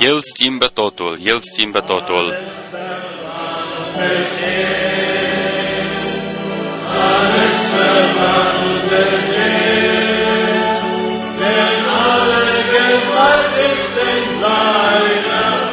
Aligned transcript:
El 0.00 0.18
schimbă 0.22 0.66
totul, 0.66 1.18
El 1.22 1.40
schimbă 1.40 1.80
totul. 1.80 2.34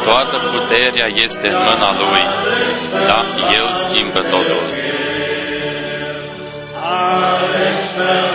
Toată 0.03 0.37
puterea 0.37 1.07
este 1.07 1.47
în 1.47 1.53
mâna 1.53 1.95
Lui. 1.97 2.23
Da, 3.07 3.25
El 3.51 3.75
schimbă 3.75 4.19
totul. 4.19 4.63
Amen, 6.83 8.34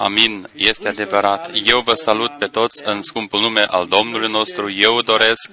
Amin, 0.00 0.48
este 0.54 0.88
adevărat. 0.88 1.50
Eu 1.64 1.80
vă 1.80 1.94
salut 1.94 2.30
pe 2.38 2.46
toți 2.46 2.82
în 2.84 3.02
scumpul 3.02 3.40
nume 3.40 3.64
al 3.68 3.86
Domnului 3.86 4.30
nostru. 4.30 4.70
Eu 4.70 5.02
doresc 5.02 5.48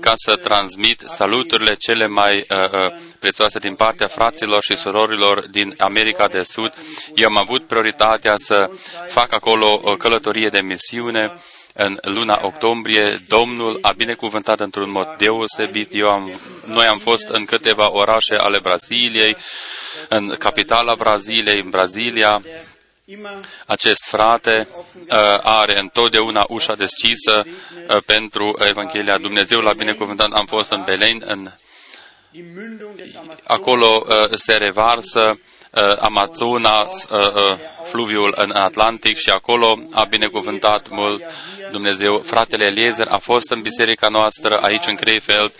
ca 0.00 0.12
să 0.14 0.36
transmit 0.36 1.02
saluturile 1.06 1.74
cele 1.74 2.06
mai 2.06 2.36
uh, 2.36 2.56
uh, 2.72 2.92
prețioase 3.18 3.58
din 3.58 3.74
partea 3.74 4.06
fraților 4.06 4.62
și 4.62 4.76
surorilor 4.76 5.48
din 5.48 5.74
America 5.78 6.28
de 6.28 6.42
Sud. 6.42 6.72
Eu 7.14 7.28
am 7.28 7.36
avut 7.36 7.66
prioritatea 7.66 8.34
să 8.38 8.70
fac 9.08 9.32
acolo 9.32 9.80
o 9.82 9.96
călătorie 9.96 10.48
de 10.48 10.60
misiune 10.60 11.32
în 11.72 11.98
luna 12.02 12.38
octombrie. 12.42 13.22
Domnul 13.28 13.78
a 13.82 13.92
binecuvântat 13.92 14.60
într-un 14.60 14.90
mod 14.90 15.08
deosebit. 15.18 15.88
Eu 15.94 16.08
am, 16.08 16.30
noi 16.64 16.86
am 16.86 16.98
fost 16.98 17.28
în 17.28 17.44
câteva 17.44 17.92
orașe 17.92 18.34
ale 18.34 18.58
Braziliei, 18.58 19.36
în 20.08 20.34
capitala 20.38 20.94
Braziliei, 20.94 21.60
în 21.60 21.70
Brazilia, 21.70 22.42
Immer 22.44 22.71
acest 23.66 24.04
frate 24.04 24.68
uh, 24.94 25.38
are 25.42 25.78
întotdeauna 25.78 26.44
ușa 26.48 26.74
deschisă 26.74 27.44
uh, 27.88 27.96
pentru 28.06 28.58
Evanghelia. 28.68 29.18
Dumnezeu 29.18 29.60
l-a 29.60 29.72
binecuvântat. 29.72 30.32
Am 30.32 30.46
fost 30.46 30.70
în 30.70 30.82
Belen, 30.84 31.22
în, 31.26 31.48
die 32.30 32.42
Mündung 32.42 32.96
des 32.96 33.14
Amazonas. 33.14 33.44
acolo 33.46 34.04
uh, 34.06 34.34
se 34.34 34.56
revarsă 34.56 35.40
uh, 35.72 35.96
Amazonas, 35.98 37.04
uh, 37.04 37.34
uh, 37.34 37.56
fluviul 37.92 38.34
în 38.36 38.50
Atlantic 38.50 39.16
și 39.16 39.30
acolo 39.30 39.78
a 39.90 40.04
binecuvântat 40.04 40.88
mult 40.88 41.22
Dumnezeu. 41.70 42.22
Fratele 42.24 42.64
Eliezer 42.64 43.06
a 43.10 43.18
fost 43.18 43.50
în 43.50 43.60
biserica 43.60 44.08
noastră 44.08 44.58
aici 44.58 44.86
în 44.86 44.94
Krefeld. 44.94 45.52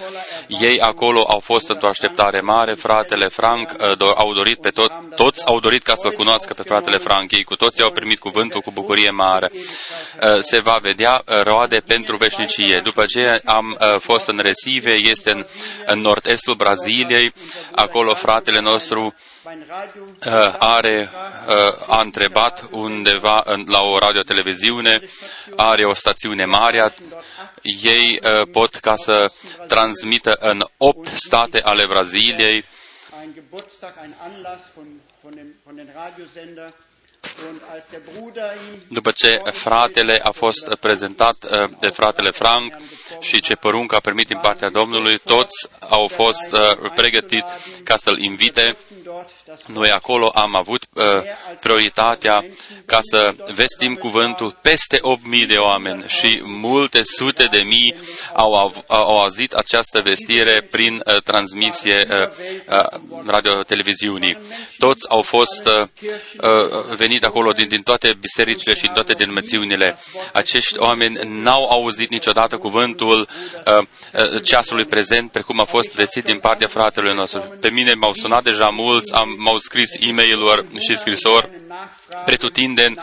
Ei 0.46 0.80
acolo 0.80 1.24
au 1.28 1.38
fost 1.38 1.68
într-o 1.68 1.88
așteptare 1.88 2.40
mare. 2.40 2.74
Fratele 2.74 3.28
Frank 3.28 3.70
uh, 3.70 3.92
do- 3.92 4.14
au 4.16 4.32
dorit 4.32 4.60
pe 4.60 4.68
tot, 4.68 4.92
toți 5.16 5.46
au 5.46 5.60
dorit 5.60 5.82
ca 5.82 5.94
să-l 5.94 6.10
cunoască 6.10 6.54
pe 6.54 6.62
fratele 6.62 6.96
Frank. 6.96 7.32
Ei 7.32 7.44
cu 7.44 7.56
toții 7.56 7.82
au 7.82 7.90
primit 7.90 8.18
cuvântul 8.18 8.60
cu 8.60 8.70
bucurie 8.70 9.10
mare. 9.10 9.50
Uh, 9.52 10.38
Se 10.40 10.60
va 10.60 10.78
vedea 10.82 11.22
uh, 11.26 11.42
roade 11.42 11.82
pentru 11.86 12.16
veșnicie. 12.16 12.80
După 12.80 13.04
ce 13.04 13.40
am 13.44 13.78
uh, 13.80 14.00
fost 14.00 14.28
în 14.28 14.40
Recife, 14.42 14.92
este 14.92 15.30
în, 15.30 15.44
în 15.86 16.00
nord-estul 16.00 16.54
Braziliei. 16.54 17.32
Acolo 17.74 18.14
fratele 18.14 18.60
nostru 18.60 19.14
Mein 19.44 19.66
Radio 19.68 20.02
uh, 20.26 20.54
are, 20.58 21.10
uh, 21.48 21.88
a 21.88 22.00
întrebat 22.22 22.68
undeva 22.70 23.42
în, 23.44 23.64
la 23.66 23.80
o 23.80 23.98
radio-televiziune, 23.98 25.00
are 25.56 25.84
o 25.84 25.94
stațiune 25.94 26.44
mare, 26.44 26.94
ei 27.62 28.20
uh, 28.22 28.48
pot 28.52 28.74
ca 28.74 28.96
să 28.96 29.32
transmită 29.66 30.36
în 30.40 30.64
opt 30.76 31.06
state 31.06 31.60
ale 31.60 31.86
Braziliei 31.86 32.64
ein 33.22 33.32
Geburtstag, 33.34 33.94
ein 34.02 34.14
Anlass 34.20 34.64
von, 34.74 35.00
von, 35.22 35.32
dem, 35.34 35.54
von 35.64 35.76
den 35.76 35.88
Radiosender. 35.94 36.72
Und 37.48 37.60
als 37.72 37.84
der 37.90 38.00
Bruder 38.00 38.52
ihm 38.66 38.80
După 38.88 39.10
ce 39.10 39.42
fratele 39.52 40.20
a 40.22 40.30
fost 40.30 40.74
prezentat 40.74 41.44
uh, 41.44 41.70
de 41.80 41.88
fratele 41.88 42.30
Frank 42.30 42.76
și 43.20 43.40
ce 43.40 43.54
poruncă 43.54 43.96
a 43.96 44.00
primit 44.00 44.26
din 44.26 44.38
partea 44.38 44.68
Domnului, 44.68 45.18
toți 45.18 45.68
au 45.78 46.08
fost 46.08 46.52
uh, 46.52 46.90
pregătit 46.94 47.44
ca 47.84 47.96
să-l 47.96 48.18
invite. 48.18 48.76
Dort 49.46 49.58
das 49.58 49.66
Noi 49.66 49.90
acolo 49.90 50.28
am 50.28 50.54
avut 50.56 50.86
uh, 50.92 51.02
prioritatea 51.60 52.44
ca 52.86 52.98
să 53.10 53.34
vestim 53.54 53.94
cuvântul 53.94 54.58
peste 54.62 55.00
8.000 55.40 55.46
de 55.46 55.56
oameni 55.56 56.04
și 56.06 56.40
multe 56.44 57.02
sute 57.02 57.48
de 57.50 57.58
mii 57.58 57.94
au, 58.34 58.54
av- 58.54 58.84
au 58.86 59.18
auzit 59.20 59.52
această 59.52 60.00
vestire 60.00 60.68
prin 60.70 61.02
uh, 61.06 61.22
transmisie 61.22 62.06
uh, 62.10 62.28
uh, 62.68 63.00
radio-televiziunii. 63.26 64.38
Toți 64.78 65.08
au 65.10 65.22
fost 65.22 65.66
uh, 65.66 65.86
uh, 66.40 66.96
venit 66.96 67.24
acolo 67.24 67.50
din, 67.50 67.68
din 67.68 67.82
toate 67.82 68.16
bisericile 68.20 68.74
și 68.74 68.82
din 68.82 68.92
toate 68.92 69.12
denominațiunile. 69.12 69.98
Acești 70.32 70.78
oameni 70.78 71.18
n-au 71.24 71.68
auzit 71.70 72.10
niciodată 72.10 72.56
cuvântul 72.56 73.28
uh, 73.66 73.86
uh, 74.12 74.42
ceasului 74.42 74.84
prezent, 74.84 75.30
precum 75.30 75.60
a 75.60 75.64
fost 75.64 75.92
vestit 75.92 76.24
din 76.24 76.38
partea 76.38 76.66
fratelui 76.68 77.14
nostru. 77.14 77.40
Pe 77.60 77.70
mine 77.70 77.94
m-au 77.94 78.14
sunat 78.14 78.42
deja 78.42 78.68
mulți, 78.68 79.12
am, 79.14 79.31
m-au 79.38 79.58
scris 79.58 79.90
e-mail-uri 80.00 80.66
și 80.78 80.96
scrisori 80.96 81.48
pretutindeni, 82.24 82.96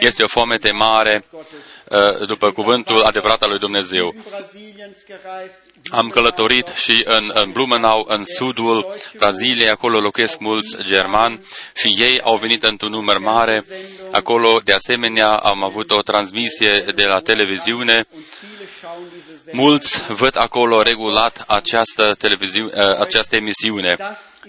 este 0.00 0.22
o 0.22 0.26
foamete 0.26 0.70
mare 0.70 1.24
uh, 1.30 2.26
după 2.26 2.50
cuvântul 2.50 3.02
adevărat 3.02 3.42
al 3.42 3.48
lui 3.48 3.58
Dumnezeu. 3.58 4.14
Brasiliens 4.30 4.98
gereist. 5.06 5.60
Am 5.90 6.08
călătorit 6.08 6.66
și 6.66 7.02
în, 7.04 7.30
în 7.34 7.50
Blumenau, 7.50 8.04
în 8.08 8.24
sudul 8.24 8.94
Braziliei, 9.16 9.68
acolo 9.68 10.00
locuiesc 10.00 10.38
mulți 10.38 10.76
germani 10.82 11.40
și 11.74 11.94
ei 11.98 12.20
au 12.20 12.36
venit 12.36 12.64
într-un 12.64 12.90
număr 12.90 13.18
mare. 13.18 13.64
Acolo, 14.10 14.60
de 14.64 14.72
asemenea, 14.72 15.28
am 15.28 15.64
avut 15.64 15.90
o 15.90 16.02
transmisie 16.02 16.78
de 16.94 17.04
la 17.04 17.20
televiziune. 17.20 18.06
Viele 18.40 18.68
schauen 18.78 19.08
diese 19.14 19.40
Sendung. 19.44 19.64
Mulți 19.64 20.02
văd 20.12 20.36
acolo 20.38 20.82
regulat 20.82 21.44
această, 21.46 22.14
televiziu- 22.18 22.70
uh, 22.74 22.98
această 22.98 23.36
emisiune. 23.36 23.96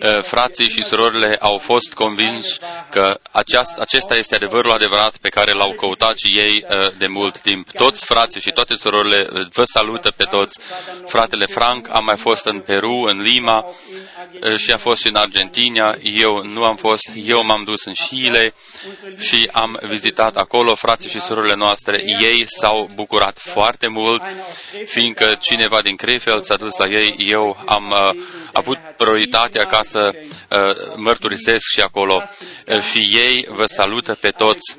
Uh, 0.01 0.23
Frații 0.23 0.69
și 0.69 0.83
surorile 0.83 1.35
au 1.39 1.57
fost 1.57 1.93
convinși 1.93 2.57
că 2.89 3.19
aceast, 3.31 3.79
acesta 3.79 4.15
este 4.15 4.35
adevărul 4.35 4.71
adevărat 4.71 5.17
pe 5.17 5.29
care 5.29 5.51
l-au 5.51 5.71
căutat 5.71 6.17
și 6.17 6.37
ei 6.37 6.65
uh, 6.69 6.91
de 6.97 7.07
mult 7.07 7.39
timp. 7.39 7.71
Toți 7.71 8.05
frații 8.05 8.41
și 8.41 8.51
toate 8.51 8.75
surorile 8.75 9.27
uh, 9.33 9.47
vă 9.51 9.63
salută 9.65 10.11
pe 10.15 10.23
toți. 10.23 10.59
Fratele 11.07 11.45
Frank 11.45 11.87
a 11.91 11.99
mai 11.99 12.15
fost 12.17 12.45
în 12.45 12.59
Peru, 12.59 13.05
în 13.07 13.21
Lima 13.21 13.65
uh, 14.41 14.55
și 14.55 14.71
a 14.71 14.77
fost 14.77 15.01
și 15.01 15.07
în 15.07 15.15
Argentina. 15.15 15.95
Eu 16.01 16.43
nu 16.43 16.63
am 16.63 16.75
fost, 16.75 17.09
eu 17.25 17.45
m-am 17.45 17.63
dus 17.63 17.83
în 17.85 17.93
Chile 17.93 18.53
și 19.17 19.49
am 19.51 19.79
vizitat 19.87 20.35
acolo 20.37 20.75
frații 20.75 21.09
și 21.09 21.21
surorile 21.21 21.55
noastre. 21.55 22.03
Ei 22.05 22.43
s-au 22.47 22.89
bucurat 22.93 23.37
foarte 23.39 23.87
mult, 23.87 24.21
fiindcă 24.85 25.37
cineva 25.41 25.81
din 25.81 25.95
Krefeld 25.95 26.43
s-a 26.43 26.55
dus 26.55 26.77
la 26.77 26.87
ei. 26.87 27.15
Eu 27.17 27.63
am 27.65 27.91
uh, 27.91 28.21
avut 28.53 28.77
prioritatea 28.97 29.65
ca 29.65 29.79
să 29.83 30.11
uh, 30.13 30.93
mărturisesc 30.95 31.63
și 31.73 31.81
acolo. 31.81 32.23
Uh, 32.67 32.81
și 32.81 32.99
ei 32.99 33.47
vă 33.49 33.65
salută 33.65 34.13
pe 34.13 34.29
toți 34.29 34.77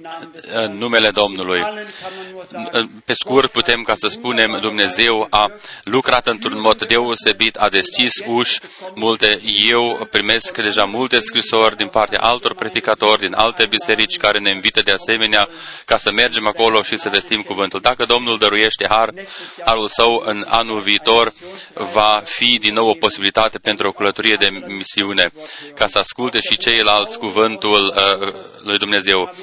Grüßen 0.00 0.06
im 0.06 0.12
Namen 0.12 0.32
des 0.32 0.44
în 0.52 0.78
numele 0.78 1.10
Domnului. 1.10 1.60
Allen 1.60 1.86
kann 2.00 2.12
man 2.16 2.30
nur 2.32 2.44
sagen, 2.44 3.02
Pe 3.04 3.12
scurt, 3.14 3.50
putem 3.50 3.82
ca 3.82 3.94
să 3.96 4.08
spunem, 4.08 4.58
Dumnezeu 4.60 5.26
a 5.30 5.52
lucrat 5.84 6.26
într-un 6.26 6.60
mod 6.60 6.86
deosebit, 6.86 7.56
a 7.56 7.68
deschis 7.68 8.12
uși 8.26 8.60
multe. 8.94 9.40
Eu 9.68 10.08
primesc 10.10 10.56
deja 10.56 10.84
multe 10.84 11.18
scrisori 11.18 11.76
din 11.76 11.88
partea 11.88 12.20
altor 12.20 12.54
predicatori 12.54 13.20
din 13.20 13.34
alte 13.34 13.66
biserici 13.66 14.16
care 14.16 14.38
ne 14.38 14.50
invită 14.50 14.82
de 14.82 14.90
asemenea 14.90 15.48
ca 15.84 15.98
să 15.98 16.10
mergem 16.12 16.46
acolo 16.46 16.82
și 16.82 16.96
să 16.96 17.08
vestim 17.08 17.42
cuvântul. 17.42 17.80
Dacă 17.80 18.04
Domnul 18.04 18.38
dăruiește 18.38 18.86
har, 18.88 19.12
harul 19.64 19.88
său 19.88 20.22
în 20.24 20.44
anul 20.48 20.80
viitor 20.80 21.32
va 21.92 22.22
fi 22.24 22.58
din 22.60 22.74
nou 22.74 22.88
o 22.88 22.94
posibilitate 22.94 23.58
pentru 23.58 23.88
o 23.88 23.92
călătorie 23.92 24.36
de 24.36 24.48
misiune, 24.66 25.32
ca 25.74 25.86
să 25.86 25.98
asculte 25.98 26.40
și 26.40 26.56
ceilalți 26.56 27.18
cuvântul 27.18 27.94
uh, 27.96 28.32
lui 28.62 28.78
Dumnezeu. 28.78 29.34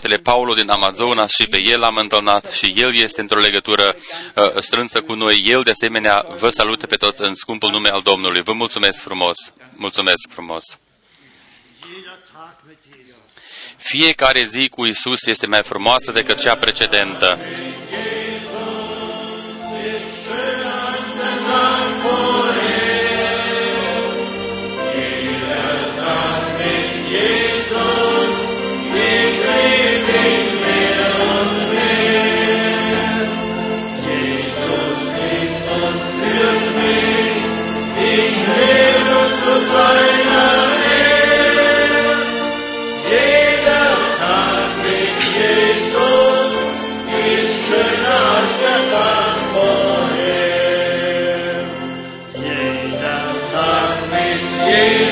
Fratele 0.00 0.22
Paulo 0.22 0.54
din 0.54 0.70
Amazonas 0.70 1.30
și 1.30 1.46
pe 1.46 1.58
el 1.58 1.80
l-am 1.80 1.96
întâlnit 1.96 2.44
și 2.52 2.74
el 2.76 2.94
este 2.94 3.20
într-o 3.20 3.38
legătură 3.38 3.96
uh, 4.34 4.60
strânsă 4.60 5.02
cu 5.02 5.14
noi. 5.14 5.42
El 5.46 5.62
de 5.62 5.70
asemenea 5.70 6.26
vă 6.38 6.50
salută 6.50 6.86
pe 6.86 6.96
toți 6.96 7.22
în 7.22 7.34
scumpul 7.34 7.70
nume 7.70 7.88
al 7.88 8.00
Domnului. 8.02 8.42
Vă 8.42 8.52
mulțumesc 8.52 9.00
frumos. 9.00 9.36
Mulțumesc 9.74 10.28
frumos. 10.30 10.62
Fiecare 13.76 14.44
zi 14.44 14.68
cu 14.68 14.84
Isus 14.84 15.26
este 15.26 15.46
mai 15.46 15.62
frumoasă 15.62 16.12
decât 16.12 16.40
cea 16.40 16.56
precedentă. 16.56 17.38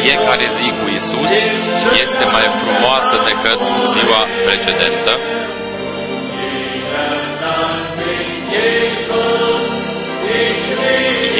fiecare 0.08 0.46
zi 0.56 0.68
cu 0.78 0.86
Isus 0.98 1.34
este 2.02 2.24
mai 2.34 2.46
frumoasă 2.60 3.16
decât 3.28 3.60
ziua 3.92 4.22
precedentă. 4.46 5.12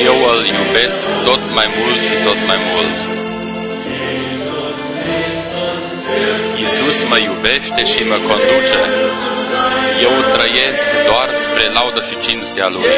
Eu 0.05 0.17
îl 0.33 0.47
iubesc 0.47 1.07
tot 1.25 1.43
mai 1.55 1.69
mult 1.79 2.01
și 2.03 2.15
tot 2.27 2.39
mai 2.47 2.59
mult. 2.71 3.08
Isus 6.69 7.03
mă 7.03 7.19
iubește 7.19 7.85
și 7.85 8.03
mă 8.11 8.19
conduce. 8.29 8.81
Eu 10.07 10.15
trăiesc 10.35 10.89
doar 11.07 11.29
spre 11.35 11.69
laudă 11.69 12.01
și 12.09 12.21
cinstea 12.27 12.69
Lui. 12.69 12.93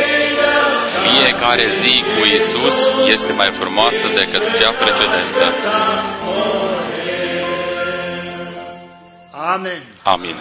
Fiecare 1.03 1.67
zi 1.81 1.95
cu 2.13 2.21
Isus 2.39 2.81
este 3.07 3.33
mai 3.33 3.51
frumoasă 3.51 4.07
decât 4.15 4.43
cea 4.59 4.71
precedentă. 4.71 5.45
Amen. 9.31 9.83
Amin. 10.03 10.37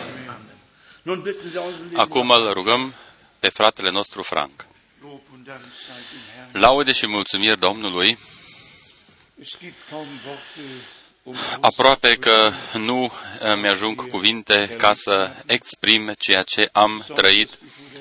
Nun 1.01 1.21
bitten 1.21 1.51
wir 1.53 1.61
unseren 1.65 1.87
lieben 1.87 1.99
Acum 1.99 2.29
îl 2.29 2.53
rugăm 2.53 2.93
pe 3.39 3.49
fratele 3.49 3.89
nostru 3.89 4.21
Frank. 4.21 4.65
Lob 5.01 5.21
und 5.33 5.45
Dank 5.45 5.59
sei 5.85 6.03
dem 6.11 6.23
Herrn. 6.35 6.59
Laude 6.59 6.91
și 6.91 7.07
mulțumiri 7.07 7.59
Domnului, 7.59 8.17
Es 11.31 11.37
gibt 11.37 11.49
kaum 11.49 11.55
Worte, 11.55 11.55
um 11.55 11.59
aproape 11.61 12.15
că 12.15 12.51
nu 12.77 13.11
mi-ajung 13.61 14.07
cuvinte 14.09 14.75
ca 14.77 14.93
să 14.93 15.31
exprim 15.45 16.13
ceea 16.17 16.43
ce 16.43 16.69
am 16.71 17.05
trăit, 17.15 17.49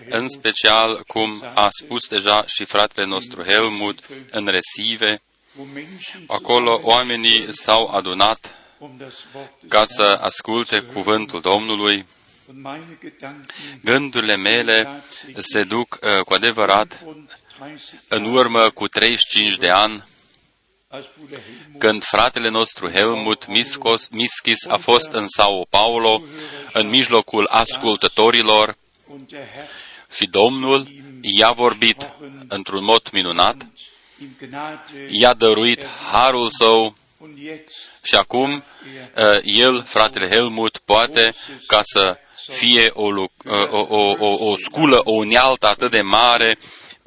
în 0.09 0.29
special 0.29 1.03
cum 1.07 1.43
a 1.55 1.69
spus 1.71 2.07
deja 2.07 2.45
și 2.47 2.65
fratele 2.65 3.07
nostru 3.07 3.43
Helmut 3.43 3.99
în 4.31 4.47
Resive. 4.47 5.23
wo 5.57 5.65
Menschen 5.75 6.25
Acolo 6.27 6.81
oamenii 6.83 7.47
s-au 7.51 7.87
adunat 7.87 8.55
um 8.79 8.95
das 8.99 9.15
Wort 9.35 9.51
des 9.61 9.71
ca 9.71 9.85
să 9.85 10.19
asculte 10.23 10.81
cuvântul 10.81 11.41
Domnului. 11.41 12.07
und 12.49 12.63
meine 12.63 12.99
Gedanken 13.03 13.47
Gândurile 13.85 14.37
mele 14.37 15.03
se 15.39 15.63
duc 15.65 15.99
uh, 16.03 16.25
cu 16.25 16.35
adevărat 16.35 17.01
und 17.05 17.39
30 17.59 17.85
în 18.09 18.25
urmă 18.25 18.71
cu 18.71 18.89
35 18.89 19.57
de 19.57 19.69
ani, 19.71 19.93
als 19.93 19.95
Bruder 19.95 20.05
Helmut 20.05 20.18
când 21.79 22.03
fratele 22.03 22.49
nostru 22.49 22.91
Helmut 22.91 23.47
Miskos, 23.47 24.09
Miskis 24.09 24.67
a 24.67 24.77
fost 24.77 25.13
în 25.13 25.27
Sao 25.27 25.65
Paulo, 25.65 26.23
în 26.73 26.89
mijlocul 26.89 27.47
ascultătorilor, 27.51 28.77
und 29.07 29.29
der 29.29 29.49
Herr 29.55 29.69
și 30.17 30.27
Domnul 30.27 30.87
i-a 31.21 31.51
vorbit 31.51 32.09
într-un 32.49 32.85
mod 32.85 33.09
minunat, 33.13 33.67
ihm 34.21 34.37
Gnade 34.39 35.09
i-a 35.11 35.35
dăruit 35.35 35.85
harul 36.13 36.51
său 36.51 36.97
und 37.19 37.39
jetzt 37.39 37.75
și 38.03 38.15
acum 38.15 38.53
uh, 38.53 39.39
el, 39.43 39.85
fratele 39.85 40.29
Helmut, 40.29 40.79
poate 40.79 41.35
ca 41.67 41.81
să 41.85 42.19
fie 42.47 42.91
o, 42.93 43.11
lu- 43.11 43.33
uh, 43.45 43.71
o, 43.71 43.87
o, 43.89 44.15
o, 44.19 44.51
o 44.51 44.57
sculă, 44.57 45.01
o 45.05 45.11
unealtă 45.11 45.67
atât 45.67 45.91
de 45.91 46.01
mare 46.01 46.59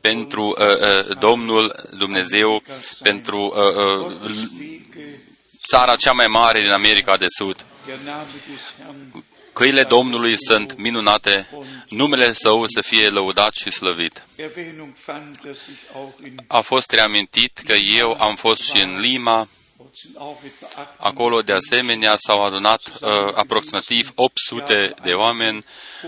pentru 0.01 0.55
uh, 0.57 0.65
uh, 0.65 1.17
Domnul 1.19 1.89
Dumnezeu, 1.97 2.63
pentru 3.01 3.53
uh, 3.55 3.75
uh, 3.75 4.21
Wege 4.21 5.19
țara 5.67 5.95
cea 5.95 6.11
mai 6.11 6.27
mare 6.27 6.61
din 6.61 6.71
America 6.71 7.17
de 7.17 7.25
Sud. 7.37 7.65
der 7.85 7.97
Name 8.05 8.25
des 8.47 8.61
Herrn 8.77 9.23
Căile 9.53 9.83
Domnului 9.83 10.33
sunt 10.37 10.77
minunate, 10.77 11.49
numele 11.89 12.33
Său 12.33 12.67
să 12.67 12.81
fie 12.81 13.09
lăudat 13.09 13.53
și 13.53 13.69
slăvit. 13.69 14.23
Erwähnung 14.35 14.93
fand, 14.95 15.37
dass 15.43 15.57
ich 15.57 15.95
auch 15.95 16.13
in 16.23 16.35
A 16.47 16.61
fost 16.61 16.91
reamintit 16.91 17.61
că 17.65 17.73
eu 17.73 18.17
am 18.19 18.35
fost 18.35 18.61
și 18.61 18.81
în 18.81 18.99
Lima, 18.99 19.47
sind 19.93 20.17
auch 20.17 20.37
etwa 20.45 20.67
acht 20.75 20.89
acolo 20.97 21.41
de 21.41 21.53
asemenea 21.53 22.15
s-au 22.17 22.45
adunat 22.45 22.81
uh, 22.87 23.09
aproximativ 23.33 24.11
800 24.15 24.93
de 25.03 25.13
oameni. 25.13 25.65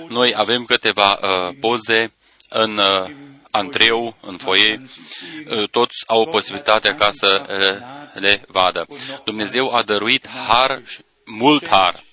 Noi 0.07 0.33
avem 0.35 0.65
câteva 0.65 1.19
uh, 1.21 1.55
poze 1.59 2.13
în 2.49 2.77
uh, 2.77 3.09
antreu, 3.55 4.15
în 4.21 4.37
foyer, 4.37 4.79
uh, 5.49 5.69
toți 5.69 6.03
au 6.07 6.27
posibilitatea 6.29 6.95
ca 6.95 7.11
să 7.11 7.45
uh, 8.13 8.21
le 8.21 8.43
vadă. 8.47 8.87
Dumnezeu 9.25 9.73
a 9.75 9.81
dăruit 9.81 10.27
har, 10.27 10.81
și- 10.85 10.99
mult 11.25 11.67
har. 11.67 12.03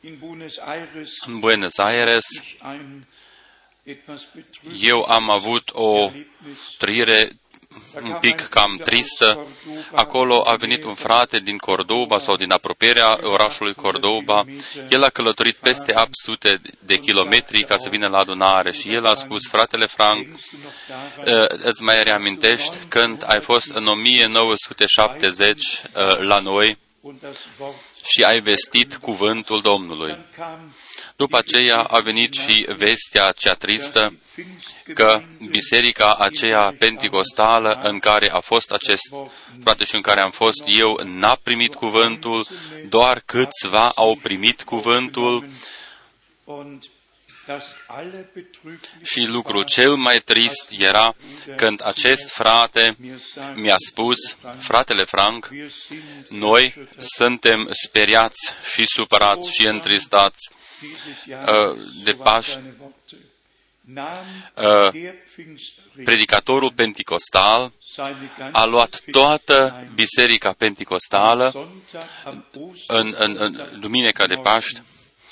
in 0.00 0.16
Buenos 0.18 0.56
Aires 0.58 1.10
În 1.26 1.38
Buenos 1.38 1.78
Aires 1.78 2.24
ich 2.30 2.54
ein 2.62 3.06
etwas 3.82 4.26
betrübtes 4.36 4.80
eu 4.80 5.02
am 5.02 5.30
avut 5.30 5.70
o 5.72 5.94
Erlebnis. 5.96 6.58
trăire 6.78 7.36
un 8.02 8.16
pic 8.20 8.40
cam 8.40 8.80
tristă. 8.84 9.46
Acolo 9.92 10.42
a 10.46 10.54
venit 10.54 10.84
un 10.84 10.94
frate 10.94 11.38
din 11.38 11.56
Cordoba 11.56 12.18
sau 12.18 12.36
din 12.36 12.50
apropierea 12.50 13.18
orașului 13.22 13.74
Cordoba. 13.74 14.44
El 14.88 15.02
a 15.02 15.08
călătorit 15.08 15.56
peste 15.56 15.94
800 15.96 16.60
de 16.78 16.98
kilometri 16.98 17.64
ca 17.64 17.78
să 17.78 17.88
vină 17.88 18.08
la 18.08 18.18
adunare 18.18 18.72
și 18.72 18.92
el 18.92 19.06
a 19.06 19.14
spus, 19.14 19.48
fratele 19.48 19.86
Frank, 19.86 20.22
Denkst 20.24 20.50
du 20.50 20.56
noch 20.62 20.72
daran, 20.88 21.42
uh, 21.42 21.66
îți 21.70 21.82
mai 21.82 22.02
reamintești 22.02 22.76
când 22.88 23.24
ai 23.26 23.40
fost 23.40 23.70
în 23.74 23.86
1970 23.86 25.62
uh, 25.62 26.18
la 26.18 26.38
noi 26.38 26.78
und 27.00 27.20
das 27.20 27.36
Wort 27.58 27.74
și 28.04 28.22
ai 28.22 28.40
vestit 28.40 28.96
cuvântul 28.96 29.60
Domnului. 29.60 30.16
Dann 31.18 31.28
kam 31.28 31.28
După 31.28 31.36
aceea 31.36 31.80
a 31.80 32.00
venit 32.00 32.34
și 32.34 32.66
vestea 32.76 33.32
cea 33.32 33.54
tristă 33.54 34.14
că 34.94 35.22
biserica 35.50 36.14
aceea 36.14 36.74
penticostală 36.78 37.80
în 37.82 37.98
care 37.98 38.30
a 38.30 38.40
fost 38.40 38.72
acest 38.72 39.14
frate 39.62 39.84
și 39.84 39.94
în 39.94 40.00
care 40.00 40.20
am 40.20 40.30
fost 40.30 40.62
eu 40.66 41.00
n-a 41.04 41.34
primit 41.34 41.74
cuvântul, 41.74 42.46
doar 42.88 43.22
câțiva 43.26 43.88
au 43.88 44.18
primit 44.22 44.62
cuvântul. 44.62 45.46
Und 46.44 46.84
das 47.46 47.64
allerbetrüblichste 47.86 48.92
și 49.02 49.26
lucrul 49.26 49.62
cel 49.62 49.94
mai 49.94 50.20
trist 50.20 50.66
era 50.78 51.14
când 51.56 51.86
acest 51.86 52.30
frate 52.30 52.96
mir 52.98 53.18
sagt, 53.34 53.56
mi-a 53.56 53.76
spus, 53.88 54.16
fratele 54.58 55.04
Frank, 55.04 55.48
wir 55.52 55.70
sind 55.70 56.26
noi 56.28 56.88
suntem 57.00 57.68
speriați 57.84 58.50
și 58.74 58.86
supărați 58.86 59.52
și 59.52 59.66
întristați 59.66 60.48
dieses 60.48 60.48
Jahr 60.48 60.58
uh, 60.58 60.63
de 62.04 62.10
so 62.10 62.16
waren 62.18 62.34
Paști. 62.34 62.52
seine 62.52 62.74
Worte, 62.80 63.16
nahm 63.80 64.44
Uh, 64.56 64.90
der 64.92 65.14
Pfingstpredigt 65.32 66.04
predicatorul 66.04 66.72
penticostal 66.72 67.72
seine 67.94 68.32
ganze 68.38 68.58
a 68.58 68.64
luat 68.64 69.00
toată 69.10 69.86
biserica 69.94 70.52
penticostală 70.52 71.50
Sonntag 71.50 72.08
am 72.24 72.44
în, 72.86 73.14
în, 73.18 73.36
în 73.38 73.80
duminica 73.80 74.26
de 74.26 74.34
Paști 74.34 74.80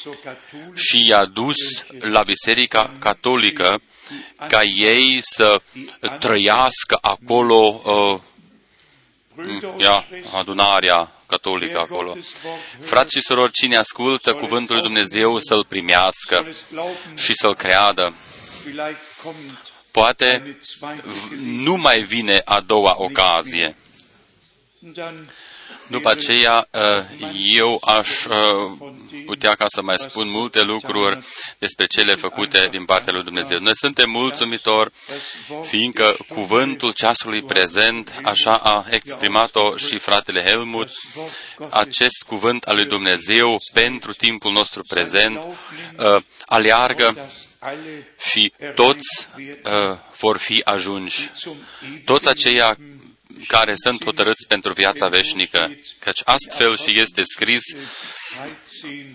zur 0.03 0.17
katholischen 0.25 0.75
și 0.75 1.07
i-a 1.07 1.25
dus 1.25 1.57
la 1.99 2.23
biserica 2.23 2.95
catolică 2.99 3.81
ca 4.49 4.63
ei 4.63 5.19
să 5.21 5.61
trăiască 6.21 6.99
acolo 7.01 7.83
uh, 7.85 8.21
ia, 9.79 10.05
adunarea 10.39 11.13
catolică 11.33 11.79
acolo. 11.79 12.17
Frați 12.81 13.15
și 13.15 13.21
surori, 13.21 13.53
cine 13.53 13.77
ascultă 13.77 14.35
cuvântul 14.35 14.75
lui 14.75 14.85
Dumnezeu 14.85 15.39
să-l 15.39 15.65
primească 15.65 16.47
și 17.15 17.35
să-l 17.35 17.55
creadă. 17.55 18.15
Poate 19.91 20.59
nu 21.41 21.77
mai 21.77 22.01
vine 22.01 22.43
a 22.45 22.61
doua 22.61 22.95
ocazie. 22.99 23.77
După 25.87 26.11
aceea, 26.11 26.69
eu 27.55 27.81
aș 27.85 28.09
putea 29.27 29.55
ca 29.55 29.65
să 29.69 29.83
mai 29.83 29.99
spun 29.99 30.29
multe 30.31 30.63
lucruri 30.63 31.25
despre 31.59 31.87
cele 31.87 32.15
făcute 32.15 32.69
din 32.71 32.85
partea 32.85 33.13
lui 33.13 33.23
Dumnezeu. 33.23 33.59
Noi 33.59 33.77
suntem 33.77 34.11
mulțumitori, 34.11 34.93
fiindcă 35.63 36.17
cuvântul 36.29 36.93
ceasului 36.93 37.43
prezent, 37.43 38.13
așa 38.23 38.57
a 38.57 38.85
exprimat-o 38.91 39.77
și 39.77 39.99
fratele 39.99 40.43
Helmut, 40.43 40.91
acest 41.71 42.23
cuvânt 42.27 42.63
al 42.63 42.77
lui 42.77 42.87
Dumnezeu 42.87 43.57
pentru 43.73 44.13
timpul 44.13 44.53
nostru 44.53 44.83
prezent, 44.83 45.47
aleargă 46.47 47.31
și 48.31 48.53
toți 48.75 49.29
vor 50.19 50.37
fi 50.37 50.61
ajunși. 50.65 51.31
Toți 52.05 52.29
aceia 52.29 52.77
care 53.47 53.73
sunt 53.77 54.05
hotărâți 54.05 54.47
pentru 54.49 54.73
viața 54.73 55.09
veșnică, 55.09 55.77
căci 55.99 56.21
astfel 56.25 56.77
și 56.77 56.99
este 56.99 57.23
scris 57.25 57.63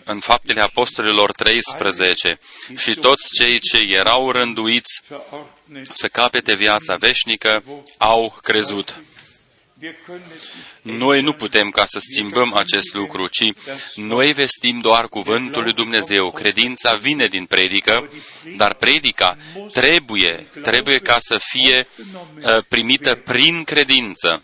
în 0.04 0.20
faptele 0.20 0.62
apostolilor 0.62 1.32
13 1.32 2.40
și 2.78 2.96
toți 2.96 3.24
cei 3.40 3.60
ce 3.60 3.78
erau 3.78 4.32
rânduiți 4.32 5.02
să 5.92 6.08
capete 6.08 6.54
viața 6.54 6.96
veșnică 6.96 7.64
au 7.98 8.38
crezut. 8.42 8.96
Noi 10.82 11.22
nu 11.22 11.34
putem 11.34 11.70
ca 11.70 11.86
să 11.86 12.00
schimbăm 12.00 12.54
acest 12.54 12.94
lucru, 12.94 13.28
ci 13.28 13.54
noi 13.96 14.34
vestim 14.34 14.80
doar 14.80 15.08
cuvântul 15.08 15.64
lui 15.64 15.74
Dumnezeu. 15.74 16.32
Credința 16.32 16.96
vine 16.96 17.28
din 17.28 17.46
predică, 17.46 18.10
dar 18.56 18.74
predica 18.74 19.38
trebuie, 19.72 20.48
trebuie 20.64 21.00
ca 21.00 21.18
să 21.20 21.40
fie 21.44 21.88
primită 22.68 23.16
prin 23.16 23.64
credință. 23.64 24.42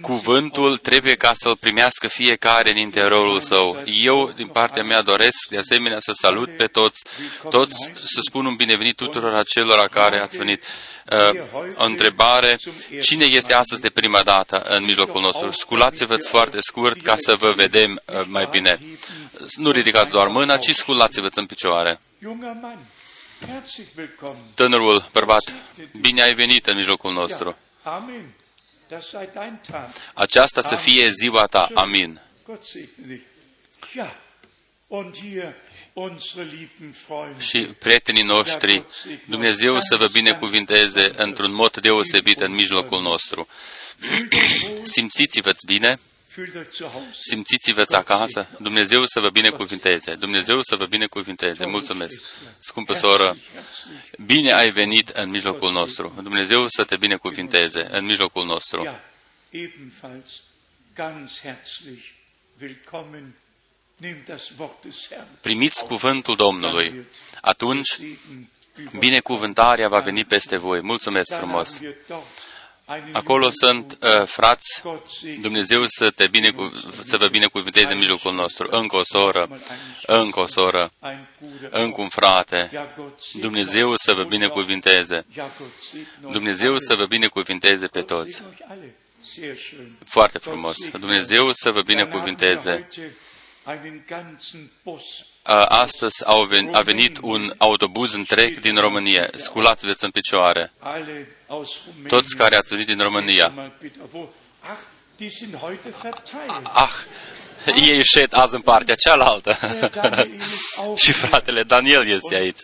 Cuvântul 0.00 0.76
trebuie 0.76 1.14
ca 1.14 1.32
să-l 1.34 1.56
primească 1.56 2.08
fiecare 2.08 2.70
în 2.70 2.76
interiorul 2.76 3.40
său. 3.40 3.82
Eu, 3.84 4.32
din 4.36 4.46
partea 4.46 4.82
mea, 4.82 5.02
doresc 5.02 5.48
de 5.50 5.58
asemenea 5.58 6.00
să 6.00 6.12
salut 6.12 6.56
pe 6.56 6.66
toți, 6.66 7.04
toți 7.50 7.92
să 7.94 8.20
spun 8.28 8.46
un 8.46 8.56
binevenit 8.56 8.96
tuturor 8.96 9.34
acelora 9.34 9.86
care 9.86 10.20
ați 10.20 10.36
venit. 10.36 10.62
Uh, 11.10 11.40
o 11.76 11.84
întrebare, 11.84 12.58
cine 13.02 13.24
este 13.24 13.54
astăzi 13.54 13.80
de 13.80 13.90
prima 13.90 14.22
dată 14.22 14.62
în 14.62 14.84
mijlocul 14.84 15.20
nostru? 15.20 15.50
Sculați-vă 15.50 16.16
foarte 16.16 16.56
scurt 16.60 17.02
ca 17.02 17.14
să 17.18 17.34
vă 17.34 17.52
vedem 17.52 18.00
uh, 18.04 18.22
mai 18.26 18.48
bine. 18.50 18.78
Nu 19.56 19.70
ridicați 19.70 20.10
doar 20.10 20.26
mâna, 20.26 20.56
ci 20.56 20.70
sculați-vă 20.74 21.28
în 21.34 21.46
picioare. 21.46 22.00
Tânărul 24.54 25.08
bărbat, 25.12 25.54
bine 26.00 26.22
ai 26.22 26.34
venit 26.34 26.66
în 26.66 26.76
mijlocul 26.76 27.12
nostru. 27.12 27.56
Aceasta 30.14 30.60
să 30.60 30.76
fie 30.76 31.08
ziua 31.10 31.46
ta. 31.46 31.68
Amin. 31.74 32.20
Și 37.38 37.58
prietenii 37.58 38.22
noștri, 38.22 38.82
Dumnezeu 39.24 39.80
să 39.80 39.96
vă 39.96 40.06
binecuvinteze 40.12 41.12
într-un 41.16 41.52
mod 41.52 41.76
deosebit 41.76 42.40
în 42.40 42.52
mijlocul 42.52 43.00
nostru. 43.02 43.48
Simțiți-vă 44.94 45.52
bine, 45.66 45.98
simțiți-vă 47.20 47.84
acasă, 47.88 48.46
Dumnezeu 48.58 49.04
să 49.06 49.20
vă 49.20 49.30
binecuvinteze, 49.30 50.14
Dumnezeu 50.14 50.62
să 50.62 50.76
vă 50.76 50.86
binecuvinteze, 50.86 51.66
mulțumesc. 51.66 52.22
Scumpă 52.58 52.92
soră, 52.92 53.36
bine 54.24 54.52
ai 54.52 54.70
venit 54.70 55.08
în 55.08 55.30
mijlocul 55.30 55.72
nostru, 55.72 56.12
Dumnezeu 56.22 56.68
să 56.68 56.84
te 56.84 56.96
binecuvinteze 56.96 57.88
în 57.90 58.04
mijlocul 58.04 58.44
nostru. 58.46 58.88
Primiți 65.40 65.84
cuvântul 65.84 66.36
Domnului, 66.36 67.06
atunci 67.40 67.98
binecuvântarea 68.98 69.88
va 69.88 70.00
veni 70.00 70.24
peste 70.24 70.56
voi. 70.56 70.80
Mulțumesc 70.80 71.36
frumos! 71.36 71.80
Acolo 73.12 73.48
sunt 73.50 73.98
uh, 74.02 74.26
frați, 74.26 74.82
Dumnezeu 75.40 75.84
să, 75.86 76.10
te 76.10 76.26
binecu- 76.26 76.72
să 77.04 77.16
vă 77.16 77.28
binecuvânteze 77.28 77.92
în 77.92 77.98
mijlocul 77.98 78.34
nostru. 78.34 78.68
Încă 78.70 78.96
o 78.96 79.02
soră, 79.04 79.60
încă 80.06 80.40
o 80.40 80.46
soră, 80.46 80.92
încă 81.70 82.00
un 82.00 82.08
frate. 82.08 82.70
Dumnezeu 83.32 83.96
să 83.96 84.12
vă 84.12 84.24
binecuvânteze. 84.24 85.26
Dumnezeu 86.20 86.78
să 86.78 86.94
vă 86.94 87.06
binecuvânteze 87.06 87.86
pe 87.86 88.02
toți. 88.02 88.42
Foarte 90.04 90.38
frumos. 90.38 90.76
Dumnezeu 90.90 91.52
să 91.52 91.70
vă 91.70 91.82
binecuvânteze 91.82 92.88
astăzi 95.68 96.24
au 96.24 96.42
venit, 96.42 96.74
a 96.74 96.80
venit 96.80 97.18
un 97.22 97.52
autobuz 97.58 98.14
întreg 98.14 98.60
din 98.60 98.76
România. 98.76 99.28
Sculați-vă 99.36 99.94
în 100.00 100.10
picioare. 100.10 100.72
Toți 102.08 102.36
care 102.36 102.56
ați 102.56 102.68
venit 102.68 102.86
din 102.86 103.02
România. 103.02 103.72
Ah, 106.62 106.90
ei 107.66 108.04
șed 108.04 108.28
azi 108.34 108.54
în 108.54 108.60
partea 108.60 108.94
cealaltă. 108.94 109.58
și 111.02 111.12
fratele 111.12 111.62
Daniel 111.62 112.06
este 112.06 112.34
aici. 112.34 112.58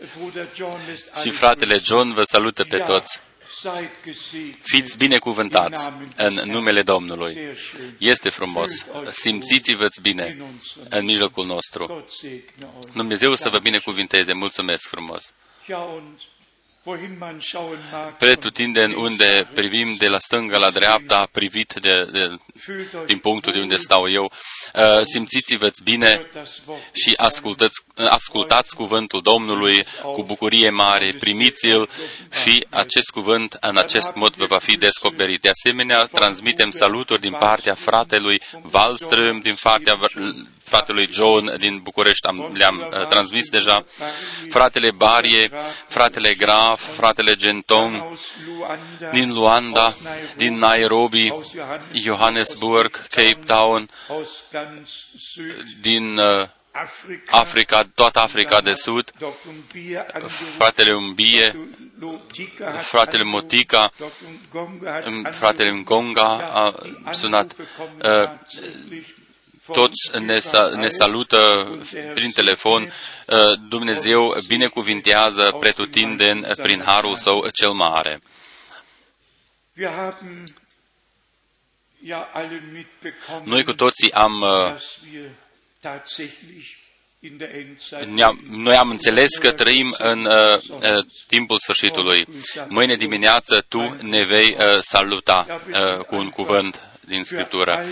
Și 1.23 1.31
fratele 1.31 1.81
John 1.85 2.13
vă 2.13 2.23
salută 2.23 2.65
pe 2.65 2.79
toți. 2.79 3.21
Fiți 4.63 4.97
binecuvântați 4.97 5.89
în 6.17 6.33
numele 6.45 6.83
Domnului. 6.83 7.39
Este 7.99 8.29
frumos. 8.29 8.71
Simțiți-vă 9.11 9.87
bine 10.03 10.37
în 10.89 11.05
mijlocul 11.05 11.47
nostru. 11.47 12.07
Dumnezeu 12.95 13.35
să 13.35 13.49
vă 13.49 13.59
binecuvinteze. 13.59 14.33
Mulțumesc 14.33 14.87
frumos. 14.89 15.33
Pretutindeni 18.19 18.95
unde 18.95 19.49
privim 19.55 19.95
de 19.99 20.09
la 20.09 20.19
stânga 20.19 20.59
la 20.59 20.71
dreapta, 20.71 21.29
privit 21.33 21.75
de, 21.81 22.09
de, 22.13 22.37
din 23.07 23.19
punctul 23.19 23.53
de 23.53 23.61
unde 23.61 23.77
stau 23.77 24.11
eu, 24.11 24.33
uh, 24.75 25.01
simțiți-vă 25.03 25.71
bine 25.85 26.27
și 26.93 27.15
ascultați, 27.17 27.85
ascultați 28.09 28.75
cuvântul 28.75 29.23
Domnului 29.23 29.85
cu 30.03 30.23
bucurie 30.23 30.71
mare, 30.71 31.17
primiți-l 31.21 31.89
și 32.43 32.67
acest 32.71 33.11
cuvânt 33.11 33.57
în 33.61 33.77
acest 33.77 34.15
mod 34.15 34.35
vă 34.35 34.45
va 34.45 34.59
fi 34.59 34.77
descoperit. 34.77 35.41
De 35.41 35.49
asemenea, 35.49 36.05
transmitem 36.05 36.71
saluturi 36.71 37.21
din 37.21 37.33
partea 37.39 37.75
fratelui 37.75 38.41
Wallström, 38.69 39.43
din 39.43 39.57
partea 39.63 39.99
fratelui 40.73 41.09
John 41.13 41.57
din 41.59 41.79
București, 41.83 42.27
am, 42.27 42.51
le-am 42.55 42.89
uh, 42.91 43.07
transmis 43.07 43.49
deja, 43.49 43.85
fratele 44.51 44.91
Barie, 44.91 45.51
fratele 45.89 46.35
Graf, 46.35 46.95
fratele 46.97 47.35
Genton 47.35 48.19
din 49.11 49.33
Luanda, 49.33 49.95
din 50.37 50.59
Nairobi, 50.59 51.33
Johannesburg, 51.93 53.07
Cape 53.09 53.39
Town, 53.47 53.91
din 55.81 56.19
uh, 56.19 56.49
Africa, 57.31 57.89
toată 57.95 58.19
Africa 58.19 58.61
de 58.61 58.73
Sud, 58.75 59.13
fratele 60.57 60.95
Umbie, 60.95 61.69
fratele 62.81 63.23
Motica, 63.23 63.93
fratele 65.31 65.71
Ngonga 65.71 66.51
a 67.05 67.13
sunat, 67.13 67.53
uh, 68.03 68.31
toți 69.67 70.19
ne, 70.19 70.41
ne 70.75 70.89
salută 70.89 71.69
prin 72.15 72.31
telefon. 72.31 72.83
Uh, 72.83 73.59
Dumnezeu 73.69 74.37
binecuvintează 74.47 75.57
pretutindeni 75.61 76.43
prin 76.43 76.83
harul 76.83 77.17
său 77.17 77.49
cel 77.49 77.71
mare. 77.71 78.21
Noi 83.45 83.65
cu 83.65 83.73
toții 83.73 84.13
am 84.13 84.41
uh, 84.41 84.75
noi 88.51 88.77
am 88.77 88.91
înțeles 88.91 89.39
că 89.39 89.53
trăim 89.53 89.95
în 89.99 90.25
uh, 90.25 90.57
uh, 90.69 91.05
timpul 91.27 91.59
sfârșitului. 91.59 92.27
Mâine 92.69 92.97
dimineață 92.97 93.65
tu 93.69 93.97
ne 94.01 94.23
vei 94.23 94.57
uh, 94.59 94.79
saluta 94.81 95.47
uh, 95.49 96.05
cu 96.05 96.15
un 96.15 96.31
cuvânt 96.31 96.92
din 97.07 97.25
Scriptură. 97.25 97.85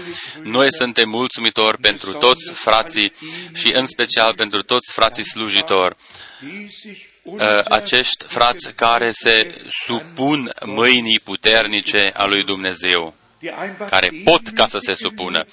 Noi 0.43 0.67
suntem 0.71 1.09
mulțumitori 1.09 1.79
pentru 1.79 2.13
toți 2.13 2.53
frații 2.53 3.13
și 3.55 3.73
în 3.75 3.87
special 3.87 4.35
pentru 4.35 4.63
toți 4.63 4.93
frații 4.93 5.25
slujitori, 5.25 5.97
ă, 7.39 7.63
acești 7.69 8.25
frați 8.29 8.73
care 8.73 9.11
se 9.11 9.65
supun 9.87 10.53
mâinii 10.65 11.21
puternice 11.25 12.11
a 12.15 12.25
lui 12.25 12.45
Dumnezeu 12.45 13.15
care 13.89 14.11
pot 14.25 14.49
ca 14.49 14.67
să 14.67 14.79
se 14.79 14.95
supună. 14.95 15.45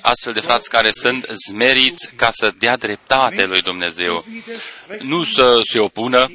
Astfel 0.00 0.32
de 0.32 0.40
frați 0.40 0.68
care 0.68 0.88
sunt 0.92 1.26
zmeriți 1.48 2.10
ca 2.16 2.28
să 2.30 2.52
dea 2.58 2.76
dreptate 2.76 3.44
lui 3.44 3.60
Dumnezeu. 3.60 4.24
Nu 5.00 5.24
să 5.24 5.60
se 5.62 5.78
opună, 5.78 6.32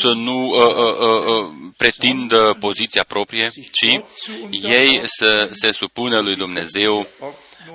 să 0.00 0.08
nu 0.08 0.46
uh, 0.46 0.74
uh, 0.74 0.98
uh, 0.98 1.24
uh, 1.26 1.52
pretindă 1.76 2.56
poziția 2.60 3.04
proprie, 3.08 3.50
ci 3.72 4.00
ei 4.50 5.00
să 5.04 5.48
se 5.52 5.72
supună 5.72 6.20
lui 6.20 6.36
Dumnezeu 6.36 7.08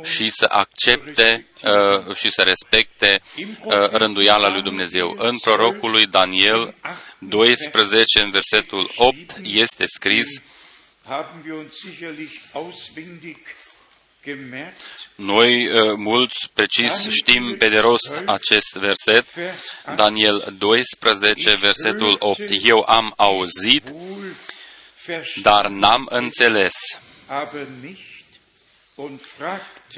și 0.03 0.29
să 0.29 0.45
accepte 0.49 1.45
uh, 1.63 2.15
și 2.15 2.31
să 2.31 2.41
respecte 2.41 3.21
uh, 3.63 3.89
rânduiala 3.91 4.49
lui 4.49 4.61
Dumnezeu. 4.61 5.15
În 5.17 5.37
prorocul 5.37 5.91
lui 5.91 6.05
Daniel 6.05 6.75
12, 7.19 8.21
în 8.21 8.29
versetul 8.29 8.91
8, 8.95 9.17
este 9.43 9.85
scris 9.85 10.27
noi 15.15 15.67
uh, 15.67 15.93
mulți 15.95 16.49
precis 16.53 17.09
știm 17.09 17.57
pe 17.57 17.69
de 17.69 17.79
rost 17.79 18.21
acest 18.25 18.75
verset, 18.75 19.25
Daniel 19.95 20.55
12, 20.57 21.55
versetul 21.55 22.15
8. 22.19 22.39
Eu 22.63 22.83
am 22.87 23.13
auzit, 23.17 23.93
dar 25.41 25.67
n-am 25.67 26.07
înțeles. 26.09 26.73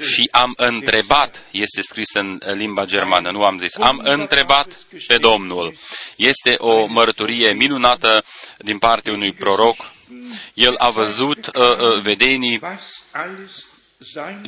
Și 0.02 0.28
am 0.30 0.52
întrebat, 0.56 1.42
este 1.50 1.82
scris 1.82 2.12
în 2.12 2.40
limba 2.54 2.84
germană, 2.84 3.30
nu 3.30 3.44
am 3.44 3.58
zis, 3.58 3.76
am 3.76 4.00
întrebat 4.04 4.68
pe 5.06 5.18
Domnul. 5.18 5.74
Este 6.16 6.54
o 6.58 6.86
mărturie 6.86 7.52
minunată 7.52 8.24
din 8.58 8.78
partea 8.78 9.12
unui 9.12 9.32
proroc 9.32 9.98
el 10.54 10.74
a 10.78 10.90
văzut 10.90 11.46
uh, 11.46 11.52
uh, 11.54 12.00
vedenii 12.00 12.60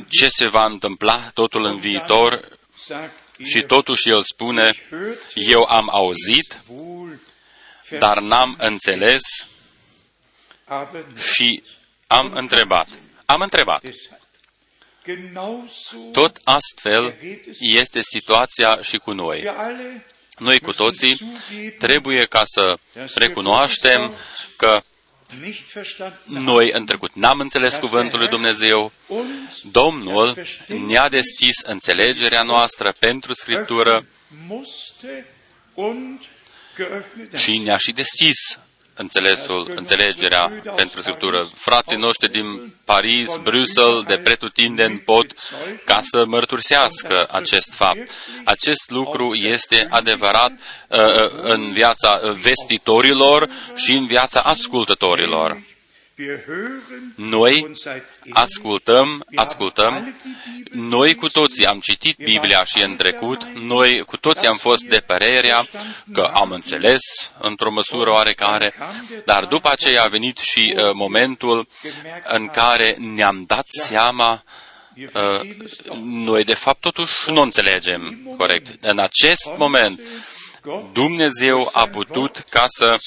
ce 0.09 0.27
se 0.27 0.47
va 0.47 0.65
întâmpla 0.65 1.29
totul 1.33 1.63
în 1.63 1.79
viitor 1.79 2.57
și 3.43 3.61
totuși 3.61 4.09
el 4.09 4.23
spune, 4.23 4.69
eu 5.33 5.63
am 5.63 5.89
auzit, 5.91 6.61
dar 7.99 8.19
n-am 8.19 8.55
înțeles 8.59 9.21
și 11.33 11.63
am 12.07 12.31
întrebat. 12.33 12.87
Am 13.25 13.41
întrebat. 13.41 13.83
Tot 16.11 16.39
astfel 16.43 17.15
este 17.59 18.01
situația 18.01 18.81
și 18.81 18.97
cu 18.97 19.11
noi. 19.11 19.43
Noi 20.37 20.59
cu 20.59 20.73
toții 20.73 21.19
trebuie 21.79 22.25
ca 22.25 22.43
să 22.45 22.77
recunoaștem 23.15 24.15
că 24.57 24.83
noi 26.25 26.71
în 26.71 26.85
trecut 26.85 27.15
n-am 27.15 27.39
înțeles 27.39 27.75
cuvântul 27.75 28.19
lui 28.19 28.27
Dumnezeu. 28.27 28.91
Domnul 29.71 30.43
ne-a 30.85 31.09
deschis 31.09 31.59
înțelegerea 31.63 32.43
noastră 32.43 32.91
pentru 32.99 33.33
Scriptură 33.33 34.05
și 37.35 37.57
ne-a 37.57 37.77
și 37.77 37.91
deschis 37.91 38.59
înțelesul, 38.93 39.71
înțelegerea 39.75 40.51
pentru 40.75 41.01
Scriptură. 41.01 41.47
Frații 41.55 41.97
noștri 41.97 42.31
din 42.31 42.75
Paris, 42.85 43.37
Bruxelles, 43.43 44.03
de 44.07 44.17
pretutindeni 44.17 44.99
pot 44.99 45.25
ca 45.85 45.99
să 46.01 46.25
mărturisească 46.25 47.27
acest 47.31 47.73
fapt. 47.73 48.09
Acest 48.43 48.89
lucru 48.89 49.33
este 49.33 49.87
adevărat 49.89 50.51
uh, 50.87 50.99
uh 50.99 51.31
în 51.41 51.71
viața 51.71 52.19
vestitorilor 52.41 53.49
și 53.75 53.91
în 53.91 54.05
viața 54.05 54.39
ascultătorilor. 54.39 55.57
Noi 57.15 57.71
ascultăm, 58.29 59.25
ascultăm, 59.35 60.15
noi 60.71 61.15
cu 61.15 61.29
toții 61.29 61.65
am 61.65 61.79
citit 61.79 62.17
Biblia 62.17 62.63
și 62.63 62.83
în 62.83 62.95
trecut, 62.95 63.43
noi 63.43 64.01
cu 64.01 64.17
toții 64.17 64.47
am 64.47 64.57
fost 64.57 64.83
de 64.83 64.99
părerea 64.99 65.67
că 66.13 66.21
am 66.21 66.51
înțeles 66.51 67.01
într-o 67.39 67.71
măsură 67.71 68.11
oarecare, 68.11 68.73
dar 69.25 69.45
după 69.45 69.69
aceea 69.71 70.03
a 70.03 70.07
venit 70.07 70.37
și 70.37 70.75
uh, 70.75 70.91
momentul 70.93 71.67
în 72.23 72.47
care 72.47 72.95
ne-am 72.99 73.43
dat 73.47 73.65
seama 73.69 74.43
uh, 75.13 75.39
noi 76.03 76.43
de 76.43 76.53
fapt 76.53 76.79
totuși 76.79 77.13
nu 77.27 77.41
înțelegem 77.41 78.35
corect. 78.37 78.83
În 78.83 78.99
acest 78.99 79.51
moment, 79.57 79.99
Dumnezeu 80.93 81.69
a 81.73 81.87
putut 81.87 82.37
ca 82.49 82.65
să 82.67 82.97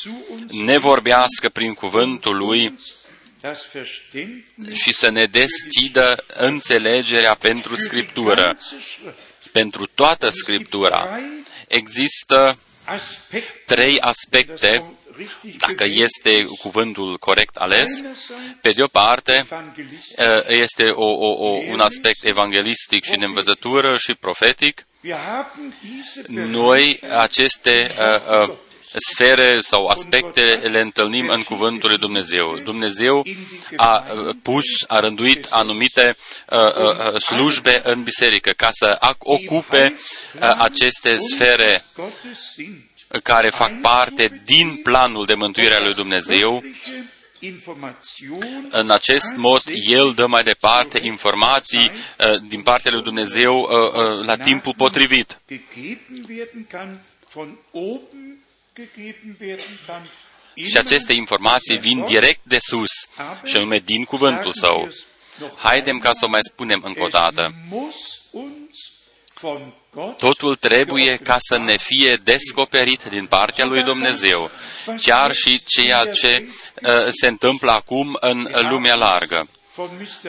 ne 0.48 0.78
vorbească 0.78 1.48
prin 1.48 1.74
cuvântul 1.74 2.36
Lui 2.36 2.78
și 4.72 4.92
să 4.92 5.10
ne 5.10 5.24
deschidă 5.24 6.24
înțelegerea 6.26 7.34
pentru 7.34 7.76
Scriptură. 7.76 8.58
Pentru 9.52 9.86
toată 9.86 10.30
Scriptura 10.30 11.20
există 11.68 12.58
trei 13.66 14.00
aspecte, 14.00 14.84
dacă 15.56 15.84
este 15.84 16.44
cuvântul 16.58 17.18
corect 17.18 17.56
ales. 17.56 18.02
Pe 18.60 18.70
de 18.70 18.82
o 18.82 18.86
parte, 18.86 19.46
este 20.48 20.90
o, 20.90 21.04
o, 21.04 21.28
o, 21.28 21.48
un 21.48 21.80
aspect 21.80 22.24
evanghelistic 22.24 23.04
și 23.04 23.16
de 23.18 23.24
învățătură 23.24 23.96
și 23.96 24.14
profetic. 24.14 24.86
Noi 26.26 27.00
aceste 27.18 27.90
uh, 27.98 28.48
uh, 28.48 28.54
sfere 28.98 29.60
sau 29.60 29.86
aspecte 29.86 30.40
le 30.70 30.80
întâlnim 30.80 31.28
în 31.28 31.42
Cuvântul 31.42 31.88
lui 31.88 31.98
Dumnezeu. 31.98 32.58
Dumnezeu 32.64 33.26
a 33.76 34.04
uh, 34.26 34.34
pus, 34.42 34.64
a 34.86 35.00
rânduit 35.00 35.46
anumite 35.50 36.16
uh, 36.50 36.58
uh, 36.58 37.20
slujbe 37.20 37.80
în 37.84 38.02
biserică 38.02 38.50
ca 38.50 38.68
să 38.70 38.98
ocupe 39.18 39.98
aceste 40.58 41.16
sfere 41.16 41.84
care 43.22 43.50
fac 43.50 43.80
parte 43.80 44.42
din 44.44 44.76
planul 44.82 45.26
de 45.26 45.34
mântuire 45.34 45.74
al 45.74 45.84
lui 45.84 45.94
Dumnezeu 45.94 46.64
în 48.70 48.90
acest 48.90 49.32
mod, 49.36 49.62
El 49.66 50.12
dă 50.14 50.26
mai 50.26 50.42
departe 50.42 50.98
informații 51.02 51.90
din 52.48 52.62
partea 52.62 52.90
lui 52.90 53.02
Dumnezeu 53.02 53.68
la 54.24 54.36
timpul 54.36 54.74
potrivit 54.74 55.40
și 60.64 60.76
aceste 60.76 61.12
informații 61.12 61.78
vin 61.78 62.04
direct 62.04 62.40
de 62.42 62.56
sus, 62.58 62.92
și 63.44 63.56
anume 63.56 63.78
din 63.78 64.04
cuvântul 64.04 64.52
său. 64.52 64.88
Haidem 65.56 65.98
ca 65.98 66.10
să 66.12 66.24
o 66.24 66.28
mai 66.28 66.40
spunem 66.42 66.80
încă 66.84 67.02
o 67.02 67.08
dată. 67.08 67.54
Totul 70.16 70.54
trebuie 70.54 71.16
ca 71.16 71.36
să 71.38 71.58
ne 71.58 71.76
fie 71.76 72.20
descoperit 72.24 73.02
din 73.02 73.26
partea 73.26 73.64
lui 73.64 73.82
Dumnezeu, 73.82 74.50
chiar 75.02 75.34
și 75.34 75.64
ceea 75.64 76.04
ce 76.12 76.48
uh, 76.82 76.90
se 77.10 77.26
întâmplă 77.26 77.70
acum 77.70 78.16
în 78.20 78.48
lumea 78.68 78.94
largă. 78.94 79.48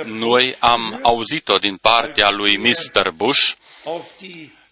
Noi 0.05 0.55
am 0.59 0.99
auzit-o 1.01 1.57
din 1.57 1.75
partea 1.75 2.29
lui 2.29 2.57
Mr. 2.57 3.11
Bush, 3.11 3.51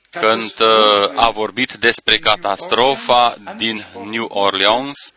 când 0.10 0.54
uh, 0.60 1.12
a 1.16 1.30
vorbit 1.30 1.74
despre 1.74 2.20
catastrofa 2.20 3.38
din 3.58 3.86
New 4.04 4.26
Orleans, 4.26 5.14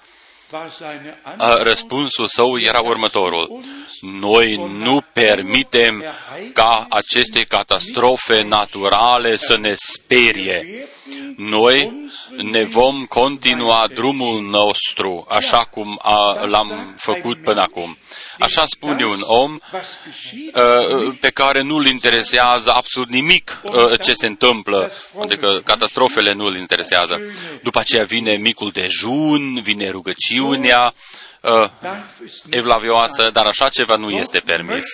răspunsul 1.62 2.28
său 2.28 2.58
era 2.58 2.80
următorul. 2.80 3.58
Noi 4.20 4.68
nu 4.78 5.00
permitem 5.12 6.04
ca 6.52 6.87
aceste 6.88 7.44
catastrofe 7.44 8.42
naturale 8.42 9.37
să 9.37 9.56
ne 9.56 9.74
sperie. 9.76 10.88
Noi 11.37 11.92
ne 12.37 12.64
vom 12.64 13.04
continua 13.04 13.87
drumul 13.94 14.42
nostru 14.42 15.26
așa 15.28 15.64
cum 15.64 16.00
l-am 16.46 16.94
făcut 16.96 17.42
până 17.42 17.61
acum. 17.61 17.96
Așa 18.38 18.64
spune 18.66 19.05
un 19.05 19.20
om 19.24 19.59
uh, 19.72 21.14
pe 21.20 21.31
care 21.31 21.62
nu-l 21.62 21.87
interesează 21.87 22.72
absolut 22.72 23.09
nimic 23.09 23.61
uh, 23.62 24.01
ce 24.01 24.12
se 24.12 24.27
întâmplă, 24.27 24.92
adică 25.22 25.61
catastrofele 25.64 26.33
nu-l 26.33 26.57
interesează. 26.57 27.20
După 27.62 27.79
aceea 27.79 28.05
vine 28.05 28.33
micul 28.33 28.70
dejun, 28.70 29.61
vine 29.62 29.90
rugăciunea, 29.90 30.94
uh, 31.40 31.68
evlavioasă, 32.51 33.31
dar 33.33 33.46
așa 33.46 33.68
ceva 33.68 33.96
nu 33.96 34.11
este 34.11 34.38
permis. 34.38 34.85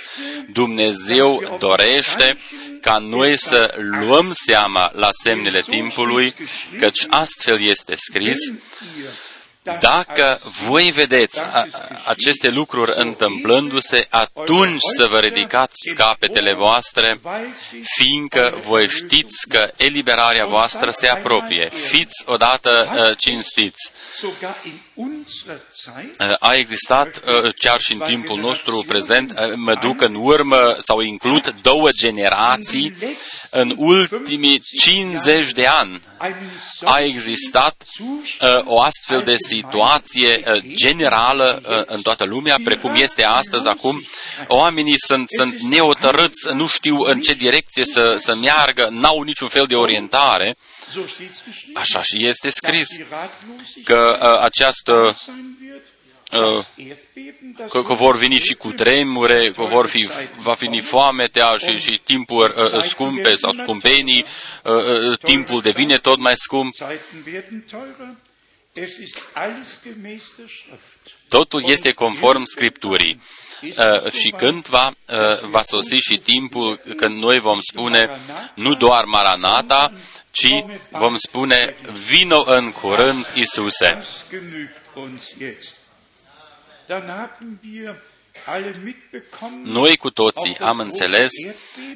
Dumnezeu 0.52 1.56
dorește 1.58 2.38
ca 2.80 2.98
noi 2.98 3.38
să 3.38 3.74
luăm 3.76 4.32
seama 4.32 4.90
la 4.94 5.08
semnele 5.22 5.60
timpului, 5.60 6.34
căci 6.78 7.06
astfel 7.08 7.62
este 7.62 7.94
scris, 7.96 8.38
dacă 9.80 10.40
voi 10.66 10.90
vedeți 10.90 11.40
aceste 12.06 12.48
lucruri 12.48 12.92
întâmplându-se, 12.94 14.06
atunci 14.10 14.80
să 14.96 15.06
vă 15.06 15.18
ridicați 15.18 15.94
capetele 15.94 16.52
voastre, 16.52 17.20
fiindcă 17.96 18.60
voi 18.66 18.88
știți 18.88 19.48
că 19.48 19.70
eliberarea 19.76 20.46
voastră 20.46 20.90
se 20.90 21.08
apropie. 21.08 21.70
Fiți 21.88 22.22
odată 22.24 22.88
uh, 22.94 23.16
cinstiți. 23.18 23.90
Uh, 24.96 26.34
a 26.38 26.54
existat 26.54 27.16
uh, 27.16 27.54
chiar 27.58 27.80
și 27.80 27.92
în 27.92 27.98
timpul 27.98 28.40
nostru 28.40 28.84
prezent, 28.86 29.34
mă 29.54 29.74
duc 29.74 30.00
în 30.00 30.14
urmă 30.14 30.76
sau 30.80 31.00
includ 31.00 31.54
două 31.62 31.88
generații 31.90 32.96
în 33.50 33.74
ultimii 33.78 34.58
50 34.58 35.52
de 35.52 35.66
ani 35.66 36.00
a 36.84 37.00
existat 37.00 37.84
uh, 37.98 38.60
o 38.64 38.80
astfel 38.80 39.22
de 39.22 39.34
situație 39.36 40.42
uh, 40.46 40.62
generală 40.74 41.62
uh, 41.68 41.82
în 41.86 42.02
toată 42.02 42.24
lumea, 42.24 42.56
precum 42.64 42.94
este 42.94 43.24
astăzi 43.24 43.66
acum. 43.66 44.04
Oamenii 44.48 44.94
sunt, 44.96 45.26
sunt 45.36 45.60
neotărâți, 45.60 46.52
nu 46.52 46.66
știu 46.66 46.96
în 46.98 47.20
ce 47.20 47.34
direcție 47.34 47.84
să, 47.84 48.16
să 48.18 48.34
meargă, 48.34 48.88
n-au 48.90 49.22
niciun 49.22 49.48
fel 49.48 49.66
de 49.66 49.74
orientare. 49.74 50.56
Așa 51.74 52.02
și 52.02 52.26
este 52.26 52.50
scris 52.50 52.88
că 53.84 54.18
uh, 54.22 54.40
această 54.40 55.16
uh, 56.32 56.64
că, 57.68 57.82
că 57.82 57.92
vor 57.94 58.16
veni 58.16 58.38
și 58.38 58.54
cu 58.54 58.72
tremure, 58.72 59.50
că 59.50 59.62
vor 59.62 59.86
fi, 59.86 60.08
va 60.36 60.54
fi 60.54 60.80
foametea 60.80 61.56
și, 61.56 61.78
și 61.78 62.00
timpuri 62.04 62.60
uh, 62.60 62.72
uh, 62.72 62.82
scumpe 62.82 63.36
sau 63.36 63.52
scumpenii, 63.52 64.24
uh, 64.64 64.72
uh, 64.74 65.18
timpul 65.18 65.60
devine 65.60 65.98
tot 65.98 66.18
mai 66.18 66.32
scump. 66.36 66.74
Totul 71.28 71.62
este 71.64 71.92
conform 71.92 72.44
Scripturii. 72.44 73.20
Uh, 73.64 74.12
și 74.12 74.28
când 74.36 74.66
va, 74.66 74.86
uh, 75.08 75.40
va 75.50 75.62
sosi 75.62 75.94
și 75.94 76.18
timpul 76.18 76.80
când 76.96 77.22
noi 77.22 77.38
vom 77.38 77.58
spune 77.60 78.10
nu 78.54 78.74
doar 78.74 79.04
Maranata, 79.04 79.92
ci 80.30 80.64
vom 80.90 81.16
spune 81.16 81.76
vino 82.08 82.44
în 82.46 82.72
curând, 82.72 83.32
Isuse. 83.34 84.04
Noi 89.62 89.96
cu 89.96 90.10
toții 90.10 90.56
am 90.58 90.78
înțeles 90.78 91.30
uh, 91.42 91.46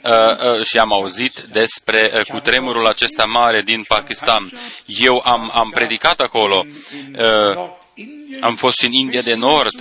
uh, 0.02 0.64
și 0.64 0.78
am 0.78 0.92
auzit 0.92 1.38
despre 1.38 2.10
uh, 2.14 2.20
cutremurul 2.20 2.86
acesta 2.86 3.24
mare 3.24 3.62
din 3.62 3.82
Pakistan. 3.82 4.50
Eu 4.86 5.22
am, 5.24 5.50
am 5.54 5.70
predicat 5.70 6.20
acolo 6.20 6.64
uh, 7.18 7.76
Am 8.40 8.56
fost 8.56 8.82
în 8.82 8.92
India 8.92 9.20
de 9.20 9.34
Nord 9.34 9.72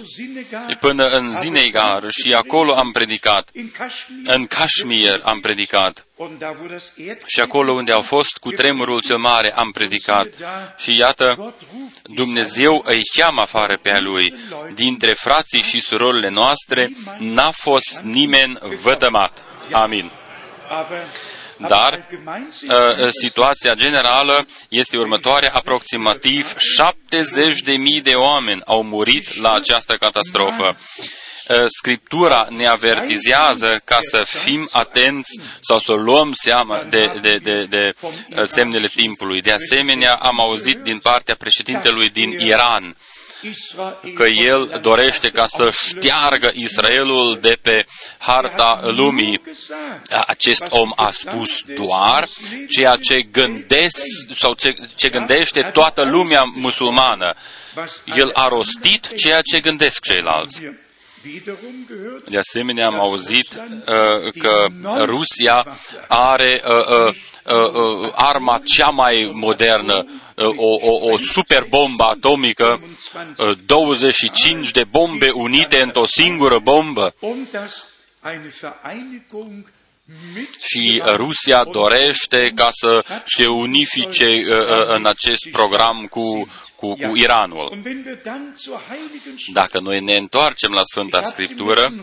până 0.80 1.06
în 1.08 1.40
Zinegar 1.40 2.04
și 2.10 2.34
acolo 2.34 2.74
am 2.74 2.92
predicat. 2.92 3.50
În 4.24 4.46
Kashmir 4.46 5.22
am 5.24 5.40
predicat. 5.40 6.08
Și 7.26 7.40
acolo 7.40 7.72
unde 7.72 7.92
au 7.92 8.02
fost 8.02 8.38
cu 8.38 8.52
tremurul 8.52 9.02
cel 9.02 9.18
mare 9.18 9.54
am 9.56 9.72
predicat. 9.72 10.28
Și 10.78 10.98
iată, 10.98 11.56
Dumnezeu 12.04 12.84
îi 12.86 13.02
cheamă 13.18 13.42
afară 13.42 13.80
pe 13.82 13.92
a 13.92 14.00
lui. 14.00 14.34
Dintre 14.74 15.14
frații 15.14 15.62
și 15.62 15.80
surorile 15.80 16.30
noastre 16.30 16.92
n-a 17.18 17.52
fost 17.52 18.00
nimeni 18.02 18.58
vădămat. 18.82 19.44
Amin. 19.72 20.12
Dar 21.58 22.08
uh, 22.12 23.08
situația 23.22 23.74
generală 23.74 24.48
este 24.70 24.98
următoarea. 24.98 25.52
Aproximativ 25.54 26.54
70.000 26.54 28.04
de 28.04 28.14
oameni 28.14 28.62
au 28.66 28.84
murit 28.84 29.36
la 29.36 29.54
această 29.54 29.96
catastrofă. 29.96 30.78
Uh, 31.50 31.66
Scriptura 31.68 32.48
ne 32.50 32.68
avertizează 32.68 33.82
ca 33.84 33.98
să 34.02 34.24
fim 34.24 34.70
atenți 34.72 35.40
sau 35.60 35.80
să 35.80 35.92
luăm 35.92 36.32
seama 36.34 36.84
de, 36.90 37.12
de, 37.22 37.38
de, 37.38 37.64
de 37.64 37.94
uh, 38.00 38.44
semnele 38.46 38.88
timpului. 38.88 39.42
De 39.42 39.52
asemenea, 39.52 40.14
am 40.14 40.40
auzit 40.40 40.78
din 40.78 41.00
partea 41.00 41.36
președintelui 41.36 42.10
din 42.10 42.30
Iran 42.40 42.96
că 44.16 44.24
el 44.24 44.80
dorește 44.82 45.30
ca 45.30 45.48
să 45.48 45.72
șteargă 45.72 46.52
Israelul 46.54 47.38
de 47.42 47.58
pe 47.62 47.86
harta 48.18 48.80
lumii. 48.84 49.42
Acest 50.28 50.64
om 50.70 50.92
a 50.96 51.12
spus 51.12 51.50
doar 51.76 52.28
ceea 52.70 52.96
ce 52.96 53.22
gândesc 53.22 54.06
sau 54.34 54.54
ce, 54.54 54.76
ce 54.96 55.10
gândește 55.10 55.62
toată 55.62 56.04
lumea 56.04 56.44
musulmană. 56.44 57.34
El 58.16 58.30
a 58.34 58.48
rostit 58.48 59.16
ceea 59.16 59.42
ce 59.42 59.60
gândesc 59.60 60.02
ceilalți. 60.02 60.62
De 62.30 62.38
asemenea, 62.38 62.86
am 62.86 63.00
auzit 63.00 63.48
uh, 63.54 64.32
că 64.40 64.66
Rusia 65.04 65.78
are 66.08 66.62
uh, 66.68 67.08
uh, 67.08 67.72
uh, 67.74 68.12
arma 68.16 68.62
cea 68.64 68.90
mai 68.90 69.30
modernă, 69.34 70.06
uh, 70.06 70.27
o, 70.38 70.76
o, 70.82 71.12
o 71.12 71.18
superbombă 71.18 72.04
atomică, 72.04 72.82
uh, 73.38 73.58
25 73.66 74.72
de 74.72 74.84
bombe 74.84 75.30
unite 75.30 75.82
într-o 75.82 76.06
singură 76.06 76.60
bombă. 76.60 77.14
Și 80.68 81.02
Rusia 81.16 81.64
dorește 81.64 82.52
ca 82.56 82.70
să 82.72 83.06
se 83.26 83.48
unifice 83.48 84.26
uh, 84.26 84.58
uh, 84.58 84.88
în 84.88 85.06
acest 85.06 85.48
program 85.52 86.06
cu 86.06 86.48
cu, 86.78 86.94
cu 86.94 87.16
Iranul. 87.16 87.78
Dacă 89.54 89.80
noi 89.80 90.04
ne 90.04 90.16
întoarcem 90.16 90.72
la 90.72 90.82
Sfânta 90.84 91.22
Scriptură, 91.22 91.94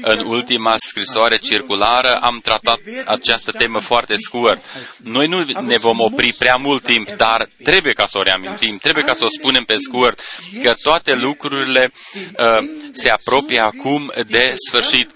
în 0.00 0.18
ultima 0.18 0.74
scrisoare 0.76 1.36
circulară 1.36 2.14
am 2.14 2.40
tratat 2.42 2.78
această 3.04 3.50
temă 3.50 3.78
foarte 3.78 4.14
scurt. 4.16 4.64
Noi 4.96 5.26
nu 5.26 5.44
ne 5.60 5.76
vom 5.76 6.00
opri 6.00 6.32
prea 6.32 6.56
mult 6.56 6.82
timp, 6.82 7.10
dar 7.10 7.48
trebuie 7.62 7.92
ca 7.92 8.06
să 8.06 8.18
o 8.18 8.22
reamintim, 8.22 8.78
trebuie 8.78 9.04
ca 9.04 9.14
să 9.14 9.24
o 9.24 9.28
spunem 9.38 9.64
pe 9.64 9.76
scurt, 9.76 10.20
că 10.62 10.74
toate 10.82 11.14
lucrurile 11.14 11.92
uh, 12.38 12.68
se 12.92 13.10
apropie 13.10 13.58
acum 13.58 14.12
de 14.28 14.54
sfârșit. 14.68 15.10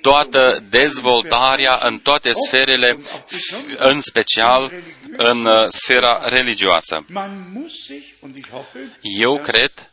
Toată 0.00 0.64
dezvoltarea 0.70 1.80
în 1.82 1.98
toate 1.98 2.30
sferele, 2.46 2.98
în 3.76 4.00
special 4.00 4.72
în 5.16 5.44
uh, 5.44 5.66
sfera 5.68 6.28
religioasă. 6.28 7.04
Eu 9.18 9.40
cred 9.40 9.92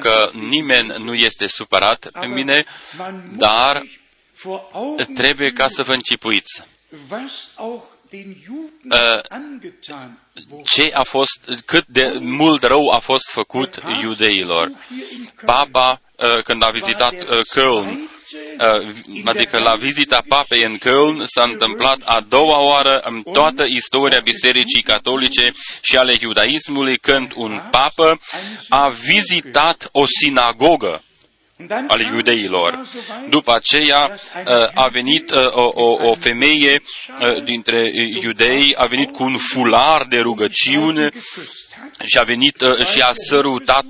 că 0.00 0.30
nimeni 0.32 0.94
nu 0.98 1.14
este 1.14 1.46
supărat 1.46 2.08
pe 2.20 2.26
mine, 2.26 2.64
dar 3.36 3.82
trebuie 5.14 5.52
ca 5.52 5.68
să 5.68 5.82
vă 5.82 5.92
închipuiți 5.92 6.62
uh, 8.90 9.20
ce 10.64 10.90
a 10.94 11.02
fost, 11.02 11.50
cât 11.64 11.86
de 11.86 12.16
mult 12.20 12.62
rău 12.62 12.88
a 12.88 12.98
fost 12.98 13.30
făcut 13.30 13.82
iudeilor. 14.00 14.70
Papa, 15.44 16.00
uh, 16.16 16.42
când 16.42 16.62
a 16.62 16.70
vizitat 16.70 17.14
Köln, 17.54 17.86
Uh, 17.86 18.19
adică 19.24 19.58
la 19.58 19.74
vizita 19.74 20.22
papei 20.28 20.62
în 20.62 20.78
Köln 20.78 21.24
s-a 21.24 21.42
întâmplat 21.42 21.98
a 22.04 22.20
doua 22.28 22.58
oară 22.58 23.00
în 23.04 23.22
toată 23.32 23.64
istoria 23.68 24.20
Bisericii 24.20 24.82
Catolice 24.82 25.52
și 25.80 25.96
ale 25.96 26.16
iudaismului 26.20 26.96
când 26.96 27.32
un 27.34 27.62
papă 27.70 28.20
a 28.68 28.88
vizitat 28.88 29.88
o 29.92 30.04
sinagogă 30.20 31.02
al 31.86 32.00
iudeilor. 32.00 32.86
După 33.28 33.54
aceea 33.54 34.10
uh, 34.46 34.68
a 34.74 34.88
venit 34.88 35.30
uh, 35.30 35.46
o, 35.50 35.70
o, 35.74 36.08
o 36.08 36.14
femeie 36.14 36.82
dintre 37.44 37.90
iudei, 38.22 38.74
a 38.76 38.86
venit 38.86 39.12
cu 39.12 39.22
un 39.22 39.36
fular 39.36 40.06
de 40.08 40.20
rugăciune 40.20 41.08
și 42.06 42.18
a 42.18 42.22
venit 42.22 42.56
și 42.92 43.00
a 43.00 43.10
sărutat 43.28 43.86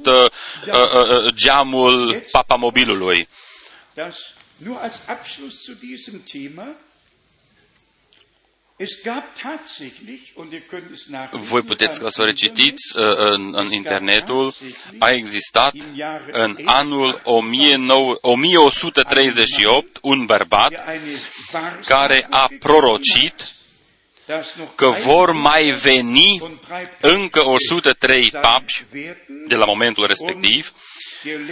geamul 1.35 2.23
papamobilului. 2.31 3.29
Nur 4.61 4.81
als 4.81 5.01
Abschluss 5.07 5.65
zu 5.65 5.75
diesem 5.75 6.25
Thema. 6.25 6.77
Voi 11.31 11.63
puteți 11.63 12.01
ca 12.01 12.09
să 12.09 12.23
o 12.23 12.25
recitiți 12.25 12.97
uh, 12.97 13.17
în, 13.17 13.55
în 13.55 13.73
internetul. 13.73 14.55
A 14.99 15.11
existat 15.11 15.75
în 16.31 16.59
anul 16.65 17.21
1138 17.25 19.99
un 20.03 20.27
bărbat 20.27 20.73
care 21.85 22.27
a 22.31 22.49
prorocit 22.59 23.55
că 24.75 24.89
vor 24.89 25.33
mai 25.33 25.71
veni 25.71 26.43
încă 27.01 27.47
103 27.47 28.31
papi 28.31 28.85
de 29.49 29.55
la 29.55 29.65
momentul 29.65 30.07
respectiv 30.07 30.73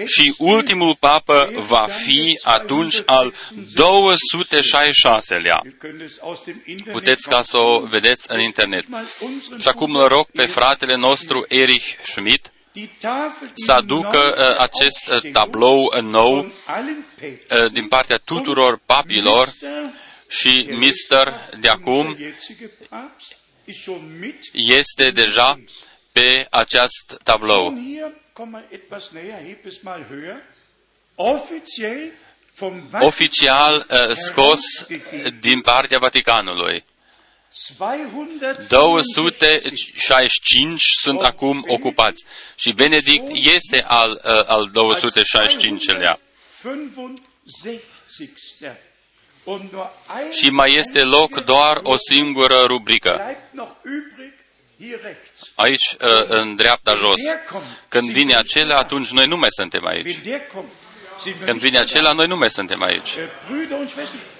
și 0.06 0.34
ultimul 0.38 0.96
papă 1.00 1.50
va 1.54 1.86
fi 2.04 2.40
atunci 2.42 3.02
al 3.06 3.34
266-lea. 3.54 5.60
Puteți 6.90 7.28
ca 7.28 7.42
să 7.42 7.56
o 7.56 7.80
vedeți 7.80 8.26
în 8.28 8.40
internet. 8.40 8.84
Și 9.60 9.68
acum 9.68 9.94
îl 9.94 10.06
rog 10.06 10.26
pe 10.32 10.46
fratele 10.46 10.96
nostru 10.96 11.44
Erich 11.48 11.86
Schmidt 12.02 12.52
să 13.54 13.72
aducă 13.72 14.18
uh, 14.18 14.56
acest 14.58 15.08
uh, 15.08 15.32
tablou 15.32 15.92
nou 16.02 16.38
uh, 16.38 16.52
din 17.72 17.88
partea 17.88 18.16
tuturor 18.16 18.80
papilor 18.86 19.52
și 20.28 20.68
mister 20.78 21.48
de 21.60 21.68
acum 21.68 22.16
este 24.52 25.10
deja 25.10 25.60
pe 26.12 26.46
acest 26.50 27.20
tablou 27.22 27.74
oficial 33.00 33.86
uh, 33.90 34.14
scos 34.14 34.60
din 35.40 35.60
partea 35.60 35.98
Vaticanului. 35.98 36.84
265 38.68 40.82
sunt 41.00 41.20
acum 41.20 41.64
ocupați. 41.66 42.24
Și 42.56 42.72
Benedict 42.72 43.28
este 43.32 43.82
al, 43.82 44.10
uh, 44.10 44.44
al 44.46 44.70
265-lea. 44.70 46.18
Și 50.30 50.50
mai 50.50 50.74
este 50.74 51.02
loc 51.02 51.44
doar 51.44 51.80
o 51.82 51.96
singură 51.96 52.64
rubrică 52.66 53.36
aici 55.58 55.96
uh, 56.00 56.24
în 56.28 56.56
dreapta 56.56 56.94
jos. 56.94 57.20
Când 57.88 58.10
vine 58.10 58.34
acela, 58.34 58.74
atunci 58.74 59.10
noi 59.10 59.26
nu 59.26 59.36
mai 59.36 59.48
suntem 59.50 59.86
aici. 59.86 60.18
Când 61.44 61.60
vine 61.60 61.78
acela, 61.78 62.12
noi 62.12 62.26
nu 62.26 62.36
mai 62.36 62.50
suntem 62.50 62.82
aici. 62.82 63.08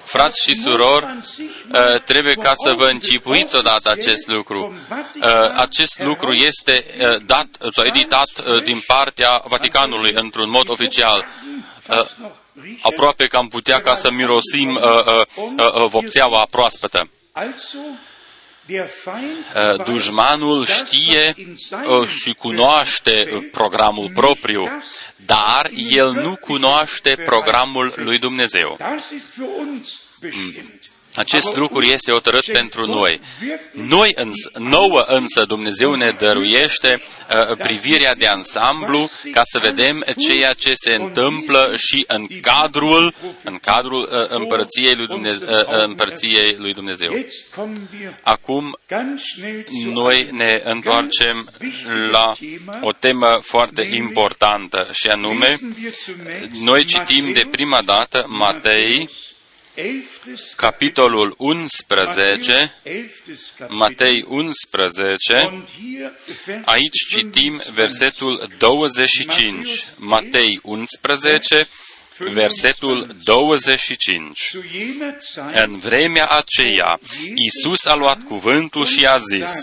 Frați 0.04 0.42
și 0.42 0.54
surori, 0.54 1.04
uh, 1.04 2.00
trebuie 2.04 2.34
ca 2.34 2.52
să 2.54 2.72
vă 2.72 2.86
încipuiți 2.86 3.56
odată 3.56 3.90
acest 3.90 4.26
lucru. 4.26 4.78
Uh, 4.90 5.50
acest 5.54 6.00
lucru 6.00 6.32
este 6.32 6.84
dat 7.26 7.48
sau 7.74 7.84
editat 7.84 8.62
din 8.64 8.82
partea 8.86 9.42
Vaticanului 9.44 10.12
într-un 10.14 10.50
mod 10.50 10.68
oficial. 10.68 11.26
Aproape 12.82 13.26
că 13.26 13.36
am 13.36 13.48
putea 13.48 13.80
ca 13.80 13.94
să 13.94 14.10
mirosim 14.10 14.80
vopțeaua 15.86 16.46
proaspătă. 16.50 17.08
Uh, 17.34 18.07
dușmanul 19.84 20.66
știe 20.66 21.34
uh, 21.86 22.08
și 22.08 22.34
cunoaște 22.34 23.28
uh, 23.32 23.48
programul 23.50 24.10
propriu, 24.14 24.82
dar 25.16 25.70
el 25.90 26.12
nu 26.12 26.36
cunoaște 26.36 27.16
programul 27.24 27.92
lui 27.96 28.18
Dumnezeu. 28.18 28.78
Mm. 31.08 31.20
Acest 31.20 31.56
lucru 31.56 31.82
este 31.82 32.10
hotărât 32.10 32.44
pentru 32.52 32.86
noi. 32.86 33.20
Noi 33.72 34.12
însă, 34.14 34.50
nouă 34.58 35.04
însă 35.06 35.44
Dumnezeu 35.44 35.94
ne 35.94 36.10
dăruiește 36.10 37.02
uh, 37.50 37.56
privirea 37.56 38.14
de 38.14 38.26
ansamblu 38.26 39.10
ca 39.32 39.40
să 39.44 39.58
vedem 39.58 40.04
ceea 40.18 40.52
ce 40.52 40.72
se 40.74 40.94
întâmplă 40.94 41.72
și 41.76 42.04
în 42.06 42.26
cadrul, 42.40 43.14
în 43.44 43.58
cadrul 43.58 44.00
uh, 44.00 44.36
împărăției 44.38 44.94
lui 44.94 45.06
Dumnezeu. 45.06 45.48
Uh, 45.48 45.84
împărăției 45.84 46.56
lui 46.58 46.72
Dumnezeu. 46.72 47.24
Acum 48.22 48.78
noi 49.92 50.28
ne 50.30 50.62
întoarcem 50.64 51.48
la 52.10 52.32
o 52.80 52.92
temă 52.92 53.38
foarte 53.42 53.88
importantă 53.92 54.88
și 54.92 55.08
anume 55.08 55.58
noi 56.60 56.84
citim 56.84 57.32
de 57.32 57.46
prima 57.50 57.82
dată 57.82 58.24
Matei 58.28 59.08
capitolul 60.56 61.34
11, 61.38 62.72
Matei 63.68 64.24
11, 64.28 65.64
aici 66.64 67.06
citim 67.08 67.60
versetul 67.74 68.48
25. 68.58 69.84
Matei 69.96 70.60
11, 70.62 71.66
versetul 72.18 73.16
25. 73.24 74.56
În 75.54 75.78
vremea 75.78 76.26
aceea, 76.26 77.00
Iisus 77.34 77.84
a 77.84 77.94
luat 77.94 78.22
cuvântul 78.22 78.84
și 78.84 79.06
a 79.06 79.16
zis, 79.18 79.54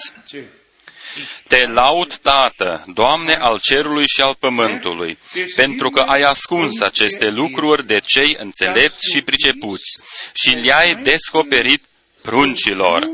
te 1.47 1.67
laud, 1.67 2.15
Tată, 2.15 2.83
Doamne 2.87 3.33
al 3.33 3.59
cerului 3.59 4.03
și 4.07 4.21
al 4.21 4.35
pământului, 4.39 5.17
pentru 5.55 5.89
că 5.89 5.99
ai 5.99 6.21
ascuns 6.21 6.81
aceste 6.81 7.29
lucruri 7.29 7.85
de 7.85 7.99
cei 8.05 8.35
înțelepți 8.39 9.13
și 9.13 9.21
pricepuți 9.21 9.99
și 10.33 10.49
le-ai 10.49 10.95
descoperit 10.95 11.83
pruncilor. 12.21 13.09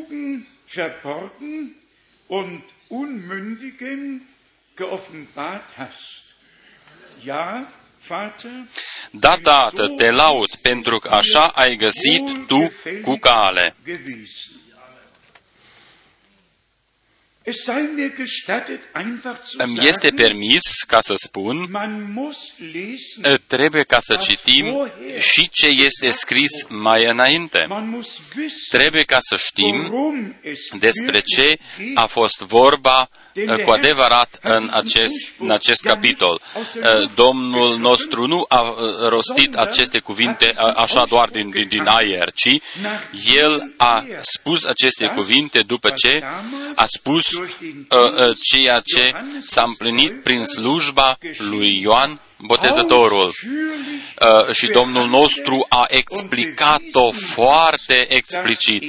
Da, 9.11 9.37
Tată, 9.37 9.87
te 9.87 10.11
laud, 10.11 10.55
pentru 10.55 10.99
că 10.99 11.09
așa 11.09 11.47
ai 11.47 11.75
găsit 11.75 12.47
tu 12.47 12.71
cu 13.03 13.17
cale. 13.17 13.75
Îmi 19.57 19.87
este 19.87 20.09
permis 20.09 20.83
ca 20.87 20.99
să 21.01 21.13
spun, 21.15 21.69
trebuie 23.47 23.83
ca 23.83 23.99
să 23.99 24.15
citim 24.15 24.91
și 25.19 25.49
ce 25.49 25.67
este 25.67 26.09
scris 26.09 26.65
mai 26.67 27.05
înainte. 27.05 27.67
Trebuie 28.69 29.03
ca 29.03 29.17
să 29.19 29.35
știm 29.35 29.93
despre 30.79 31.21
ce 31.21 31.57
a 31.93 32.05
fost 32.05 32.39
vorba 32.39 33.09
cu 33.65 33.71
adevărat 33.71 34.39
în 34.41 34.69
acest, 34.73 35.27
în 35.37 35.51
acest 35.51 35.81
capitol. 35.81 36.41
Domnul 37.15 37.77
nostru 37.77 38.27
nu 38.27 38.45
a 38.47 38.75
rostit 39.07 39.55
aceste 39.55 39.99
cuvinte 39.99 40.53
așa 40.75 41.05
doar 41.05 41.29
din, 41.29 41.49
din, 41.49 41.67
din 41.67 41.85
aer, 41.85 42.31
ci 42.35 42.59
El 43.35 43.73
a 43.77 44.05
spus 44.21 44.65
aceste 44.65 45.05
cuvinte 45.15 45.59
după 45.59 45.89
ce 45.89 46.23
a 46.75 46.85
spus 46.87 47.23
ceea 48.51 48.81
ce 48.85 49.13
s-a 49.43 49.63
împlinit 49.63 50.23
prin 50.23 50.43
slujba 50.45 51.17
lui 51.37 51.79
Ioan 51.81 52.19
Botezătorul. 52.37 53.31
Și 54.51 54.67
Domnul 54.67 55.07
nostru 55.07 55.65
a 55.69 55.85
explicat-o 55.89 57.11
foarte 57.11 58.15
explicit 58.15 58.83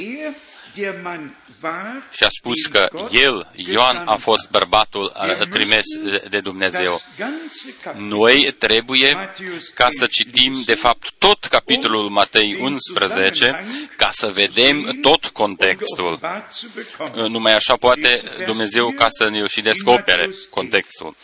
și 2.11 2.25
a 2.25 2.29
spus 2.29 2.66
că 2.66 2.88
el, 3.11 3.51
Ioan, 3.55 4.03
a 4.07 4.14
fost 4.14 4.51
bărbatul 4.51 5.12
trimis 5.51 5.87
de 6.31 6.40
Dumnezeu. 6.40 7.01
Noi 7.96 8.55
trebuie 8.59 9.31
ca 9.75 9.88
să 9.90 10.07
citim, 10.07 10.62
de 10.64 10.75
fapt, 10.75 11.11
tot 11.18 11.44
capitolul 11.44 12.09
Matei 12.09 12.57
11, 12.61 13.64
ca 13.96 14.09
să 14.11 14.31
vedem 14.35 14.98
tot 15.01 15.27
contextul. 15.27 16.20
Numai 17.14 17.55
așa 17.55 17.77
poate 17.77 18.22
Dumnezeu 18.46 18.90
ca 18.90 19.07
să 19.09 19.29
ne-l 19.29 19.48
și 19.48 19.61
descopere 19.61 20.31
contextul. 20.51 21.16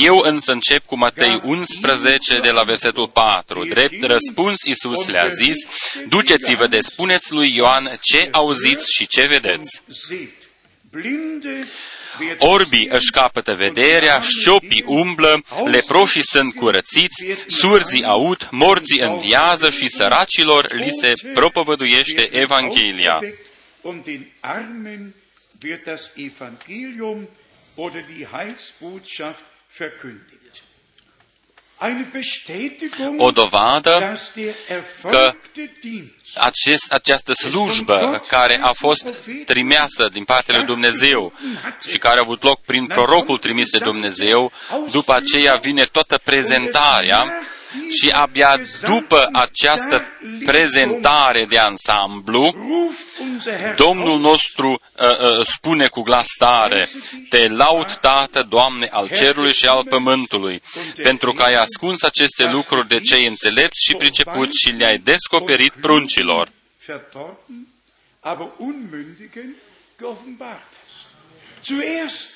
Eu 0.00 0.18
însă 0.18 0.52
încep 0.52 0.86
cu 0.86 0.96
Matei 0.96 1.40
11 1.44 2.40
de 2.40 2.50
la 2.50 2.62
versetul 2.62 3.08
4. 3.08 3.64
Drept 3.64 4.02
răspuns, 4.02 4.62
Iisus 4.62 5.06
le-a 5.06 5.28
zis, 5.28 5.66
duceți-vă 6.08 6.66
de 6.66 6.80
spuneți 6.80 7.32
lui 7.32 7.54
Ioan 7.54 7.98
ce 8.00 8.28
auziți 8.30 8.92
și 8.92 9.06
ce 9.06 9.26
vedeți. 9.26 9.79
Orbii 12.38 12.88
își 12.90 13.10
capătă 13.10 13.54
vederea, 13.54 14.20
șciopii 14.20 14.84
umblă, 14.86 15.42
leproșii 15.64 16.24
sunt 16.24 16.54
curățiți, 16.54 17.26
surzii 17.46 18.04
aud, 18.04 18.48
morții 18.50 19.00
înviază 19.00 19.70
și 19.70 19.88
săracilor 19.88 20.72
li 20.72 20.88
se 21.00 21.12
propovăduiește 21.34 22.28
Evanghelia. 22.32 23.20
O 33.16 33.30
dovadă 33.30 34.18
că 35.10 35.34
acest, 36.34 36.92
această 36.92 37.32
slujbă 37.32 38.22
care 38.28 38.58
a 38.62 38.72
fost 38.72 39.14
trimeasă 39.46 40.08
din 40.12 40.24
partea 40.24 40.56
lui 40.56 40.66
Dumnezeu 40.66 41.32
și 41.88 41.98
care 41.98 42.18
a 42.18 42.20
avut 42.20 42.42
loc 42.42 42.60
prin 42.60 42.86
prorocul 42.86 43.38
trimis 43.38 43.68
de 43.68 43.78
Dumnezeu, 43.78 44.52
după 44.90 45.14
aceea 45.14 45.54
vine 45.54 45.84
toată 45.84 46.20
prezentarea 46.24 47.42
și 48.00 48.10
abia 48.10 48.60
după 48.86 49.28
această 49.32 50.04
prezentare 50.44 51.44
de 51.44 51.58
ansamblu, 51.58 52.54
Domnul 53.76 54.20
nostru 54.20 54.70
uh, 54.70 55.38
uh, 55.38 55.46
spune 55.46 55.86
cu 55.86 56.02
glas 56.02 56.26
tare, 56.38 56.88
Te 57.28 57.48
laud, 57.48 57.92
Tată, 57.92 58.42
Doamne, 58.42 58.88
al 58.90 59.08
cerului 59.08 59.52
și 59.52 59.66
al 59.66 59.84
pământului, 59.84 60.62
pentru 61.02 61.32
că 61.32 61.42
ai 61.42 61.54
ascuns 61.54 62.02
aceste 62.02 62.44
lucruri 62.44 62.88
de 62.88 63.00
cei 63.00 63.26
înțelepți 63.26 63.84
și 63.88 63.94
pricepuți 63.94 64.58
și 64.64 64.70
le-ai 64.70 64.98
descoperit 64.98 65.72
pruncilor. 65.72 66.48
Zuerst 71.64 72.29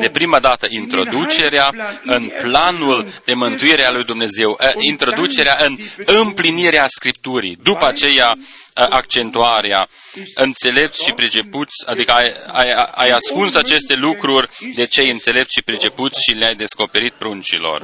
de 0.00 0.10
prima 0.10 0.40
dată 0.40 0.66
introducerea 0.70 1.70
în 2.04 2.30
planul 2.42 3.08
de 3.24 3.34
mântuire 3.34 3.84
a 3.84 3.92
lui 3.92 4.04
Dumnezeu, 4.04 4.58
introducerea 4.78 5.56
în 5.60 5.78
împlinirea 6.04 6.86
Scripturii, 6.86 7.58
după 7.62 7.86
aceea 7.86 8.36
accentuarea 8.74 9.88
înțelepți 10.34 11.04
și 11.04 11.12
pricepuți, 11.12 11.72
adică 11.86 12.12
ai, 12.12 12.32
ai, 12.52 12.72
ai 12.94 13.10
ascuns 13.10 13.54
aceste 13.54 13.94
lucruri 13.94 14.48
de 14.74 14.86
cei 14.86 15.10
înțelepți 15.10 15.54
și 15.54 15.62
pricepuți 15.62 16.22
și 16.22 16.36
le-ai 16.36 16.54
descoperit 16.54 17.12
pruncilor. 17.12 17.80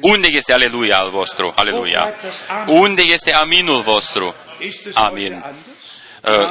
Unde 0.00 0.26
este 0.26 0.52
aleluia 0.52 0.98
al 0.98 1.10
vostru? 1.10 1.52
Aleluia. 1.56 2.14
Unde 2.66 3.02
este 3.02 3.32
aminul 3.32 3.80
vostru? 3.80 4.34
Amin. 4.94 5.44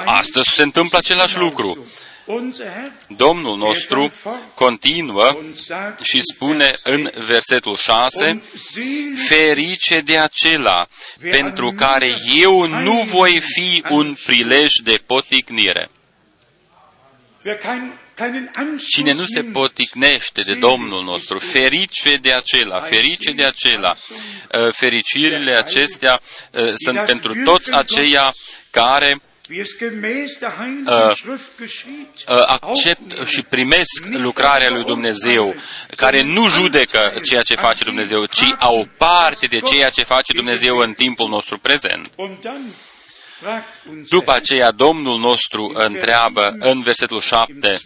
Astăzi 0.06 0.50
se 0.50 0.62
întâmplă 0.64 0.98
același 0.98 1.38
lucru. 1.38 1.86
Domnul 3.08 3.58
nostru 3.58 4.14
continuă 4.54 5.38
și 6.02 6.22
spune 6.22 6.76
în 6.84 7.12
versetul 7.26 7.76
6, 7.76 8.42
Ferice 9.28 10.00
de 10.00 10.18
acela 10.18 10.88
pentru 11.30 11.72
care 11.72 12.16
eu 12.42 12.68
nu 12.68 13.02
voi 13.02 13.42
fi 13.54 13.84
un 13.90 14.18
prilej 14.26 14.70
de 14.84 15.02
poticnire. 15.06 15.90
Cine 18.88 19.14
nu 19.14 19.26
se 19.26 19.44
poticnește 19.44 20.42
de 20.42 20.54
Domnul 20.54 21.04
nostru, 21.04 21.40
ferice 21.40 22.16
de 22.16 22.34
acela, 22.34 22.80
ferice 22.80 23.32
de 23.32 23.44
acela. 23.44 23.96
Uh, 23.96 24.74
fericirile 24.74 25.52
acestea 25.52 26.20
uh, 26.52 26.72
sunt 26.76 27.00
pentru 27.06 27.44
toți 27.44 27.74
aceia 27.74 28.34
care 28.70 29.10
Uh, 29.12 29.18
uh, 29.18 29.31
accept 32.48 33.28
și 33.28 33.42
primesc 33.42 34.06
lucrarea 34.06 34.70
lui 34.70 34.84
Dumnezeu, 34.84 35.56
care 35.96 36.24
nu 36.24 36.48
judecă 36.48 37.14
ceea 37.24 37.42
ce 37.42 37.56
face 37.56 37.84
Dumnezeu, 37.84 38.26
ci 38.26 38.56
au 38.60 38.88
parte 38.98 39.46
de 39.46 39.60
ceea 39.60 39.90
ce 39.90 40.04
face 40.04 40.34
Dumnezeu 40.34 40.78
în 40.78 40.94
timpul 40.94 41.30
nostru 41.30 41.58
prezent. 41.58 42.10
După 44.10 44.34
aceea, 44.34 44.72
Domnul 44.72 45.20
nostru 45.20 45.72
întreabă 45.74 46.56
în 46.60 46.82
versetul 46.82 47.20
7, 47.20 47.80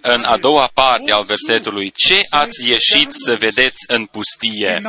în 0.00 0.22
a 0.22 0.36
doua 0.36 0.70
parte 0.74 1.12
al 1.12 1.24
versetului, 1.24 1.90
ce 1.90 2.20
ați 2.30 2.68
ieșit 2.68 3.08
să 3.12 3.36
vedeți 3.36 3.84
în 3.86 4.06
pustie? 4.06 4.82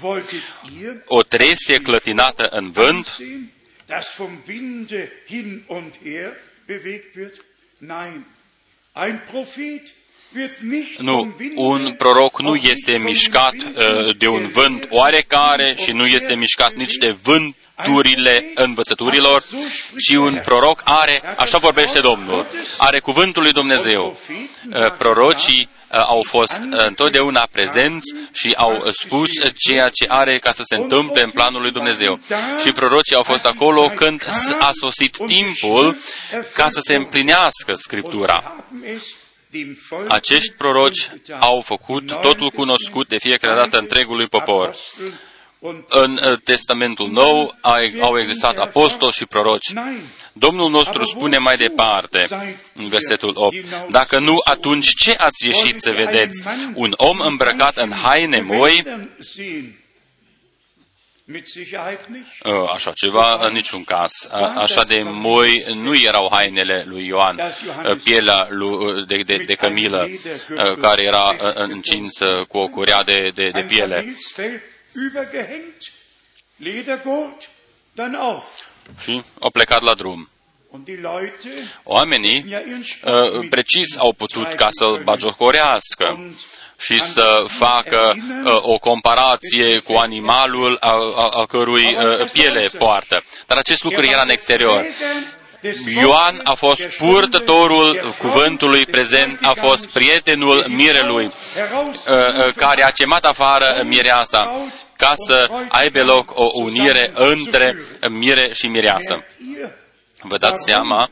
Wolltet 0.00 0.42
ihr 0.80 1.02
o 1.06 1.22
trestie 1.22 1.78
clătinată 1.78 2.48
în 2.48 2.70
vânt, 2.70 3.06
sehen, 3.06 3.52
das 3.86 4.14
vom 4.16 4.42
Winde 4.48 5.12
hin 5.26 5.62
und 5.66 5.94
her 6.04 6.32
bewegt 6.66 7.16
wird? 7.16 7.44
Nein, 7.78 8.26
ein 8.92 9.22
Prophet 9.30 9.82
wird 10.34 10.58
nicht 10.58 10.98
Nu, 10.98 11.16
vom 11.16 11.34
Winde 11.38 11.60
un 11.60 11.92
proroc 11.92 12.40
nu 12.40 12.48
auch 12.48 12.62
nicht 12.62 12.70
este 12.70 12.92
vom 12.92 13.02
mișcat 13.02 13.52
Wind 13.52 13.76
uh, 13.76 14.16
de 14.16 14.28
un 14.28 14.48
vânt 14.48 14.86
oarecare 14.90 15.74
și 15.84 15.92
nu 15.92 16.06
este 16.06 16.34
mișcat 16.34 16.74
nici 16.74 16.94
de 16.94 17.16
vânturile 17.22 18.50
învățăturilor, 18.54 19.42
ci 19.98 20.14
un 20.14 20.40
proroc 20.44 20.80
are, 20.84 21.22
așa 21.36 21.58
vorbește 21.58 22.00
Domnul, 22.00 22.46
are 22.78 23.00
cuvântul 23.00 23.42
lui 23.42 23.52
Dumnezeu. 23.52 24.18
Uh, 24.70 24.92
Prorocii 24.98 25.68
uh, 25.68 25.83
au 25.98 26.22
fost 26.28 26.60
uh, 26.72 26.84
întotdeauna 26.86 27.48
prezenți 27.52 28.14
și 28.32 28.52
au 28.56 28.76
uh, 28.76 28.92
spus 28.92 29.28
ceea 29.56 29.88
ce 29.88 30.04
are 30.08 30.38
ca 30.38 30.52
să 30.52 30.62
se 30.64 30.74
întâmple 30.74 31.22
în 31.22 31.30
planul 31.30 31.60
lui 31.60 31.70
Dumnezeu. 31.70 32.20
Și 32.64 32.72
prorocii 32.72 33.16
au 33.16 33.22
fost 33.22 33.46
acolo 33.46 33.88
când 33.88 34.22
s- 34.30 34.50
a 34.58 34.70
sosit 34.72 35.16
timpul 35.26 35.96
ca 36.54 36.68
să 36.70 36.80
se 36.86 36.94
împlinească 36.94 37.72
Scriptura. 37.74 38.64
Acești 40.08 40.52
proroci 40.52 41.10
au 41.38 41.60
făcut 41.60 42.06
totul 42.20 42.50
cunoscut 42.50 43.08
de 43.08 43.18
fiecare 43.18 43.54
dată 43.56 43.78
întregului 43.78 44.26
popor. 44.26 44.74
În 45.88 46.20
uh, 46.30 46.38
Testamentul 46.44 47.08
Nou 47.10 47.54
au 47.60 47.74
au 48.00 48.18
existat 48.18 48.58
apostoli 48.58 49.12
și 49.12 49.26
proroci. 49.26 49.72
Domnul 50.32 50.70
nostru 50.70 51.04
spune 51.04 51.38
mai 51.38 51.56
departe, 51.56 52.26
în 52.74 52.88
versetul 52.88 53.32
8, 53.34 53.56
Dacă 53.90 54.18
nu, 54.18 54.40
atunci 54.44 54.88
ce 55.02 55.14
ați 55.18 55.46
ieșit 55.46 55.80
să 55.80 55.90
vedeți? 55.90 56.42
Un 56.74 56.94
om 56.96 57.20
îmbrăcat 57.20 57.76
în 57.76 57.90
haine 57.92 58.40
moi? 58.40 58.82
Mit 61.26 61.46
Sicherheit 61.46 62.06
nicht. 62.06 62.26
Uh, 62.62 62.70
Așa 62.74 62.92
ceva, 62.94 63.46
în 63.46 63.52
niciun 63.52 63.84
caz. 63.84 64.12
A- 64.30 64.36
Așa 64.56 64.82
de 64.84 65.02
moi 65.04 65.64
nu 65.74 65.96
erau 65.96 66.28
hainele 66.32 66.84
lui 66.88 67.06
Ioan, 67.06 67.40
uh, 67.84 67.96
pielea 68.02 68.46
lui- 68.50 69.04
de, 69.06 69.16
de, 69.16 69.36
de 69.36 69.54
cămilă, 69.54 70.08
uh, 70.50 70.76
care 70.80 71.02
era 71.02 71.28
uh, 71.28 71.52
încinsă 71.54 72.44
cu 72.48 72.58
o 72.58 72.68
curea 72.68 73.02
de, 73.02 73.30
de, 73.34 73.48
de 73.50 73.58
Ein 73.58 73.66
piele. 73.66 74.14
Kamelsfell 74.94 75.02
übergehängt, 75.02 75.92
Ledergurt, 76.56 77.48
dann 77.94 78.14
auf. 78.14 78.44
Și 78.98 79.22
au 79.40 79.50
plecat 79.50 79.82
la 79.82 79.94
drum. 79.94 80.28
Und 80.68 80.84
die 80.84 80.98
Leute 81.00 81.48
Oamenii 81.82 82.44
ja 82.48 82.58
ihren 82.58 82.82
Sport 82.82 83.32
uh, 83.32 83.40
mit 83.40 83.50
precis 83.50 83.96
au 83.96 84.12
putut 84.12 84.54
ca 84.54 84.68
să-l 84.70 84.86
betreiben 84.86 85.04
bagiocorească 85.04 86.14
Und 86.18 86.34
și 86.76 87.02
să 87.02 87.44
facă 87.48 88.14
uh, 88.44 88.58
o 88.62 88.78
comparație 88.78 89.78
cu 89.78 89.92
animalul 89.92 90.76
a, 90.80 90.90
a, 91.16 91.28
a 91.28 91.46
cărui 91.46 91.96
uh, 91.96 92.30
piele 92.32 92.68
poartă. 92.78 93.22
Dar 93.46 93.58
acest 93.58 93.84
lucru 93.84 94.04
era 94.04 94.22
în 94.22 94.30
exterior. 94.30 94.84
Ioan 96.00 96.40
a 96.44 96.54
fost 96.54 96.82
purtătorul 96.82 98.14
cuvântului 98.18 98.86
prezent, 98.86 99.38
a 99.42 99.52
fost 99.54 99.88
prietenul 99.88 100.64
mirelui, 100.68 101.24
uh, 101.24 101.32
uh, 102.08 102.52
care 102.56 102.82
a 102.82 102.90
chemat 102.90 103.24
afară 103.24 103.82
mireasa 103.84 104.50
ca 104.96 105.12
să 105.26 105.50
aibă 105.68 106.02
loc 106.02 106.38
o 106.38 106.50
unire 106.52 107.12
între 107.14 107.76
mire 108.10 108.50
și 108.52 108.66
mireasă. 108.66 109.24
Vă 110.26 110.38
dați 110.38 110.64
seama 110.64 111.10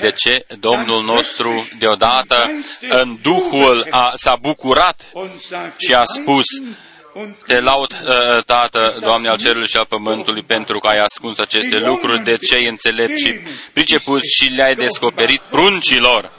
de 0.00 0.12
ce 0.16 0.46
Domnul 0.60 1.04
nostru 1.04 1.68
deodată 1.78 2.50
în 2.90 3.18
Duhul 3.22 3.86
a, 3.90 4.12
s-a 4.14 4.36
bucurat 4.40 5.02
și 5.76 5.94
a 5.94 6.02
spus, 6.04 6.44
te 7.46 7.60
laud, 7.60 7.92
uh, 7.92 8.44
Tată, 8.44 8.94
Doamne 9.00 9.28
al 9.28 9.38
cerului 9.38 9.68
și 9.68 9.76
al 9.76 9.84
pământului, 9.84 10.42
pentru 10.42 10.78
că 10.78 10.88
ai 10.88 10.98
ascuns 10.98 11.38
aceste 11.38 11.78
lucruri 11.78 12.24
de 12.24 12.36
cei 12.36 12.66
înțelepți 12.66 13.24
și 13.24 13.34
pricepuți 13.72 14.36
și 14.36 14.48
le-ai 14.48 14.74
descoperit 14.74 15.40
pruncilor. 15.40 16.32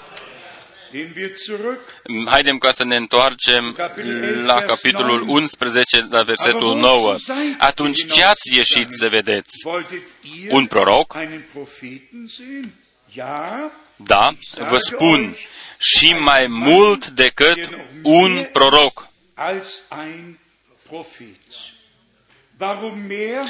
Gehen 0.92 1.14
wir 1.16 1.32
zurück. 1.36 1.80
Haidem 2.26 2.58
ca 2.58 2.72
să 2.72 2.84
ne 2.84 2.96
întoarcem 2.96 3.76
la 4.46 4.62
capitolul 4.62 5.22
11, 5.28 6.08
la 6.10 6.24
versetul 6.24 6.76
9. 6.80 7.16
Atunci 7.58 8.06
ce 8.14 8.24
ați 8.24 8.56
ieșit 8.56 8.88
să 8.92 9.10
vedeți? 9.10 9.66
Wolltet 9.68 10.02
ihr 10.24 10.52
Un 10.52 10.66
proroc? 10.66 11.16
einen 11.16 11.46
Propheten 11.54 12.28
sehen? 12.36 12.74
Ja, 13.14 13.72
Da, 13.96 14.34
vă 14.70 14.78
spun, 14.78 15.36
și 15.80 16.14
mai 16.14 16.48
mult 16.48 17.08
decât 17.08 17.70
un 18.04 18.46
proroc. 18.54 19.08
als 19.34 19.68
ein 20.06 20.38
Prophet. 20.90 21.28
Warum 21.30 21.40
mehr? 21.60 22.51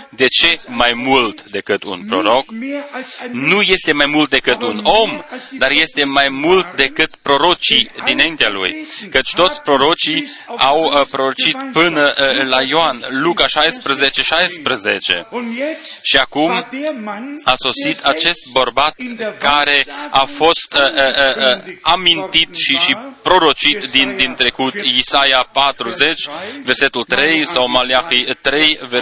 De 0.10 0.28
ce 0.28 0.60
mai 0.67 0.93
mult 0.93 1.50
decât 1.50 1.84
un 1.84 2.04
proroc? 2.08 2.52
Nicht 2.52 2.71
mehr 2.71 2.84
als 2.93 3.15
ein 3.24 3.47
Nu 3.47 3.62
este 3.62 3.91
mai 3.91 4.06
mult 4.06 4.30
decât 4.30 4.62
un 4.62 4.80
om, 4.84 5.24
dar 5.58 5.71
este 5.71 6.04
mai 6.04 6.30
mult 6.30 6.76
decât 6.76 7.15
prorocii 7.21 7.91
dinaintea 8.06 8.50
lui. 8.50 8.88
Căci 9.10 9.34
toți 9.34 9.62
prorocii 9.62 10.32
au 10.58 10.84
uh, 10.84 11.02
prorocit 11.10 11.58
până 11.71 12.13
uh, 12.19 12.47
la 12.47 12.62
Ioan, 12.62 13.06
Luca 13.10 13.47
16, 13.47 14.21
16. 14.21 15.28
Und 15.30 15.56
jetzt 15.56 16.00
Și 16.04 16.17
acum 16.17 16.50
war 16.50 16.67
der 16.71 16.91
Mann, 17.04 17.36
a 17.43 17.54
sosit 17.56 18.02
der 18.02 18.12
acest 18.12 18.41
selbst 18.41 18.52
bărbat 18.52 19.00
in 19.00 19.15
der 19.15 19.38
care 19.38 19.86
a 20.10 20.26
fost 20.26 20.74
uh, 20.74 20.80
uh, 20.80 20.97
uh, 20.97 21.67
uh, 21.67 21.74
amintit 21.82 22.56
și, 22.56 22.76
și 22.76 22.97
prorocit 23.21 23.84
din, 23.91 24.15
din 24.15 24.34
trecut 24.34 24.74
Isaia 24.74 25.50
40, 25.52 26.28
versetul 26.63 27.04
3 27.04 27.47
sau 27.47 27.69
Maleahi 27.69 28.24
3, 28.41 28.80
versetul 28.80 29.00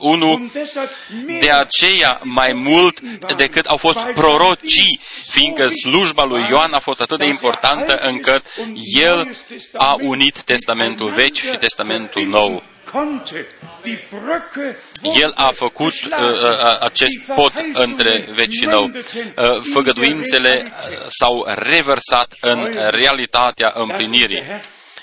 1. 0.00 0.32
Und 0.32 0.52
deshalb 0.52 0.88
mehr 1.26 1.40
De 1.40 1.50
aceea 1.50 2.20
mai 2.22 2.52
mult 2.52 3.00
decât 3.36 3.66
au 3.66 3.76
fost 3.76 4.00
prorocii, 4.00 5.00
fiindcă 5.28 5.68
slujba 5.68 6.24
lui 6.24 6.46
Ioan 6.48 6.72
a 6.72 6.78
fost 6.78 7.00
atât 7.00 7.18
de 7.18 7.26
importantă 7.26 7.96
încât 7.96 8.42
el 9.00 9.36
a 9.74 9.96
unit 10.00 10.42
Testamentul 10.42 11.10
Vechi 11.10 11.36
și 11.36 11.56
Testamentul 11.58 12.26
Nou. 12.26 12.62
konnte 12.92 13.46
die 13.82 13.98
Brücke 14.10 14.76
El 15.02 15.32
a 15.34 15.50
făcut 15.50 15.92
uh, 15.92 16.18
uh, 16.18 16.80
acest 16.80 17.18
pod 17.34 17.52
între 17.72 18.28
vechi 18.34 18.52
și 18.52 18.64
nou. 18.64 18.84
Uh, 18.84 19.60
făgăduințele 19.72 20.62
uh, 20.66 21.06
s-au 21.06 21.44
reversat 21.46 22.34
în 22.40 22.76
realitatea 22.90 23.72
împlinirii. 23.74 24.42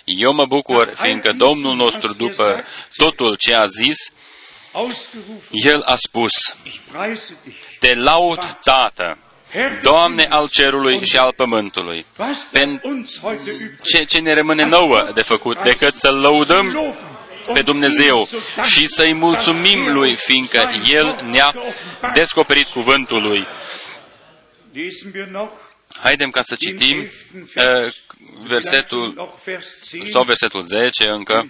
Eu 0.04 0.34
mă 0.34 0.46
bucur, 0.46 0.94
fiindcă 0.96 1.32
Domnul 1.32 1.76
nostru, 1.76 2.14
după 2.14 2.64
totul 2.96 3.36
ce 3.36 3.54
a 3.54 3.66
zis, 3.66 3.96
ausgerufen, 4.17 4.17
El 5.52 5.82
a 5.86 5.96
spus, 5.96 6.32
ich 6.64 6.80
preise 6.92 7.36
dich. 7.44 7.56
Te 7.80 7.96
laud, 7.96 8.58
Tată, 8.64 9.18
Doamne 9.82 10.26
al 10.30 10.50
cerului 10.50 11.06
și 11.06 11.18
al 11.18 11.34
pământului. 11.36 12.06
Was 12.18 12.38
Pen- 12.38 12.52
bleibt 12.52 12.84
uns 12.84 13.20
heute 13.20 13.52
übrig? 13.52 13.82
Ce, 13.84 14.04
ce 14.04 14.20
ne 14.20 14.34
rămâne 14.34 14.66
nouă 14.66 15.12
de 15.14 15.22
făcut 15.22 15.64
decât 15.64 15.96
să 15.96 16.12
lăudăm 16.12 16.96
pe 17.54 17.62
Dumnezeu 17.62 18.28
și 18.64 18.88
să-i 18.88 19.14
mulțumim 19.14 19.94
Lui, 19.94 20.16
fiindcă 20.16 20.70
El 20.90 21.20
ne-a 21.30 21.54
descoperit 22.14 22.68
cuvântul 22.68 23.22
Lui. 23.22 23.48
Lesen 24.74 25.12
wir 25.16 25.26
noch 25.26 25.52
Haidem 26.02 26.30
ca 26.30 26.42
să 26.42 26.56
citim 26.56 26.98
uh, 27.00 27.94
versetul, 28.44 29.14
noch 29.16 29.34
Vers 29.44 29.66
10. 29.90 30.12
sau 30.12 30.24
versetul 30.24 30.64
10 30.64 31.08
încă, 31.10 31.48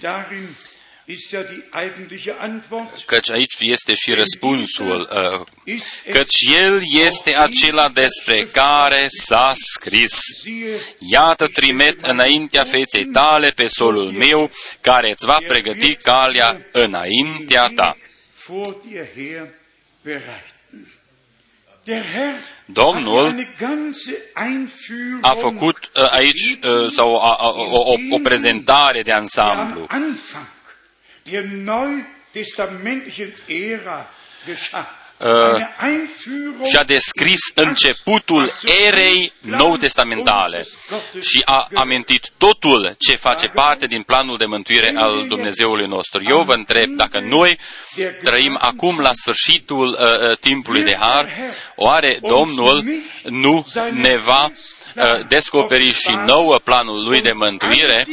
Und 1.07 1.15
darin 1.15 1.15
ist 1.15 1.31
ja 1.31 1.43
die 1.43 1.63
eigentliche 1.73 2.35
Antwort. 2.39 3.05
căci 3.05 3.29
aici 3.29 3.55
este 3.59 3.93
și 3.93 4.13
răspunsul, 4.13 5.09
uh, 5.11 5.45
Ist 5.63 5.85
es, 6.05 6.13
căci 6.15 6.41
El 6.59 6.81
este 7.05 7.35
acela 7.35 7.89
despre 7.89 8.45
care 8.45 9.07
s-a 9.09 9.53
scris. 9.55 10.19
siehe, 10.41 10.79
Iată 11.11 11.47
trimit 11.47 12.01
înaintea 12.01 12.63
feței 12.63 13.05
tale 13.05 13.49
pe 13.49 13.67
solul 13.67 14.11
meu, 14.11 14.51
care 14.81 15.09
îți 15.11 15.25
va 15.25 15.37
pregăti 15.47 15.95
calea 15.95 16.61
înaintea 16.71 17.71
ta. 17.75 17.97
vor 18.47 18.75
dir 18.87 19.05
her 19.15 19.47
bereiten. 20.03 20.87
Der 21.83 22.03
Herr 22.03 22.35
Domnul 22.65 23.23
hat 23.23 23.33
eine 23.33 23.55
ganze 23.59 24.17
Einführung 24.35 25.19
A 25.21 25.33
făcut 25.33 25.77
uh, 25.95 26.11
aici 26.11 26.59
uh, 26.63 26.91
sau 26.91 27.15
a, 27.15 27.33
a, 27.35 27.47
o, 27.47 27.91
o, 27.91 27.95
o 28.09 28.19
prezentare 28.23 29.01
de 29.01 29.11
am 29.11 29.19
ansamblu. 29.19 29.87
Uh, 35.19 35.27
Eine 35.27 35.69
Einführung 35.81 36.65
și 36.65 36.77
a 36.77 36.83
descris 36.83 37.51
începutul 37.53 38.51
erei 38.87 39.31
nou-testamentale 39.39 40.65
și 41.21 41.41
a 41.45 41.67
amintit 41.73 42.29
totul 42.37 42.95
ce 42.97 43.15
face 43.15 43.47
parte 43.47 43.85
din 43.85 44.01
planul 44.01 44.37
de 44.37 44.45
mântuire 44.45 44.93
al 44.95 45.27
Dumnezeului 45.27 45.85
nostru. 45.85 46.23
Eu 46.23 46.41
vă 46.41 46.53
întreb 46.53 46.89
dacă 46.89 47.19
noi 47.19 47.59
trăim 48.23 48.57
acum 48.61 48.99
la 48.99 49.11
sfârșitul 49.13 49.87
uh, 49.87 50.29
uh, 50.29 50.37
timpului 50.37 50.83
de 50.83 50.95
har, 50.99 51.29
oare 51.75 52.19
Domnul 52.21 52.83
nu 53.23 53.67
ne 53.91 54.17
va 54.17 54.51
descoperi 55.27 55.91
și 55.91 56.17
nouă 56.25 56.59
planul 56.63 57.03
lui 57.03 57.21
de 57.21 57.31
mântuire 57.31 58.05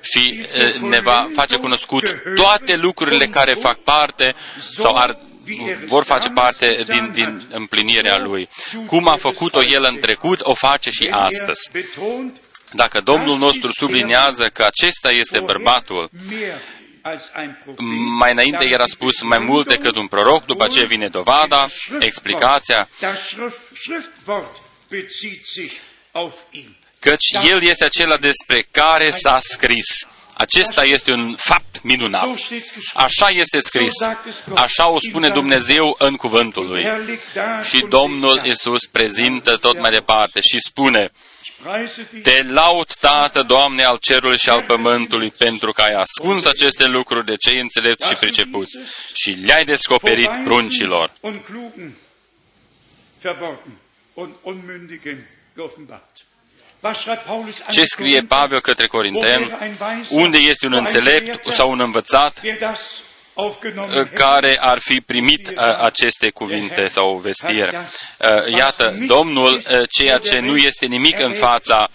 și 0.00 0.46
ne 0.88 1.00
va 1.00 1.28
face 1.34 1.56
cunoscut 1.56 2.22
toate 2.34 2.76
lucrurile 2.76 3.26
care 3.26 3.52
fac 3.52 3.78
parte 3.78 4.34
sau 4.76 4.96
ar, 4.96 5.18
vor 5.86 6.04
face 6.04 6.28
parte 6.28 6.84
din, 6.86 7.10
din 7.12 7.46
împlinirea 7.50 8.18
lui. 8.18 8.48
Cum 8.86 9.08
a 9.08 9.16
făcut-o 9.16 9.62
el 9.62 9.86
în 9.90 9.98
trecut, 9.98 10.40
o 10.42 10.54
face 10.54 10.90
și 10.90 11.08
astăzi. 11.10 11.70
Dacă 12.72 13.00
Domnul 13.00 13.38
nostru 13.38 13.70
sublinează 13.72 14.48
că 14.48 14.64
acesta 14.64 15.10
este 15.10 15.38
bărbatul, 15.38 16.10
mai 18.18 18.32
înainte 18.32 18.64
era 18.64 18.86
spus 18.86 19.22
mai 19.22 19.38
mult 19.38 19.68
decât 19.68 19.96
un 19.96 20.06
proroc, 20.06 20.44
după 20.44 20.66
ce 20.66 20.84
vine 20.84 21.08
dovada, 21.08 21.68
explicația, 21.98 22.88
căci 26.98 27.30
El 27.48 27.62
este 27.62 27.84
acela 27.84 28.16
despre 28.16 28.66
care 28.70 29.10
s-a 29.10 29.38
scris. 29.40 30.06
Acesta 30.40 30.84
este 30.84 31.12
un 31.12 31.34
fapt 31.36 31.82
minunat. 31.82 32.28
Așa 32.94 33.28
este 33.28 33.58
scris. 33.58 33.92
Așa 34.54 34.88
o 34.88 34.98
spune 35.08 35.28
Dumnezeu 35.28 35.94
în 35.98 36.16
cuvântul 36.16 36.66
Lui. 36.66 36.86
Și 37.68 37.86
Domnul 37.88 38.44
Isus 38.44 38.86
prezintă 38.86 39.56
tot 39.56 39.80
mai 39.80 39.90
departe 39.90 40.40
și 40.40 40.58
spune, 40.60 41.10
te 42.22 42.42
laud, 42.42 42.94
Tată, 42.94 43.42
Doamne, 43.42 43.84
al 43.84 43.96
cerului 43.96 44.38
și 44.38 44.50
al 44.50 44.62
pământului, 44.62 45.30
pentru 45.30 45.72
că 45.72 45.82
ai 45.82 45.92
ascuns 45.92 46.44
aceste 46.44 46.86
lucruri 46.86 47.24
de 47.24 47.36
cei 47.36 47.60
înțelepți 47.60 48.08
și 48.08 48.14
pricepuți 48.14 48.80
și 49.12 49.30
le-ai 49.30 49.64
descoperit 49.64 50.30
pruncilor. 50.44 51.12
Ce 57.70 57.84
scrie 57.84 58.22
Pavel 58.22 58.60
către 58.60 58.86
Corinteni? 58.86 59.56
Unde 60.08 60.38
este 60.38 60.66
un 60.66 60.72
înțelept 60.72 61.52
sau 61.52 61.70
un 61.70 61.80
învățat 61.80 62.40
care 64.14 64.58
ar 64.60 64.78
fi 64.78 65.00
primit 65.00 65.48
uh, 65.48 65.54
aceste 65.78 66.30
cuvinte 66.30 66.88
sau 66.88 67.16
vestire. 67.16 67.86
Uh, 68.18 68.56
iată, 68.56 68.94
Domnul, 69.06 69.54
uh, 69.54 69.82
ceea 69.90 70.18
ce 70.18 70.38
nu 70.38 70.56
este 70.56 70.86
nimic 70.86 71.20
în 71.20 71.32
fața 71.32 71.88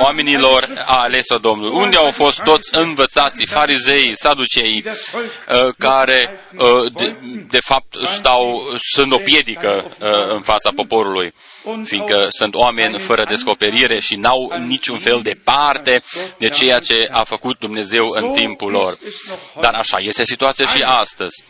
oamenilor, 0.00 0.68
a 0.86 1.00
ales-o 1.00 1.38
Domnul. 1.38 1.72
Unde 1.72 1.96
au 1.96 2.10
fost 2.10 2.42
toți 2.42 2.76
învățații, 2.76 3.46
farizei, 3.46 4.12
saducei, 4.14 4.84
care 5.78 6.40
de, 6.92 7.16
de 7.50 7.58
fapt 7.60 7.94
stau, 8.08 8.62
sunt 8.92 9.12
o 9.12 9.16
piedică 9.18 9.90
în 10.28 10.40
fața 10.40 10.70
poporului? 10.74 11.34
Fiindcă 11.84 12.26
sunt 12.28 12.54
oameni 12.54 12.98
fără 12.98 13.24
descoperire 13.28 14.00
și 14.00 14.16
n-au 14.16 14.52
niciun 14.66 14.98
fel 14.98 15.20
de 15.22 15.40
parte 15.44 16.02
de 16.38 16.48
ceea 16.48 16.78
ce 16.78 17.08
a 17.10 17.24
făcut 17.24 17.58
Dumnezeu 17.58 18.08
în 18.08 18.32
timpul 18.32 18.70
lor. 18.70 18.98
Dar 19.60 19.74
așa 19.74 19.98
este 19.98 20.24
situația 20.24 20.66
și 20.66 20.82
astăzi. 20.82 21.44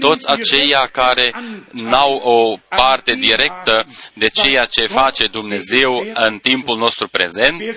Toți 0.00 0.30
aceia 0.30 0.88
care 0.92 1.32
n-au 1.70 2.14
o 2.14 2.56
parte 2.76 3.14
directă 3.14 3.86
de 4.12 4.28
ceea 4.28 4.64
ce 4.64 4.86
face 4.86 5.26
Dumnezeu 5.26 6.06
în 6.14 6.38
timpul 6.38 6.78
nostru 6.78 7.08
prezent, 7.08 7.60
uh, 7.60 7.76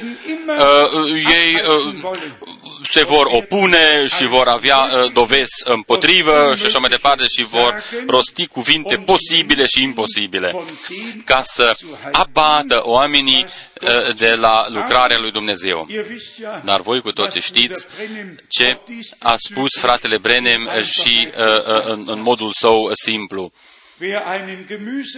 ei 1.32 1.54
uh, 1.54 1.94
se 2.92 3.04
vor 3.04 3.28
opune 3.32 4.08
și 4.08 4.26
vor 4.26 4.48
avea 4.48 4.78
uh, 4.78 5.12
dovezi 5.14 5.64
împotrivă 5.64 6.56
și 6.56 6.66
așa 6.66 6.80
mai 6.80 6.90
departe 6.90 7.24
și 7.38 7.44
vor 7.44 7.84
rosti 8.08 8.48
cuvinte 8.48 8.96
posibile 8.96 9.66
și 9.66 9.84
imposibile 9.84 10.56
ca 11.26 11.42
să 11.42 11.76
abată 12.12 12.82
oamenii 12.84 13.46
uh, 13.82 14.16
de 14.16 14.36
la 14.36 14.66
lucrarea 14.70 15.20
lui 15.20 15.32
Dumnezeu. 15.32 15.88
Dar 16.64 16.82
voi 16.82 17.02
cu 17.02 17.12
toții 17.12 17.42
știți 17.42 17.86
ce 18.48 18.80
a 19.20 19.36
spus 19.38 19.80
fratele 19.80 20.18
Brenem 20.18 20.70
și 20.84 21.28
uh, 21.38 21.86
în 22.06 22.22
modul 22.22 22.52
său 22.54 22.90
simplu. 22.94 23.52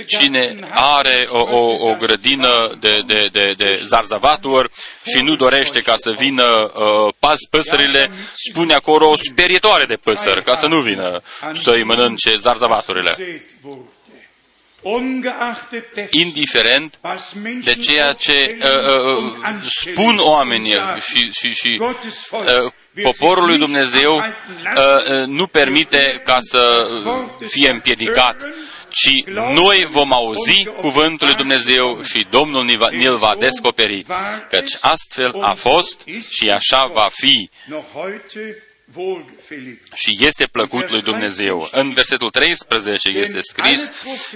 Cine 0.05 0.59
are 0.71 1.27
o, 1.29 1.39
o, 1.39 1.89
o 1.89 1.95
grădină 1.95 2.77
de, 2.79 3.03
de, 3.07 3.29
de, 3.31 3.53
de 3.57 3.81
zarzavaturi 3.85 4.69
și 5.05 5.23
nu 5.23 5.35
dorește 5.35 5.81
ca 5.81 5.93
să 5.97 6.11
vină 6.11 6.43
uh, 6.43 7.13
paz 7.19 7.37
păsările, 7.49 8.11
spune 8.49 8.73
acolo 8.73 9.09
o 9.09 9.17
sperietoare 9.17 9.85
de 9.85 9.95
păsări, 9.95 10.43
ca 10.43 10.55
să 10.55 10.67
nu 10.67 10.79
vină 10.79 11.21
să-i 11.53 11.83
mănânce 11.83 12.37
zarzavaturile. 12.37 13.15
indiferent 16.09 16.99
de 17.63 17.75
ceea 17.75 18.13
ce 18.13 18.57
uh, 18.61 19.15
uh, 19.15 19.33
spun 19.81 20.17
oamenii 20.17 20.75
și, 21.09 21.31
și, 21.31 21.53
și 21.53 21.81
uh, 21.81 22.71
poporul 23.01 23.45
lui 23.45 23.57
Dumnezeu 23.57 24.15
uh, 24.15 24.23
uh, 24.25 25.25
nu 25.25 25.47
permite 25.47 26.21
ca 26.25 26.37
să 26.41 26.87
fie 27.47 27.69
împiedicat 27.69 28.37
ci 28.93 29.23
noi 29.53 29.87
vom 29.89 30.13
auzi 30.13 30.63
cuvântul 30.81 31.27
lui 31.27 31.35
Dumnezeu 31.35 32.03
și 32.03 32.27
Domnul 32.29 32.65
ne-l 32.91 33.17
va 33.17 33.35
descoperi, 33.39 34.05
căci 34.49 34.77
astfel 34.79 35.41
a 35.41 35.53
fost 35.53 36.01
și 36.29 36.49
așa 36.49 36.85
va 36.85 37.07
fi 37.11 37.49
și 39.93 40.17
este 40.19 40.47
plăcut 40.47 40.89
lui 40.89 41.01
Dumnezeu. 41.01 41.69
În 41.71 41.93
versetul 41.93 42.29
13 42.29 43.09
este 43.09 43.39
scris, 43.41 43.91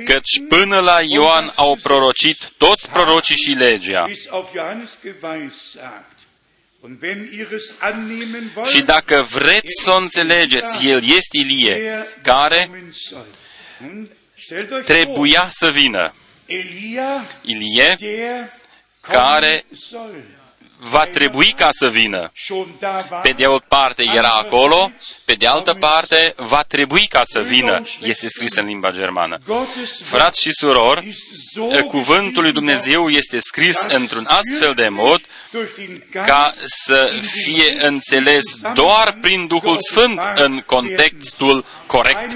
căci 0.06 0.42
până 0.48 0.80
la 0.80 1.00
Ioan 1.08 1.52
au 1.56 1.78
prorocit 1.82 2.38
toți 2.58 2.90
prorocii 2.90 3.36
și 3.36 3.52
legea. 3.52 4.10
Și 8.72 8.82
dacă 8.82 9.28
vreți 9.30 9.84
să 9.84 9.92
o 9.92 9.98
înțelegeți, 9.98 10.88
el 10.88 11.04
este 11.04 11.38
Ilie, 11.38 12.06
care 12.22 12.70
trebuia 14.86 15.48
să 15.50 15.70
vină. 15.70 16.14
Ilie, 17.42 17.98
care 19.02 19.66
va 20.80 21.06
trebui 21.06 21.54
ca 21.58 21.68
să 21.72 21.90
vină. 21.90 22.32
Pe 23.22 23.32
de 23.32 23.46
o 23.46 23.58
parte 23.58 24.04
era 24.16 24.30
acolo, 24.30 24.92
pe 25.26 25.34
de 25.34 25.48
altă 25.48 25.74
parte 25.74 26.34
va 26.38 26.64
trebui 26.64 27.08
ca 27.08 27.22
să 27.24 27.40
vină. 27.40 27.82
Este 28.02 28.28
scris 28.30 28.56
în 28.56 28.66
limba 28.66 28.92
germană. 28.92 29.40
Frați 30.04 30.42
și 30.42 30.52
surori, 30.52 31.18
cuvântul 31.88 32.44
lui 32.44 32.52
Dumnezeu 32.52 33.10
este 33.10 33.40
scris 33.40 33.86
într-un 33.88 34.28
astfel 34.28 34.74
de 34.74 34.88
mod 34.90 35.22
ca 36.12 36.54
să 36.66 37.12
fie 37.44 37.86
înțeles 37.86 38.44
doar 38.74 39.18
prin 39.22 39.48
Duhul 39.48 39.78
Sfânt 39.78 40.20
în 40.36 40.62
contextul 40.66 41.66
corect. 41.86 42.36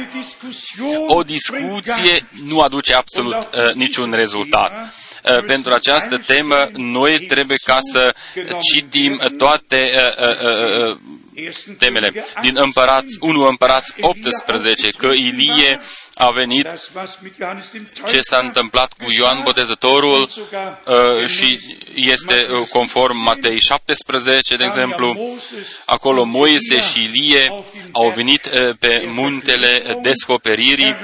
O 1.08 1.24
discuție 1.24 2.28
nu 2.46 2.60
aduce 2.60 2.94
absolut 2.94 3.36
uh, 3.36 3.74
niciun 3.74 4.14
rezultat. 4.14 4.94
Uh, 5.24 5.44
pentru 5.46 5.74
această 5.74 6.18
temă, 6.18 6.70
noi 6.74 7.20
trebuie 7.20 7.58
ca 7.66 7.78
să 7.92 8.16
citim 8.62 9.22
toate 9.38 9.92
uh, 10.20 10.90
uh, 10.90 10.98
temele. 11.78 12.26
Din 12.42 12.58
Împărați, 12.58 13.18
1 13.20 13.46
Împărați 13.46 13.94
18, 14.02 14.90
că 14.90 15.08
Ilie 15.08 15.80
a 16.16 16.30
venit, 16.30 16.68
ce 18.08 18.22
s-a 18.22 18.38
întâmplat 18.38 18.94
cu 18.94 19.12
Ioan 19.12 19.42
Botezătorul 19.44 20.30
uh, 20.86 21.28
și 21.28 21.60
este 21.96 22.48
conform 22.70 23.18
Matei 23.18 23.60
17, 23.60 24.56
de 24.56 24.64
exemplu, 24.64 25.38
acolo 25.86 26.24
Moise 26.24 26.82
și 26.82 27.02
Ilie 27.02 27.64
au 27.92 28.10
venit 28.10 28.46
uh, 28.46 28.76
pe 28.80 29.04
muntele 29.06 30.00
descoperirii 30.02 30.96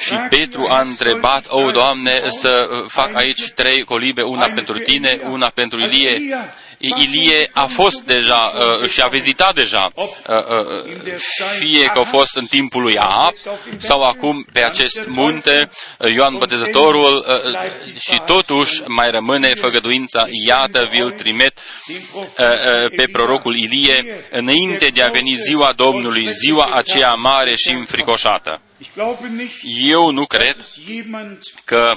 și 0.00 0.14
Petru 0.30 0.66
a 0.68 0.80
întrebat, 0.80 1.44
o, 1.48 1.70
Doamne, 1.70 2.20
să 2.28 2.68
fac 2.88 3.14
aici 3.14 3.50
trei 3.50 3.82
colibe, 3.84 4.22
una 4.22 4.46
pentru 4.46 4.78
tine, 4.78 5.20
una 5.30 5.48
pentru 5.48 5.80
Ilie. 5.80 6.20
Ilie 6.82 7.50
a 7.52 7.66
fost 7.66 8.00
deja 8.00 8.52
uh, 8.80 8.88
și 8.88 9.00
a 9.00 9.06
vizitat 9.06 9.54
deja, 9.54 9.92
uh, 9.94 10.06
uh, 10.28 11.18
fie 11.58 11.86
că 11.86 11.98
a 11.98 12.04
fost 12.04 12.36
în 12.36 12.46
timpul 12.46 12.82
lui 12.82 12.98
Ahab 12.98 13.34
sau 13.78 14.02
acum 14.02 14.46
pe 14.52 14.62
acest 14.62 15.02
munte, 15.06 15.70
Ioan 16.14 16.38
Botezătorul, 16.38 17.26
și 17.98 18.20
totuși 18.26 18.82
mai 18.86 19.10
rămâne 19.10 19.54
făgăduința, 19.54 20.26
iată, 20.46 20.88
vi-l 20.90 21.10
trimet 21.10 21.58
pe 22.96 23.08
prorocul 23.12 23.56
Ilie 23.56 24.26
înainte 24.30 24.88
de 24.88 25.02
a 25.02 25.08
veni 25.08 25.36
ziua 25.36 25.72
Domnului, 25.72 26.32
ziua 26.32 26.70
aceea 26.72 27.14
mare 27.14 27.54
și 27.56 27.70
înfricoșată. 27.72 28.60
Eu 29.82 30.10
nu 30.10 30.26
cred 30.26 30.56
că 31.64 31.94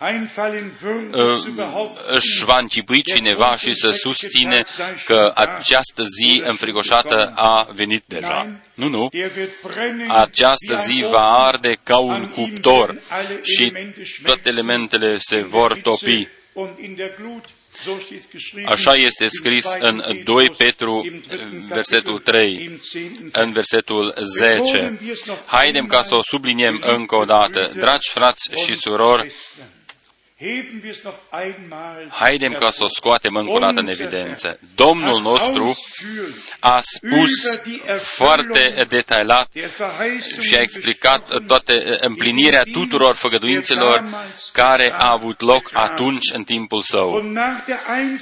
einfallen 0.00 0.72
würde, 0.82 1.22
uh, 1.22 1.36
zu 1.38 1.50
behaupten, 1.50 2.04
își 2.14 2.44
va 2.44 2.58
închipui 2.58 3.02
cineva 3.02 3.56
și 3.56 3.74
să 3.74 3.90
susține 3.90 4.64
că 5.04 5.32
această 5.34 6.02
zi 6.18 6.42
înfricoșată 6.44 7.32
a 7.36 7.68
venit 7.74 8.02
deja. 8.06 8.46
Nu, 8.74 8.88
nu. 8.88 9.08
der 9.12 9.30
wird 9.36 9.50
brennen 9.66 10.10
Această 10.10 10.72
wie 10.72 10.82
zi 10.84 10.92
ein 10.98 11.10
va 11.10 11.30
Ofen. 11.32 11.44
arde 11.46 11.76
ca 11.82 11.96
un 11.96 12.12
An 12.12 12.22
ihm 12.22 12.28
cuptor 12.28 12.88
werden 12.88 13.02
alle 13.08 13.40
și 13.42 13.62
Elemente 13.62 14.02
toate 14.24 14.40
schmelzen 14.40 14.52
elementele 14.52 15.18
se 15.18 15.36
in 15.36 15.40
der 15.40 15.50
vor 15.50 15.72
Hitze 15.74 15.82
topi. 15.90 16.28
und 16.52 16.78
in 16.78 16.94
der 16.96 17.10
Glut. 17.20 17.44
So 17.84 17.90
steht's 17.92 18.30
geschrieben 18.32 18.72
Așa 18.72 18.94
este 18.94 19.22
im 19.22 19.28
scris 19.32 19.64
zweiten 19.64 20.02
în 20.06 20.22
2 20.24 20.50
Petrus, 20.50 20.56
Petru, 20.56 21.02
im 21.04 21.22
dritten 21.26 21.66
versetul 21.68 22.18
Kapitel, 22.18 22.32
3, 22.34 22.64
im 22.64 22.80
zehnten 22.90 23.30
în 23.32 23.52
versetul 23.52 24.14
10. 24.20 24.98
Haidem 25.46 25.86
ca 25.86 26.02
să 26.02 26.14
o 26.14 26.22
subliniem 26.22 26.82
încă 26.86 27.16
o 27.16 27.24
dată. 27.24 27.72
Dragi 27.74 28.08
frați 28.10 28.50
și 28.64 28.74
surori, 28.76 29.32
haidem 32.10 32.52
ca 32.52 32.70
să 32.70 32.84
o 32.84 32.88
scoatem 32.88 33.36
încă 33.36 33.50
o 33.50 33.58
dată 33.58 33.80
în 33.80 33.88
evidență. 33.88 34.58
Domnul 34.74 35.20
nostru 35.20 35.76
a 36.60 36.80
spus 36.80 37.60
foarte 38.02 38.86
detaliat 38.88 39.50
și 40.40 40.54
a 40.56 40.60
explicat 40.60 41.44
toate 41.46 41.96
împlinirea 42.00 42.62
tuturor 42.72 43.14
făgăduințelor 43.14 44.04
care 44.52 44.92
a 44.92 45.10
avut 45.10 45.40
loc 45.40 45.70
atunci 45.72 46.30
în 46.32 46.44
timpul 46.44 46.82
său. 46.82 47.22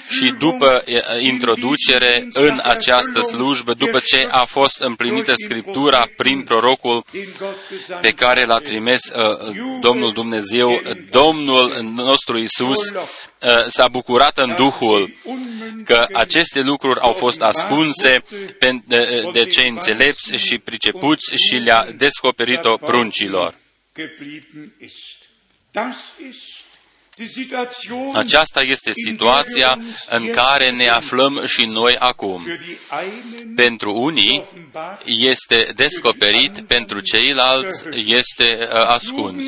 Și 0.09 0.35
după 0.39 0.83
e, 0.85 1.01
introducere 1.21 2.29
în 2.33 2.61
această 2.65 3.21
slujbă, 3.21 3.75
după 3.75 4.01
ce 4.05 4.29
a 4.31 4.45
fost 4.45 4.81
împlinită 4.81 5.33
Scriptura 5.35 6.09
prin 6.17 6.43
prorocul 6.43 7.05
pe 8.01 8.13
care 8.13 8.45
l-a 8.45 8.59
trimis 8.59 9.01
uh, 9.05 9.55
Domnul 9.81 10.13
Dumnezeu, 10.13 10.81
Domnul 11.11 11.75
nostru 12.07 12.39
Isus 12.39 12.91
uh, 12.91 13.01
s-a 13.69 13.89
bucurat 13.89 14.39
în 14.39 14.55
Duhul 14.57 15.11
că 15.85 16.07
aceste 16.13 16.61
lucruri 16.61 17.01
au 17.01 17.13
fost 17.13 17.41
ascunse 17.41 18.23
pe- 18.59 18.83
de, 18.87 19.29
de 19.33 19.45
cei 19.47 19.69
înțelepți 19.69 20.33
și 20.33 20.59
pricepuți 20.59 21.35
și 21.49 21.55
le-a 21.57 21.87
descoperit-o 21.97 22.77
pruncilor. 22.77 23.55
geblieben 23.95 24.73
ist. 24.81 25.17
Das 25.73 25.97
ist 26.31 26.55
die 27.17 27.27
Situation 27.27 28.11
Aceasta 28.15 28.63
este 28.63 28.91
situația 29.07 29.79
în 30.11 30.31
care 30.31 30.71
ne 30.71 30.89
aflăm 30.89 31.43
și 31.47 31.65
noi 31.67 31.97
acum. 31.99 32.47
für 32.49 32.59
die 32.67 32.77
einen 32.91 33.55
Pentru 33.55 33.93
unii 33.95 34.39
offenbart, 34.41 35.03
este 35.07 35.73
descoperit, 35.77 36.61
pentru 36.67 37.01
ceilalți 37.01 37.85
este 37.95 38.59
uh, 38.61 38.75
ascuns. 38.87 39.45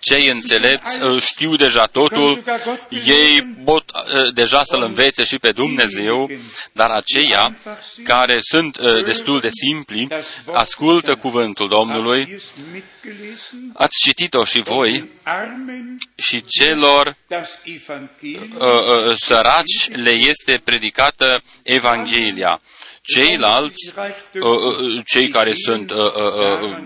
Cei 0.00 0.28
înțelepți 0.28 1.02
uh, 1.02 1.22
știu 1.22 1.56
deja 1.56 1.86
totul, 1.86 2.42
ei 2.88 3.42
pot 3.64 3.90
uh, 3.90 4.34
deja 4.34 4.62
să-L 4.64 4.82
învețe 4.82 5.24
și 5.24 5.38
pe 5.38 5.52
Dumnezeu, 5.52 6.30
dar 6.72 6.90
aceia 6.90 7.56
care 8.04 8.38
sunt 8.40 8.76
uh, 8.78 9.04
destul 9.04 9.40
de 9.40 9.48
simpli, 9.50 10.08
ascultă 10.52 11.14
cuvântul 11.14 11.68
Domnului, 11.68 12.20
ihr 12.20 12.34
es 12.34 12.42
mitgelesen, 12.72 13.70
ați 13.74 14.02
citit-o 14.02 14.44
și 14.44 14.60
voi, 14.60 14.92
den 14.92 15.08
Armen 15.22 15.98
și 16.16 16.44
celor 16.46 17.16
das 17.26 17.50
Evangelium, 17.64 18.56
uh, 18.56 19.08
uh, 19.08 19.16
săraci 19.16 19.88
le 19.92 20.10
este 20.10 20.60
predicată 20.64 21.42
Evanghelia. 21.62 22.60
Ceilalți, 23.02 23.92
uh, 24.34 24.42
uh, 24.42 25.02
cei 25.06 25.28
care 25.28 25.52
sunt 25.54 25.90
uh, 25.90 25.96
uh, 25.96 26.60
uh, 26.62 26.78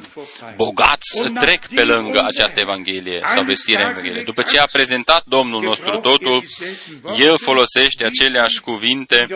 bogați, 0.56 1.22
trec 1.40 1.66
pe 1.74 1.84
lângă 1.84 2.22
această 2.24 2.60
Evanghelie 2.60 3.20
sau 3.34 3.44
vestirea 3.44 3.88
Evangheliei. 3.90 4.24
După 4.24 4.42
ce 4.42 4.58
a 4.58 4.66
prezentat 4.72 5.24
Domnul 5.26 5.62
nostru 5.62 6.00
totul, 6.00 6.44
El 7.18 7.38
folosește 7.38 8.04
aceleași 8.04 8.60
cuvinte 8.60 9.26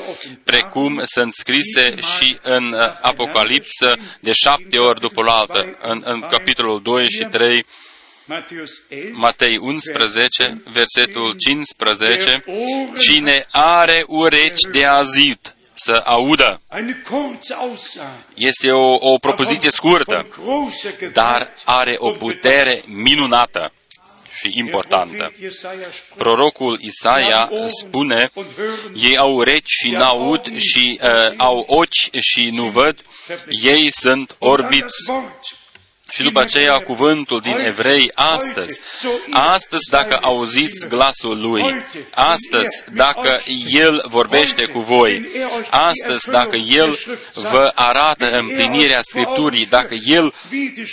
precum 0.45 1.03
sunt 1.05 1.35
scrise 1.35 1.95
și 2.16 2.39
în 2.43 2.72
uh, 2.72 2.81
Apocalipsă 3.01 3.97
de 4.20 4.33
șapte 4.33 4.79
ori 4.79 5.01
după 5.01 5.22
altă, 5.26 5.79
în, 5.83 6.03
în 6.05 6.20
capitolul 6.20 6.83
2 6.83 7.11
și 7.11 7.24
3, 7.24 7.64
Matthäus 8.29 8.70
11, 8.91 9.11
Matei 9.12 9.57
11, 9.57 10.62
versetul 10.72 11.35
15, 11.37 12.45
Cine 12.99 13.47
are 13.51 14.05
urechi 14.07 14.68
de 14.70 14.85
azit 14.85 15.57
să 15.79 16.03
audă. 16.05 16.61
eine 16.70 17.03
kurze 17.11 17.55
Aussage, 17.55 18.09
Este 18.35 18.70
o, 18.70 19.12
o 19.12 19.18
propoziție 19.18 19.70
scurtă, 19.70 20.26
von 20.37 20.47
großer 20.47 20.97
Gewalt 20.99 21.12
dar 21.12 21.53
are 21.64 21.97
o 21.99 22.07
und 22.07 22.18
putere 22.18 22.83
minunată 22.87 23.72
și 24.35 24.49
Der 24.49 24.64
importantă. 24.64 25.16
Prophet 25.16 25.41
Jesaja 25.41 25.74
spricht, 25.74 26.16
Prorocul 26.16 26.79
Isaia 26.81 27.51
spune, 27.66 28.31
ei 28.95 29.16
au 29.16 29.35
urechi 29.35 29.70
și 29.83 29.91
n-aud 29.91 30.59
și 30.59 31.01
uh, 31.03 31.09
au 31.37 31.64
ochi 31.68 32.20
și 32.20 32.51
nu 32.51 32.64
văd, 32.64 33.05
ei 33.62 33.91
sunt 33.93 34.37
und 34.39 34.61
dann 34.61 34.70
das 34.70 35.09
orbiți. 35.09 35.57
Wort 36.09 36.16
Și 36.16 36.22
după 36.22 36.40
aceea 36.40 36.78
cuvântul 36.78 37.40
din 37.40 37.59
evrei 37.66 38.11
astăzi, 38.14 38.80
astăzi 39.30 39.84
dacă 39.90 40.18
auziți 40.20 40.88
glasul 40.88 41.40
lui, 41.40 41.84
astăzi 42.11 42.84
dacă 42.92 43.42
el 43.68 44.04
vorbește 44.09 44.64
cu 44.64 44.80
voi, 44.80 45.28
astăzi 45.70 46.30
dacă 46.30 46.56
el 46.56 46.98
vă 47.34 47.72
arată 47.74 48.30
împlinirea 48.30 49.00
Scripturii, 49.00 49.66
dacă 49.66 49.94
el 50.04 50.34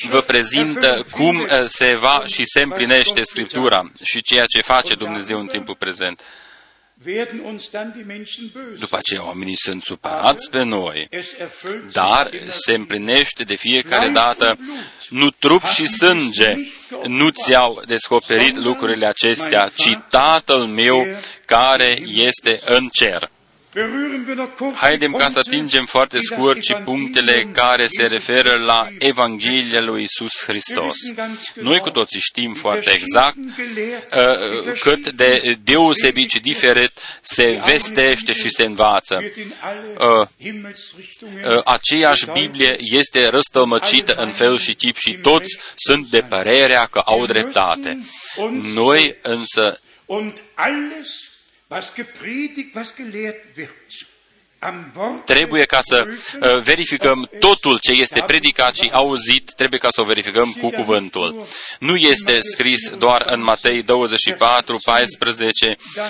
vă 0.10 0.22
prezintă 0.22 1.06
cum 1.12 1.40
uh, 1.40 1.48
se 1.66 1.96
va 1.96 2.24
și 2.26 2.46
se 2.46 2.62
împlinește 2.62 3.22
Scriptura 3.22 3.92
și 4.04 4.22
ceea 4.22 4.46
ce 4.46 4.62
face 4.62 4.96
Dumnezeu 4.96 5.40
în 5.40 5.48
timpul 5.48 5.76
prezent. 5.76 6.22
După 8.80 8.98
aceea 8.98 9.26
oamenii 9.26 9.58
sunt 9.58 9.84
supărați 9.84 10.50
pe 10.50 10.64
noi, 10.64 11.08
Es 11.10 11.40
erfüllt 11.40 11.82
sich 11.82 11.94
dar 11.94 12.34
immer 12.34 12.50
se 12.50 12.74
împlinește 12.74 13.44
de 13.44 13.56
fiecare 13.56 14.08
dată, 14.08 14.58
nu 15.10 15.30
trup 15.30 15.64
și 15.66 15.88
sânge 15.88 16.58
nu 17.04 17.30
ți-au 17.30 17.82
descoperit 17.88 18.58
lucrurile 18.58 19.06
acestea, 19.06 19.72
ci 19.76 19.98
Tatăl 20.10 20.66
meu 20.66 21.08
care 21.46 22.02
este 22.08 22.62
în 22.66 22.88
cer. 22.92 23.30
Berühren 23.76 24.26
wir 24.28 24.36
noch 24.36 24.56
kurz 24.58 24.74
die 24.74 24.82
Haidem 24.82 25.12
ca 25.12 25.30
să 25.30 25.34
Punkte, 25.34 25.50
atingem 25.50 25.86
foarte 25.86 26.18
die 26.18 26.28
das 26.30 26.40
scurt 26.40 26.64
și 26.64 26.72
Evangelium 26.72 27.00
punctele 27.02 27.50
care 27.52 27.88
se 27.88 28.02
Jesu 28.02 28.14
referă 28.14 28.56
la 28.66 28.84
Christi 28.84 29.06
Evanghelia 29.06 29.82
lui 29.82 30.04
Isus 30.04 30.44
Hristos. 30.44 30.96
Noi 31.54 31.80
cu 31.80 31.90
toții 31.90 32.20
știm 32.20 32.54
foarte 32.54 32.92
exact 32.92 33.36
uh, 33.38 34.80
cât 34.80 35.10
de 35.10 35.58
deosebit 35.64 36.30
și 36.30 36.40
diferit 36.40 36.92
se 37.22 37.62
vestește 37.66 38.34
și 38.34 38.50
se 38.50 38.64
învață. 38.64 39.24
uh, 39.98 40.28
Uh, 41.48 41.62
aceeași 41.66 42.32
Biblie 42.32 42.76
este 42.80 43.28
răstălmăcită 43.28 44.14
în 44.14 44.32
fel 44.32 44.58
și 44.58 44.74
chip 44.74 44.96
și 44.96 45.14
toți 45.14 45.60
sunt 45.76 46.08
de 46.08 46.22
părerea 46.22 46.86
că 46.86 47.00
au 47.00 47.26
dreptate. 47.26 48.00
Noi 48.74 49.16
însă 49.22 49.80
Und 51.76 51.82
alles, 51.82 51.90
was 51.90 51.94
gepredigt, 51.94 52.74
was 52.74 52.96
gelehrt 52.96 53.58
wird, 53.58 53.70
am 54.60 54.92
Wort 54.96 55.26
trebuie 55.26 55.66
ca 55.66 55.80
să 55.82 56.08
uh, 56.08 56.62
verificăm 56.62 57.30
totul 57.40 57.80
ce 57.80 57.92
este 57.92 58.24
predicat 58.28 58.76
și 58.76 58.90
auzit, 58.94 59.52
trebuie 59.56 59.80
ca 59.80 59.88
să 59.92 60.02
o 60.02 60.04
verificăm 60.04 60.52
cu 60.62 60.70
cuvântul. 60.70 61.46
Nu 61.80 61.96
este 61.96 62.38
scris 62.40 62.90
doar 62.90 63.24
în 63.26 63.44
Matei 63.44 63.84
24, 63.84 64.80
14, 64.84 65.76
uh, 65.96 66.04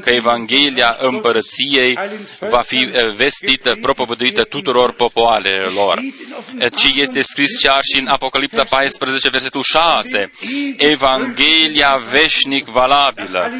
că 0.00 0.10
Evanghelia 0.10 0.96
împărăției 1.00 1.98
va 2.38 2.60
fi 2.60 2.76
uh, 2.76 3.12
vestită, 3.14 3.76
propovăduită 3.80 4.44
tuturor 4.44 4.92
popoarelor, 4.92 5.98
uh, 5.98 6.66
ci 6.74 6.92
este 6.94 7.22
scris 7.22 7.58
chiar 7.60 7.78
și 7.92 8.00
în 8.00 8.06
Apocalipsa 8.06 8.64
14, 8.64 9.28
versetul 9.28 9.62
6, 9.62 10.30
Evanghelia 10.76 12.00
veșnic 12.10 12.66
valabilă, 12.66 13.50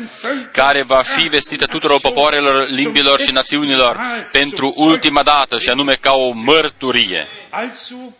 care 0.52 0.82
va 0.82 1.02
fi 1.02 1.28
vestită 1.28 1.64
tuturor 1.64 2.00
popoarelor, 2.00 2.68
limbilor 2.68 3.20
și 3.20 3.32
națiunilor 3.32 4.00
pentru 4.32 4.72
ultima 4.76 5.22
dată, 5.22 5.58
și 5.58 5.68
anume 5.68 5.94
ca 5.94 6.12
o 6.12 6.32
mărturie, 6.32 7.28
also 7.50 7.94
kompromisslos. 7.94 8.14
uh, 8.14 8.19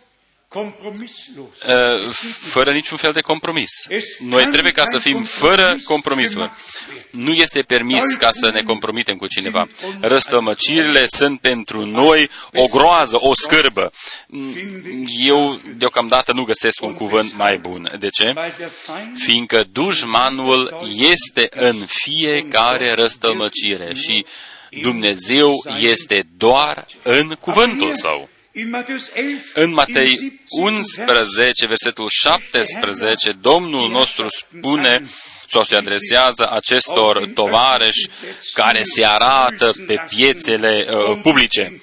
fără 2.41 2.71
niciun 2.71 2.97
fel 2.97 3.11
de 3.11 3.21
compromis. 3.21 3.71
Noi 4.19 4.45
trebuie 4.45 4.71
ca 4.71 4.83
să 4.91 4.99
fim 4.99 5.23
fără 5.23 5.77
compromisuri. 5.83 6.51
Nu 7.09 7.33
este 7.33 7.61
permis 7.61 8.03
ca 8.13 8.31
să 8.31 8.49
ne 8.49 8.61
compromitem 8.61 9.15
cu 9.15 9.27
cineva. 9.27 9.67
Răstămăcirile 9.99 11.05
sunt 11.07 11.39
pentru 11.39 11.85
noi 11.85 12.29
o 12.53 12.65
groază, 12.65 13.17
o 13.19 13.31
scârbă. 13.33 13.91
Eu 15.25 15.59
deocamdată 15.77 16.31
nu 16.33 16.43
găsesc 16.43 16.83
un 16.83 16.93
cuvânt 16.93 17.35
mai 17.35 17.57
bun. 17.57 17.91
De 17.99 18.09
ce? 18.09 18.25
Weil 18.25 18.53
der 18.57 18.69
Feind 18.69 19.17
Fiindcă 19.17 19.63
dușmanul 19.71 20.87
este 21.11 21.49
în 21.51 21.85
fiecare 21.87 22.93
răstălmăcire 22.93 23.93
și 23.93 24.25
Dumnezeu 24.81 25.65
este 25.79 26.27
doar 26.37 26.85
în 27.03 27.35
cuvântul 27.39 27.93
său. 27.93 28.29
In 28.53 28.69
Matthäus 28.69 29.09
11, 29.15 29.51
În 29.53 29.73
Matei 29.73 30.11
im 30.11 30.15
17. 30.15 30.43
11, 30.49 31.65
versetul 31.67 32.09
17, 32.09 33.31
Domnul 33.31 33.89
nostru 33.89 34.27
spune, 34.29 35.01
sau 35.49 35.63
se 35.63 35.75
adresează 35.75 36.51
acestor 36.51 37.29
tovarăși 37.33 38.09
care 38.53 38.81
se 38.83 39.05
arată 39.05 39.73
pe 39.87 40.05
piețele 40.09 40.87
uh, 40.89 41.19
publice 41.21 41.81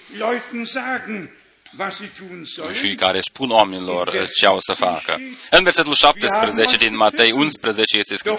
și 2.72 2.94
care 2.94 3.20
spun 3.20 3.50
oamenilor 3.50 4.28
ce 4.38 4.46
au 4.46 4.56
să 4.60 4.72
facă. 4.72 5.20
În 5.50 5.62
versetul 5.62 5.94
17 5.94 6.76
din 6.76 6.96
Matei 6.96 7.32
11 7.32 7.98
este 7.98 8.16
scris, 8.16 8.34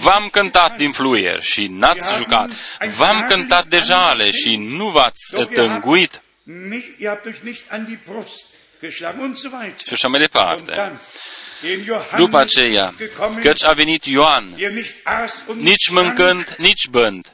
V-am 0.00 0.28
cântat 0.32 0.76
din 0.76 0.92
fluier 0.92 1.42
și 1.42 1.66
n-ați 1.66 2.16
jucat, 2.16 2.50
v-am 2.96 3.24
cântat 3.28 3.66
de 3.66 3.78
jale 3.78 4.30
și 4.30 4.56
nu 4.56 4.88
v-ați 4.88 5.34
tânguit. 5.54 6.22
Și 9.86 9.92
așa 9.92 10.08
mai 10.08 10.20
departe. 10.20 10.92
După 12.16 12.38
aceea, 12.38 12.92
căci 13.40 13.64
a 13.64 13.72
venit 13.72 14.04
Ioan, 14.04 14.44
nici 15.54 15.88
mâncând, 15.88 16.54
nici 16.58 16.88
bând, 16.88 17.30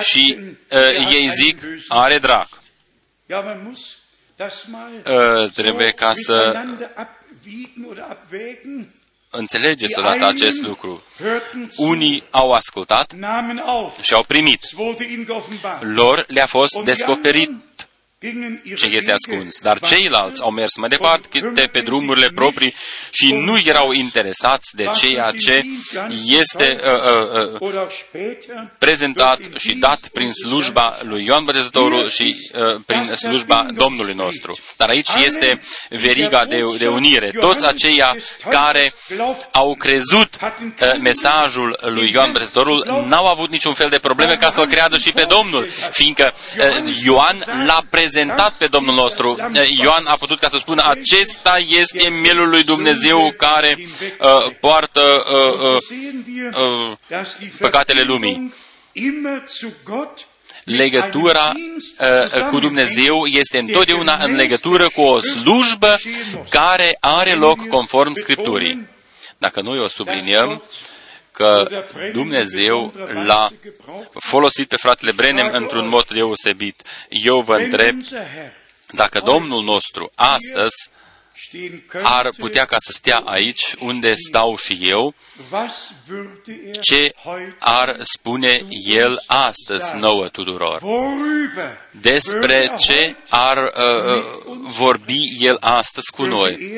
și 0.00 0.38
uh, 0.70 1.12
ei 1.12 1.28
zic, 1.30 1.58
are 1.88 2.18
drac. 2.18 2.48
Uh, 5.04 5.50
trebuie 5.52 5.90
ca 5.90 6.12
să 6.14 6.62
înțelegeți 9.30 9.98
odată 9.98 10.26
acest 10.26 10.60
lucru. 10.62 11.04
Unii 11.76 12.24
au 12.30 12.52
ascultat 12.52 13.14
și 14.02 14.14
au 14.14 14.22
primit. 14.22 14.60
Lor 15.80 16.24
le-a 16.28 16.46
fost 16.46 16.78
descoperit 16.84 17.50
ce 18.76 18.86
este 18.86 19.12
ascuns. 19.12 19.58
Dar 19.60 19.80
ceilalți 19.80 20.42
au 20.42 20.50
mers 20.50 20.76
mai 20.76 20.88
departe 20.88 21.68
pe 21.72 21.80
drumurile 21.80 22.28
proprii 22.28 22.74
și 23.10 23.32
nu 23.32 23.58
erau 23.64 23.92
interesați 23.92 24.76
de 24.76 24.90
ceea 24.94 25.32
ce 25.38 25.64
este 26.26 26.78
uh, 26.84 27.60
uh, 27.60 27.60
uh, 27.60 27.74
prezentat 28.78 29.38
și 29.56 29.74
dat 29.74 30.08
prin 30.12 30.32
slujba 30.32 30.98
lui 31.02 31.24
Ioan 31.24 31.44
Botezătorul 31.44 32.08
și 32.08 32.36
uh, 32.54 32.80
prin 32.86 33.04
slujba 33.04 33.66
Domnului 33.74 34.14
nostru. 34.14 34.58
Dar 34.76 34.88
aici 34.88 35.10
este 35.24 35.60
veriga 35.88 36.44
de, 36.44 36.62
de 36.78 36.86
unire. 36.86 37.30
Toți 37.40 37.66
aceia 37.66 38.16
care 38.50 38.92
au 39.52 39.74
crezut 39.74 40.38
uh, 40.40 40.98
mesajul 41.00 41.78
lui 41.80 42.10
Ioan 42.12 42.32
Botezătorul 42.32 43.04
n-au 43.08 43.26
avut 43.26 43.50
niciun 43.50 43.74
fel 43.74 43.88
de 43.88 43.98
probleme 43.98 44.36
ca 44.36 44.50
să-L 44.50 44.66
creadă 44.66 44.98
și 44.98 45.12
pe 45.12 45.26
Domnul, 45.28 45.68
fiindcă 45.90 46.34
uh, 46.58 47.02
Ioan 47.04 47.44
l-a 47.66 47.84
prezentat 47.90 48.12
prezentat 48.14 48.52
pe 48.52 48.66
Domnul 48.66 48.94
nostru. 48.94 49.36
Ioan 49.82 50.06
a 50.06 50.16
putut 50.16 50.38
ca 50.38 50.48
să 50.48 50.56
spună, 50.58 50.82
acesta 50.88 51.58
este 51.68 52.08
mielul 52.08 52.48
lui 52.48 52.62
Dumnezeu 52.62 53.34
care 53.36 53.78
uh, 53.78 54.54
poartă 54.60 55.00
uh, 55.00 55.78
uh, 55.78 56.96
uh, 57.10 57.26
păcatele 57.58 58.02
lumii. 58.02 58.54
Legătura 60.64 61.52
uh, 61.52 62.48
cu 62.50 62.58
Dumnezeu 62.58 63.26
este 63.26 63.58
întotdeauna 63.58 64.24
în 64.24 64.34
legătură 64.34 64.88
cu 64.88 65.00
o 65.00 65.20
slujbă 65.20 66.00
care 66.48 66.96
are 67.00 67.34
loc 67.34 67.66
conform 67.66 68.12
Scripturii. 68.14 68.88
Dacă 69.38 69.60
noi 69.60 69.78
o 69.78 69.88
subliniem, 69.88 70.62
că 71.34 71.68
Dumnezeu 72.12 72.92
l-a 73.24 73.50
folosit 74.12 74.68
pe 74.68 74.76
fratele 74.76 75.12
Brenem 75.12 75.50
într-un 75.52 75.88
mod 75.88 76.06
deosebit. 76.06 76.82
Eu 77.08 77.40
vă 77.40 77.56
întreb 77.56 78.00
dacă 78.90 79.20
Domnul 79.20 79.62
nostru 79.62 80.12
astăzi 80.14 80.90
ar 82.02 82.28
putea 82.38 82.64
ca 82.64 82.76
să 82.78 82.92
stea 82.92 83.18
aici 83.18 83.74
unde 83.78 84.14
stau 84.14 84.56
și 84.56 84.78
eu, 84.82 85.14
ce 86.80 87.14
ar 87.58 87.96
spune 88.00 88.62
El 88.86 89.22
astăzi 89.26 89.96
nouă 89.96 90.28
tuturor? 90.28 90.82
Despre 91.90 92.74
ce 92.78 93.16
ar 93.28 93.56
uh, 93.56 94.24
vorbi 94.62 95.18
El 95.38 95.56
astăzi 95.60 96.10
cu 96.12 96.24
noi? 96.24 96.72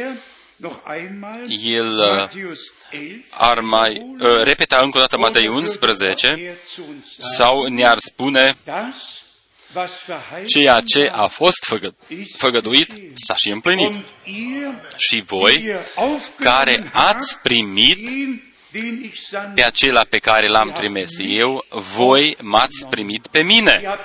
El 1.63 1.99
uh, 1.99 2.29
ar 3.31 3.61
mai 3.61 4.17
uh, 4.19 4.43
repeta 4.43 4.81
încă 4.83 4.97
o 4.97 5.01
dată 5.01 5.19
Matei 5.19 5.49
11 5.49 6.57
sau 7.37 7.67
ne-ar 7.67 7.99
spune 7.99 8.57
ceea 10.47 10.81
ce 10.81 11.11
a 11.13 11.27
fost 11.27 11.65
făgă, 11.65 11.95
făgăduit 12.37 12.93
s-a 13.15 13.35
și 13.35 13.51
împlinit. 13.51 14.07
Și 14.97 15.23
voi, 15.27 15.75
care 16.39 16.91
ați 16.93 17.39
primit 17.43 18.09
pe 19.55 19.63
acela 19.63 20.05
pe 20.09 20.19
care 20.19 20.47
l-am 20.47 20.73
trimis 20.73 21.11
eu, 21.19 21.65
voi 21.71 22.37
m-ați 22.41 22.87
primit 22.91 23.27
pe 23.27 23.43
mine. 23.43 23.99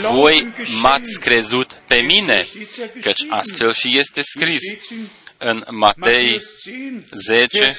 Voi 0.00 0.52
m-ați 0.80 1.20
crezut 1.20 1.82
pe 1.86 1.96
mine, 1.96 2.46
căci 3.00 3.20
astfel 3.28 3.72
și 3.72 3.98
este 3.98 4.22
scris 4.22 4.62
în 5.38 5.64
Matei 5.70 6.40
10, 7.10 7.76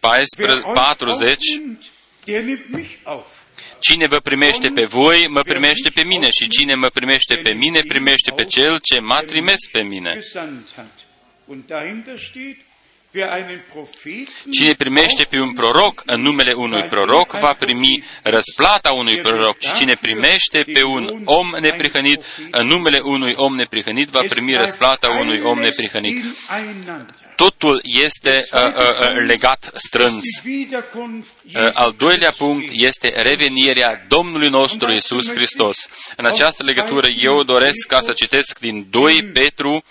14, 0.00 0.60
40, 0.74 1.38
Cine 3.78 4.06
vă 4.06 4.18
primește 4.18 4.68
pe 4.68 4.84
voi, 4.84 5.26
mă 5.28 5.42
primește 5.42 5.88
pe 5.88 6.02
mine 6.02 6.30
și 6.30 6.48
cine 6.48 6.74
mă 6.74 6.88
primește 6.88 7.36
pe 7.36 7.52
mine, 7.52 7.80
primește 7.80 8.30
pe 8.30 8.44
cel 8.44 8.78
ce 8.82 8.98
m-a 8.98 9.20
trimis 9.20 9.68
pe 9.72 9.82
mine. 9.82 10.20
Cine 14.50 14.72
primește 14.74 15.24
pe 15.24 15.38
un 15.40 15.52
proroc 15.52 16.02
în 16.06 16.20
numele 16.20 16.52
unui 16.52 16.82
proroc 16.82 17.38
va 17.38 17.52
primi 17.52 18.04
răsplata 18.22 18.92
unui 18.92 19.18
proroc. 19.18 19.60
și 19.60 19.74
cine 19.74 19.94
primește 19.94 20.62
pe 20.72 20.82
un 20.82 21.22
om 21.24 21.54
neprihănit 21.60 22.24
în 22.50 22.66
numele 22.66 22.98
unui 22.98 23.34
om 23.36 23.54
neprihănit 23.54 24.08
va 24.08 24.22
primi 24.28 24.56
răsplata 24.56 25.08
unui 25.08 25.40
om 25.40 25.58
neprihănit. 25.58 26.24
Totul 27.36 27.80
este 27.82 28.48
uh, 28.52 28.60
uh, 28.60 28.72
uh, 28.74 29.24
legat 29.26 29.70
strâns. 29.74 30.24
Uh, 30.44 31.70
al 31.72 31.94
doilea 31.98 32.30
punct 32.30 32.70
este 32.72 33.22
revenirea 33.22 34.04
Domnului 34.08 34.48
nostru 34.48 34.92
Isus 34.92 35.32
Hristos. 35.32 35.76
În 36.16 36.24
această 36.24 36.62
legătură 36.62 37.08
eu 37.08 37.42
doresc 37.42 37.86
ca 37.86 38.00
să 38.00 38.12
citesc 38.12 38.58
din 38.58 38.86
2 38.90 39.22
Petru 39.22 39.84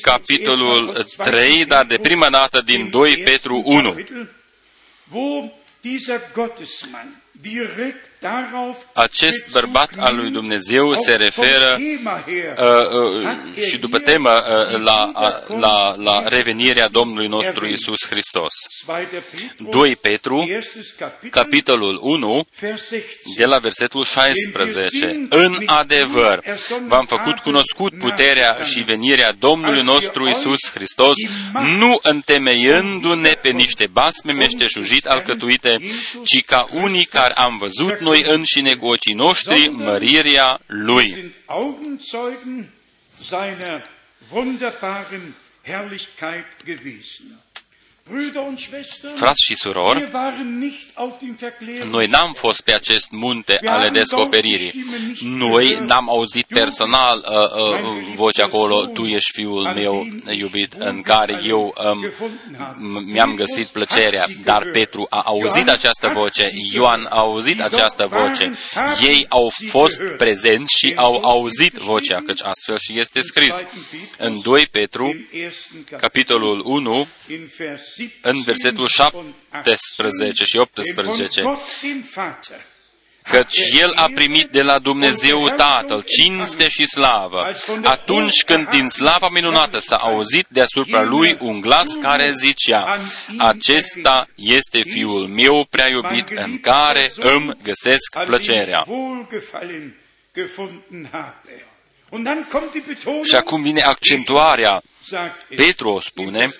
capitolul 0.00 1.06
3, 1.16 1.64
dar 1.64 1.84
de 1.84 1.98
prima 1.98 2.30
dată 2.30 2.60
din 2.60 2.90
2 2.90 3.16
Petru 3.16 3.62
1 3.64 3.96
acest 8.92 9.50
bărbat 9.50 9.90
al 9.98 10.16
lui 10.16 10.30
Dumnezeu 10.30 10.94
se 10.94 11.14
referă 11.14 11.78
uh, 11.78 12.24
uh, 13.22 13.64
și 13.66 13.78
după 13.78 13.98
temă 13.98 14.30
uh, 14.30 14.80
la, 14.80 15.12
uh, 15.14 15.58
la, 15.58 15.94
la 15.96 16.28
revenirea 16.28 16.88
Domnului 16.88 17.28
nostru 17.28 17.66
Isus 17.66 18.06
Hristos. 18.08 18.52
2 19.70 19.96
Petru, 19.96 20.48
capitolul 21.30 21.98
1, 22.02 22.46
de 23.36 23.44
la 23.44 23.58
versetul 23.58 24.04
16. 24.04 25.26
În 25.28 25.62
adevăr, 25.66 26.42
v-am 26.86 27.06
făcut 27.06 27.38
cunoscut 27.38 27.98
puterea 27.98 28.58
și 28.62 28.80
venirea 28.80 29.32
Domnului 29.32 29.82
nostru 29.82 30.28
Isus 30.28 30.70
Hristos, 30.74 31.14
nu 31.78 31.98
întemeiându-ne 32.02 33.32
pe 33.32 33.48
niște 33.48 33.86
basme 33.92 34.32
meșteșugit 34.32 35.06
alcătuite, 35.06 35.78
ci 36.24 36.44
ca 36.44 36.66
unii 36.70 37.04
care 37.04 37.32
am 37.34 37.58
văzut 37.58 38.00
noi 38.00 38.13
noi 38.14 38.34
înșine 38.34 38.74
cu 38.74 38.86
ochii 38.86 39.14
noștri 39.14 39.68
mărirea 39.68 40.60
Lui. 40.66 41.34
Frați 49.14 49.44
și 49.44 49.56
surori, 49.56 50.08
noi 51.90 52.06
n-am 52.06 52.32
fost 52.32 52.60
pe 52.60 52.74
acest 52.74 53.10
munte 53.10 53.58
ale 53.64 53.88
descoperirii. 53.88 54.84
Noi 55.20 55.78
n-am 55.86 56.08
auzit 56.08 56.46
personal 56.46 57.24
uh, 57.28 57.62
uh, 57.62 58.14
vocea 58.14 58.44
acolo, 58.44 58.86
Tu 58.86 59.04
ești 59.04 59.32
Fiul 59.32 59.62
meu 59.74 60.06
iubit, 60.30 60.72
în 60.78 61.02
care 61.02 61.40
eu 61.46 61.74
um, 61.92 63.04
mi-am 63.06 63.34
găsit 63.34 63.66
plăcerea. 63.66 64.24
Dar 64.44 64.64
Petru 64.72 65.06
a 65.10 65.22
auzit 65.24 65.68
această 65.68 66.08
voce, 66.14 66.50
Ioan 66.72 67.06
a 67.10 67.18
auzit 67.18 67.60
această 67.60 68.06
voce. 68.06 68.52
Ei 69.02 69.26
au 69.28 69.52
fost 69.68 70.00
prezenți 70.16 70.76
și 70.78 70.92
au 70.96 71.24
auzit 71.24 71.74
vocea, 71.74 72.22
căci 72.26 72.42
astfel 72.42 72.78
și 72.78 72.98
este 72.98 73.20
scris. 73.20 73.62
În 74.18 74.40
2 74.40 74.66
Petru, 74.66 75.26
capitolul 75.96 76.62
1, 76.64 77.06
în 78.20 78.42
versetul 78.42 78.88
17 78.88 80.44
și 80.44 80.56
18, 80.56 81.42
căci 83.30 83.58
El 83.78 83.92
a 83.94 84.10
primit 84.14 84.48
de 84.50 84.62
la 84.62 84.78
Dumnezeu 84.78 85.48
Tatăl 85.48 86.04
cinste 86.06 86.68
și 86.68 86.86
slavă, 86.86 87.54
atunci 87.82 88.44
când 88.44 88.68
din 88.68 88.88
slava 88.88 89.28
minunată 89.28 89.78
s-a 89.78 89.96
auzit 89.96 90.46
deasupra 90.48 91.02
Lui 91.02 91.36
un 91.40 91.60
glas 91.60 91.94
care 91.94 92.30
zicea, 92.30 92.98
Acesta 93.38 94.28
este 94.34 94.82
Fiul 94.82 95.26
meu 95.26 95.66
prea 95.70 95.88
iubit 95.88 96.28
în 96.28 96.60
care 96.60 97.12
îmi 97.16 97.56
găsesc 97.62 98.18
plăcerea. 98.24 98.86
Și 103.22 103.34
acum 103.34 103.62
vine 103.62 103.82
accentuarea 103.82 104.82
Petru 105.56 105.88
o 105.88 106.00
spune 106.00 106.50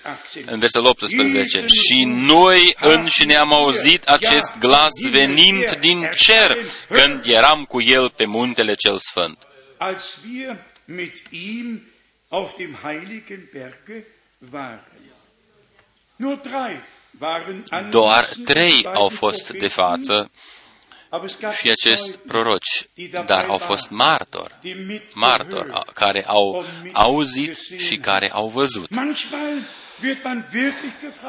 în 0.47 0.59
versetul 0.59 0.87
18, 0.87 1.67
și 1.67 2.05
noi 2.05 2.77
înșine 2.81 3.35
am 3.35 3.53
auzit 3.53 4.03
acest 4.03 4.59
glas 4.59 4.93
venind 5.11 5.77
din 5.81 6.11
cer 6.17 6.57
când 6.89 7.27
eram 7.27 7.65
cu 7.65 7.81
el 7.81 8.11
pe 8.11 8.25
muntele 8.25 8.75
cel 8.75 8.99
sfânt. 8.99 9.39
Doar 17.91 18.29
trei 18.45 18.87
au 18.95 19.09
fost 19.09 19.51
de 19.51 19.69
față 19.69 20.31
și 21.59 21.71
acest 21.71 22.17
proroci, 22.17 22.89
dar 23.27 23.45
au 23.49 23.59
fost 23.59 23.91
martori, 23.91 24.55
martori 25.15 25.83
care 25.95 26.25
au 26.27 26.65
auzit 26.93 27.59
și 27.79 27.97
care 27.97 28.31
au 28.33 28.49
văzut. 28.49 28.89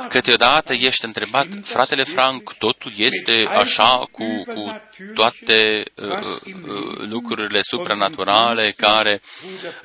Câteodată 0.07 0.73
ești 0.73 1.05
întrebat, 1.05 1.47
fratele 1.63 2.03
Frank, 2.03 2.53
totul 2.53 2.93
este 2.95 3.47
așa 3.49 4.07
cu, 4.11 4.43
cu 4.53 4.81
toate 5.13 5.83
uh, 5.95 6.09
uh, 6.09 6.53
lucrurile 6.97 7.59
supranaturale 7.63 8.73
care 8.77 9.21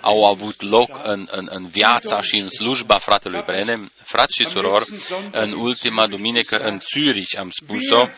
au 0.01 0.25
avut 0.25 0.63
loc 0.63 1.01
în, 1.05 1.29
în, 1.31 1.49
în 1.51 1.67
viața 1.67 2.21
și 2.21 2.37
în 2.37 2.49
slujba 2.49 2.99
fratelui 2.99 3.43
Brenem. 3.47 3.93
Frați 4.03 4.35
și 4.35 4.47
surori, 4.47 4.89
în 5.31 5.53
ultima 5.53 6.07
duminică 6.07 6.59
în 6.59 6.79
Zürich 6.79 7.39
am 7.39 7.51
spus-o, 7.51 8.09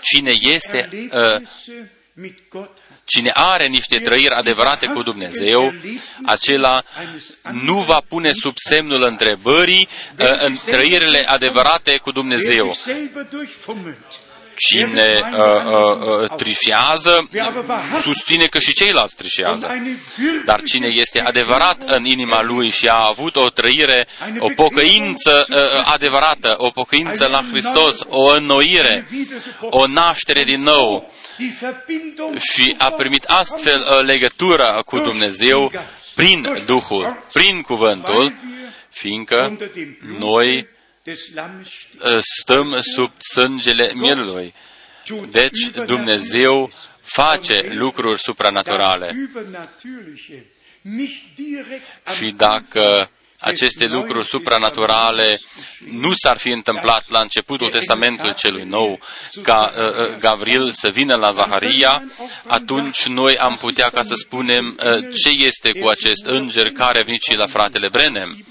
Cine 0.00 0.32
este, 0.40 1.08
uh, 1.12 1.40
cine 3.04 3.30
are 3.34 3.66
niște 3.66 3.98
trăiri 3.98 4.34
adevărate 4.34 4.86
cu 4.86 5.02
Dumnezeu, 5.02 5.74
acela 6.26 6.82
nu 7.50 7.78
va 7.78 8.00
pune 8.08 8.32
sub 8.32 8.54
semnul 8.56 9.02
întrebării 9.02 9.88
uh, 10.18 10.44
în 10.44 10.56
trăirile 10.66 11.24
adevărate 11.28 11.96
cu 11.96 12.10
Dumnezeu 12.10 12.76
cine 14.56 15.20
uh, 15.32 15.38
uh, 15.38 16.20
uh, 16.22 16.28
trișează, 16.36 17.28
susține 18.00 18.46
că 18.46 18.58
și 18.58 18.72
ceilalți 18.72 19.14
trișează. 19.16 19.68
Dar 20.44 20.62
cine 20.62 20.86
este 20.86 21.20
adevărat 21.20 21.82
în 21.86 22.04
inima 22.04 22.42
lui 22.42 22.70
și 22.70 22.88
a 22.88 23.06
avut 23.08 23.36
o 23.36 23.48
trăire, 23.48 24.06
o 24.38 24.48
pocăință 24.54 25.46
uh, 25.50 25.92
adevărată, 25.92 26.54
o 26.58 26.70
pocăință 26.70 27.26
la 27.26 27.44
Hristos, 27.50 27.98
o 28.08 28.34
înnoire, 28.34 29.08
o 29.60 29.86
naștere 29.86 30.44
din 30.44 30.62
nou, 30.62 31.12
și 32.52 32.74
a 32.78 32.90
primit 32.90 33.24
astfel 33.24 33.80
uh, 33.80 34.06
legătura 34.06 34.82
cu 34.82 34.98
Dumnezeu 34.98 35.72
prin 36.14 36.62
Duhul, 36.66 37.24
prin 37.32 37.62
cuvântul, 37.62 38.34
fiindcă 38.90 39.56
noi 40.18 40.66
stăm 42.20 42.80
sub 42.94 43.12
sângele 43.32 43.92
mielului. 43.94 44.54
Deci 45.30 45.68
Dumnezeu 45.86 46.70
face 47.00 47.70
lucruri 47.72 48.20
supranaturale. 48.20 49.30
Și 52.16 52.30
dacă 52.30 53.10
aceste 53.38 53.86
lucruri 53.86 54.26
supranaturale 54.26 55.40
nu 55.90 56.12
s-ar 56.14 56.36
fi 56.36 56.48
întâmplat 56.48 57.10
la 57.10 57.20
începutul 57.20 57.70
Testamentului 57.70 58.34
celui 58.34 58.64
nou, 58.64 58.98
ca 59.42 59.72
uh, 59.76 59.82
uh, 59.82 60.16
Gavril 60.18 60.72
să 60.72 60.88
vină 60.88 61.14
la 61.14 61.30
Zaharia, 61.30 62.04
atunci 62.46 63.06
noi 63.06 63.36
am 63.36 63.56
putea 63.56 63.88
ca 63.88 64.02
să 64.02 64.14
spunem 64.14 64.78
uh, 64.78 65.14
ce 65.14 65.44
este 65.44 65.72
cu 65.72 65.88
acest 65.88 66.24
înger 66.24 66.70
care 66.70 66.98
a 66.98 67.02
venit 67.02 67.22
și 67.22 67.36
la 67.36 67.46
fratele 67.46 67.88
Brenem 67.88 68.44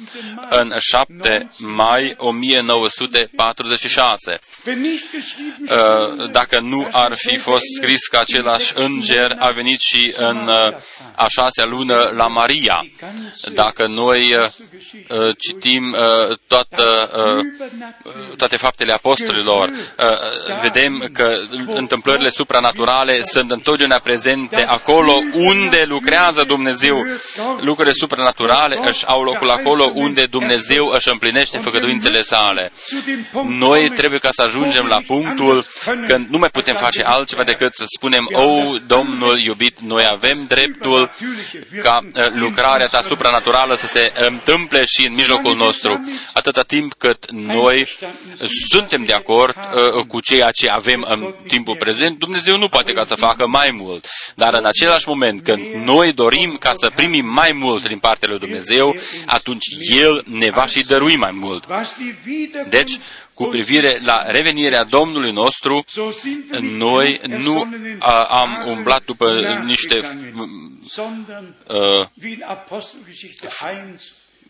în 0.49 0.73
7 0.77 1.49
mai 1.57 2.15
1946. 2.17 4.37
Uh, 4.65 6.29
dacă 6.31 6.59
nu 6.59 6.87
ar 6.91 7.13
fi 7.15 7.37
fost 7.37 7.63
scris 7.81 8.07
că 8.07 8.17
același 8.17 8.71
înger 8.75 9.35
a 9.39 9.49
venit 9.49 9.79
și 9.79 10.13
în 10.17 10.47
uh, 10.47 10.73
a 11.15 11.25
șasea 11.27 11.65
lună 11.65 12.11
la 12.15 12.27
Maria, 12.27 12.85
dacă 13.53 13.87
noi 13.87 14.33
uh, 14.33 14.47
citim 15.37 15.95
toată, 16.47 17.09
toate 18.37 18.57
faptele 18.57 18.93
apostolilor, 18.93 19.69
vedem 20.61 21.09
că 21.13 21.37
întâmplările 21.65 22.29
supranaturale 22.29 23.21
sunt 23.21 23.51
întotdeauna 23.51 23.97
prezente 23.97 24.63
acolo 24.63 25.13
unde 25.33 25.85
lucrează 25.87 26.43
Dumnezeu. 26.43 27.05
Lucrurile 27.59 27.93
supranaturale 27.93 28.79
își 28.87 29.05
au 29.05 29.23
locul 29.23 29.49
acolo 29.49 29.91
unde 29.93 30.25
Dumnezeu 30.25 30.85
își 30.85 31.09
împlinește 31.09 31.57
făgăduințele 31.57 32.21
sale. 32.21 32.71
Noi 33.47 33.89
trebuie 33.89 34.19
ca 34.19 34.29
să 34.31 34.41
ajungem 34.41 34.85
la 34.85 35.01
punctul 35.07 35.65
când 36.07 36.27
nu 36.29 36.37
mai 36.37 36.49
putem 36.49 36.75
face 36.75 37.03
altceva 37.03 37.43
decât 37.43 37.73
să 37.73 37.83
spunem, 37.95 38.27
O, 38.31 38.77
Domnul 38.87 39.39
iubit, 39.39 39.79
noi 39.79 40.07
avem 40.11 40.45
dreptul 40.47 41.11
ca 41.81 41.99
uh, 42.03 42.27
lucrarea 42.33 42.87
ta 42.87 43.01
supranaturală 43.01 43.75
să 43.75 43.87
se 43.87 44.11
întâmple 44.27 44.83
și 44.85 45.05
în 45.05 45.13
mijlocul 45.13 45.55
nostru, 45.55 46.05
atâta 46.33 46.61
timp 46.61 46.93
cât 46.93 47.31
noi 47.31 47.87
suntem 48.69 49.03
de 49.05 49.13
acord 49.13 49.55
uh, 49.95 50.05
cu 50.05 50.19
ceea 50.19 50.51
ce 50.51 50.69
avem 50.69 51.05
în 51.09 51.33
timpul 51.47 51.75
prezent, 51.75 52.17
Dumnezeu 52.17 52.57
nu 52.57 52.67
poate 52.67 52.93
ca 52.93 53.03
să 53.03 53.15
facă 53.15 53.47
mai 53.47 53.71
mult. 53.71 54.05
Dar 54.35 54.53
în 54.53 54.65
același 54.65 55.07
moment, 55.07 55.43
când 55.43 55.61
noi 55.85 56.13
dorim 56.13 56.57
ca 56.59 56.71
să 56.73 56.91
primim 56.95 57.25
mai 57.25 57.51
mult 57.51 57.87
din 57.87 57.99
partea 57.99 58.29
lui 58.29 58.39
Dumnezeu, 58.39 58.95
atunci 59.25 59.65
El 59.83 60.23
ne 60.27 60.49
va 60.49 60.65
și 60.65 60.83
dărui 60.83 61.15
mai 61.15 61.31
mult. 61.31 61.67
Deci, 62.69 62.99
cu 63.33 63.43
privire 63.43 63.99
la 64.03 64.31
revenirea 64.31 64.83
Domnului 64.83 65.31
nostru, 65.31 65.85
noi 66.59 67.19
nu 67.27 67.73
a, 67.99 68.23
am 68.23 68.63
umblat 68.67 69.03
după 69.05 69.61
niște 69.65 70.01
uh, 71.67 72.07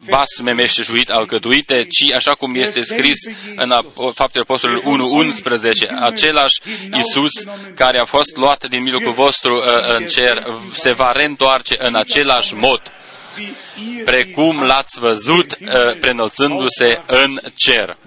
basme 0.09 0.51
meșteșuit 0.51 1.09
alcătuite, 1.09 1.87
ci 1.89 2.11
așa 2.11 2.33
cum 2.33 2.55
este 2.55 2.81
scris 2.81 3.17
în 3.55 3.73
Faptele 4.13 4.43
Apostolului 4.47 5.33
1.11, 5.33 5.89
același 6.01 6.61
Isus 6.99 7.31
care 7.75 7.99
a 7.99 8.05
fost 8.05 8.35
luat 8.35 8.67
din 8.67 8.81
mijlocul 8.81 9.11
vostru 9.11 9.55
uh, 9.55 9.63
în 9.97 10.07
cer 10.07 10.43
se 10.73 10.91
va 10.91 11.11
reîntoarce 11.11 11.75
în 11.79 11.95
același 11.95 12.53
mod 12.53 12.81
precum 14.05 14.63
l-ați 14.63 14.99
văzut 14.99 15.57
uh, 15.61 15.99
prenălțându-se 15.99 17.01
în 17.05 17.39
cer. 17.55 17.97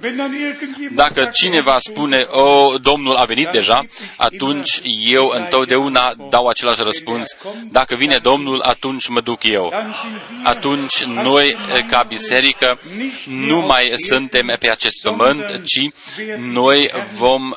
Dacă 0.90 1.30
cineva 1.32 1.76
spune, 1.78 2.26
o, 2.30 2.78
Domnul 2.78 3.16
a 3.16 3.24
venit 3.24 3.48
deja, 3.48 3.84
atunci 4.16 4.80
eu 5.08 5.32
întotdeauna 5.34 6.14
dau 6.30 6.46
același 6.46 6.82
răspuns. 6.82 7.26
Dacă 7.70 7.94
vine 7.94 8.18
Domnul, 8.22 8.60
atunci 8.60 9.08
mă 9.08 9.20
duc 9.20 9.42
eu. 9.42 9.72
Atunci 10.44 11.04
noi, 11.04 11.46
uh, 11.54 11.84
ca 11.90 12.02
biserică, 12.02 12.80
nu 13.24 13.60
mai 13.60 13.92
suntem 13.94 14.56
pe 14.58 14.70
acest 14.70 15.00
pământ, 15.02 15.60
ci 15.64 15.88
noi 16.38 16.90
vom, 17.14 17.52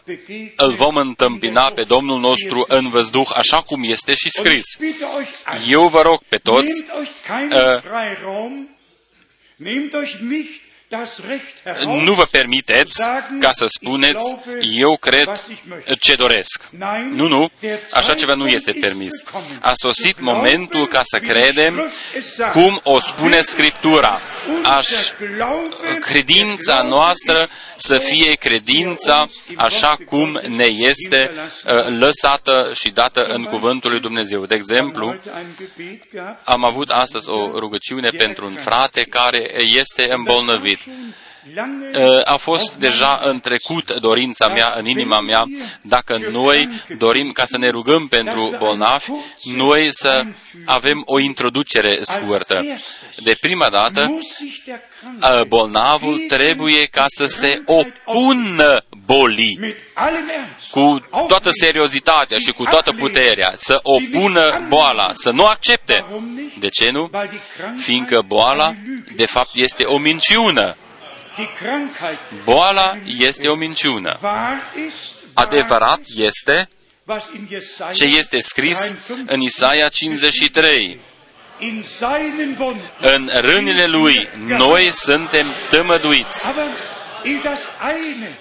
îl 0.55 0.71
vom 0.71 0.95
întâmpina 0.95 1.71
pe 1.71 1.83
Domnul 1.83 2.19
nostru 2.19 2.65
în 2.67 2.89
văzduh, 2.89 3.29
așa 3.35 3.61
cum 3.61 3.83
este 3.83 4.13
și 4.13 4.29
scris. 4.29 4.65
Eu 5.69 5.87
vă 5.87 6.01
rog 6.01 6.21
pe 6.29 6.37
toți, 6.37 6.83
Rom, 8.29 8.69
nehmt 9.57 9.95
euch 9.95 10.21
nicht 10.21 10.61
nu 12.03 12.13
vă 12.13 12.25
permiteți 12.31 13.03
ca 13.39 13.49
să 13.51 13.65
spuneți, 13.67 14.35
eu 14.61 14.97
cred 14.97 15.41
ce 15.99 16.15
doresc. 16.15 16.61
Nu, 17.09 17.27
nu, 17.27 17.51
așa 17.93 18.13
ceva 18.13 18.33
nu 18.33 18.47
este 18.47 18.71
permis. 18.71 19.23
A 19.59 19.71
sosit 19.73 20.19
momentul 20.19 20.87
ca 20.87 21.01
să 21.03 21.19
credem 21.19 21.91
cum 22.51 22.79
o 22.83 22.99
spune 22.99 23.41
Scriptura. 23.41 24.19
Aș, 24.63 24.89
credința 25.99 26.81
noastră 26.81 27.49
să 27.77 27.97
fie 27.97 28.33
credința 28.33 29.27
așa 29.55 29.97
cum 30.05 30.41
ne 30.47 30.63
este 30.65 31.31
uh, 31.33 31.85
lăsată 31.99 32.71
și 32.73 32.89
dată 32.89 33.25
în 33.25 33.43
cuvântul 33.43 33.91
lui 33.91 33.99
Dumnezeu. 33.99 34.45
De 34.45 34.55
exemplu, 34.55 35.15
am 36.43 36.63
avut 36.63 36.89
astăzi 36.89 37.29
o 37.29 37.59
rugăciune 37.59 38.09
pentru 38.09 38.45
un 38.45 38.55
frate 38.55 39.03
care 39.03 39.61
este 39.61 40.11
îmbolnăvit 40.11 40.78
uh, 40.78 40.78
a 42.23 42.35
fost 42.35 42.73
deja 42.73 43.19
în 43.23 43.39
trecut 43.39 43.91
dorința 43.99 44.47
mea, 44.47 44.73
în 44.77 44.85
inima 44.85 45.19
mea, 45.19 45.45
dacă 45.81 46.19
noi 46.31 46.69
dorim 46.97 47.31
ca 47.31 47.45
să 47.45 47.57
ne 47.57 47.69
rugăm 47.69 48.07
pentru 48.07 48.55
bolnavi, 48.57 49.05
noi 49.43 49.87
să 49.91 50.25
avem 50.65 51.01
o 51.05 51.19
introducere 51.19 51.99
scurtă. 52.01 52.65
De 53.15 53.37
prima 53.41 53.69
dată, 53.69 54.17
uh, 55.21 55.41
bolnavul 55.47 56.25
trebuie 56.27 56.85
ca 56.85 57.05
să 57.07 57.25
se 57.25 57.63
opună 57.65 58.83
bolii 59.13 59.75
cu 60.71 60.99
toată 61.27 61.49
seriozitatea 61.51 62.37
și 62.37 62.51
cu 62.51 62.63
toată 62.63 62.91
puterea, 62.91 63.53
să 63.55 63.79
opună 63.83 64.65
boala, 64.67 65.11
să 65.13 65.31
nu 65.31 65.45
accepte. 65.45 66.05
De 66.59 66.69
ce 66.69 66.89
nu? 66.89 67.11
Fiindcă 67.77 68.21
boala, 68.21 68.73
de 69.15 69.25
fapt, 69.25 69.49
este 69.53 69.83
o 69.83 69.97
minciună. 69.97 70.75
Boala 72.43 72.97
este 73.05 73.47
o 73.47 73.55
minciună. 73.55 74.19
Adevărat 75.33 75.99
este 76.15 76.67
ce 77.93 78.05
este 78.05 78.39
scris 78.39 78.93
în 79.25 79.41
Isaia 79.41 79.87
53. 79.87 80.99
În 82.99 83.29
rânile 83.33 83.85
lui 83.85 84.29
noi 84.45 84.89
suntem 84.91 85.53
tămăduiți. 85.69 86.45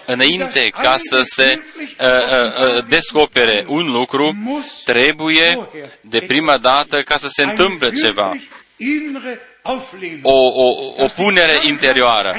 Înainte 0.07 0.69
ca 0.81 0.97
să 0.99 1.21
se 1.23 1.63
uh, 2.01 2.07
uh, 2.07 2.77
uh, 2.77 2.85
descopere 2.89 3.65
un 3.67 3.91
lucru, 3.91 4.37
trebuie 4.85 5.69
de 6.01 6.21
prima 6.21 6.57
dată 6.57 7.03
ca 7.03 7.19
să 7.19 7.27
se 7.31 7.43
întâmple 7.43 7.91
ceva. 8.03 8.37
o, 10.23 10.33
o, 10.33 10.93
o 10.97 11.07
punere 11.17 11.59
interioară. 11.63 12.37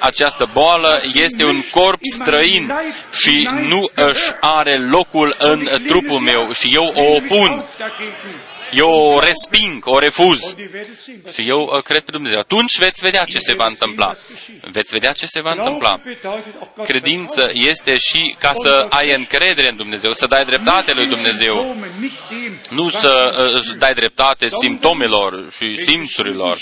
Această 0.00 0.50
boală 0.52 1.00
este 1.14 1.44
un 1.44 1.62
corp 1.70 1.98
străin 2.02 2.72
și 3.12 3.48
nu 3.68 3.90
își 3.94 4.24
are 4.40 4.78
locul 4.78 5.34
în 5.38 5.68
trupul 5.86 6.18
meu 6.18 6.52
și 6.52 6.74
eu 6.74 6.92
o 6.94 7.14
opun 7.14 7.64
eu 8.72 8.90
o 8.90 9.20
resping, 9.20 9.86
o 9.86 9.98
refuz. 9.98 10.54
Și 11.34 11.48
eu 11.48 11.70
uh, 11.74 11.82
cred 11.82 12.00
pe 12.00 12.10
Dumnezeu. 12.10 12.38
Atunci 12.38 12.78
veți 12.78 13.02
vedea 13.02 13.24
ce 13.24 13.38
se 13.38 13.52
va 13.52 13.66
întâmpla. 13.66 14.14
Veți 14.60 14.92
vedea 14.92 15.12
ce 15.12 15.26
se 15.26 15.40
va 15.40 15.50
întâmpla. 15.50 16.00
Credință 16.84 17.50
este 17.52 17.96
și 17.98 18.36
ca 18.38 18.52
să 18.52 18.86
ai 18.90 19.14
încredere 19.14 19.68
în 19.68 19.76
Dumnezeu, 19.76 20.12
să 20.12 20.26
dai 20.26 20.44
dreptate 20.44 20.92
lui 20.92 21.06
Dumnezeu. 21.06 21.76
Nu 22.70 22.88
să 22.88 23.34
uh, 23.54 23.76
dai 23.78 23.94
dreptate 23.94 24.48
simptomelor 24.60 25.52
și 25.56 25.82
simțurilor, 25.86 26.58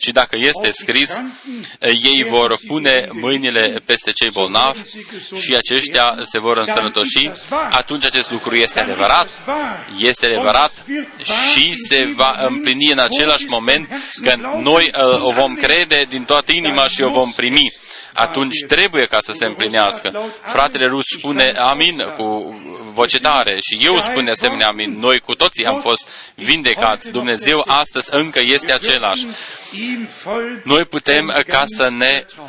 ci 0.00 0.08
dacă 0.08 0.36
este 0.38 0.70
scris, 0.70 1.10
uh, 1.16 1.90
ei 2.02 2.26
vor 2.28 2.56
pune 2.66 3.08
mâinile 3.12 3.82
peste 3.84 4.12
cei 4.12 4.30
bolnavi 4.30 4.78
și 5.42 5.54
aceștia 5.56 6.18
se 6.22 6.38
vor 6.38 6.56
însănătoși, 6.56 7.30
atunci 7.70 8.04
acest 8.04 8.30
lucru 8.30 8.56
este 8.56 8.80
adevărat, 8.80 9.28
este 9.98 10.26
adevărat 10.26 10.72
și 11.52 11.74
se 11.88 12.12
va 12.16 12.36
împlini 12.48 12.92
în 12.92 12.98
același 12.98 13.44
moment 13.48 13.88
când 14.22 14.44
noi 14.62 14.90
uh, 14.98 15.22
o 15.22 15.30
vom 15.30 15.54
crede 15.54 16.06
din 16.08 16.24
toată 16.24 16.52
inima 16.52 16.88
și 16.88 17.02
o 17.02 17.10
vom 17.10 17.32
primi 17.32 17.72
atunci 18.16 18.64
trebuie 18.68 19.06
ca 19.06 19.18
să 19.22 19.32
se 19.32 19.44
împlinească. 19.44 20.32
Fratele 20.42 20.86
Rus 20.86 21.04
spune 21.18 21.50
amin 21.50 21.98
cu 22.16 22.60
voce 22.92 23.20
tare 23.20 23.58
și 23.60 23.84
eu 23.84 23.98
spun 23.98 24.24
de 24.24 24.30
asemenea 24.30 24.68
amin. 24.68 24.98
Noi 24.98 25.20
cu 25.20 25.34
toții 25.34 25.66
am 25.66 25.80
fost 25.80 26.08
vindecați. 26.34 27.10
Dumnezeu 27.10 27.64
astăzi 27.66 28.14
încă 28.14 28.40
este 28.40 28.72
același. 28.72 29.26
Noi 30.64 30.84
putem 30.84 31.34
ca 31.46 31.62
să 31.66 31.88
ne 31.88 32.24
uh, 32.38 32.48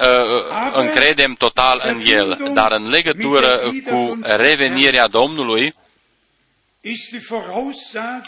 încredem 0.74 1.34
total 1.34 1.82
în 1.86 2.02
El, 2.06 2.52
dar 2.54 2.72
în 2.72 2.88
legătură 2.88 3.60
cu 3.90 4.20
revenirea 4.22 5.08
Domnului, 5.08 5.74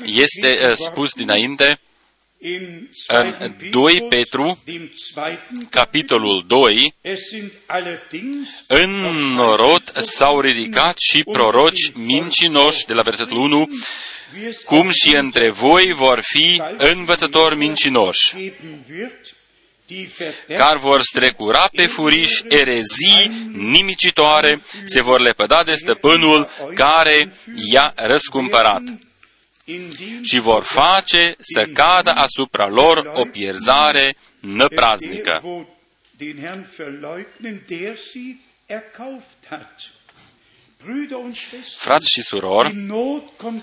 este 0.05 0.59
uh, 0.63 0.75
spus 0.75 1.13
dinainte 1.13 1.79
în 2.39 3.55
2 3.71 4.01
Petru, 4.09 4.63
capitolul 5.69 6.43
2, 6.47 6.95
în 8.67 8.89
norod 9.33 9.93
s-au 10.01 10.41
ridicat 10.41 10.95
și 10.97 11.23
proroci 11.23 11.91
mincinoși, 11.93 12.85
de 12.85 12.93
la 12.93 13.01
versetul 13.01 13.37
1, 13.37 13.69
cum 14.65 14.89
și 14.91 15.15
între 15.15 15.49
voi 15.49 15.93
vor 15.93 16.21
fi 16.23 16.61
învățători 16.77 17.57
mincinoși 17.57 18.35
care 20.47 20.77
vor 20.77 21.01
strecura 21.01 21.69
pe 21.71 21.85
furiș 21.85 22.41
erezii 22.47 23.51
nimicitoare, 23.51 24.61
se 24.85 25.01
vor 25.01 25.19
lepăda 25.19 25.63
de 25.63 25.73
stăpânul 25.73 26.49
care 26.75 27.33
i-a 27.71 27.93
răscumpărat 27.95 28.81
și 30.21 30.39
vor 30.39 30.63
face 30.63 31.35
să 31.39 31.65
cadă 31.65 32.11
asupra 32.11 32.67
lor 32.67 33.11
o 33.13 33.25
pierzare 33.25 34.15
năpraznică. 34.39 35.41
Frați 41.77 42.11
și 42.11 42.21
surori, 42.21 42.75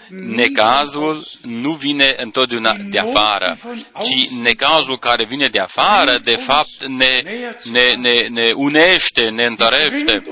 necazul 0.09 1.27
nu 1.43 1.73
vine 1.73 2.15
întotdeauna 2.17 2.77
de 2.91 2.99
afară, 2.99 3.59
ci 4.03 4.31
necazul 4.31 4.99
care 4.99 5.25
vine 5.25 5.49
de 5.49 5.59
afară, 5.59 6.19
de 6.19 6.37
fapt, 6.37 6.85
ne, 6.85 7.23
ne, 7.63 7.95
ne, 7.95 8.27
ne 8.29 8.53
unește, 8.53 9.29
ne 9.29 9.45
întărește, 9.45 10.23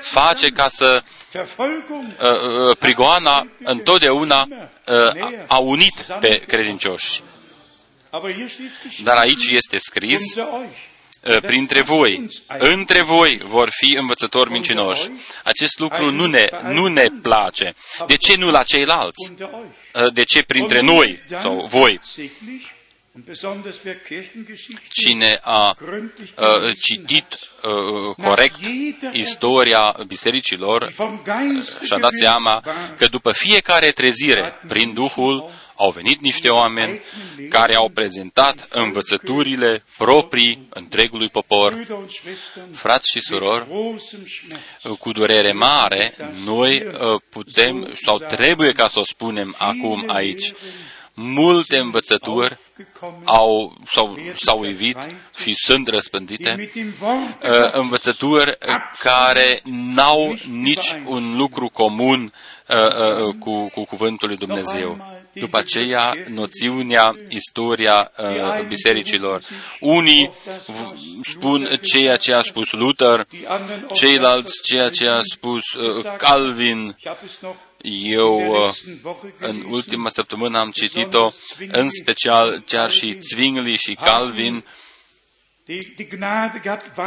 face 0.00 0.48
ca 0.48 0.68
să 0.68 1.02
uh, 1.34 1.42
uh, 2.68 2.76
prigoana 2.78 3.48
întotdeauna 3.64 4.48
uh, 4.86 5.44
a 5.46 5.58
unit 5.58 6.06
pe 6.20 6.38
credincioși. 6.46 7.20
Dar 9.02 9.16
aici 9.16 9.46
este 9.46 9.78
scris, 9.78 10.34
Uh, 10.34 10.91
printre 11.40 11.80
voi, 11.80 12.28
între 12.58 13.02
voi 13.02 13.40
vor 13.44 13.68
fi 13.70 13.96
învățători 13.98 14.50
mincinoși. 14.50 15.10
Acest 15.44 15.78
lucru 15.78 16.10
nu 16.10 16.26
ne, 16.26 16.48
nu 16.62 16.86
ne 16.86 17.06
place. 17.22 17.74
De 18.06 18.16
ce 18.16 18.36
nu 18.36 18.50
la 18.50 18.62
ceilalți? 18.62 19.32
Uh, 19.32 20.12
de 20.12 20.22
ce 20.22 20.42
printre 20.42 20.80
noi 20.80 21.22
sau 21.42 21.66
voi? 21.66 22.00
Cine 24.88 25.38
a 25.42 25.74
uh, 25.80 26.76
citit 26.80 27.24
uh, 27.62 28.14
corect 28.26 28.58
istoria 29.12 29.96
bisericilor 30.06 30.92
și-a 31.84 31.98
dat 31.98 32.12
seama 32.12 32.62
că 32.96 33.06
după 33.06 33.32
fiecare 33.32 33.90
trezire 33.90 34.60
prin 34.68 34.94
Duhul 34.94 35.50
au 35.82 35.90
venit 35.90 36.20
niște 36.20 36.48
oameni 36.48 37.00
care 37.48 37.74
au 37.74 37.88
prezentat 37.88 38.66
învățăturile 38.70 39.84
proprii 39.98 40.66
întregului 40.68 41.28
popor. 41.28 41.86
Frați 42.72 43.10
și 43.10 43.20
surori, 43.20 43.66
cu 44.98 45.12
durere 45.12 45.52
mare, 45.52 46.14
noi 46.44 46.82
uh, 46.82 47.20
putem 47.28 47.90
sau 47.94 48.18
trebuie 48.18 48.72
ca 48.72 48.88
să 48.88 48.98
o 48.98 49.04
spunem 49.04 49.54
acum 49.58 50.04
aici, 50.06 50.52
multe 51.14 51.78
învățături 51.78 52.56
au, 53.24 53.76
sau, 53.86 54.18
s-au 54.34 54.66
evit 54.66 54.96
și 55.42 55.54
sunt 55.54 55.88
răspândite, 55.88 56.70
uh, 56.74 57.72
învățături 57.72 58.58
care 58.98 59.60
n-au 59.64 60.36
nici 60.50 60.96
un 61.04 61.36
lucru 61.36 61.68
comun 61.68 62.32
uh, 62.68 63.34
cu, 63.38 63.70
cu 63.74 63.84
cuvântul 63.84 64.28
lui 64.28 64.36
Dumnezeu 64.36 65.11
după 65.32 65.56
aceea 65.56 66.16
noțiunea, 66.28 67.16
istoria 67.28 68.12
uh, 68.18 68.64
bisericilor. 68.68 69.42
Unii 69.80 70.30
spun 71.30 71.78
ceea 71.82 72.16
ce 72.16 72.32
a 72.32 72.42
spus 72.42 72.72
Luther, 72.72 73.26
ceilalți 73.92 74.52
ceea 74.62 74.88
ce 74.88 75.06
a 75.06 75.20
spus 75.32 75.72
uh, 75.72 76.04
Calvin. 76.18 76.96
Eu 78.14 78.36
uh, 78.36 78.74
în 79.38 79.64
ultima 79.70 80.08
săptămână 80.08 80.58
am 80.58 80.70
citit-o, 80.70 81.32
în 81.72 81.90
special 81.90 82.62
chiar 82.66 82.90
și 82.90 83.18
Zwingli 83.20 83.76
și 83.76 83.94
Calvin, 83.94 84.64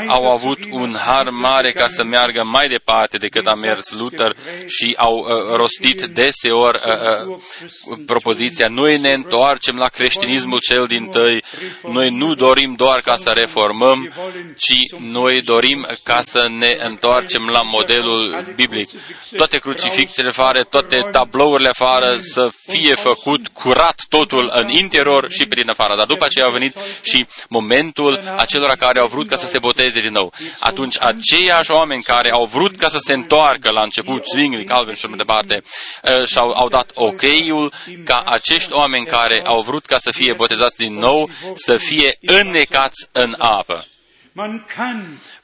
au 0.07 0.31
avut 0.31 0.59
un 0.71 0.95
har 1.05 1.29
mare 1.29 1.71
ca 1.71 1.87
să 1.87 2.03
meargă 2.03 2.43
mai 2.43 2.67
departe 2.67 3.17
decât 3.17 3.47
a 3.47 3.53
mers 3.53 3.91
Luther 3.91 4.35
și 4.67 4.93
au 4.97 5.17
uh, 5.17 5.55
rostit 5.55 6.01
deseori 6.01 6.79
uh, 6.85 7.27
uh, 7.27 7.97
propoziția 8.05 8.67
noi 8.67 8.97
ne 8.97 9.11
întoarcem 9.11 9.77
la 9.77 9.87
creștinismul 9.87 10.59
cel 10.59 10.85
din 10.85 11.05
tăi, 11.05 11.43
noi 11.83 12.09
nu 12.09 12.33
dorim 12.33 12.73
doar 12.77 13.01
ca 13.01 13.15
să 13.15 13.29
reformăm, 13.29 14.13
ci 14.57 14.93
noi 14.99 15.41
dorim 15.41 15.87
ca 16.03 16.21
să 16.21 16.47
ne 16.57 16.77
întoarcem 16.83 17.49
la 17.51 17.61
modelul 17.61 18.53
biblic. 18.55 18.89
Toate 19.35 19.57
crucifixele 19.57 20.29
afară, 20.29 20.63
toate 20.63 21.07
tablourile 21.11 21.69
afară 21.69 22.17
să 22.19 22.51
fie 22.67 22.95
făcut 22.95 23.47
curat 23.47 24.01
totul 24.09 24.51
în 24.53 24.69
interior 24.69 25.31
și 25.31 25.45
prin 25.45 25.69
afară. 25.69 25.95
Dar 25.95 26.05
după 26.05 26.25
aceea 26.25 26.45
a 26.45 26.49
venit 26.49 26.77
și 27.01 27.25
momentul 27.49 28.33
acesta 28.37 28.53
acelora 28.55 28.75
care 28.75 28.99
au 28.99 29.07
vrut 29.07 29.27
ca 29.27 29.37
să 29.37 29.45
se 29.45 29.59
boteze 29.59 30.01
din 30.01 30.11
nou. 30.11 30.33
Atunci 30.59 30.97
aceiași 30.99 31.71
oameni 31.71 32.03
care 32.03 32.31
au 32.31 32.45
vrut 32.45 32.77
ca 32.77 32.89
să 32.89 32.97
se 32.99 33.13
întoarcă 33.13 33.69
la 33.69 33.81
început, 33.81 34.25
Zwingli, 34.27 34.63
Calvin 34.63 34.95
și 34.95 35.05
mai 35.05 35.17
departe, 35.17 35.61
uh, 36.03 36.27
și-au 36.27 36.51
au 36.51 36.67
dat 36.67 36.91
ok-ul 36.93 37.73
ca 38.03 38.23
acești 38.25 38.73
oameni 38.73 39.05
care 39.05 39.41
au 39.45 39.61
vrut 39.61 39.85
ca 39.85 39.97
să 39.99 40.11
fie 40.11 40.33
botezați 40.33 40.77
din 40.77 40.97
nou, 40.97 41.29
să 41.55 41.77
fie 41.77 42.17
înnecați 42.21 43.07
în 43.11 43.35
apă. 43.37 43.85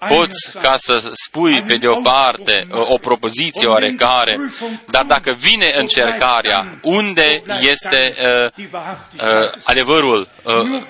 Poți 0.07 0.57
ca 0.61 0.75
să 0.77 1.11
spui 1.13 1.61
pe 1.61 1.77
de 1.77 1.87
o 1.87 2.01
parte 2.01 2.67
o 2.69 2.97
propoziție 2.97 3.67
oarecare, 3.67 4.39
dar 4.87 5.03
dacă 5.03 5.31
vine 5.31 5.73
încercarea, 5.77 6.79
unde 6.81 7.43
este 7.59 8.15
uh, 8.57 8.65
uh, 8.67 9.51
adevărul? 9.63 10.27
Uh, 10.43 10.81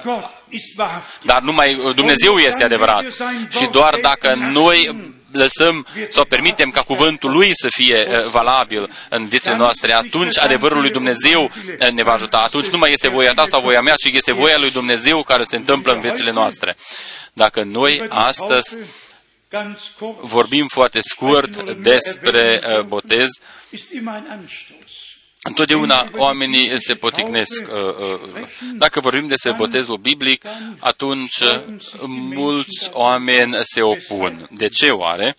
dar 1.24 1.42
numai 1.42 1.78
Dumnezeu 1.96 2.38
este 2.38 2.64
adevărat. 2.64 3.04
Și 3.50 3.68
doar 3.72 3.98
dacă 4.02 4.34
noi 4.34 5.10
lăsăm 5.32 5.88
sau 6.10 6.26
permitem 6.26 6.70
ca 6.70 6.82
cuvântul 6.82 7.32
Lui 7.32 7.52
să 7.54 7.68
fie 7.70 8.08
valabil 8.32 8.90
în 9.10 9.28
viețile 9.28 9.56
noastre, 9.56 9.94
atunci 9.94 10.38
adevărul 10.38 10.82
lui 10.82 10.92
Dumnezeu 10.92 11.52
ne 11.94 12.04
va 12.04 12.12
ajuta. 12.12 12.38
Atunci 12.38 12.68
nu 12.68 12.78
mai 12.78 12.92
este 12.92 13.08
voia 13.10 13.34
ta 13.34 13.46
sau 13.46 13.62
voia 13.62 13.82
mea, 13.82 13.96
ci 13.96 14.10
este 14.14 14.34
voia 14.34 14.58
lui 14.58 14.72
Dumnezeu 14.72 15.24
care 15.24 15.44
se 15.44 15.56
întâmplă 15.56 15.94
în 15.94 16.02
viețile 16.02 16.32
noastre. 16.32 16.76
Dacă 17.34 17.64
noi 17.64 18.06
astăzi 18.10 18.78
vorbim 20.22 20.68
foarte 20.68 21.00
scurt 21.02 21.72
despre 21.72 22.62
botez, 22.86 23.28
Întotdeauna 25.44 26.10
oamenii 26.16 26.82
se 26.82 26.94
poticnesc. 26.94 27.66
Dacă 28.74 29.00
vorbim 29.00 29.28
despre 29.28 29.54
botezul 29.58 29.98
biblic, 29.98 30.46
atunci 30.80 31.44
mulți 32.08 32.90
oameni 32.92 33.56
se 33.62 33.82
opun. 33.82 34.48
De 34.52 34.70
ce 34.70 34.90
oare? 34.90 35.36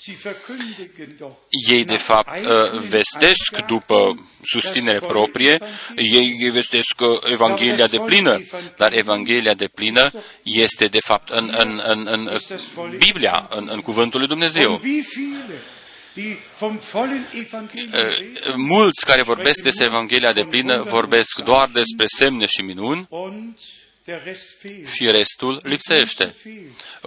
Ei, 1.68 1.84
de 1.84 1.96
fapt, 1.96 2.40
vestesc 2.88 3.56
după 3.66 4.26
susținere 4.42 4.98
proprie, 4.98 5.58
ei 5.96 6.50
vestesc 6.52 6.94
Evanghelia 7.32 7.86
de 7.86 7.98
plină, 7.98 8.42
dar 8.76 8.92
Evanghelia 8.92 9.54
de 9.54 9.68
plină 9.68 10.10
este, 10.42 10.86
de 10.86 11.00
fapt, 11.04 11.28
în, 11.28 11.54
în, 11.58 11.82
în, 11.84 12.08
în 12.10 12.38
Biblia, 12.96 13.48
în, 13.50 13.68
în 13.72 13.80
Cuvântul 13.80 14.18
lui 14.18 14.28
Dumnezeu. 14.28 14.80
Mulți 18.56 19.06
care 19.06 19.22
vorbesc 19.22 19.62
despre 19.62 19.84
Evanghelia 19.84 20.32
de 20.32 20.44
plină 20.44 20.82
vorbesc 20.82 21.38
doar 21.44 21.68
despre 21.68 22.04
semne 22.06 22.46
și 22.46 22.60
minuni 22.60 23.08
și 24.94 25.10
restul 25.10 25.60
lipsește. 25.62 26.34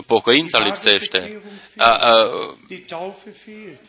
Pocăința 0.08 0.60
lipsește. 0.60 1.41
A, 1.78 1.89
a, 1.89 2.30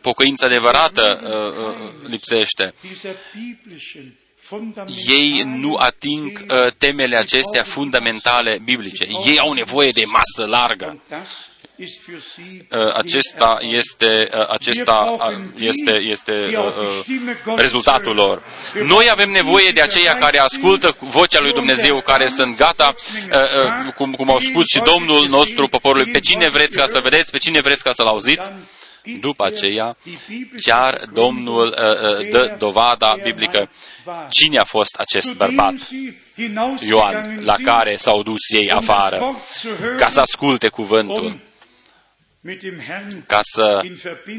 pocăința 0.00 0.46
adevărată 0.46 1.20
a, 1.20 2.08
lipsește. 2.08 2.74
Ei 5.08 5.42
nu 5.42 5.74
ating 5.74 6.46
temele 6.78 7.16
acestea 7.16 7.62
fundamentale 7.62 8.58
biblice. 8.64 9.06
Ei 9.24 9.38
au 9.38 9.52
nevoie 9.52 9.90
de 9.90 10.04
masă 10.04 10.50
largă 10.50 11.00
acesta 12.94 13.58
este, 13.60 14.28
acesta 14.48 15.16
este, 15.56 15.92
este 15.92 16.32
rezultatul 17.56 18.14
lor. 18.14 18.42
Noi 18.82 19.08
avem 19.10 19.30
nevoie 19.30 19.70
de 19.70 19.80
aceia 19.80 20.14
care 20.14 20.38
ascultă 20.38 20.96
vocea 20.98 21.40
lui 21.40 21.52
Dumnezeu, 21.52 22.00
care 22.00 22.26
sunt 22.26 22.56
gata, 22.56 22.94
cum, 23.96 24.12
cum 24.12 24.30
au 24.30 24.40
spus 24.40 24.64
și 24.66 24.80
Domnul 24.80 25.28
nostru 25.28 25.68
poporului, 25.68 26.12
pe 26.12 26.20
cine 26.20 26.48
vreți 26.48 26.76
ca 26.76 26.86
să 26.86 27.00
vedeți, 27.00 27.30
pe 27.30 27.38
cine 27.38 27.60
vreți 27.60 27.82
ca 27.82 27.92
să-l 27.92 28.06
auziți, 28.06 28.50
după 29.20 29.44
aceea, 29.44 29.96
chiar 30.62 31.04
Domnul 31.12 31.74
dă 32.30 32.56
dovada 32.58 33.16
biblică. 33.22 33.70
cine 34.30 34.58
a 34.58 34.64
fost 34.64 34.94
acest 34.96 35.32
bărbat, 35.32 35.74
Ioan, 36.86 37.40
la 37.44 37.56
care 37.64 37.96
s-au 37.96 38.22
dus 38.22 38.50
ei 38.54 38.70
afară, 38.70 39.36
ca 39.96 40.08
să 40.08 40.20
asculte 40.20 40.68
cuvântul 40.68 41.44
ca 43.26 43.40
să 43.42 43.82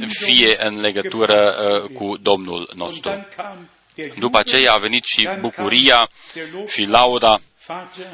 fie 0.07 0.65
în 0.65 0.79
legătură 0.79 1.55
uh, 1.83 1.89
cu 1.93 2.17
Domnul 2.17 2.71
nostru. 2.75 3.27
După 4.19 4.37
aceea 4.37 4.73
a 4.73 4.77
venit 4.77 5.03
și 5.05 5.29
bucuria 5.39 6.09
și 6.67 6.83
lauda. 6.85 7.39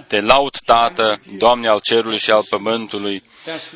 Te 0.07 0.19
laud, 0.19 0.57
Tată, 0.65 1.19
Doamne 1.37 1.67
al 1.67 1.79
cerului 1.79 2.17
și 2.17 2.31
al 2.31 2.43
pământului, 2.49 3.23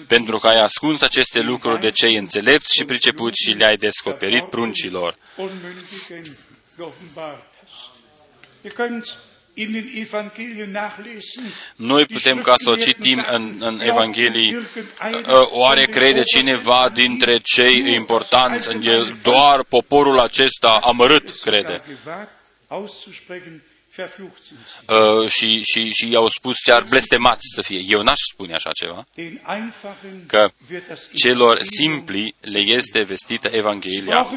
pentru 0.08 0.38
că 0.38 0.48
ai 0.48 0.60
ascuns 0.60 1.02
aceste 1.02 1.40
lucruri 1.40 1.80
de 1.80 1.92
cei 1.92 2.16
înțelepți 2.16 2.76
și 2.78 2.86
pricepuți 2.86 3.44
și 3.44 3.52
le-ai 3.52 3.78
descoperit 3.78 4.44
pruncilor. 4.44 5.18
Noi 11.76 12.06
putem 12.06 12.42
ca 12.42 12.54
să 12.56 12.70
o 12.70 12.76
citim 12.76 13.26
în, 13.32 13.56
în 13.60 13.80
Evanghelii. 13.82 14.56
Ă, 15.28 15.48
oare 15.52 15.86
crede 15.86 16.24
cineva 16.24 16.90
dintre 16.94 17.40
cei 17.44 17.94
importanți 17.94 18.68
în 18.68 18.82
el? 18.84 19.18
Doar 19.24 19.64
poporul 19.64 20.20
acesta 20.20 20.80
amărât 20.82 21.30
crede. 21.30 21.82
Uh, 24.88 25.30
și, 25.30 25.64
și, 25.64 25.90
și 25.92 26.12
i-au 26.12 26.28
spus 26.28 26.56
chiar 26.64 26.84
blestemați 26.90 27.44
să 27.56 27.62
fie. 27.62 27.84
Eu 27.88 28.02
n-aș 28.02 28.20
spune 28.34 28.54
așa 28.54 28.70
ceva, 28.72 29.08
că 30.28 30.50
celor 31.16 31.58
simpli 31.62 32.36
le 32.40 32.60
este 32.60 33.02
vestită 33.02 33.48
Evanghelia. 33.52 34.28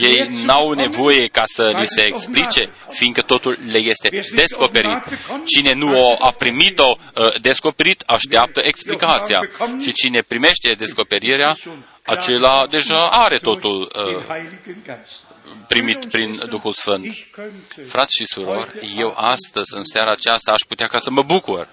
Ei 0.00 0.44
n-au 0.44 0.72
nevoie 0.72 1.26
ca 1.26 1.42
să 1.46 1.76
li 1.80 1.86
se 1.86 2.02
explice, 2.02 2.70
fiindcă 2.90 3.22
totul 3.22 3.58
le 3.70 3.78
este 3.78 4.22
descoperit. 4.34 5.02
Cine 5.44 5.72
nu 5.72 6.16
a 6.20 6.30
primit-o 6.30 6.96
uh, 7.14 7.40
descoperit, 7.40 8.02
așteaptă 8.06 8.60
explicația. 8.64 9.48
Și 9.80 9.92
cine 9.92 10.22
primește 10.22 10.72
descoperirea, 10.72 11.56
acela 12.04 12.66
deja 12.66 13.08
are 13.10 13.36
totul 13.36 13.92
uh, 14.16 14.24
primit 15.68 16.06
prin 16.06 16.42
Duhul 16.48 16.72
Sfânt. 16.72 17.14
Frați 17.88 18.16
și 18.16 18.24
surori, 18.24 18.94
eu 18.98 19.14
astăzi, 19.16 19.74
în 19.74 19.84
seara 19.84 20.10
aceasta, 20.10 20.52
aș 20.52 20.60
putea 20.68 20.86
ca 20.86 20.98
să 20.98 21.10
mă 21.10 21.22
bucur, 21.22 21.68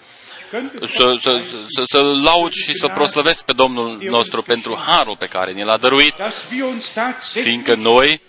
să, 0.85 1.15
să, 1.19 1.41
să, 1.67 1.81
să 1.83 2.01
laud 2.01 2.51
și 2.51 2.73
să 2.77 2.87
proslăvesc 2.87 3.45
pe 3.45 3.53
Domnul 3.53 3.99
nostru 4.01 4.41
pentru 4.41 4.77
harul 4.87 5.15
pe 5.17 5.27
care 5.27 5.51
ne 5.51 5.63
l-a 5.63 5.77
dăruit, 5.77 6.13
fiindcă 7.41 7.75
noi, 7.75 8.21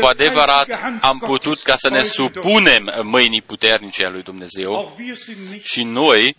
cu 0.00 0.06
adevărat, 0.06 0.68
am 1.00 1.18
putut 1.18 1.62
ca 1.62 1.76
să 1.76 1.88
ne 1.88 2.02
supunem 2.02 2.90
mâinii 3.02 3.42
puternice 3.42 4.04
a 4.04 4.10
lui 4.10 4.22
Dumnezeu 4.22 4.98
și 5.62 5.82
noi 5.82 6.36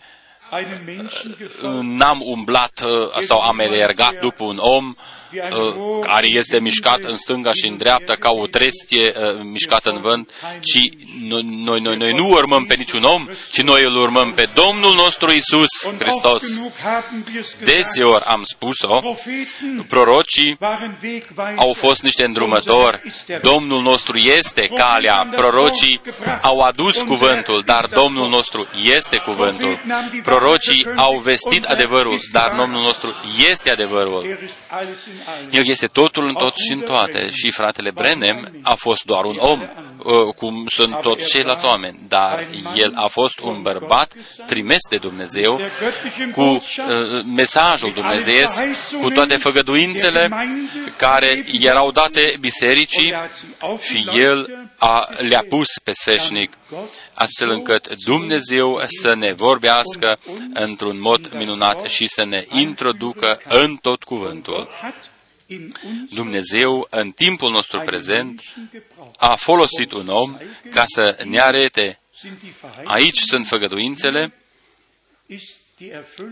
n-am 1.80 2.20
umblat 2.24 2.80
uh, 2.84 3.24
sau 3.26 3.40
am 3.40 3.58
elergat 3.58 4.20
după 4.20 4.44
un 4.44 4.58
om 4.58 4.96
Uh, 4.96 5.17
care 6.00 6.26
este 6.26 6.60
mișcat 6.60 7.00
în 7.00 7.16
stânga 7.16 7.52
și 7.52 7.66
în 7.66 7.76
dreapta 7.76 8.14
ca 8.14 8.30
o 8.30 8.46
trestie 8.46 9.14
uh, 9.16 9.40
mișcată 9.42 9.90
în 9.90 10.00
vânt, 10.00 10.30
ci 10.60 10.90
noi, 11.28 11.42
noi, 11.64 11.80
noi, 11.80 11.96
noi 11.96 12.12
nu 12.12 12.28
urmăm 12.28 12.64
pe 12.64 12.74
niciun 12.74 13.02
om, 13.02 13.28
ci 13.50 13.62
noi 13.62 13.84
îl 13.84 13.96
urmăm 13.96 14.32
pe 14.32 14.48
Domnul 14.54 14.94
nostru 14.94 15.30
Isus 15.30 15.68
Hristos. 15.98 16.42
Deseori 17.64 18.24
am 18.24 18.42
spus-o, 18.44 19.02
prorocii 19.88 20.58
au 21.56 21.72
fost 21.72 22.02
niște 22.02 22.24
îndrumători, 22.24 23.00
Domnul 23.42 23.82
nostru 23.82 24.16
este 24.16 24.66
calea, 24.66 25.28
prorocii 25.36 26.00
au 26.42 26.60
adus 26.60 27.02
cuvântul, 27.02 27.62
dar 27.64 27.86
Domnul 27.86 28.28
nostru 28.28 28.66
este 28.96 29.16
cuvântul. 29.16 29.80
Prorocii 30.22 30.86
au 30.96 31.18
vestit 31.18 31.64
adevărul, 31.64 32.18
dar 32.32 32.54
Domnul 32.56 32.82
nostru 32.82 33.14
este 33.48 33.70
adevărul. 33.70 34.38
El 35.50 35.66
este 35.66 35.86
totul 35.86 36.26
în 36.26 36.34
tot 36.34 36.56
și 36.56 36.72
în 36.72 36.80
toate. 36.80 37.30
Și 37.30 37.50
fratele 37.50 37.90
Brenem 37.90 38.58
a 38.62 38.74
fost 38.74 39.04
doar 39.04 39.24
un 39.24 39.36
om, 39.38 39.60
uh, 39.60 40.34
cum 40.36 40.64
sunt 40.68 41.00
toți 41.00 41.30
ceilalți 41.30 41.64
oameni, 41.64 41.98
dar 42.08 42.48
el 42.76 42.92
a 42.94 43.06
fost 43.06 43.38
un 43.40 43.62
bărbat 43.62 44.12
trimis 44.46 44.88
de 44.90 44.96
Dumnezeu 44.96 45.60
cu 46.34 46.40
uh, 46.40 46.62
mesajul 47.34 47.92
Dumnezeu, 47.92 48.46
cu 49.02 49.10
toate 49.10 49.36
făgăduințele 49.36 50.30
care 50.96 51.44
erau 51.60 51.90
date 51.90 52.36
bisericii 52.40 53.14
și 53.80 54.08
el 54.14 54.68
a, 54.78 55.08
le-a 55.18 55.44
pus 55.48 55.66
pe 55.84 55.90
sfeșnic, 55.92 56.52
astfel 57.18 57.50
încât 57.50 57.88
Dumnezeu 58.04 58.82
să 59.00 59.14
ne 59.14 59.32
vorbească 59.32 60.18
într-un 60.54 61.00
mod 61.00 61.32
minunat 61.34 61.84
și 61.84 62.06
să 62.06 62.24
ne 62.24 62.46
introducă 62.48 63.40
în 63.44 63.76
tot 63.76 64.04
cuvântul. 64.04 64.68
Dumnezeu, 66.10 66.86
în 66.90 67.10
timpul 67.10 67.50
nostru 67.50 67.80
prezent, 67.80 68.42
a 69.16 69.34
folosit 69.34 69.92
un 69.92 70.08
om 70.08 70.36
ca 70.70 70.84
să 70.86 71.16
ne 71.24 71.40
arete 71.40 72.00
aici 72.84 73.18
sunt 73.20 73.46
făgăduințele, 73.46 74.32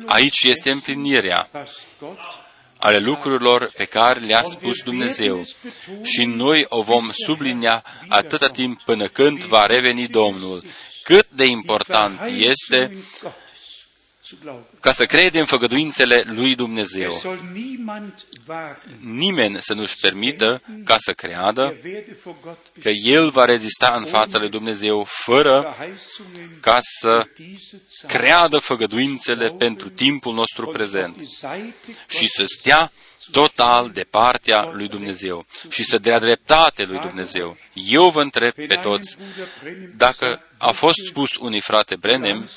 Aici 0.07 0.43
este 0.43 0.71
împlinirea 0.71 1.51
ale 2.87 2.99
lucrurilor 2.99 3.71
pe 3.77 3.85
care 3.85 4.21
le-a 4.21 4.43
spus 4.43 4.83
Dumnezeu. 4.83 5.45
Și 6.03 6.25
noi 6.25 6.65
o 6.69 6.83
vom 6.83 7.11
sublinia 7.13 7.85
atâta 8.09 8.49
timp 8.49 8.83
până 8.83 9.07
când 9.07 9.45
va 9.45 9.67
reveni 9.67 10.09
Domnul. 10.09 10.65
Cât 11.03 11.27
de 11.29 11.45
important 11.45 12.21
este 12.39 12.97
ca 14.81 14.93
să 14.93 15.07
crede 15.07 15.39
în 15.39 15.45
făgăduințele 15.45 16.23
lui 16.27 16.55
Dumnezeu. 16.55 17.23
Nimeni 18.99 19.59
să 19.61 19.75
nu-și 19.75 19.97
permită 19.97 20.63
ca 20.85 20.97
să 20.99 21.13
creadă 21.13 21.77
că 22.81 22.89
El 22.89 23.31
va 23.31 23.45
rezista 23.45 23.95
în 23.99 24.05
fața 24.05 24.39
lui 24.39 24.49
Dumnezeu 24.49 25.05
fără 25.09 25.77
ca 26.61 26.79
să 26.81 27.29
creadă 28.07 28.59
făgăduințele 28.59 29.51
pentru 29.51 29.89
timpul 29.89 30.35
nostru 30.35 30.67
prezent. 30.67 31.17
și 32.09 32.29
să 32.29 32.45
stea 32.47 32.93
total 33.31 33.91
de 33.91 34.07
partea 34.11 34.71
lui 34.73 34.89
Dumnezeu 34.89 35.47
și 35.69 35.83
să 35.83 35.99
dea 35.99 36.19
dreptate 36.19 36.85
lui 36.85 36.99
Dumnezeu. 36.99 37.57
Eu 37.73 38.11
vă 38.11 38.23
întreb 38.23 38.53
pe 38.53 38.79
toți, 38.83 39.17
dacă 39.97 40.43
a 40.59 40.71
fost 40.71 40.97
spus 41.09 41.35
unui 41.35 41.61
frate 41.61 41.97
Brenem, 41.97 42.49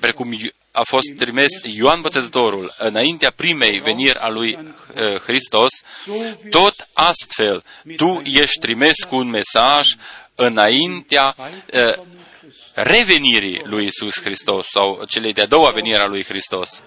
precum 0.00 0.38
a 0.72 0.82
fost 0.82 1.06
trimis 1.18 1.60
Ioan 1.62 2.00
Botezătorul 2.00 2.74
înaintea 2.78 3.30
primei 3.30 3.80
veniri 3.80 4.18
a 4.18 4.28
lui 4.28 4.58
uh, 4.58 5.20
Hristos, 5.20 5.70
tot 6.50 6.88
astfel 6.92 7.64
tu 7.96 8.20
ești 8.24 8.58
trimis 8.60 9.04
cu 9.08 9.16
un 9.16 9.30
mesaj 9.30 9.86
înaintea 10.34 11.34
uh, 11.38 12.04
revenirii 12.74 13.60
lui 13.64 13.84
Isus 13.84 14.20
Hristos 14.20 14.66
sau 14.66 15.04
celei 15.08 15.32
de-a 15.32 15.46
doua 15.46 15.70
venire 15.70 16.00
a 16.00 16.06
lui 16.06 16.24
Hristos. 16.24 16.82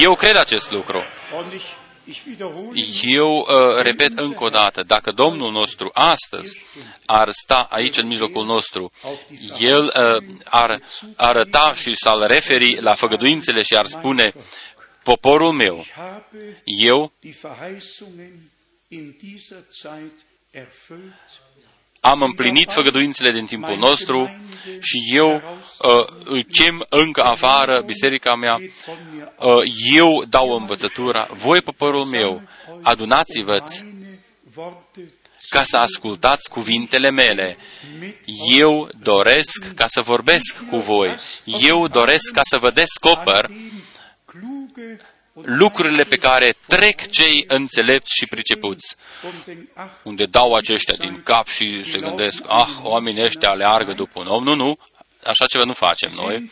Eu 0.00 0.14
cred 0.14 0.36
acest 0.36 0.70
lucru. 0.70 1.02
Eu 3.02 3.36
uh, 3.38 3.82
repet 3.82 4.18
încă 4.18 4.44
o 4.44 4.48
dată, 4.48 4.82
dacă 4.82 5.12
Domnul 5.12 5.52
nostru 5.52 5.90
astăzi 5.92 6.62
ar 7.06 7.28
sta 7.30 7.68
aici 7.70 7.96
în 7.96 8.06
mijlocul 8.06 8.44
nostru, 8.44 8.92
El 9.58 9.84
uh, 9.84 10.36
ar 10.44 10.82
arăta 11.16 11.74
și 11.74 11.96
s-ar 11.96 12.26
referi 12.26 12.80
la 12.80 12.94
făgăduințele 12.94 13.62
și 13.62 13.76
ar 13.76 13.86
spune, 13.86 14.32
poporul 15.02 15.52
meu, 15.52 15.86
eu 16.64 17.12
am 22.04 22.22
împlinit 22.22 22.70
făgăduințele 22.70 23.30
din 23.30 23.46
timpul 23.46 23.76
nostru 23.76 24.36
și 24.80 25.02
eu 25.12 25.34
uh, 25.34 26.04
îi 26.24 26.44
chem 26.44 26.86
încă 26.88 27.22
afară 27.22 27.80
biserica 27.80 28.34
mea, 28.34 28.60
uh, 29.38 29.62
eu 29.94 30.24
dau 30.28 30.56
învățătura, 30.56 31.28
voi 31.32 31.60
poporul 31.60 32.04
meu, 32.04 32.42
adunați-vă 32.82 33.62
ca 35.48 35.62
să 35.62 35.76
ascultați 35.76 36.48
cuvintele 36.48 37.10
mele. 37.10 37.56
Eu 38.56 38.88
doresc 39.02 39.74
ca 39.74 39.86
să 39.86 40.00
vorbesc 40.00 40.64
cu 40.70 40.76
voi. 40.76 41.16
Eu 41.44 41.88
doresc 41.88 42.32
ca 42.32 42.40
să 42.42 42.58
vă 42.58 42.70
descoper 42.70 43.50
lucrurile 45.42 46.04
pe 46.04 46.16
care 46.16 46.56
trec 46.66 47.10
cei 47.10 47.44
înțelepți 47.48 48.14
și 48.18 48.26
pricepuți, 48.26 48.96
unde 50.02 50.26
dau 50.26 50.54
aceștia 50.54 50.94
din 50.98 51.22
cap 51.22 51.46
și 51.46 51.90
se 51.90 51.98
gândesc, 51.98 52.42
ah, 52.46 52.68
oamenii 52.82 53.22
ăștia 53.22 53.50
aleargă 53.50 53.92
după 53.92 54.20
un 54.20 54.26
om. 54.26 54.44
Nu, 54.44 54.54
nu, 54.54 54.78
așa 55.24 55.46
ceva 55.46 55.64
nu 55.64 55.72
facem 55.72 56.12
noi. 56.14 56.50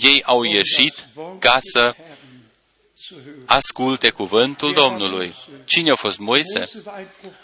Ei 0.00 0.22
au 0.22 0.42
ieșit 0.42 1.06
ca 1.38 1.56
să 1.58 1.94
asculte 3.46 4.10
cuvântul 4.10 4.72
Domnului. 4.72 5.34
Cine 5.64 5.90
a 5.90 5.94
fost 5.94 6.18
Moise? 6.18 6.70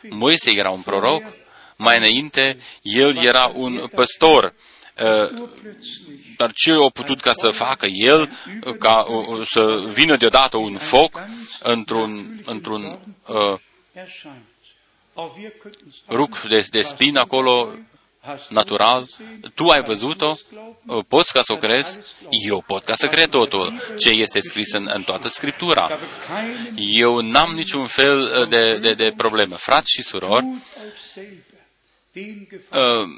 Moise 0.09 0.51
era 0.51 0.71
un 0.71 0.81
proroc. 0.81 1.23
Mai 1.77 1.97
înainte, 1.97 2.59
el 2.83 3.17
era 3.17 3.53
un 3.55 3.89
păstor 3.95 4.55
uh, 5.03 5.49
dar 6.41 6.53
ce 6.55 6.73
a 6.73 6.91
putut 6.93 7.21
ca 7.21 7.33
să 7.33 7.51
facă 7.51 7.87
el, 7.87 8.31
ca 8.79 9.07
să 9.45 9.85
vină 9.93 10.17
deodată 10.17 10.57
un 10.57 10.77
foc 10.77 11.23
într-un, 11.63 12.41
într-un 12.45 12.99
uh, 13.27 13.59
ruc 16.09 16.41
de, 16.41 16.67
de 16.71 16.83
spin 16.83 17.17
acolo, 17.17 17.69
natural, 18.49 19.07
tu 19.55 19.69
ai 19.69 19.83
văzut-o, 19.83 20.37
uh, 20.87 21.05
poți 21.09 21.33
ca 21.33 21.43
să 21.43 21.53
o 21.53 21.57
crezi, 21.57 21.99
eu 22.47 22.65
pot 22.67 22.85
ca 22.85 22.95
să 22.95 23.07
cred 23.07 23.29
totul, 23.29 23.81
ce 23.99 24.11
este 24.11 24.41
scris 24.41 24.73
în, 24.73 24.91
în 24.93 25.03
toată 25.03 25.29
Scriptura. 25.29 25.99
Eu 26.75 27.21
n-am 27.21 27.55
niciun 27.55 27.87
fel 27.87 28.19
uh, 28.21 28.49
de, 28.49 28.79
de, 28.79 28.95
de 28.95 29.13
problemă. 29.17 29.57
Frați 29.57 29.93
și 29.93 30.03
surori, 30.03 30.47
uh, 32.15 33.09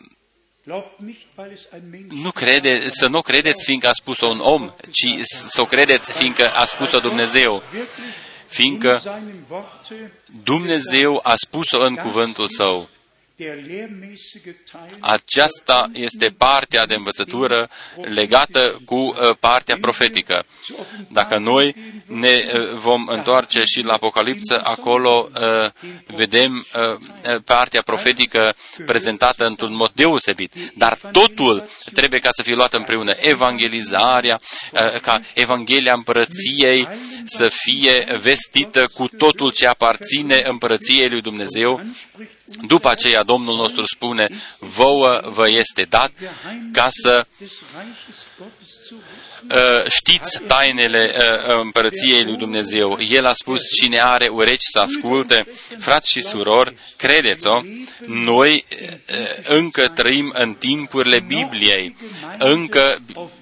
nu 2.08 2.30
crede, 2.30 2.88
să 2.90 3.08
nu 3.08 3.22
credeți 3.22 3.64
fiindcă 3.64 3.88
a 3.88 3.92
spus-o 3.92 4.26
un 4.26 4.38
om, 4.38 4.72
ci 4.90 5.06
să 5.24 5.60
o 5.60 5.64
credeți 5.64 6.12
fiindcă 6.12 6.50
a 6.50 6.64
spus-o 6.64 7.00
Dumnezeu. 7.00 7.62
Fiindcă 8.46 9.02
Dumnezeu 10.42 11.20
a 11.22 11.34
spus-o 11.36 11.84
în 11.84 11.94
cuvântul 11.94 12.48
Său. 12.48 12.88
Aceasta 15.00 15.90
este 15.92 16.34
partea 16.36 16.86
de 16.86 16.94
învățătură 16.94 17.70
legată 18.00 18.80
cu 18.84 18.94
uh, 18.94 19.14
partea 19.40 19.76
profetică. 19.80 20.44
Dacă 21.08 21.38
noi 21.38 21.74
ne 22.06 22.44
uh, 22.54 22.72
vom 22.74 23.06
întoarce 23.06 23.62
și 23.64 23.82
la 23.82 23.92
Apocalipsă, 23.92 24.60
acolo 24.64 25.28
uh, 25.40 25.70
vedem 26.06 26.66
partea 27.44 27.82
profetică 27.82 28.54
prezentată 28.86 29.46
într-un 29.46 29.74
mod 29.74 29.90
deosebit. 29.94 30.52
Dar 30.74 30.98
totul 31.12 31.68
trebuie 31.94 32.20
ca 32.20 32.28
să 32.32 32.42
fie 32.42 32.54
luat 32.54 32.74
împreună. 32.74 33.12
Evangelizarea, 33.20 34.40
ca 35.02 35.20
Evanghelia 35.34 35.92
împărăției 35.92 36.88
să 37.24 37.48
fie 37.48 38.18
vestită 38.20 38.86
cu 38.86 39.08
totul 39.08 39.50
ce 39.50 39.66
aparține 39.66 40.42
împărăției 40.46 41.08
lui 41.08 41.20
Dumnezeu 41.20 41.80
după 42.60 42.88
aceea 42.88 43.22
Domnul 43.22 43.56
nostru 43.56 43.84
spune, 43.86 44.28
vouă 44.58 45.20
vă 45.24 45.48
este 45.48 45.86
dat 45.88 46.12
ca 46.72 46.88
să 46.90 47.26
uh, 49.48 49.90
știți 49.90 50.40
tainele 50.46 51.14
uh, 51.16 51.58
împărăției 51.60 52.24
lui 52.24 52.36
Dumnezeu. 52.36 52.98
El 53.08 53.26
a 53.26 53.32
spus, 53.32 53.60
cine 53.80 54.00
are 54.00 54.28
urechi 54.28 54.70
să 54.72 54.78
asculte, 54.78 55.46
frați 55.78 56.10
și 56.10 56.22
surori, 56.22 56.74
credeți-o, 56.96 57.60
noi 58.06 58.64
uh, 58.70 58.88
încă 59.44 59.88
trăim 59.88 60.32
în 60.34 60.54
timpurile 60.54 61.20
Bibliei, 61.20 61.96
încă 62.38 62.98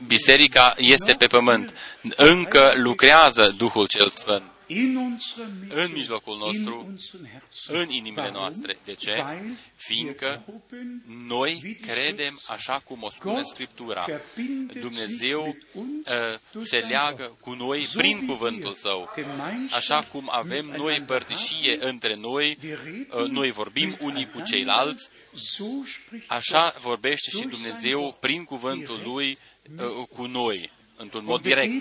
biserica 0.06 0.74
este 0.76 1.12
pe 1.12 1.26
pământ, 1.26 1.72
încă 2.16 2.72
lucrează 2.76 3.54
Duhul 3.56 3.86
cel 3.86 4.08
Sfânt 4.08 4.42
în 5.68 5.90
mijlocul 5.92 6.36
nostru, 6.36 6.94
în 7.66 7.90
inimile 7.90 8.30
noastre. 8.30 8.78
De 8.84 8.94
ce? 8.94 9.24
Fiindcă 9.76 10.44
noi 11.28 11.78
credem 11.80 12.40
așa 12.48 12.78
cum 12.84 13.02
o 13.02 13.10
spune 13.10 13.42
Scriptura. 13.42 14.06
Dumnezeu 14.80 15.56
uh, 15.74 15.84
se 16.64 16.78
leagă 16.78 17.36
cu 17.40 17.52
noi 17.52 17.88
prin 17.94 18.26
cuvântul 18.26 18.72
Său. 18.72 19.14
Așa 19.70 20.02
cum 20.02 20.28
avem 20.32 20.66
noi 20.76 21.02
părtășie 21.02 21.76
între 21.80 22.14
noi, 22.14 22.58
uh, 23.10 23.28
noi 23.28 23.50
vorbim 23.50 23.96
unii 24.00 24.30
cu 24.30 24.40
ceilalți, 24.40 25.08
așa 26.26 26.74
vorbește 26.80 27.30
și 27.30 27.46
Dumnezeu 27.46 28.16
prin 28.20 28.44
cuvântul 28.44 29.00
Lui 29.04 29.38
uh, 29.76 30.06
cu 30.08 30.24
noi 30.26 30.70
într-un 31.00 31.24
mod 31.24 31.42
direct. 31.42 31.72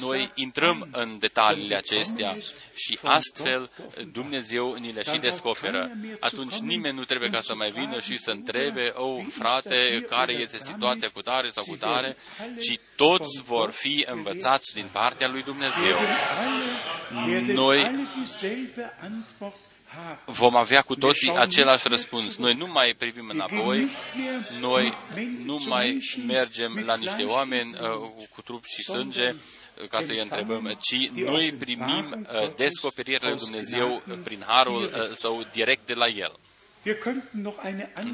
Noi 0.00 0.30
intrăm 0.34 0.88
în 0.92 1.18
detaliile 1.18 1.74
acestea 1.74 2.36
și 2.74 2.98
astfel 3.02 3.70
Dumnezeu 4.12 4.74
ni 4.74 4.92
le 4.92 5.02
și 5.02 5.18
descoperă. 5.18 5.90
Atunci 6.20 6.56
nimeni 6.56 6.96
nu 6.96 7.04
trebuie 7.04 7.30
ca 7.30 7.40
să 7.40 7.54
mai 7.54 7.70
vină 7.70 8.00
și 8.00 8.18
să 8.18 8.30
întrebe, 8.30 8.92
oh, 8.94 9.24
frate, 9.30 10.06
care 10.08 10.32
este 10.32 10.58
situația 10.58 11.08
cu 11.08 11.22
tare 11.22 11.48
sau 11.48 11.64
cu 11.64 11.76
tare, 11.76 12.16
ci 12.60 12.78
toți 12.96 13.42
vor 13.42 13.70
fi 13.70 14.06
învățați 14.10 14.74
din 14.74 14.86
partea 14.92 15.28
lui 15.28 15.42
Dumnezeu. 15.42 15.96
Noi 17.46 18.08
vom 20.24 20.56
avea 20.56 20.82
cu 20.82 20.94
toții 20.94 21.32
același 21.36 21.88
răspuns. 21.88 22.36
Noi 22.36 22.54
nu 22.54 22.66
mai 22.66 22.94
privim 22.98 23.28
înapoi, 23.28 23.88
noi 24.60 24.92
nu 25.44 25.64
mai 25.68 25.98
mergem 26.26 26.82
la 26.86 26.96
niște 26.96 27.22
oameni 27.22 27.74
uh, 27.80 28.26
cu 28.34 28.42
trup 28.42 28.64
și 28.64 28.82
sânge 28.82 29.28
uh, 29.30 29.88
ca 29.88 30.00
să-i 30.00 30.20
întrebăm, 30.20 30.78
ci 30.80 31.10
noi 31.10 31.52
primim 31.52 32.26
uh, 32.32 32.54
descoperirea 32.56 33.28
lui 33.28 33.38
Dumnezeu 33.38 34.02
prin 34.24 34.44
harul 34.46 35.10
său 35.14 35.46
direct 35.52 35.86
de 35.86 35.94
la 35.94 36.06
El. 36.06 36.38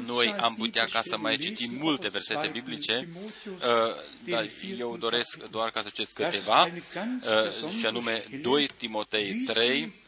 Noi 0.05 0.35
am 0.37 0.55
putea 0.55 0.85
ca 0.85 1.01
să 1.03 1.17
mai 1.17 1.37
citim 1.37 1.71
multe 1.79 2.07
versete 2.07 2.47
biblice, 2.47 3.07
uh, 3.47 3.59
dar 4.27 4.49
eu 4.77 4.97
doresc 4.97 5.43
doar 5.49 5.69
ca 5.69 5.81
să 5.81 5.89
citesc 5.93 6.13
câteva, 6.13 6.65
uh, 6.65 7.71
și 7.79 7.85
anume 7.85 8.25
2 8.41 8.67
Timotei 8.77 9.33
3, 9.33 9.81
uh, 9.81 10.02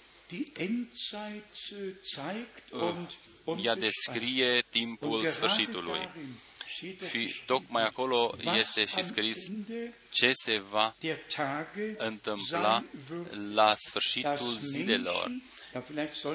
ea 3.61 3.75
descrie 3.75 4.63
timpul 4.69 5.27
sfârșitului. 5.27 6.09
Și 7.09 7.35
tocmai 7.45 7.83
acolo 7.83 8.35
este 8.57 8.85
și 8.85 9.03
scris 9.03 9.47
ce 10.09 10.31
se 10.33 10.61
va 10.69 10.95
întâmpla 11.97 12.83
la 13.53 13.75
sfârșitul 13.77 14.57
zilelor. 14.61 15.31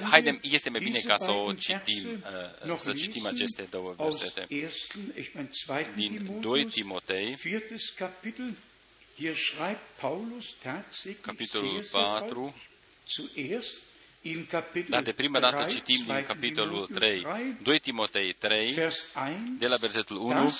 Haidem, 0.02 0.39
este 0.43 0.70
mai 0.70 0.81
bine 0.81 0.98
ca 0.98 1.16
să 1.16 1.31
o 1.31 1.52
citim, 1.52 2.24
uh, 2.66 2.78
să 2.78 2.93
citim 2.93 3.27
aceste 3.27 3.62
două 3.70 3.94
versete. 3.97 4.47
Din 5.94 6.40
2 6.40 6.64
Timotei, 6.64 7.36
capitolul 11.20 11.85
4, 11.90 12.55
dar 14.89 15.03
de 15.03 15.13
prima 15.13 15.39
dată 15.39 15.65
citim 15.65 16.05
din 16.07 16.25
capitolul 16.27 16.89
3, 16.95 17.27
2 17.63 17.79
Timotei 17.79 18.33
3, 18.39 18.75
de 19.59 19.67
la 19.67 19.77
versetul 19.77 20.17
1, 20.17 20.55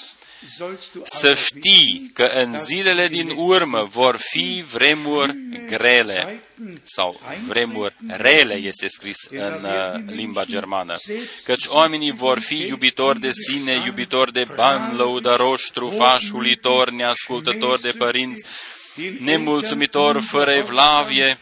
să 1.05 1.35
știi 1.35 2.11
că 2.15 2.25
în 2.25 2.65
zilele 2.65 3.09
din 3.09 3.31
urmă 3.37 3.89
vor 3.91 4.17
fi 4.17 4.65
vremuri 4.73 5.37
grele. 5.67 6.43
sau 6.83 7.21
vremuri 7.47 7.95
rele 8.07 8.55
este 8.55 8.89
scris 8.89 9.17
în 9.31 9.65
uh, 9.65 10.15
limba 10.15 10.45
germană, 10.45 10.97
căci 11.45 11.67
oamenii 11.67 12.13
vor 12.13 12.39
fi 12.39 12.57
iubitori 12.57 13.21
de 13.21 13.31
sine, 13.33 13.83
iubitori 13.87 14.33
de 14.33 14.45
bani, 14.55 14.97
lăudăroși, 14.97 15.73
trufași, 15.73 16.35
ulitori, 16.35 16.95
neascultători 16.95 17.81
de 17.81 17.95
părinți, 17.99 18.45
nemulțumitor, 19.19 20.21
fără 20.21 20.51
evlavie, 20.51 21.39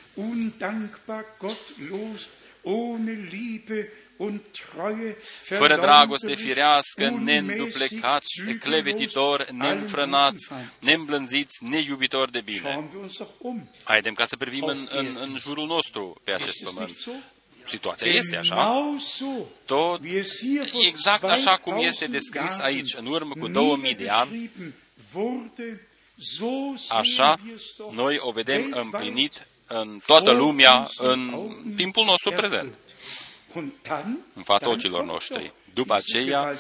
fără 5.43 5.77
dragoste 5.77 6.35
firească, 6.35 7.09
neînduplecați, 7.25 8.43
clevetitori, 8.61 9.55
neînfrănați, 9.55 10.51
neîmblânziți, 10.81 11.65
neiubitori 11.65 12.33
de 12.33 12.41
bine. 12.41 12.91
Haidem 13.83 14.13
ca 14.13 14.27
să 14.27 14.37
privim 14.37 14.65
în, 14.65 14.89
în, 14.91 15.19
în 15.21 15.37
jurul 15.39 15.67
nostru 15.67 16.21
pe 16.25 16.33
acest 16.33 16.63
pământ. 16.63 16.97
Situația 17.67 18.11
este 18.11 18.37
așa. 18.37 18.97
Tot 19.65 20.01
exact 20.87 21.25
așa 21.25 21.57
cum 21.57 21.79
este 21.79 22.07
descris 22.07 22.61
aici, 22.61 22.95
în 22.97 23.07
urmă 23.07 23.35
cu 23.41 23.49
2000 23.49 23.95
de 23.95 24.09
ani, 24.09 24.51
Așa, 26.89 27.41
noi 27.91 28.17
o 28.19 28.31
vedem 28.31 28.69
împlinit 28.71 29.47
în 29.67 30.01
toată 30.07 30.31
lumea 30.31 30.89
în 30.97 31.31
timpul 31.77 32.05
nostru 32.05 32.31
prezent, 32.31 32.75
în 34.35 34.43
fața 34.43 34.69
ochilor 34.69 35.05
noștri. 35.05 35.53
După 35.75 35.95
aceea 35.95 36.59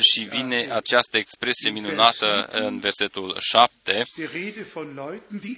și 0.00 0.20
vine 0.20 0.68
această 0.72 1.18
expresie 1.18 1.70
minunată 1.70 2.48
în 2.52 2.78
versetul 2.80 3.36
7. 3.40 4.04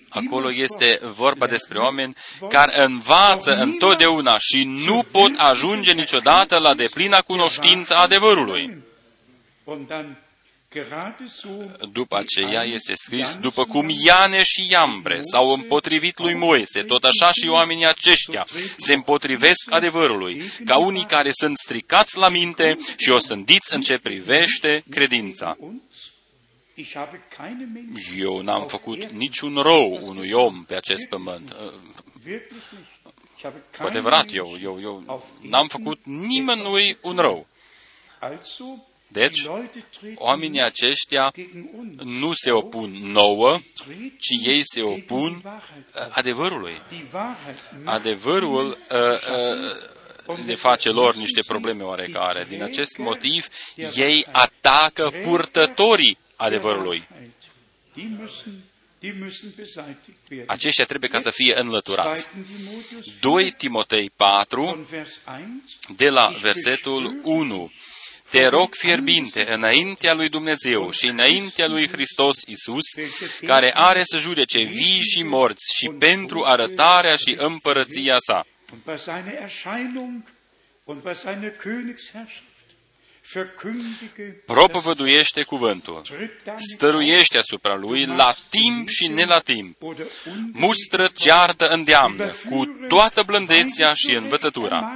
Acolo 0.09 0.53
este 0.53 1.01
vorba 1.03 1.47
despre 1.47 1.79
oameni 1.79 2.15
care 2.49 2.83
învață 2.83 3.57
întotdeauna 3.57 4.39
și 4.39 4.65
nu 4.65 5.03
pot 5.11 5.31
ajunge 5.37 5.93
niciodată 5.93 6.59
la 6.59 6.75
deplina 6.75 7.21
cunoștință 7.21 7.95
adevărului. 7.95 8.83
După 11.93 12.17
aceea 12.17 12.63
este 12.63 12.95
scris, 12.95 13.37
după 13.37 13.65
cum 13.65 13.89
Iane 14.05 14.43
și 14.43 14.71
Iambre 14.71 15.21
s-au 15.21 15.53
împotrivit 15.53 16.19
lui 16.19 16.35
Moise, 16.35 16.83
tot 16.83 17.05
așa 17.05 17.33
și 17.33 17.49
oamenii 17.49 17.87
aceștia 17.87 18.47
se 18.77 18.95
împotrivesc 18.95 19.73
adevărului, 19.73 20.43
ca 20.65 20.79
unii 20.79 21.05
care 21.05 21.31
sunt 21.33 21.59
stricați 21.59 22.19
la 22.19 22.29
minte 22.29 22.79
și 22.97 23.11
o 23.11 23.19
sândiți 23.19 23.75
în 23.75 23.83
ce 23.83 23.99
privește 23.99 24.85
credința. 24.91 25.57
Eu 28.19 28.41
n-am 28.41 28.67
făcut 28.67 29.05
niciun 29.11 29.55
rău 29.55 29.99
unui 30.03 30.33
om 30.33 30.65
pe 30.65 30.77
acest 30.77 31.07
pământ. 31.07 31.57
Cu 33.79 33.87
adevărat, 33.87 34.33
eu, 34.33 34.57
eu, 34.63 34.81
eu 34.81 35.23
n-am 35.41 35.69
făcut 35.69 36.01
nimănui 36.05 36.99
un 37.01 37.17
rău. 37.17 37.47
Deci, 39.15 39.47
oamenii 40.15 40.63
aceștia 40.63 41.33
nu 42.05 42.33
se 42.33 42.51
opun 42.51 42.91
nouă, 42.91 43.61
ci 44.19 44.47
ei 44.47 44.61
se 44.65 44.83
opun 44.83 45.43
uh, 45.45 45.61
adevărului. 46.11 46.83
Adevărul 47.85 48.79
uh, 48.91 48.99
uh, 50.27 50.45
le 50.47 50.55
face 50.55 50.89
lor 50.89 51.15
niște 51.15 51.43
probleme 51.47 51.83
oarecare. 51.83 52.47
Din 52.49 52.63
acest 52.63 52.97
motiv, 52.97 53.49
ei 53.95 54.27
atacă 54.33 55.13
purtătorii 55.23 56.19
adevărului. 56.37 57.09
Aceștia 60.47 60.85
trebuie 60.85 61.11
ca 61.11 61.21
să 61.21 61.31
fie 61.31 61.59
înlăturați. 61.59 62.29
2 63.21 63.51
Timotei 63.51 64.11
4, 64.17 64.87
de 65.97 66.09
la 66.09 66.29
versetul 66.41 67.21
1 67.23 67.73
te 68.35 68.47
rog 68.47 68.75
fierbinte 68.75 69.53
înaintea 69.53 70.15
lui 70.15 70.29
Dumnezeu 70.29 70.91
și 70.91 71.07
înaintea 71.07 71.69
lui 71.69 71.89
Hristos 71.89 72.37
Isus, 72.47 72.85
care 73.47 73.71
are 73.75 74.03
să 74.05 74.19
judece 74.19 74.63
vii 74.63 75.01
și 75.03 75.23
morți 75.23 75.75
și 75.77 75.89
pentru 75.89 76.45
arătarea 76.45 77.15
și 77.15 77.35
împărăția 77.39 78.17
sa. 78.19 78.47
Propovăduiește 84.47 85.43
cuvântul, 85.43 86.03
stăruiește 86.75 87.39
asupra 87.39 87.77
lui 87.77 88.07
la 88.07 88.35
timp 88.51 88.89
și 88.89 89.07
ne 89.07 89.25
la 89.25 89.39
timp, 89.39 89.77
mustră, 90.53 91.11
ceartă, 91.15 91.69
îndeamnă, 91.69 92.33
cu 92.51 92.65
toată 92.89 93.23
blândețea 93.23 93.95
și 93.95 94.15
învățătura 94.15 94.93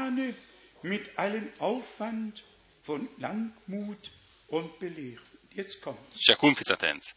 și 6.19 6.31
acum 6.31 6.52
fiți 6.52 6.73
atenți, 6.73 7.15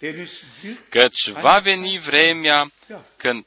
căci 0.89 1.30
va 1.30 1.60
veni 1.60 1.99
vremea 1.99 2.72
când, 3.15 3.45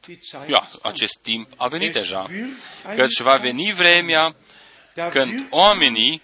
ia, 0.49 0.69
acest 0.83 1.19
timp 1.23 1.49
a 1.57 1.69
venit 1.69 1.93
deja, 1.93 2.31
căci 2.97 3.21
va 3.21 3.37
veni 3.37 3.73
vremea 3.73 4.37
când 5.11 5.47
oamenii 5.51 6.23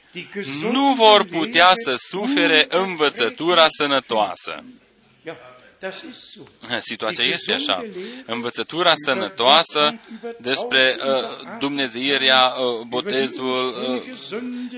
nu 0.60 0.94
vor 0.94 1.24
putea 1.24 1.70
să 1.74 1.94
sufere 1.94 2.66
învățătura 2.68 3.66
sănătoasă. 3.68 4.64
Situația 6.90 7.24
este 7.24 7.52
așa. 7.52 7.86
Învățătura 8.26 8.92
sănătoasă 8.94 10.00
despre 10.38 10.96
uh, 10.98 11.58
dumnezeirea, 11.58 12.46
uh, 12.46 12.86
botezul, 12.86 13.74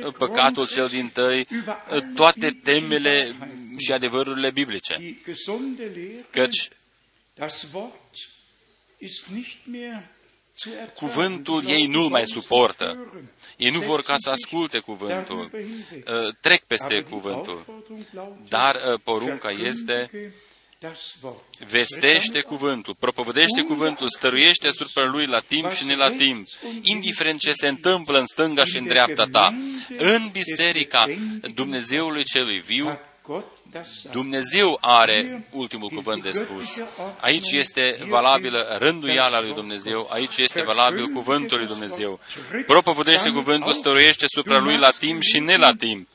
uh, 0.05 0.15
păcatul 0.19 0.66
cel 0.66 0.89
din 0.89 1.09
tăi, 1.09 1.47
uh, 1.51 2.03
toate 2.15 2.59
temele 2.62 3.37
și 3.79 3.93
adevărurile 3.93 4.51
biblice. 4.51 5.16
Căci 6.31 6.69
cuvântul 10.95 11.65
ei 11.66 11.87
nu 11.87 12.09
mai 12.09 12.27
suportă. 12.27 13.12
Ei 13.57 13.70
nu 13.70 13.81
vor 13.81 14.03
ca 14.03 14.15
să 14.16 14.31
asculte 14.31 14.79
cuvântul. 14.79 15.51
Uh, 15.53 16.35
trec 16.41 16.62
peste 16.65 17.03
cuvântul. 17.03 17.85
Dar 18.49 18.74
uh, 18.74 19.01
porunca 19.05 19.51
este 19.51 20.11
vestește 21.67 22.41
cuvântul, 22.41 22.97
propovădește 22.99 23.63
cuvântul, 23.63 24.09
stăruiește 24.09 24.69
asupra 24.69 25.05
lui 25.05 25.27
la 25.27 25.39
timp 25.39 25.71
și 25.71 25.85
ne 25.85 25.95
la 25.95 26.11
timp, 26.11 26.47
indiferent 26.83 27.41
ce 27.41 27.53
se 27.53 27.69
întâmplă 27.69 28.19
în 28.19 28.27
stânga 28.27 28.65
și 28.65 28.79
în 28.79 28.87
dreapta 28.87 29.27
ta. 29.33 29.55
În 29.97 30.29
biserica 30.33 31.07
Dumnezeului 31.55 32.25
celui 32.25 32.59
viu, 32.59 32.99
Dumnezeu 34.11 34.79
are 34.81 35.47
ultimul 35.51 35.89
cuvânt 35.89 36.23
de 36.23 36.31
spus. 36.31 36.81
Aici 37.21 37.51
este 37.51 37.99
valabilă 38.09 38.77
rânduiala 38.79 39.41
lui 39.41 39.53
Dumnezeu, 39.53 40.09
aici 40.11 40.37
este 40.37 40.63
valabil 40.63 41.07
cuvântul 41.07 41.59
lui 41.59 41.67
Dumnezeu. 41.67 42.21
Propovădește 42.67 43.31
cuvântul, 43.31 43.73
stăruiește 43.73 44.25
supra 44.29 44.59
lui 44.59 44.77
la 44.77 44.91
timp 44.91 45.23
și 45.23 45.39
ne 45.39 45.57
la 45.57 45.75
timp 45.75 46.09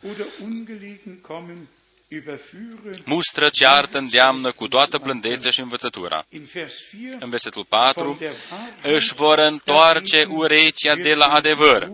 mustră, 3.05 3.49
ceartă, 3.49 3.97
îndeamnă 3.97 4.51
cu 4.51 4.67
toată 4.67 4.97
blândețea 4.97 5.51
și 5.51 5.59
învățătura. 5.59 6.25
În 7.19 7.29
versetul 7.29 7.65
4, 7.65 8.19
își 8.81 9.13
vor 9.13 9.37
întoarce 9.37 10.25
urechea 10.29 10.95
de 10.95 11.13
la 11.13 11.25
adevăr 11.25 11.89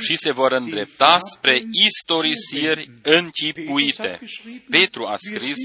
și 0.00 0.16
se 0.16 0.32
vor 0.32 0.52
îndrepta 0.52 1.16
spre 1.18 1.62
istorisiri 1.86 2.90
închipuite. 3.02 4.20
Petru 4.70 5.06
a 5.06 5.14
scris, 5.16 5.56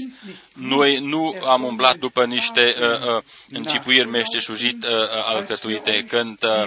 noi 0.54 0.98
nu 0.98 1.36
am 1.44 1.62
umblat 1.62 1.96
după 1.96 2.24
niște 2.24 2.74
uh, 2.80 3.16
uh, 3.16 3.22
închipuiri 3.48 4.08
meșteșugit 4.08 4.84
uh, 4.84 4.90
uh, 4.90 5.08
alcătuite 5.24 6.04
când 6.08 6.38
uh, 6.42 6.64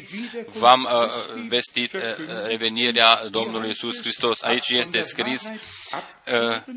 v-am 0.53 0.89
uh, 0.91 1.41
vestit 1.48 1.94
uh, 1.94 2.02
revenirea 2.48 3.27
Domnului 3.30 3.68
Iisus 3.68 3.99
Hristos. 3.99 4.41
Aici 4.41 4.69
este 4.69 5.02
scris 5.02 5.41
uh, 5.45 6.76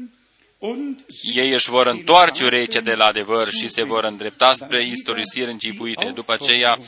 ei 1.35 1.53
își 1.53 1.71
vor 1.71 1.87
întoarce 1.87 2.45
urechea 2.45 2.81
de 2.81 2.95
la 2.95 3.05
adevăr 3.05 3.51
și 3.51 3.69
se 3.69 3.83
vor 3.83 4.05
îndrepta 4.05 4.55
spre 4.55 4.85
istorisiri 4.85 5.51
încipuite. 5.51 6.05
După 6.15 6.33
aceea, 6.33 6.79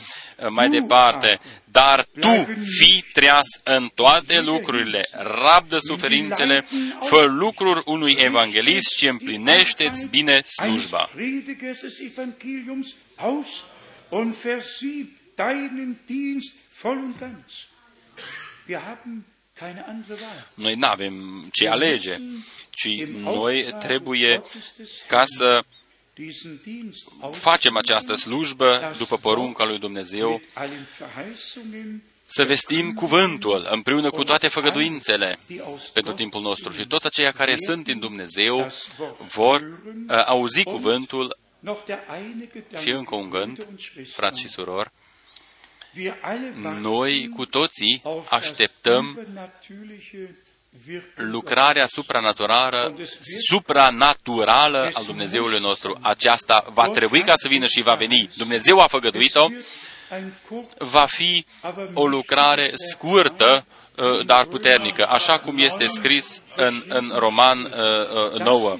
mai 0.49 0.69
departe, 0.69 1.39
dar 1.65 2.05
tu 2.19 2.47
fii 2.79 3.05
treas 3.13 3.47
în 3.63 3.89
toate 3.95 4.41
lucrurile, 4.41 5.07
rabdă 5.11 5.77
suferințele, 5.79 6.65
fă 7.01 7.21
lucruri 7.21 7.81
unui 7.85 8.15
evanghelist 8.19 8.97
și 8.97 9.07
împlinește-ți 9.07 10.05
bine 10.05 10.41
slujba. 10.45 11.09
Noi 20.55 20.75
nu 20.75 20.87
avem 20.87 21.47
ce 21.51 21.67
alege 21.67 22.19
ci 22.69 23.05
noi 23.05 23.75
trebuie 23.79 24.41
ca 25.07 25.23
să 25.25 25.63
facem 27.31 27.77
această 27.77 28.13
slujbă 28.13 28.93
după 28.97 29.17
porunca 29.17 29.65
lui 29.65 29.79
Dumnezeu, 29.79 30.41
să 32.25 32.43
vestim 32.43 32.93
cuvântul 32.93 33.67
împreună 33.71 34.09
cu 34.09 34.23
toate 34.23 34.47
făgăduințele 34.47 35.39
pentru 35.93 36.13
timpul 36.13 36.41
nostru. 36.41 36.71
Și 36.71 36.87
toți 36.87 37.05
aceia 37.05 37.31
care 37.31 37.55
sunt 37.55 37.87
în 37.87 37.99
Dumnezeu 37.99 38.71
vor 39.27 39.61
uh, 39.61 40.23
auzi 40.25 40.63
cuvântul 40.63 41.37
și 42.81 42.89
încă 42.89 43.15
un 43.15 43.29
gând, 43.29 43.67
frați 44.11 44.39
și 44.39 44.47
surori, 44.47 44.91
noi 46.81 47.29
cu 47.35 47.45
toții 47.45 48.01
așteptăm 48.29 49.27
lucrarea 51.15 51.87
supranaturală, 51.87 52.95
supranaturală 53.47 54.89
al 54.93 55.03
Dumnezeului 55.05 55.59
nostru. 55.59 55.97
Aceasta 56.01 56.65
va 56.73 56.87
trebui 56.87 57.21
ca 57.21 57.33
să 57.35 57.47
vină 57.47 57.65
și 57.65 57.81
va 57.81 57.93
veni. 57.93 58.29
Dumnezeu 58.37 58.79
a 58.79 58.87
făgăduit-o. 58.87 59.47
Va 60.77 61.05
fi 61.05 61.45
o 61.93 62.07
lucrare 62.07 62.71
scurtă, 62.73 63.65
uh, 63.67 63.82
dar 64.25 64.45
puternică, 64.45 65.07
așa 65.07 65.39
cum 65.39 65.57
este 65.57 65.85
scris 65.85 66.41
în, 66.55 66.83
în 66.87 67.11
Roman 67.17 67.73
9. 68.37 68.69
Uh, 68.69 68.77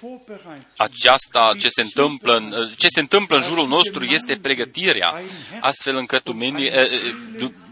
uh, 0.00 0.36
Aceasta, 0.76 1.54
ce 1.58 1.68
se, 1.68 1.82
întâmplă 1.82 2.36
în, 2.36 2.72
ce 2.76 2.88
se 2.88 3.00
întâmplă 3.00 3.36
în 3.36 3.42
jurul 3.42 3.66
nostru, 3.66 4.04
este 4.04 4.36
pregătirea, 4.36 5.22
astfel 5.60 5.96
încât 5.96 6.28
oamenii, 6.28 6.70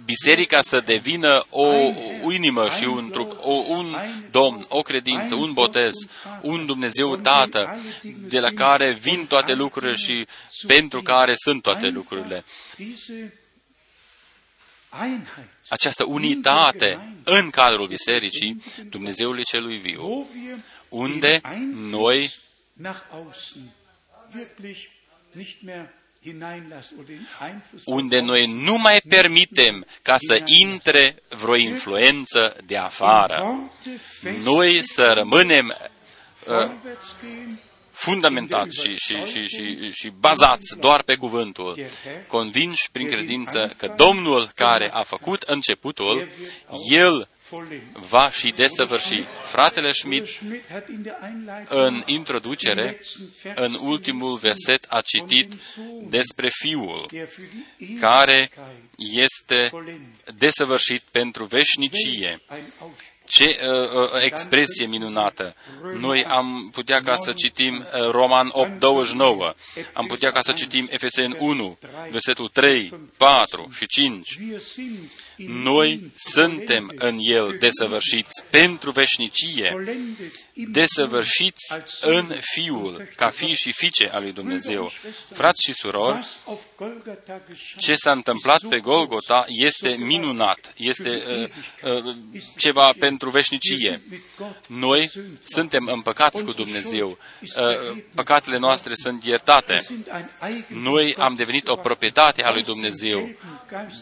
biserica 0.07 0.61
să 0.61 0.81
devină 0.81 1.45
o 1.51 1.69
inimă 2.33 2.69
și 2.70 2.85
un 2.85 3.11
trup, 3.11 3.37
o, 3.41 3.53
un 3.53 3.97
domn, 4.31 4.65
o 4.69 4.83
credință, 4.83 5.35
un 5.35 5.53
botez, 5.53 5.95
un 6.41 6.66
Dumnezeu 6.66 7.16
Tată, 7.16 7.78
de 8.28 8.41
la 8.41 8.51
care 8.51 8.91
vin 8.91 9.27
toate 9.27 9.55
lucrurile 9.55 9.95
și 9.95 10.27
pentru 10.66 11.03
care 11.03 11.35
sunt 11.37 11.62
toate 11.62 11.89
lucrurile. 11.89 12.45
Această 15.68 16.05
unitate 16.05 17.14
în 17.24 17.51
cadrul 17.51 17.86
bisericii 17.86 18.62
Dumnezeului 18.90 19.44
celui 19.44 19.76
viu, 19.76 20.26
unde 20.88 21.40
noi 21.74 22.34
unde 27.84 28.20
noi 28.20 28.47
nu 28.47 28.76
mai 28.78 29.01
permitem 29.09 29.86
ca 30.02 30.16
să 30.18 30.40
intre 30.44 31.22
vreo 31.28 31.56
influență 31.56 32.56
de 32.64 32.76
afară. 32.76 33.70
Noi 34.43 34.80
să 34.82 35.12
rămânem 35.12 35.76
uh, 36.47 36.70
fundamentați 38.07 38.81
și, 38.81 38.97
și, 38.97 39.24
și, 39.24 39.47
și, 39.47 39.91
și 39.93 40.12
bazați 40.19 40.77
doar 40.78 41.03
pe 41.03 41.15
cuvântul, 41.15 41.87
convinși 42.27 42.91
prin 42.93 43.09
credință 43.09 43.74
că 43.77 43.95
Domnul 43.97 44.51
care 44.55 44.93
a 44.93 45.03
făcut 45.03 45.43
începutul, 45.43 46.28
El 46.91 47.28
va 47.93 48.31
și 48.31 48.51
desăvârși. 48.51 49.24
Fratele 49.45 49.93
Schmidt, 49.93 50.28
în 51.69 52.03
introducere, 52.07 53.01
în 53.55 53.77
ultimul 53.81 54.37
verset, 54.37 54.87
a 54.89 55.01
citit 55.01 55.53
despre 56.03 56.49
Fiul, 56.51 57.11
care 58.01 58.51
este 58.97 59.70
desăvârșit 60.37 61.03
pentru 61.11 61.45
veșnicie. 61.45 62.41
Ce 63.27 63.44
uh, 63.44 64.03
uh, 64.03 64.24
expresie 64.24 64.86
minunată! 64.86 65.55
Noi 65.98 66.24
am 66.24 66.69
putea 66.73 67.01
ca 67.01 67.15
să 67.16 67.32
citim 67.32 67.74
uh, 67.74 68.11
Roman 68.11 68.48
8, 68.53 68.78
29, 68.78 69.55
am 69.93 70.07
putea 70.07 70.31
ca 70.31 70.40
să 70.43 70.53
citim 70.53 70.86
Efesen 70.90 71.36
1, 71.39 71.78
versetul 72.11 72.48
3, 72.48 73.11
4 73.16 73.69
și 73.77 73.86
5. 73.86 74.39
Noi 75.36 76.12
suntem 76.15 76.93
în 76.94 77.16
El 77.19 77.57
desăvârșiți 77.59 78.44
pentru 78.51 78.90
veșnicie, 78.90 79.77
desăvârșiți 80.57 81.78
în 82.01 82.37
Fiul, 82.41 83.09
ca 83.16 83.31
fi 83.31 83.55
și 83.55 83.73
fiice 83.73 84.09
al 84.12 84.23
lui 84.23 84.33
Dumnezeu. 84.33 84.93
Frați 85.33 85.65
și 85.65 85.73
surori, 85.73 86.27
ce 87.78 87.95
s-a 87.95 88.12
întâmplat 88.12 88.61
pe 88.69 88.78
Golgota 88.78 89.45
este 89.49 89.97
minunat, 89.99 90.73
este 90.77 91.23
uh, 91.83 91.93
uh, 91.93 92.16
ceva 92.57 92.93
pentru 92.99 93.31
veșnicie. 93.31 94.01
Noi 94.66 95.11
suntem 95.45 95.89
împăcați 95.93 96.45
cu 96.45 96.53
Dumnezeu, 96.53 97.19
uh, 97.41 98.03
păcatele 98.15 98.59
noastre 98.59 98.93
sunt 98.95 99.24
iertate. 99.24 99.87
Noi 100.66 101.15
am 101.19 101.35
devenit 101.35 101.69
o 101.69 101.77
proprietate 101.77 102.43
a 102.43 102.53
lui 102.53 102.62
Dumnezeu. 102.62 103.31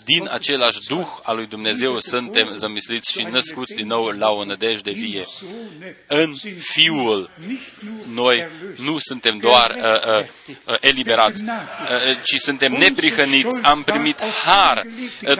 Din 0.05 0.29
același 0.31 0.79
Duh 0.89 1.07
al 1.23 1.37
lui 1.37 1.47
Dumnezeu 1.47 1.99
suntem 1.99 2.57
zămisliți 2.57 3.11
și 3.13 3.23
născuți 3.23 3.75
din 3.75 3.87
nou 3.87 4.07
la 4.07 4.31
o 4.31 4.45
nădejde 4.45 4.91
vie. 4.91 5.25
În 6.07 6.35
Fiul 6.59 7.31
noi 8.09 8.47
nu 8.77 8.99
suntem 9.01 9.39
doar 9.39 9.71
uh, 9.71 10.19
uh, 10.19 10.27
uh, 10.65 10.77
eliberați, 10.81 11.43
uh, 11.43 11.51
ci 12.23 12.35
suntem 12.37 12.73
neprihăniți, 12.73 13.61
am 13.62 13.83
primit 13.83 14.21
har, 14.45 14.85
uh, 15.23 15.37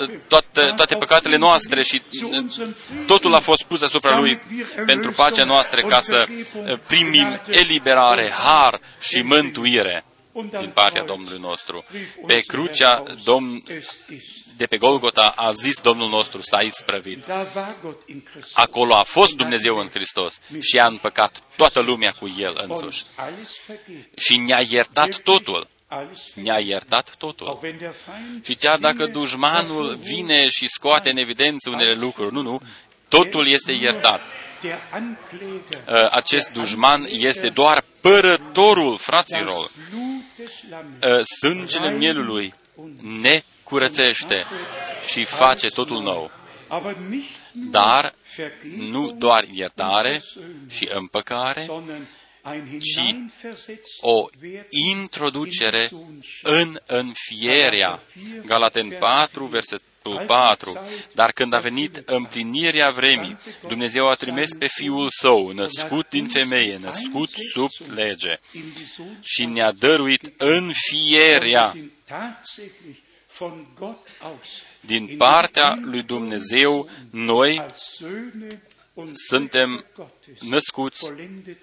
uh, 0.00 0.08
toate, 0.28 0.72
toate 0.76 0.94
păcatele 0.94 1.36
noastre 1.36 1.82
și 1.82 2.02
uh, 2.22 2.44
totul 3.06 3.34
a 3.34 3.40
fost 3.40 3.62
pus 3.62 3.82
asupra 3.82 4.18
Lui 4.18 4.40
pentru 4.86 5.10
pacea 5.10 5.44
noastră 5.44 5.80
ca 5.80 6.00
să 6.00 6.26
uh, 6.28 6.78
primim 6.86 7.40
eliberare, 7.50 8.30
har 8.30 8.80
și 9.00 9.22
mântuire 9.22 10.04
din 10.60 10.70
partea 10.74 11.02
Domnului 11.04 11.38
nostru. 11.40 11.84
Pe 12.26 12.40
crucea 12.40 13.02
Domn, 13.24 13.62
de 14.58 14.66
pe 14.66 14.76
Golgota 14.76 15.32
a 15.36 15.52
zis 15.52 15.80
Domnul 15.80 16.08
nostru, 16.08 16.42
s-a 16.42 16.60
isprăvit. 16.60 17.24
Acolo 18.52 18.94
a 18.94 19.02
fost 19.02 19.36
Dumnezeu 19.36 19.76
în 19.76 19.88
Hristos 19.88 20.38
și 20.60 20.78
a 20.78 20.86
împăcat 20.86 21.42
toată 21.56 21.80
lumea 21.80 22.10
cu 22.10 22.34
El 22.38 22.66
însuși. 22.68 23.04
Și 24.16 24.36
ne-a 24.36 24.60
iertat 24.68 25.18
totul. 25.18 25.68
Ne-a 26.34 26.58
iertat 26.58 27.14
totul. 27.18 27.60
Și 28.44 28.54
chiar 28.54 28.78
dacă 28.78 29.06
dușmanul 29.06 29.96
vine 29.96 30.48
și 30.48 30.68
scoate 30.68 31.10
în 31.10 31.16
evidență 31.16 31.70
unele 31.70 31.94
lucruri, 32.00 32.32
nu, 32.32 32.42
nu, 32.42 32.60
totul 33.08 33.46
este 33.46 33.72
iertat. 33.72 34.20
Acest 36.10 36.48
dușman 36.48 37.06
este 37.08 37.48
doar 37.48 37.84
părătorul 38.00 38.96
fraților. 38.96 39.70
Sângele 41.40 41.90
mielului 41.90 42.54
ne 43.00 43.42
curățește 43.68 44.46
și 45.10 45.24
face 45.24 45.68
totul 45.68 46.02
nou. 46.02 46.30
Dar 47.52 48.14
nu 48.76 49.12
doar 49.12 49.44
iertare 49.52 50.22
și 50.68 50.88
împăcare, 50.92 51.68
ci 52.80 53.14
o 54.00 54.28
introducere 54.90 55.90
în 56.42 56.78
înfierea. 56.86 58.00
Galaten 58.46 58.88
4, 58.98 59.44
verset 59.44 59.80
4. 60.26 60.78
Dar 61.14 61.32
când 61.32 61.52
a 61.52 61.58
venit 61.58 62.02
împlinirea 62.06 62.90
vremii, 62.90 63.36
Dumnezeu 63.68 64.08
a 64.08 64.14
trimis 64.14 64.50
pe 64.58 64.66
Fiul 64.66 65.08
Său, 65.10 65.50
născut 65.50 66.08
din 66.08 66.28
femeie, 66.28 66.78
născut 66.82 67.30
sub 67.52 67.70
lege, 67.94 68.40
și 69.22 69.44
ne-a 69.44 69.72
dăruit 69.72 70.32
înfierea 70.36 71.74
Din 74.80 75.16
partea 75.16 75.78
lui 75.82 76.02
Dumnezeu, 76.02 76.90
noi 77.10 77.66
suntem 79.14 79.84
născuți 80.40 81.12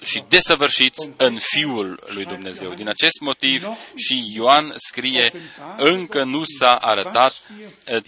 și 0.01 0.23
desăvârșiți 0.27 1.09
în 1.17 1.37
Fiul 1.37 2.03
lui 2.07 2.25
Dumnezeu. 2.25 2.73
Din 2.73 2.87
acest 2.87 3.19
motiv 3.19 3.67
și 3.95 4.31
Ioan 4.35 4.73
scrie, 4.75 5.31
încă 5.77 6.23
nu 6.23 6.43
s-a 6.43 6.75
arătat 6.75 7.41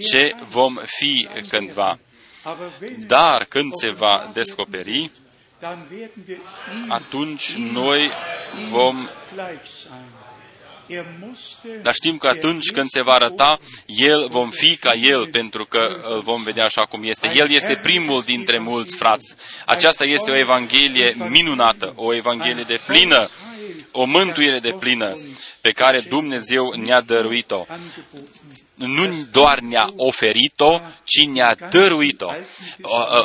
ce 0.09 0.35
vom 0.49 0.75
fi 0.85 1.27
cândva. 1.49 1.99
Dar 3.07 3.45
când 3.45 3.73
se 3.73 3.89
va 3.89 4.29
descoperi, 4.33 5.11
atunci 6.87 7.53
noi 7.53 8.11
vom 8.69 9.09
dar 11.81 11.93
știm 11.93 12.17
că 12.17 12.27
atunci 12.27 12.71
când 12.71 12.89
se 12.89 13.01
va 13.01 13.13
arăta, 13.13 13.59
El 13.85 14.27
vom 14.29 14.49
fi 14.49 14.77
ca 14.77 14.93
El, 14.93 15.27
pentru 15.27 15.65
că 15.65 16.01
îl 16.09 16.21
vom 16.21 16.43
vedea 16.43 16.65
așa 16.65 16.85
cum 16.85 17.03
este. 17.03 17.31
El 17.35 17.51
este 17.51 17.75
primul 17.75 18.21
dintre 18.21 18.59
mulți 18.59 18.95
frați. 18.95 19.35
Aceasta 19.65 20.03
este 20.03 20.31
o 20.31 20.35
Evanghelie 20.35 21.15
minunată, 21.29 21.93
o 21.95 22.13
Evanghelie 22.13 22.63
de 22.67 22.79
plină, 22.85 23.29
o 23.91 24.05
mântuire 24.05 24.59
de 24.59 24.75
plină 24.79 25.17
pe 25.61 25.71
care 25.71 25.99
Dumnezeu 25.99 26.73
ne-a 26.73 27.01
dăruit-o 27.01 27.65
nu 28.77 29.27
doar 29.31 29.59
ne-a 29.59 29.89
oferit-o, 29.95 30.79
ci 31.03 31.25
ne-a 31.25 31.55
dăruit-o. 31.69 32.31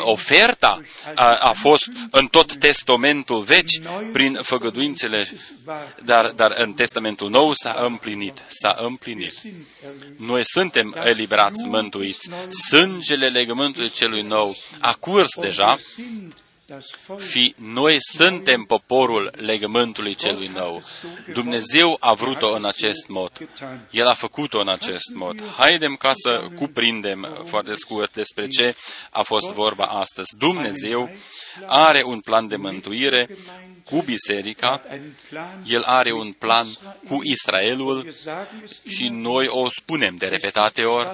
Oferta 0.05 0.81
a, 1.15 1.35
a 1.35 1.53
fost 1.53 1.91
în 2.11 2.27
tot 2.27 2.55
testamentul 2.55 3.41
vechi, 3.41 4.11
prin 4.13 4.39
făgăduințele, 4.43 5.29
dar, 6.05 6.27
dar 6.27 6.55
în 6.57 6.73
testamentul 6.73 7.31
nou 7.31 7.53
s-a 7.53 7.77
împlinit. 7.79 8.45
S-a 8.49 8.77
împlinit. 8.79 9.35
Noi 10.17 10.41
suntem 10.45 10.97
eliberați, 11.05 11.67
mântuiți. 11.67 12.29
Sângele 12.49 13.29
legământului 13.29 13.91
celui 13.91 14.23
nou 14.23 14.57
a 14.81 14.93
curs 14.93 15.31
deja 15.41 15.77
și 17.31 17.55
noi 17.57 17.97
suntem 18.01 18.63
poporul 18.63 19.33
legământului 19.37 20.15
celui 20.15 20.51
nou. 20.55 20.83
Dumnezeu 21.33 21.97
a 22.01 22.15
vrut-o 22.15 22.55
în 22.55 22.65
acest 22.65 23.09
mod. 23.09 23.49
El 23.91 24.07
a 24.07 24.15
făcut-o 24.15 24.61
în 24.61 24.69
acest 24.69 25.11
mod. 25.15 25.43
Haidem 25.57 25.95
ca 25.95 26.13
să 26.15 26.49
cuprindem 26.57 27.43
foarte 27.45 27.75
scurt 27.75 28.13
despre 28.13 28.47
ce 28.47 28.75
a 29.11 29.23
fost 29.23 29.53
vorba 29.53 29.85
astăzi. 29.85 30.37
Dumnezeu 30.39 31.11
are 31.67 32.03
un 32.05 32.21
plan 32.21 32.49
de 32.49 32.57
mântuire 32.57 33.29
cu 33.93 34.03
biserica, 34.03 34.83
el 35.67 35.83
are 35.83 36.13
un 36.13 36.33
plan 36.33 36.67
cu 37.09 37.21
Israelul 37.23 38.15
și 38.89 39.09
noi 39.09 39.47
o 39.49 39.69
spunem 39.71 40.17
de 40.17 40.27
repetate 40.27 40.85
ori. 40.85 41.09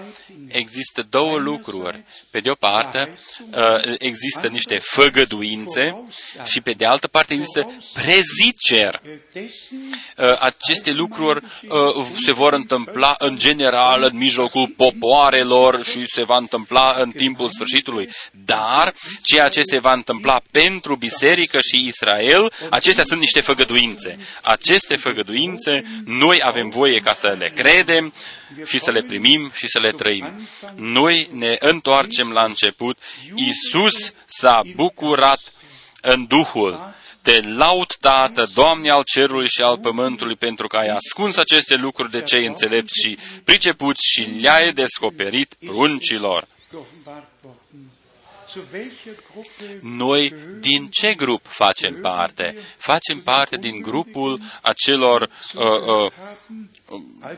Există 0.49 1.07
două 1.11 1.37
lucruri. 1.37 2.03
Pe 2.31 2.41
de 2.41 2.51
o 2.51 2.55
parte, 2.55 3.19
uh, 3.57 3.95
există 3.99 4.47
niște 4.47 4.79
făgăduințe 4.79 6.05
și 6.45 6.61
pe 6.61 6.73
de 6.73 6.85
altă 6.85 7.09
parte 7.09 7.33
există 7.35 7.77
preziceri. 7.93 9.01
Uh, 9.35 10.41
aceste 10.41 10.93
lucruri 10.93 11.45
uh, 11.69 12.07
se 12.25 12.33
vor 12.33 12.53
întâmpla 12.53 13.15
în 13.19 13.39
general 13.39 14.03
în 14.03 14.17
mijlocul 14.17 14.69
popoarelor 14.77 15.85
și 15.85 16.05
se 16.07 16.25
va 16.25 16.37
întâmpla 16.37 16.95
în 16.99 17.11
timpul 17.11 17.51
sfârșitului. 17.51 18.09
Dar 18.45 18.95
ceea 19.23 19.49
ce 19.49 19.63
se 19.63 19.79
va 19.79 19.93
întâmpla 19.93 20.41
pentru 20.51 20.97
biserică 20.97 21.59
și 21.61 21.87
Israel 21.87 22.53
Acestea 22.71 23.05
sunt 23.05 23.21
niște 23.21 23.41
făgăduințe. 23.41 24.19
Aceste 24.43 24.97
făgăduințe 24.97 26.03
noi 26.05 26.41
avem 26.43 26.69
voie 26.69 27.01
ca 27.01 27.15
să 27.15 27.37
le 27.39 27.49
credem 27.49 28.13
și 28.65 28.79
să 28.79 28.91
le 28.91 29.03
primim 29.03 29.51
și 29.55 29.69
să 29.69 29.79
le 29.79 29.91
trăim. 29.91 30.41
Noi 30.75 31.29
ne 31.33 31.57
întoarcem 31.61 32.33
la 32.33 32.45
început. 32.45 32.99
Isus 33.35 34.13
s-a 34.27 34.63
bucurat 34.75 35.41
în 36.01 36.27
Duhul. 36.27 36.97
Te 37.23 37.41
laud, 37.41 37.95
Tată, 38.01 38.49
Doamne 38.55 38.91
al 38.91 39.03
cerului 39.03 39.49
și 39.49 39.63
al 39.63 39.79
pământului, 39.79 40.37
pentru 40.37 40.67
că 40.67 40.77
ai 40.77 40.89
ascuns 40.89 41.37
aceste 41.37 41.75
lucruri 41.75 42.11
de 42.11 42.23
cei 42.23 42.47
înțelepți 42.47 43.01
și 43.05 43.19
pricepuți 43.45 44.07
și 44.13 44.21
le-ai 44.41 44.73
descoperit 44.73 45.55
pruncilor. 45.67 46.47
Noi 49.81 50.35
din 50.61 50.89
ce 50.91 51.15
grup 51.15 51.47
facem 51.47 52.01
parte? 52.01 52.57
Facem 52.77 53.21
parte 53.21 53.57
din 53.57 53.81
grupul 53.81 54.41
acelor 54.63 55.31
uh, 55.55 55.65
uh, 55.65 56.13
uh, 57.19 57.33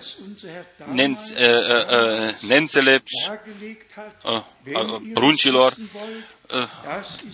uh, 1.91 2.41
neînțelepți 2.41 3.31
uh, 4.25 4.43
uh, 4.73 5.01
pruncilor, 5.13 5.75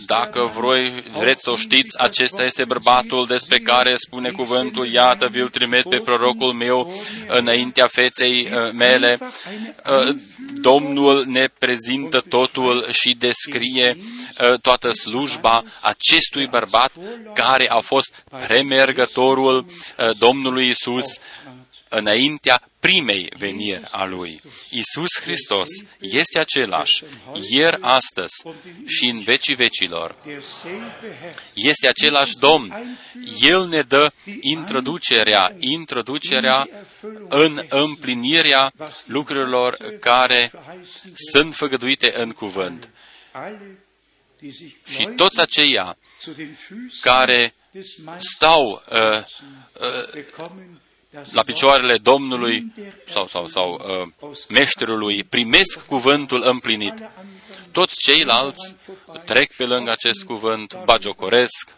dacă 0.06 0.50
voi 0.54 1.04
vreți 1.18 1.42
să 1.42 1.50
o 1.50 1.56
știți, 1.56 1.98
acesta 1.98 2.44
este 2.44 2.64
bărbatul 2.64 3.26
despre 3.26 3.58
care 3.58 3.94
spune 3.96 4.30
cuvântul, 4.30 4.86
iată, 4.92 5.26
vi-l 5.26 5.48
trimit 5.48 5.88
pe 5.88 5.98
prorocul 5.98 6.52
meu 6.52 6.92
înaintea 7.26 7.86
feței 7.86 8.48
mele. 8.72 9.18
Domnul 10.54 11.24
ne 11.26 11.48
prezintă 11.58 12.20
totul 12.28 12.86
și 12.90 13.14
descrie 13.18 13.96
toată 14.62 14.90
slujba 14.90 15.62
acestui 15.80 16.46
bărbat 16.46 16.92
care 17.34 17.68
a 17.68 17.78
fost 17.78 18.24
premergătorul 18.46 19.66
Domnului 20.18 20.68
Isus 20.68 21.18
înaintea 21.88 22.62
primei 22.80 23.32
veniri 23.38 23.82
a 23.90 24.04
Lui. 24.04 24.40
Isus 24.70 25.20
Hristos 25.20 25.68
este 26.00 26.38
același, 26.38 27.04
ieri, 27.50 27.78
astăzi 27.80 28.34
și 28.86 29.04
în 29.04 29.22
vecii 29.22 29.54
vecilor. 29.54 30.16
Este 31.52 31.88
același 31.88 32.36
Domn. 32.38 32.98
El 33.40 33.68
ne 33.68 33.82
dă 33.82 34.12
introducerea, 34.40 35.54
introducerea 35.58 36.68
în 37.28 37.64
împlinirea 37.68 38.72
lucrurilor 39.04 39.76
care 40.00 40.52
sunt 41.30 41.54
făgăduite 41.54 42.12
în 42.16 42.32
cuvânt. 42.32 42.90
Și 44.86 45.08
toți 45.16 45.40
aceia 45.40 45.96
care 47.00 47.54
stau 48.18 48.82
uh, 48.90 49.22
uh, 49.80 50.24
la 51.32 51.42
picioarele 51.42 51.96
Domnului 51.96 52.72
sau, 53.12 53.26
sau, 53.26 53.48
sau 53.48 53.82
uh, 54.20 54.32
meșterului, 54.48 55.24
primesc 55.24 55.86
cuvântul 55.86 56.42
împlinit. 56.44 56.94
Toți 57.72 57.94
ceilalți 57.98 58.74
trec 59.24 59.56
pe 59.56 59.64
lângă 59.64 59.90
acest 59.90 60.22
cuvânt, 60.22 60.78
bagiocoresc. 60.84 61.76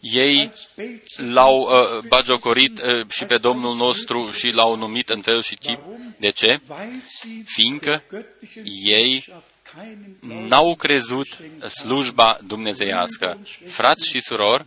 Ei 0.00 0.50
l-au 1.16 1.58
uh, 1.60 2.04
bagiocorit 2.08 2.82
uh, 2.82 3.06
și 3.08 3.24
pe 3.24 3.36
Domnul 3.36 3.76
nostru 3.76 4.30
și 4.30 4.50
l-au 4.50 4.76
numit 4.76 5.08
în 5.08 5.20
fel 5.20 5.42
și 5.42 5.54
chip. 5.54 5.80
De 6.16 6.30
ce? 6.30 6.60
Fiindcă 7.44 8.02
ei 8.84 9.24
n-au 10.20 10.74
crezut 10.74 11.28
slujba 11.68 12.38
dumnezeiască. 12.46 13.38
Frați 13.66 14.08
și 14.08 14.20
surori, 14.20 14.66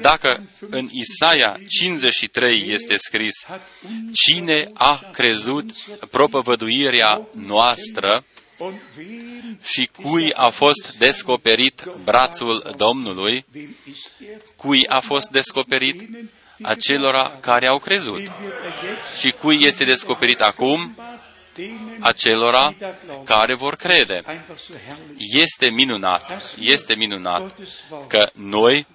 dacă 0.00 0.42
în 0.70 0.88
Isaia 0.90 1.60
53 1.68 2.64
este 2.68 2.96
scris, 2.96 3.46
cine 4.12 4.70
a 4.74 5.10
crezut 5.12 5.70
propovăduirea 6.10 7.28
noastră 7.32 8.24
și 9.62 9.90
cui 10.02 10.32
a 10.32 10.48
fost 10.48 10.96
descoperit 10.98 11.84
brațul 12.04 12.74
Domnului, 12.76 13.44
cui 14.56 14.86
a 14.86 15.00
fost 15.00 15.28
descoperit 15.28 16.08
acelora 16.62 17.38
care 17.40 17.66
au 17.66 17.78
crezut. 17.78 18.32
Și 19.20 19.30
cui 19.30 19.64
este 19.64 19.84
descoperit 19.84 20.40
acum? 20.40 20.96
Acelora 22.00 22.74
care 23.24 23.54
vor 23.54 23.76
crede. 23.76 24.22
Este 25.16 25.70
minunat, 25.70 26.54
este 26.58 26.94
minunat 26.94 27.58
că 28.06 28.30
noi 28.34 28.86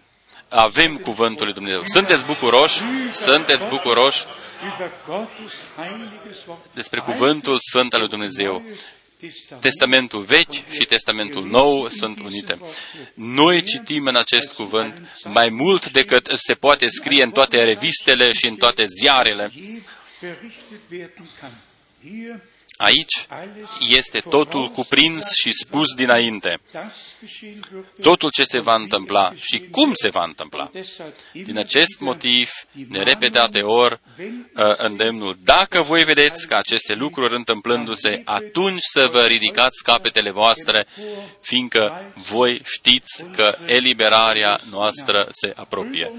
avem 0.56 0.96
cuvântul 0.98 1.46
lui 1.46 1.54
Dumnezeu. 1.54 1.82
Sunteți 1.86 2.26
bucuroși? 2.26 2.82
Sunteți 3.12 3.66
bucuroși 3.66 4.26
despre 6.74 7.00
cuvântul 7.00 7.58
Sfânt 7.60 7.94
al 7.94 8.00
lui 8.00 8.10
Dumnezeu. 8.10 8.64
Testamentul 9.60 10.22
vechi 10.22 10.70
și 10.72 10.86
Testamentul 10.86 11.46
nou 11.46 11.90
sunt 11.90 12.20
unite. 12.20 12.60
Noi 13.14 13.64
citim 13.64 14.06
în 14.06 14.16
acest 14.16 14.54
cuvânt 14.54 15.02
mai 15.24 15.50
mult 15.50 15.92
decât 15.92 16.32
se 16.36 16.54
poate 16.54 16.88
scrie 16.88 17.24
în 17.24 17.32
toate 17.32 17.64
revistele 17.64 18.32
și 18.32 18.48
în 18.48 18.56
toate 18.56 18.86
ziarele. 18.86 19.52
Aici 22.78 23.28
este 23.90 24.20
totul 24.20 24.70
cuprins 24.70 25.26
și 25.42 25.52
spus 25.52 25.94
dinainte. 25.94 26.60
Totul 28.02 28.30
ce 28.30 28.44
se 28.44 28.60
va 28.60 28.76
întâmpla 28.76 29.34
și 29.40 29.60
cum 29.72 29.94
se 29.94 30.10
va 30.10 30.24
întâmpla. 30.24 30.70
Din 31.32 31.58
acest 31.58 32.00
motiv, 32.00 32.50
ne 32.90 33.04
repetate 33.04 33.62
ori 33.62 34.00
uh, 34.56 34.74
îndemnul, 34.78 35.38
dacă 35.44 35.82
voi 35.82 36.04
vedeți 36.04 36.48
că 36.48 36.56
aceste 36.56 36.94
lucruri 36.94 37.36
întâmplându-se, 37.36 38.22
atunci 38.26 38.82
să 38.94 39.10
vă 39.12 39.22
ridicați 39.26 39.84
capetele 39.84 40.30
voastre, 40.32 40.88
fiindcă 41.42 42.12
voi 42.14 42.62
știți 42.64 43.24
că 43.36 43.58
eliberarea 43.66 44.60
noastră 44.70 45.28
se 45.32 45.54
apropie. 45.56 46.14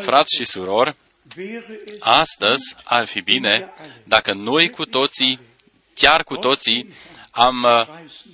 Frați 0.00 0.36
și 0.36 0.44
surori, 0.44 0.96
Astăzi 2.00 2.74
ar 2.84 3.06
fi 3.06 3.20
bine 3.20 3.68
dacă 4.04 4.32
noi 4.32 4.70
cu 4.70 4.84
toții, 4.84 5.40
chiar 5.94 6.24
cu 6.24 6.36
toții, 6.36 6.92
am 7.30 7.62
uh, 7.62 7.86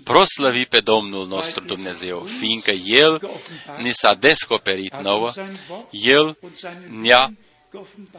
proslăvit 0.05 0.69
pe 0.69 0.81
Domnul 0.81 1.27
nostru 1.27 1.65
Dumnezeu, 1.65 2.25
fiindcă 2.39 2.71
El 2.71 3.31
ni 3.79 3.91
s-a 3.93 4.15
descoperit 4.15 4.97
nouă, 4.97 5.33
El 5.91 6.39
ne-a 6.89 7.33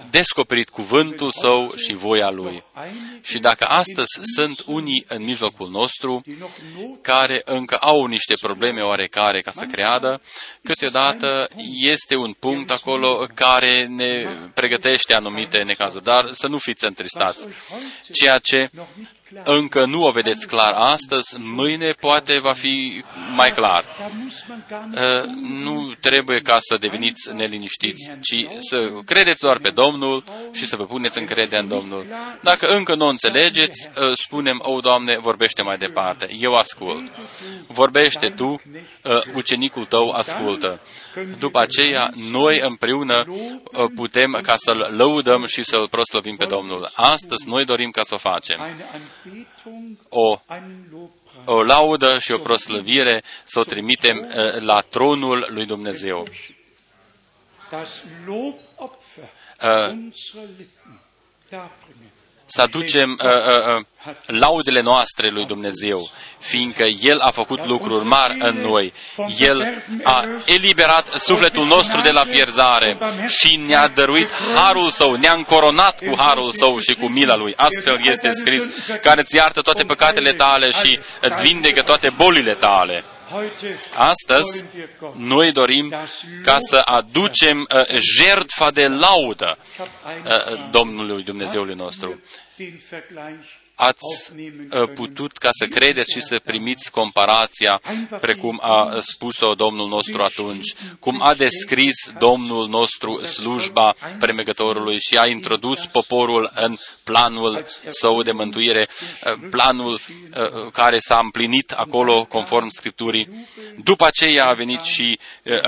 descoperit 0.09 0.69
cuvântul 0.69 1.31
său 1.31 1.73
și 1.75 1.93
voia 1.93 2.29
lui. 2.29 2.63
Și 3.21 3.39
dacă 3.39 3.65
astăzi 3.65 4.19
sunt 4.35 4.63
unii 4.65 5.05
în 5.07 5.23
mijlocul 5.23 5.69
nostru 5.69 6.23
care 7.01 7.41
încă 7.45 7.75
au 7.75 8.05
niște 8.05 8.33
probleme 8.41 8.81
oarecare 8.81 9.41
ca 9.41 9.51
să 9.51 9.65
creadă, 9.65 10.21
câteodată 10.63 11.49
este 11.81 12.15
un 12.15 12.33
punct 12.33 12.71
acolo 12.71 13.27
care 13.33 13.85
ne 13.85 14.27
pregătește 14.53 15.13
anumite 15.13 15.63
necazuri, 15.63 16.03
dar 16.03 16.29
să 16.33 16.47
nu 16.47 16.57
fiți 16.57 16.85
întristați. 16.85 17.47
Ceea 18.11 18.39
ce 18.39 18.69
încă 19.43 19.85
nu 19.85 20.03
o 20.03 20.11
vedeți 20.11 20.47
clar 20.47 20.73
astăzi, 20.73 21.35
mâine 21.39 21.91
poate 21.91 22.39
va 22.39 22.53
fi 22.53 23.03
mai 23.35 23.51
clar. 23.51 23.85
Uh, 24.93 25.23
nu 25.41 25.93
trebuie 26.01 26.39
ca 26.39 26.57
să 26.59 26.77
deveniți 26.77 27.33
neliniștiți, 27.33 28.09
ci 28.21 28.47
să 28.59 28.91
credeți 29.05 29.41
doar 29.41 29.57
pe 29.57 29.69
Domnul 29.69 30.23
și 30.51 30.65
să 30.65 30.75
vă 30.75 30.85
puneți 30.85 31.17
încredere 31.17 31.61
în 31.61 31.67
Domnul. 31.67 32.05
Dacă 32.41 32.67
încă 32.67 32.95
nu 32.95 33.05
înțelegeți, 33.05 33.89
uh, 33.97 34.17
spunem, 34.17 34.61
o, 34.63 34.79
Doamne, 34.79 35.17
vorbește 35.17 35.61
mai 35.61 35.77
departe. 35.77 36.27
Eu 36.39 36.55
ascult. 36.55 37.11
Vorbește 37.67 38.33
Tu, 38.35 38.47
uh, 38.51 38.61
ucenicul 39.33 39.85
tău 39.85 40.09
ascultă. 40.09 40.81
După 41.39 41.59
aceea, 41.59 42.11
noi 42.31 42.59
împreună 42.63 43.25
putem 43.95 44.39
ca 44.41 44.53
să-L 44.57 44.93
lăudăm 44.97 45.45
și 45.45 45.63
să-L 45.63 45.87
proslăvim 45.87 46.35
pe 46.35 46.45
Domnul. 46.45 46.91
Astăzi, 46.93 47.47
noi 47.47 47.65
dorim 47.65 47.89
ca 47.89 48.03
să 48.03 48.13
o 48.13 48.17
facem 48.17 48.59
o, 50.09 50.39
o 51.45 51.63
laudă 51.63 52.19
și 52.19 52.31
o 52.31 52.37
proslăvire 52.37 53.23
să 53.43 53.59
o 53.59 53.63
trimitem 53.63 54.17
uh, 54.17 54.61
la 54.61 54.81
tronul 54.81 55.47
lui 55.49 55.65
Dumnezeu. 55.65 56.27
Uh, 62.47 62.53
să 62.53 62.61
aducem 62.61 63.19
uh, 63.23 63.29
uh, 63.29 63.75
uh, 63.75 64.15
laudele 64.25 64.81
noastre 64.81 65.29
lui 65.29 65.45
Dumnezeu, 65.45 66.09
fiindcă 66.39 66.83
El 66.83 67.19
a 67.19 67.31
făcut 67.31 67.65
lucruri 67.65 68.05
mari 68.05 68.37
în 68.39 68.61
noi. 68.61 68.93
El 69.39 69.83
a 70.03 70.25
eliberat 70.45 71.07
sufletul 71.17 71.65
nostru 71.65 72.01
de 72.01 72.11
la 72.11 72.21
pierzare 72.21 72.97
și 73.27 73.59
ne-a 73.67 73.87
dăruit 73.87 74.29
harul 74.55 74.89
Său, 74.89 75.15
ne-a 75.15 75.33
încoronat 75.33 75.99
cu 75.99 76.15
harul 76.17 76.51
Său 76.51 76.79
și 76.79 76.93
cu 76.93 77.07
mila 77.07 77.35
Lui. 77.35 77.53
Astfel 77.55 77.99
este 78.03 78.29
scris, 78.31 78.69
care 79.01 79.21
îți 79.21 79.35
iartă 79.35 79.61
toate 79.61 79.83
păcatele 79.83 80.33
tale 80.33 80.71
și 80.71 80.99
îți 81.21 81.41
vindecă 81.41 81.81
toate 81.81 82.09
bolile 82.09 82.53
tale. 82.53 83.03
Astăzi, 83.95 84.63
noi 85.15 85.51
dorim 85.51 85.93
ca 86.43 86.57
să 86.59 86.81
aducem 86.85 87.67
uh, 87.73 87.99
jertfa 88.17 88.71
de 88.71 88.87
laudă 88.87 89.57
uh, 89.79 90.69
Domnului 90.71 91.23
Dumnezeului 91.23 91.75
nostru 91.75 92.21
ați 93.77 94.31
uh, 94.33 94.89
putut 94.93 95.37
ca 95.37 95.49
să 95.51 95.65
credeți 95.65 96.11
și 96.11 96.21
să 96.21 96.39
primiți 96.39 96.91
comparația, 96.91 97.81
precum 98.21 98.59
a 98.63 98.97
spus-o 98.99 99.53
Domnul 99.53 99.87
nostru 99.87 100.21
atunci, 100.21 100.73
cum 100.99 101.21
a 101.21 101.33
descris 101.33 102.11
Domnul 102.19 102.67
nostru 102.67 103.25
slujba 103.25 103.95
premegătorului 104.19 104.99
și 104.99 105.17
a 105.17 105.25
introdus 105.25 105.85
poporul 105.85 106.51
în 106.55 106.77
planul 107.03 107.65
său 107.87 108.23
de 108.23 108.31
mântuire, 108.31 108.87
uh, 109.25 109.33
planul 109.49 109.93
uh, 109.93 110.71
care 110.71 110.99
s-a 110.99 111.19
împlinit 111.23 111.71
acolo 111.71 112.25
conform 112.25 112.67
Scripturii. 112.69 113.29
După 113.83 114.05
aceea 114.05 114.47
a 114.47 114.53
venit 114.53 114.81
și 114.81 115.19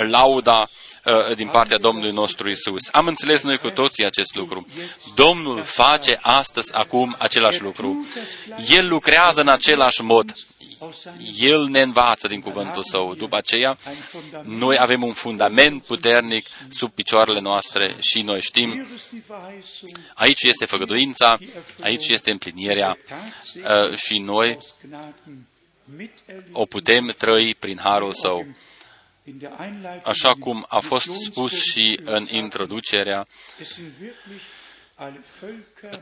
lauda 0.09 0.59
Uh, 0.61 0.88
din 1.35 1.47
partea 1.47 1.77
Domnului 1.77 2.11
nostru 2.11 2.49
Isus. 2.49 2.87
Am 2.91 3.07
înțeles 3.07 3.41
noi 3.41 3.57
cu 3.57 3.69
toții 3.69 4.05
acest 4.05 4.35
lucru. 4.35 4.67
Domnul 5.15 5.63
face 5.63 6.19
astăzi, 6.21 6.73
acum, 6.73 7.15
același 7.19 7.61
lucru. 7.61 8.07
El 8.69 8.87
lucrează 8.87 9.41
în 9.41 9.47
același 9.47 10.01
mod. 10.01 10.33
El 11.39 11.65
ne 11.65 11.81
învață 11.81 12.27
din 12.27 12.41
cuvântul 12.41 12.83
său. 12.83 13.13
După 13.13 13.35
aceea, 13.35 13.77
noi 14.43 14.77
avem 14.79 15.03
un 15.03 15.13
fundament 15.13 15.83
puternic 15.83 16.47
sub 16.69 16.91
picioarele 16.91 17.39
noastre 17.39 17.95
și 17.99 18.21
noi 18.21 18.41
știm, 18.41 18.87
aici 20.13 20.43
este 20.43 20.65
făgăduința, 20.65 21.37
aici 21.81 22.07
este 22.07 22.31
împlinirea 22.31 22.97
uh, 23.55 23.95
și 23.95 24.19
noi 24.19 24.57
o 26.51 26.65
putem 26.65 27.15
trăi 27.17 27.55
prin 27.59 27.79
harul 27.83 28.13
său. 28.13 28.45
Așa 30.03 30.33
cum 30.33 30.65
a 30.69 30.79
fost 30.79 31.09
spus 31.25 31.61
și 31.63 31.99
în 32.03 32.27
introducerea, 32.31 33.27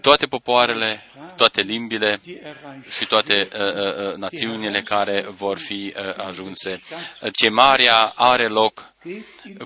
toate 0.02 0.26
popoarele, 0.26 1.02
toate 1.36 1.62
limbile 1.62 2.20
și 2.98 3.06
toate 3.08 3.48
uh, 3.54 3.60
uh, 3.60 4.10
uh 4.10 4.16
națiunile 4.16 4.82
care 4.82 5.22
vor 5.22 5.58
fi 5.58 5.94
uh, 5.98 6.26
ajunse. 6.26 6.82
Chemarea 7.32 8.12
are 8.16 8.48
loc, 8.48 8.94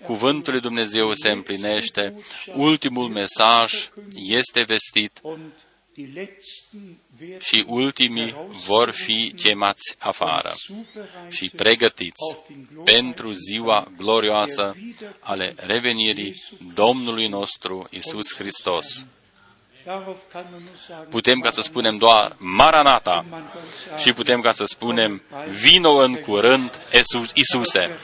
cuvântul 0.04 0.54
lui 0.54 0.62
Dumnezeu 0.62 1.14
se 1.14 1.30
împlinește, 1.30 2.16
ultimul 2.54 3.10
mesaj 3.10 3.74
este 4.16 4.64
vestit 4.64 5.22
și 7.40 7.66
ultimii 7.68 8.36
vor 8.66 8.90
fi 8.90 9.34
chemați 9.36 9.96
afară 10.00 10.54
și 11.30 11.52
pregătiți 11.56 12.38
pentru 12.84 13.32
ziua 13.32 13.88
glorioasă 13.98 14.76
ale 15.20 15.54
revenirii 15.58 16.44
Domnului 16.74 17.28
nostru 17.28 17.88
Isus 17.90 18.34
Hristos. 18.34 19.06
Putem 21.10 21.40
ca 21.40 21.52
să 21.52 21.62
spunem 21.62 21.98
doar 21.98 22.36
Maranata 22.38 23.26
și 23.98 24.14
putem 24.14 24.42
ca 24.42 24.52
să 24.52 24.66
spunem 24.66 25.22
vino 25.62 25.92
în 25.92 26.16
curând 26.16 26.80
Isuse, 27.34 28.00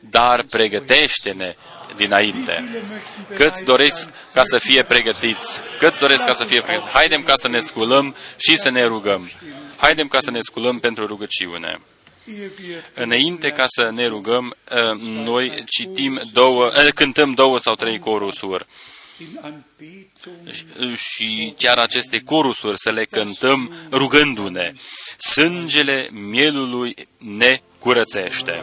dar 0.00 0.42
pregătește-ne 0.42 1.56
dinainte. 1.98 2.82
Câți 3.34 3.64
doresc 3.64 4.08
ca 4.32 4.42
să 4.44 4.58
fie 4.58 4.82
pregătiți? 4.82 5.60
Câți 5.78 6.00
doresc 6.00 6.24
ca 6.24 6.34
să 6.34 6.44
fie 6.44 6.60
pregătiți? 6.60 6.92
Haidem 6.92 7.22
ca 7.22 7.34
să 7.36 7.48
ne 7.48 7.60
sculăm 7.60 8.14
și 8.36 8.56
să 8.56 8.70
ne 8.70 8.84
rugăm. 8.84 9.30
Haidem 9.76 10.08
ca 10.08 10.20
să 10.20 10.30
ne 10.30 10.40
sculăm 10.40 10.78
pentru 10.78 11.06
rugăciune. 11.06 11.80
Înainte 12.94 13.50
ca 13.50 13.64
să 13.66 13.90
ne 13.94 14.06
rugăm, 14.06 14.56
ă, 14.70 14.96
noi 15.00 15.64
citim 15.66 16.20
două, 16.32 16.66
ă, 16.66 16.90
cântăm 16.94 17.32
două 17.34 17.58
sau 17.58 17.74
trei 17.74 17.98
corusuri. 17.98 18.66
Și 20.94 21.54
chiar 21.58 21.78
aceste 21.78 22.20
corusuri 22.20 22.78
să 22.78 22.90
le 22.90 23.04
cântăm 23.04 23.72
rugându-ne. 23.90 24.72
Sângele 25.18 26.08
mielului 26.12 26.94
ne 27.18 27.60
curățește. 27.78 28.62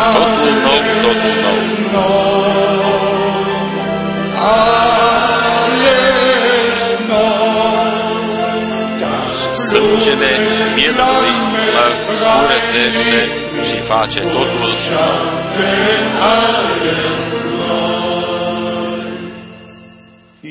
sângele 9.71 10.31
mielului 10.75 11.35
mă 11.73 11.87
curățește 12.05 13.21
și 13.67 13.77
face 13.91 14.19
totul 14.19 14.71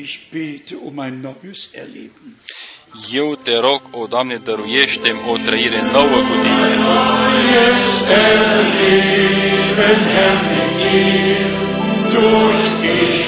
Ich 0.03 0.13
bete 0.31 0.75
um 0.87 0.97
ein 1.05 1.15
neues 1.21 1.69
Erleben. 1.73 2.29
Eu 3.11 3.35
te 3.43 3.55
rog, 3.65 3.81
o 3.91 4.05
Doamne, 4.05 4.35
dăruiește 4.43 5.15
o 5.31 5.35
trăire 5.45 5.81
nouă 5.91 6.19
cu 6.27 6.35
Tine. 6.43 6.69
Neues 7.51 7.93
Erleben, 8.29 10.01
Herr, 10.13 10.37
mit 10.53 10.71
dir. 10.81 11.51
Durch 12.13 12.63
dich 12.81 13.21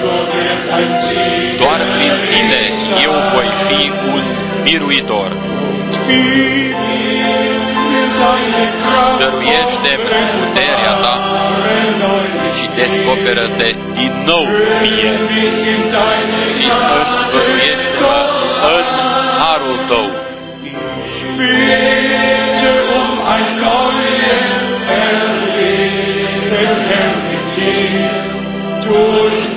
nur 0.00 0.24
wird 0.34 0.64
ein 0.76 0.92
Sieg. 1.04 1.58
Doar 1.60 1.80
prin 1.94 2.16
Tine 2.30 2.62
eu 3.06 3.14
voi 3.34 3.48
fi 3.66 3.80
un 4.14 4.31
biruitor. 4.64 5.30
Gib 6.06 6.76
mir 6.98 8.08
deine 8.20 8.64
Kraft, 8.80 9.18
Dăruiește-mi 9.20 10.06
puterea 10.38 10.94
Ta 11.02 11.14
erneuere 11.80 12.48
și 12.58 12.66
descoperă-te 12.80 13.68
din 13.98 14.12
nou 14.30 14.44
mie 14.82 15.12
mich 15.28 15.60
in 15.72 15.82
deine 15.94 16.42
și 16.56 16.66
învăluiește-mă 16.98 18.16
în 18.76 18.86
harul 19.40 19.78
Tău. 19.88 20.06
Ich 29.38 29.51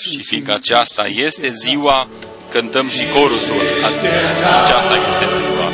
Și 0.00 0.16
uns 0.16 0.26
fiindcă 0.26 0.54
aceasta 0.54 1.06
este 1.06 1.48
ziua, 1.50 2.08
cântăm 2.50 2.88
și 2.88 3.06
corusul. 3.06 3.62
Aceasta 4.64 4.94
este 5.08 5.24
ziua. 5.36 5.70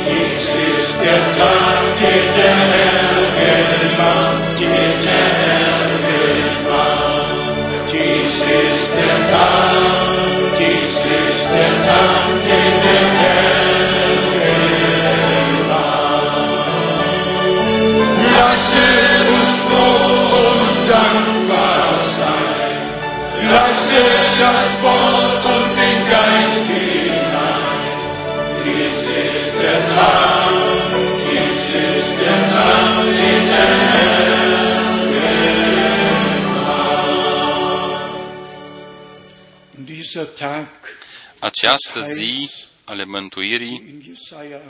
Această 41.39 42.01
zi 42.01 42.49
ale 42.83 43.05
mântuirii, 43.05 43.83
in 43.89 44.01
Jesaja 44.05 44.61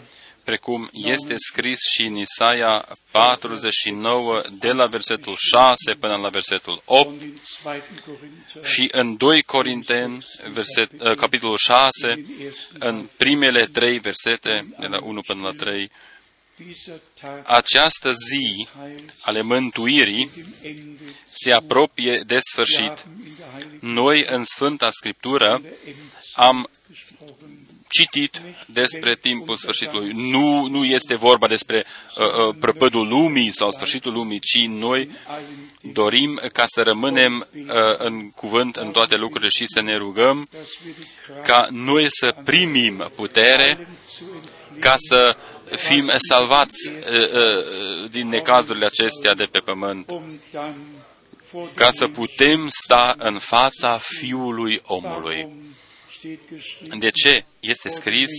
precum 0.44 0.90
este 0.92 1.34
scris 1.36 1.80
și 1.94 2.06
în 2.06 2.16
Isaia 2.16 2.86
49, 3.12 4.42
de 4.60 4.72
la 4.72 4.86
versetul 4.86 5.36
6 5.38 5.94
până 6.00 6.16
la 6.16 6.30
versetul 6.30 6.82
8, 6.86 7.08
und 7.08 7.22
in 7.22 7.40
2. 7.64 7.82
Korinther 8.06 8.66
și 8.66 8.90
în 8.92 9.18
2 9.18 9.42
Corinteni, 9.42 10.26
verset, 10.52 10.92
uh, 11.00 11.16
capitolul 11.16 11.58
6, 11.58 12.26
în 12.80 13.10
primele 13.18 13.66
trei 13.66 14.00
versete, 14.00 14.68
de 14.80 14.88
la 14.88 15.00
1 15.02 15.22
până 15.22 15.42
la 15.42 15.52
3, 15.52 15.92
dieser 16.56 17.00
Tag 17.22 17.42
această 17.46 18.12
zi 18.12 18.68
ale 19.22 19.42
mântuirii 19.42 20.30
dem 20.36 20.54
Ende 20.62 21.04
se 21.34 21.52
apropie 21.52 22.18
de 22.26 22.40
sfârșit. 22.40 22.98
haben 22.98 23.26
in 23.26 23.36
der 23.38 23.46
Heiligen 23.52 23.94
Noi, 23.94 24.26
în 24.28 24.44
Sfânta 24.46 24.90
Scriptură, 24.92 25.62
am 26.34 26.70
gesprochen. 26.74 26.83
Citit 27.94 28.42
despre 28.66 29.16
timpul 29.16 29.56
sfârșitului. 29.56 30.12
Nu, 30.14 30.68
nu 30.68 30.86
este 30.86 31.16
vorba 31.16 31.48
despre 31.48 31.86
uh, 32.18 32.26
uh, 32.26 32.56
prăpădul 32.60 33.08
lumii 33.08 33.54
sau 33.54 33.72
sfârșitul 33.72 34.14
lumii, 34.14 34.40
ci 34.40 34.66
noi 34.68 35.10
dorim 35.82 36.42
ca 36.54 36.64
să 36.66 36.82
rămânem 36.82 37.48
uh, 37.54 37.66
în 37.98 38.30
cuvânt 38.30 38.76
în 38.76 38.92
toate 38.92 39.16
lucrurile 39.16 39.50
și 39.50 39.66
să 39.68 39.82
ne 39.82 39.98
rugăm 39.98 40.48
dass 40.52 40.68
wir 40.86 40.94
die 40.94 41.06
Kraft 41.26 41.46
ca 41.46 41.68
noi 41.72 42.06
să 42.10 42.36
primim 42.44 43.12
putere 43.16 43.88
zu 44.08 44.24
entfliehen, 44.36 44.80
ca 44.80 44.96
să 44.98 45.36
fim 45.76 46.12
salvați 46.30 46.90
uh, 46.90 46.96
uh, 46.96 48.10
din 48.12 48.28
necazurile 48.28 48.86
acestea 48.86 49.34
de 49.34 49.46
pe 49.46 49.60
pământ, 49.60 50.10
um 50.10 50.40
dann 50.52 50.76
vor 51.52 51.72
ca 51.74 51.84
dem 51.84 51.92
să 51.92 52.08
putem 52.08 52.68
sta 52.68 53.16
în 53.18 53.40
fața 53.40 54.00
Fiului 54.02 54.82
omului. 54.84 55.48
Warum 56.24 56.38
steht 56.38 56.50
geschrieben, 56.50 57.00
De 57.00 57.12
ce 57.12 57.46
este 57.60 57.90
scris 57.90 58.30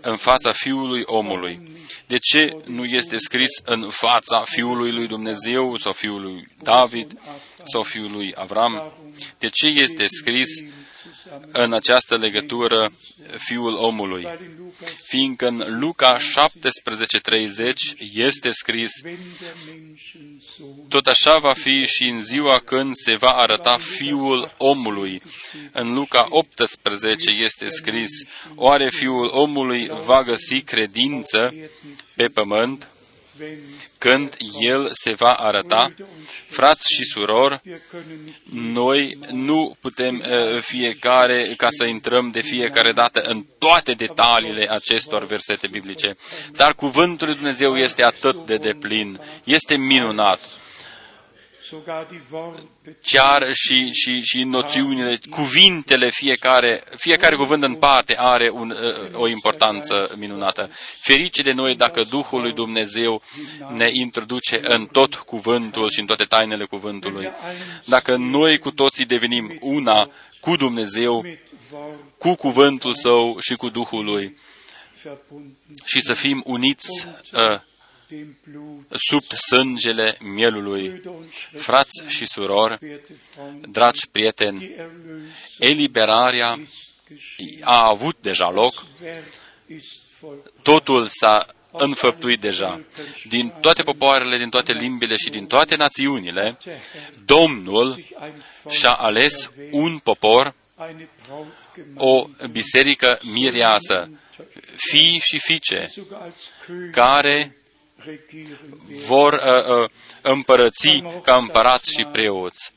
în 0.00 0.16
fața 0.16 0.52
Fiului 0.52 1.02
omului? 1.06 1.60
De 2.06 2.18
ce 2.18 2.56
nu 2.66 2.84
este 2.84 3.16
scris 3.16 3.50
în 3.64 3.88
fața 3.90 4.44
Fiului 4.46 4.92
lui 4.92 5.06
Dumnezeu 5.06 5.76
sau 5.76 5.92
Fiului 5.92 6.46
David 6.62 7.18
sau 7.64 7.82
Fiului 7.82 8.32
Avram? 8.34 8.92
De 9.38 9.48
ce 9.48 9.66
este 9.66 10.04
scris 10.06 10.48
în 11.52 11.72
această 11.72 12.16
legătură 12.16 12.92
Fiul 13.38 13.74
omului? 13.74 14.24
weil 14.24 14.38
in 14.40 14.54
Lukas, 14.58 14.88
Fiindcă 15.06 15.46
în 15.46 15.78
Luca 15.78 16.16
17:30 16.16 17.96
este 18.12 18.50
scris 18.50 18.90
wenn 19.04 19.18
der 19.40 19.54
Menschensohn 19.66 20.88
tot 20.88 21.06
așa 21.06 21.38
va 21.38 21.52
fi 21.52 21.86
și 21.86 22.04
în 22.04 22.24
ziua 22.24 22.58
când 22.58 22.94
se 22.94 23.16
va 23.16 23.30
arăta 23.30 23.78
Fiul 23.78 24.54
omului. 24.56 25.22
În 25.72 25.94
Luca 25.94 26.26
18 26.28 27.30
este 27.30 27.68
scris, 27.68 28.10
oare 28.54 28.90
Fiul 28.90 29.30
omului 29.32 29.90
va 30.04 30.22
găsi 30.22 30.60
credință 30.60 31.54
pe 32.14 32.26
pământ 32.26 32.88
wenn 33.40 33.58
când 34.04 34.36
El 34.60 34.90
se 34.92 35.12
va 35.12 35.32
arăta? 35.32 35.92
Frați 36.48 36.86
și 36.94 37.04
surori, 37.04 37.60
wir 37.64 37.80
können 37.90 38.24
nicht 38.24 38.44
noi 38.52 39.18
nu 39.30 39.76
putem 39.80 40.22
uh, 40.28 40.60
fiecare, 40.60 41.54
ca 41.56 41.68
să 41.70 41.84
intrăm 41.84 42.30
de 42.30 42.40
fiecare 42.40 42.92
dată 42.92 43.20
în 43.20 43.46
toate 43.58 43.92
detaliile 43.92 44.70
acestor 44.70 45.24
versete 45.24 45.66
biblice, 45.66 46.16
dar 46.52 46.74
cuvântul 46.74 47.26
lui 47.26 47.36
Dumnezeu 47.36 47.76
este 47.76 48.04
atât 48.04 48.46
de 48.46 48.56
deplin, 48.56 49.20
este 49.44 49.76
minunat. 49.76 50.40
Sogar 51.68 52.06
die 52.10 52.20
Worte 52.30 52.62
chiar 53.02 53.52
și, 53.52 53.90
și, 53.92 54.20
și 54.20 54.42
noțiunile, 54.42 55.18
cuvintele 55.30 56.10
fiecare, 56.10 56.84
fiecare 56.96 57.36
cuvânt 57.36 57.62
în 57.62 57.74
parte 57.74 58.18
are 58.18 58.50
un, 58.50 58.70
uh, 58.70 59.20
o 59.20 59.28
importanță 59.28 60.10
minunată. 60.16 60.70
Ferice 61.00 61.42
de 61.42 61.52
noi 61.52 61.74
dacă 61.74 62.02
Duhul 62.02 62.40
lui 62.40 62.52
Dumnezeu 62.52 63.22
ne 63.68 63.88
introduce 63.92 64.60
în 64.62 64.86
tot 64.86 65.14
cuvântul 65.14 65.90
și 65.90 66.00
în 66.00 66.06
toate 66.06 66.24
tainele 66.24 66.64
cuvântului. 66.64 67.28
Dacă 67.84 68.16
noi 68.16 68.58
cu 68.58 68.70
toții 68.70 69.04
devenim 69.04 69.58
una 69.60 70.10
cu 70.40 70.56
Dumnezeu, 70.56 71.22
mit 71.22 71.38
Wort 71.72 71.98
cu 72.18 72.34
cuvântul 72.34 72.94
Său 72.94 73.36
și 73.40 73.54
cu 73.54 73.68
Duhul 73.68 74.04
Lui 74.04 74.36
verbunden, 75.02 75.56
și 75.84 76.00
să 76.00 76.14
fim 76.14 76.42
uniți 76.46 77.06
uh, 77.32 77.40
dem 77.40 77.50
Blut 77.50 77.73
sub 79.10 79.22
sângele 79.22 80.16
mielului. 80.20 80.88
Brüder 80.88 81.06
und 81.06 81.30
Schwestern, 81.30 81.62
Frați 81.62 82.04
și 82.06 82.26
surori, 82.26 82.78
werte 82.82 83.12
Freunde, 83.30 83.66
dragi 83.70 84.08
prieteni, 84.12 84.58
die 84.58 84.74
Erlösung 84.76 85.22
eliberarea 85.58 86.58
ist 86.62 86.72
geschehen. 87.08 87.60
a 87.64 87.86
avut 87.88 88.16
deja 88.20 88.50
loc, 88.50 88.84
Werk 89.02 89.24
ist 89.66 90.00
vollbracht. 90.20 90.52
totul 90.62 91.06
s-a 91.08 91.46
înfăptuit 91.72 92.40
deja. 92.40 92.80
Din 93.28 93.54
toate 93.60 93.82
popoarele, 93.82 94.36
din 94.36 94.48
toate 94.48 94.72
limbile 94.72 95.16
și 95.16 95.30
din 95.30 95.46
toate 95.46 95.76
națiunile, 95.76 96.58
Domnul 97.24 97.92
Sich 97.92 98.10
ein 98.22 98.32
Volk 98.62 98.74
și-a 98.76 98.92
ales 98.92 99.50
un 99.70 99.98
popor, 99.98 100.54
eine 100.78 101.08
Brautgemeinde, 101.26 102.00
o 102.00 102.28
biserică 102.50 103.18
mireasă, 103.22 104.10
fii 104.76 105.20
și 105.22 105.38
fiice, 105.38 105.86
sogar 105.92 106.20
als 106.20 106.50
König 106.66 106.90
care 106.90 107.32
regieren 107.32 107.50
wird. 107.50 107.63
Vor 109.06 109.32
uh, 109.32 109.82
uh, 109.82 109.88
împărăți 110.22 111.02
ca 111.22 111.36
împărați 111.36 111.92
și 111.92 112.04
preoți. 112.04 112.72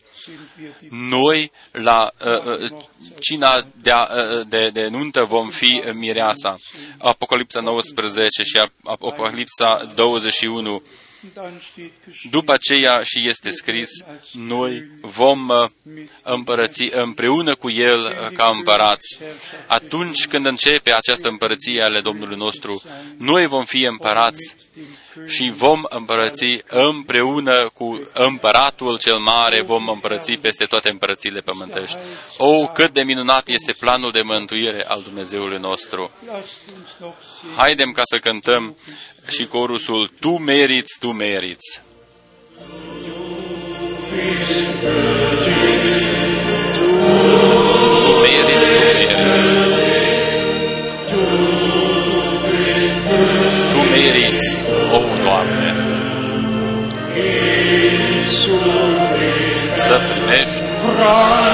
Noi, 0.89 1.51
la 1.71 2.13
uh, 2.25 2.71
uh, 2.71 2.83
cina 3.19 3.67
de, 3.81 3.91
uh, 3.91 4.47
de, 4.47 4.69
de 4.69 4.87
nuntă, 4.87 5.23
vom 5.23 5.49
fi 5.49 5.83
mireasa. 5.93 6.55
Apocalipsa 6.97 7.59
19 7.59 8.43
și 8.43 8.61
Apocalipsa 8.83 9.91
21 9.95 10.83
după 12.29 12.53
aceea 12.53 13.01
și 13.03 13.27
este 13.27 13.49
scris, 13.51 13.89
noi 14.31 14.87
vom 15.01 15.49
uh, 15.49 15.69
împărăți 16.23 16.89
împreună 16.91 17.55
cu 17.55 17.69
El 17.69 17.99
uh, 17.99 18.31
ca 18.37 18.51
împărați. 18.55 19.19
Atunci 19.67 20.27
când 20.27 20.45
începe 20.45 20.93
această 20.93 21.27
împărăție 21.27 21.81
ale 21.81 22.01
Domnului 22.01 22.37
nostru, 22.37 22.81
noi 23.17 23.45
vom 23.45 23.65
fi 23.65 23.83
împărați 23.83 24.55
și 25.25 25.53
vom 25.55 25.81
împărăți 25.89 26.63
împreună 26.67 27.69
cu 27.73 28.09
împăratul 28.13 28.97
cel 28.97 29.17
mare, 29.17 29.61
vom 29.61 29.89
împărăți 29.89 30.31
peste 30.31 30.65
toate 30.65 30.89
împărățiile 30.89 31.39
pământești. 31.39 31.97
O, 32.37 32.67
cât 32.67 32.93
de 32.93 33.01
minunat 33.01 33.47
este 33.47 33.75
planul 33.79 34.11
de 34.11 34.21
mântuire 34.21 34.85
al 34.87 35.01
Dumnezeului 35.01 35.57
nostru! 35.57 36.11
Haidem 37.55 37.91
ca 37.91 38.01
să 38.05 38.19
cântăm 38.19 38.77
și 39.27 39.47
corusul 39.47 40.11
Tu 40.19 40.37
meriți, 40.37 40.97
Tu 40.99 41.11
meriți. 41.11 41.81
Tu 45.43 45.56
meriți, 54.37 54.65
o, 54.93 54.99
Doamne, 55.23 55.69
să 59.75 59.99
primești 60.09 60.67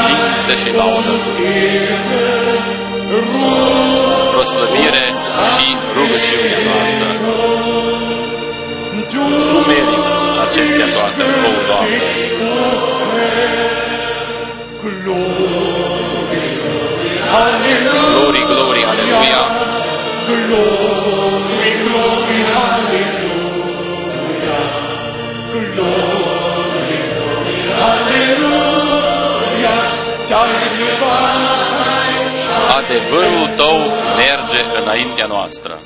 cinste 0.06 0.54
și 0.62 0.76
laudă, 0.78 1.14
proslăvire 4.32 5.06
și 5.52 5.66
rugăciunea 5.98 6.60
noastră. 6.68 7.08
Tu 9.12 9.24
meriți 9.70 10.14
acestea 10.46 10.88
toate, 10.96 11.24
o, 11.48 11.52
Doamne. 11.68 12.00
Glory, 15.04 15.22
glory, 16.62 17.16
aleluia. 17.38 17.92
Glory, 18.14 18.44
glory, 18.52 18.82
hallelujah. 18.88 19.73
Adevărul 32.78 33.48
Tău 33.56 33.78
merge 34.16 34.82
înaintea 34.82 35.26
noastră. 35.26 35.82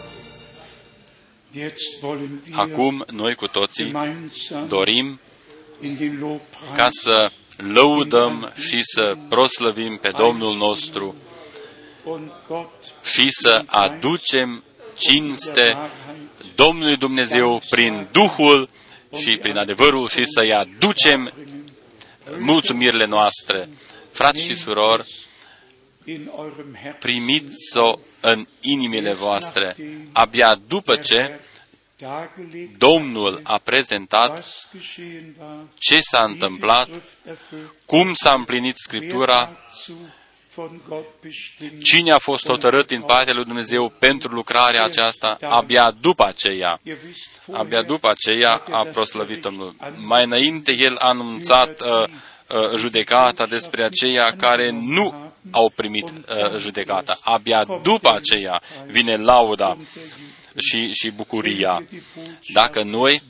Jetzt 1.53 2.03
wollen 2.03 2.41
wir 2.47 2.55
Acum, 2.59 3.05
noi 3.11 3.35
cu 3.35 3.47
toții 3.47 3.85
gemeinsam 3.85 4.67
dorim 4.67 5.19
in 5.81 5.95
den 5.97 6.17
Lobpreis 6.19 6.75
ca 6.75 6.87
să 6.89 7.31
lăudăm 7.73 8.51
și 8.55 8.79
să 8.81 9.15
proslăvim 9.29 9.97
pe 10.01 10.11
Domnul 10.17 10.55
nostru 10.55 11.03
und 11.03 11.13
Gott 11.13 11.26
și 13.03 13.27
să 13.31 13.63
aducem 13.65 14.63
cinste 14.97 15.77
Domnului 16.55 16.97
Dumnezeu 16.97 17.61
prin 17.69 18.07
Duhul 18.11 18.69
și 19.15 19.37
prin 19.37 19.57
adevărul 19.57 20.09
și 20.09 20.23
să-i 20.25 20.53
aducem 20.53 21.33
mulțumirile 22.37 23.05
noastre. 23.05 23.69
Frați 24.11 24.43
și 24.43 24.55
surori, 24.55 25.07
in 26.07 26.31
eurem 26.35 26.73
Herzen 26.73 26.97
primiți-o 26.99 27.99
în 28.21 28.47
inimile 28.61 29.13
voastre. 29.13 29.75
Abia 30.11 30.55
după 30.67 30.95
ce 30.95 31.39
dargelegt, 31.97 32.77
Domnul 32.77 33.39
a 33.43 33.57
prezentat 33.57 34.29
was 34.29 34.67
geschehen 34.71 35.35
war, 35.39 35.57
ce 35.77 35.99
s-a 36.01 36.23
wie 36.23 36.25
die 36.25 36.33
întâmplat, 36.33 36.87
Schrift 36.87 37.15
erfüllt, 37.25 37.73
cum 37.85 38.13
s-a 38.13 38.33
împlinit 38.33 38.75
wer 38.75 38.75
Scriptura, 38.75 39.49
dazu 40.57 40.67
von 40.67 40.81
Gott 40.89 41.07
bestimmt 41.21 41.83
cine 41.83 42.11
a 42.11 42.17
fost 42.17 42.45
hotărât 42.47 42.87
din 42.87 43.01
partea 43.01 43.33
lui 43.33 43.43
Dumnezeu 43.43 43.89
pentru 43.99 44.33
lucrarea 44.33 44.83
aceasta, 44.83 45.37
abia 45.41 45.91
după 46.01 46.25
aceea. 46.25 46.79
Ihr 46.83 46.97
wisst, 47.05 47.27
Abia 47.51 47.61
vorher 47.63 47.83
după 47.85 48.09
aceea 48.09 48.49
hat 48.49 48.67
er 48.67 48.73
a 48.73 48.83
das 48.83 48.93
proslăvit 48.93 49.27
Gericht 49.27 49.41
Domnul. 49.43 49.75
an- 49.79 49.93
Mai 50.05 50.23
înainte 50.23 50.71
el 50.71 50.95
a 50.95 51.07
anunțat 51.07 51.81
uh, 51.81 51.87
uh, 51.97 52.75
judecata 52.77 53.45
despre 53.45 53.83
aceia 53.83 54.31
care 54.37 54.69
nu 54.69 55.13
au 55.51 55.69
primit 55.75 56.03
uh, 56.05 56.57
judecata. 56.57 57.17
Abia 57.21 57.63
după 57.83 58.13
aceea 58.13 58.61
vine 58.85 59.15
lauda 59.17 59.77
și, 60.57 60.93
și 60.93 61.11
bucuria. 61.11 61.83
Dacă 62.53 62.83
noi 62.83 63.21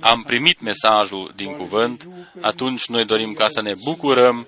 am 0.00 0.22
primit 0.22 0.60
mesajul 0.60 1.32
din 1.36 1.56
cuvânt, 1.56 2.08
atunci 2.40 2.86
noi 2.86 3.04
dorim 3.04 3.32
ca 3.32 3.46
să 3.48 3.62
ne 3.62 3.74
bucurăm 3.84 4.46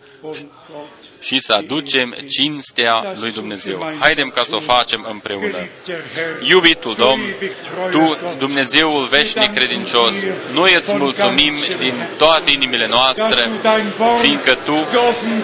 și 1.26 1.40
să 1.40 1.52
aducem 1.52 2.16
cinstea 2.28 3.14
lui 3.20 3.32
Dumnezeu. 3.32 3.96
Haidem 3.98 4.28
ca 4.28 4.42
să 4.42 4.56
o 4.56 4.60
facem 4.60 5.06
împreună. 5.10 5.58
Iubitul 6.42 6.94
Domn, 6.94 7.22
Tu, 7.90 8.18
Dumnezeul 8.38 9.06
veșnic 9.10 9.54
credincios, 9.54 10.14
noi 10.52 10.74
îți 10.74 10.94
mulțumim 10.94 11.54
din 11.78 11.94
toate 12.18 12.50
inimile 12.50 12.86
noastre, 12.88 13.40
fiindcă 14.20 14.54
Tu 14.64 14.86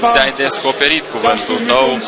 ți-ai 0.06 0.32
descoperit 0.36 1.04
cuvântul 1.12 1.60
Tău, 1.66 2.00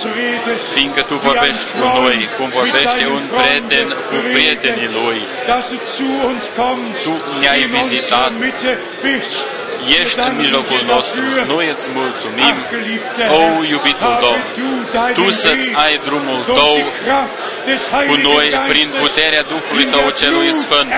fiindcă 0.74 1.02
Tu 1.02 1.14
vorbești 1.14 1.64
cu 1.72 1.78
noi, 1.78 2.28
cum 2.38 2.48
vorbește 2.48 3.06
un 3.16 3.22
prieten 3.36 3.88
cu 3.88 4.16
prietenii 4.32 4.90
lui. 4.98 5.18
Tu 7.04 7.38
ne-ai 7.40 7.62
vizitat, 7.66 8.32
ești 10.00 10.18
în 10.28 10.36
mijlocul 10.36 10.82
nostru. 10.92 11.20
Noi 11.46 11.66
îți 11.74 11.88
mulțumim, 11.98 12.54
o 13.38 13.64
iubitul 13.74 14.14
Domn, 14.22 14.42
Tu 15.14 15.30
să-ți 15.30 15.70
ai 15.84 16.00
drumul 16.06 16.40
Tău 16.60 16.76
cu 18.08 18.14
noi 18.28 18.48
prin 18.68 18.88
puterea 19.00 19.42
Duhului 19.42 19.84
Tău 19.84 20.06
celui 20.20 20.52
Sfânt, 20.52 20.88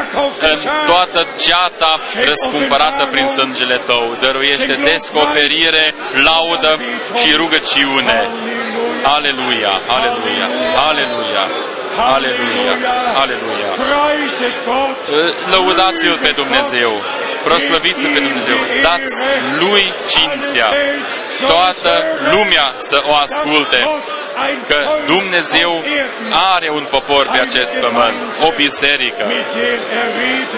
în 0.50 0.58
toată 0.86 1.26
ceata 1.44 2.00
răscumpărată 2.28 3.04
prin 3.10 3.26
sângele 3.26 3.80
Tău. 3.86 4.16
Dăruiește 4.20 4.78
descoperire, 4.84 5.94
laudă 6.28 6.72
și 7.20 7.28
rugăciune. 7.36 8.28
Aleluia, 9.16 9.74
aleluia, 9.96 10.46
aleluia, 10.88 11.44
aleluia, 12.14 12.74
aleluia. 13.22 13.70
Lăudați-L 15.50 16.18
pe 16.22 16.30
Dumnezeu, 16.40 16.92
proslăviți-L 17.48 18.08
pe 18.14 18.20
Dumnezeu, 18.26 18.58
dați 18.86 19.16
Lui 19.62 19.84
cinstea, 20.12 20.68
toată 21.52 21.92
lumea 22.30 22.66
să 22.78 23.02
o 23.10 23.14
asculte, 23.26 23.80
că 24.68 24.78
Dumnezeu 25.06 25.72
are 26.52 26.68
un 26.78 26.84
popor 26.90 27.24
pe 27.32 27.38
acest 27.48 27.72
pământ, 27.84 28.16
o 28.46 28.48
biserică 28.56 29.24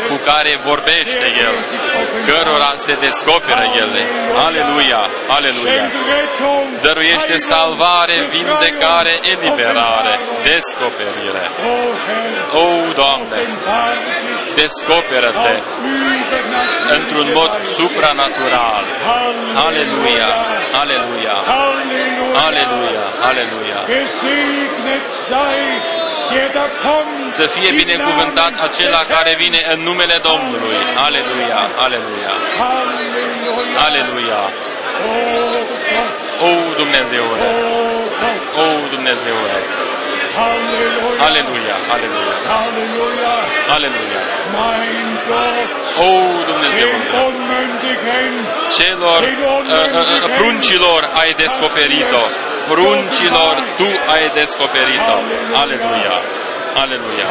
cu 0.08 0.16
care 0.28 0.58
vorbește 0.70 1.26
El, 1.46 1.56
cărora 2.26 2.72
se 2.76 2.94
descoperă 3.06 3.64
ele. 3.82 4.02
Aleluia, 4.46 5.02
aleluia. 5.36 5.86
Dăruiește 6.82 7.36
salvare, 7.36 8.16
vindecare, 8.30 9.14
eliberare, 9.32 10.14
descoperire. 10.50 11.44
O, 12.62 12.66
Doamne, 13.00 13.36
descoperă-te 14.62 15.54
într-un 16.96 17.28
mod 17.38 17.52
supranatural. 17.78 18.84
Aleluia, 19.66 20.30
aleluia, 20.82 21.36
aleluia, 22.46 23.04
aleluia. 23.28 23.80
Să 27.40 27.46
fie 27.54 27.70
binecuvântat 27.82 28.52
acela 28.68 29.02
care 29.14 29.32
vine 29.42 29.60
în 29.72 29.78
numele 29.88 30.16
Domnului. 30.30 30.76
Aleluia, 31.06 31.60
aleluia, 31.84 32.34
aleluia. 33.86 34.40
O, 36.48 36.50
Dumnezeule, 36.80 37.42
o, 38.64 38.68
Dumnezeule, 38.94 39.58
Aleluia, 41.28 41.76
aleluia, 41.94 42.34
aleluia. 43.74 44.20
O, 45.98 46.10
Dumnezeule, 46.50 47.04
celor 48.78 49.20
uh, 49.22 49.28
uh, 49.28 50.24
uh, 50.24 50.36
pruncilor 50.38 51.10
ai 51.20 51.34
descoperit-o, 51.34 52.24
pruncilor 52.72 53.54
tu 53.78 53.88
ai 54.14 54.30
descoperit-o. 54.34 55.16
Aleluia, 55.62 56.16
aleluia. 56.82 57.26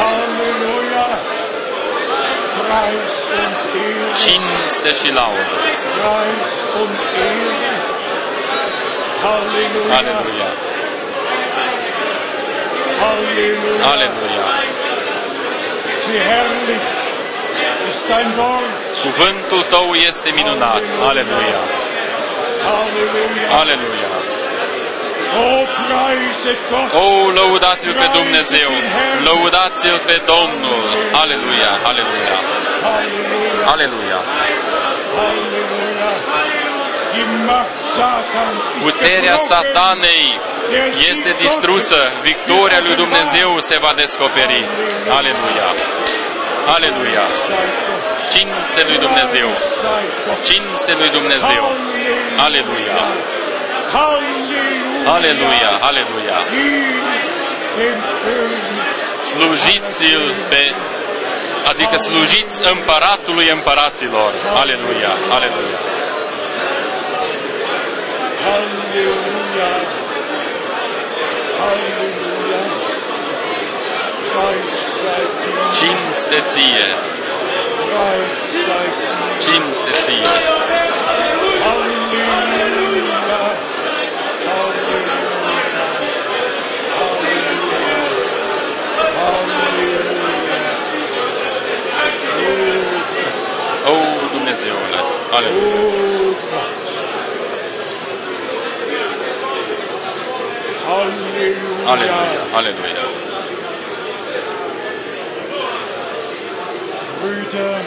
cinste 4.23 4.91
și 4.99 5.13
laudă. 5.13 5.57
Preis 5.99 6.51
und 6.81 6.97
Ehre. 7.29 7.87
Halleluja. 13.03 13.83
Aleluia! 13.93 14.43
Halleluja. 14.43 14.43
Aleluia! 14.57 14.87
Wie 16.07 16.19
herrlich 16.31 16.87
ist 17.91 18.05
dein 18.11 18.29
Wort. 18.39 18.73
Cuvântul 19.03 19.63
tău 19.73 19.87
este 20.09 20.29
minunat. 20.39 20.81
Aleluia! 21.09 21.61
Halleluja. 22.69 23.47
Aleluia! 23.61 24.11
Oh, 25.45 25.63
preiset 25.87 26.59
Gott. 26.71 26.91
O, 27.03 27.07
lăudați-l 27.39 27.93
pe 28.01 28.07
Dumnezeu! 28.17 28.69
Lăudați-l 29.27 29.97
pe 30.07 30.15
Domnul! 30.31 30.81
Aleluia! 31.21 31.71
Aleluia! 31.89 32.37
Halleluja. 32.85 33.67
Aleluia! 33.73 34.19
Puterea 38.85 39.37
gebrochen. 39.37 39.47
satanei 39.49 40.27
este 41.11 41.31
distrusă. 41.43 41.99
Victoria 42.21 42.79
lui 42.85 42.95
Dumnezeu 43.03 43.49
se 43.69 43.77
va 43.83 43.91
descoperi. 43.95 44.63
Aleluia! 45.17 45.69
Aleluia! 46.75 47.25
Sei 47.47 47.69
Gott. 47.85 48.03
Cinste 48.33 48.81
lui 48.89 48.97
Dumnezeu! 49.05 49.47
Sei 49.83 50.05
Gott. 50.25 50.43
Cinste 50.49 50.91
lui 50.99 51.09
Dumnezeu! 51.17 51.63
Aleluia! 52.45 52.97
Halleluja. 53.95 54.63
Aleluia! 55.15 55.71
Aleluia! 55.89 56.37
Dien 56.51 56.97
dem 57.77 57.99
König. 58.23 58.77
Slujiți-l 59.29 60.25
pe 60.49 60.61
adică 61.71 61.97
slujiți 61.97 62.57
împăratului 62.73 63.47
împăraților. 63.57 64.31
Aleluia! 64.61 65.13
Aleluia! 65.35 65.79
Halleluja. 68.47 69.71
Halleluja. 71.59 72.61
Preis 74.31 74.77
sei 75.01 75.25
dir. 75.41 75.57
Cinste 75.77 76.39
ție! 76.51 76.87
Preis 77.91 78.39
sei 78.65 78.87
dir. 78.97 79.15
Cinste 79.45 79.91
ție! 80.05 80.33
Halleluja. 81.65 82.25
Halleluja. 82.33 83.41
Halleluja. 84.47 85.17
Halleluja. 86.97 87.97
O, 93.85 93.95
Dumnezeule! 94.33 94.99
Aleluia! 95.37 96.06
Halleluja. 101.87 102.41
Aleluia! 102.53 102.57
Aleluia! 102.57 103.05
Brüder, 107.21 107.79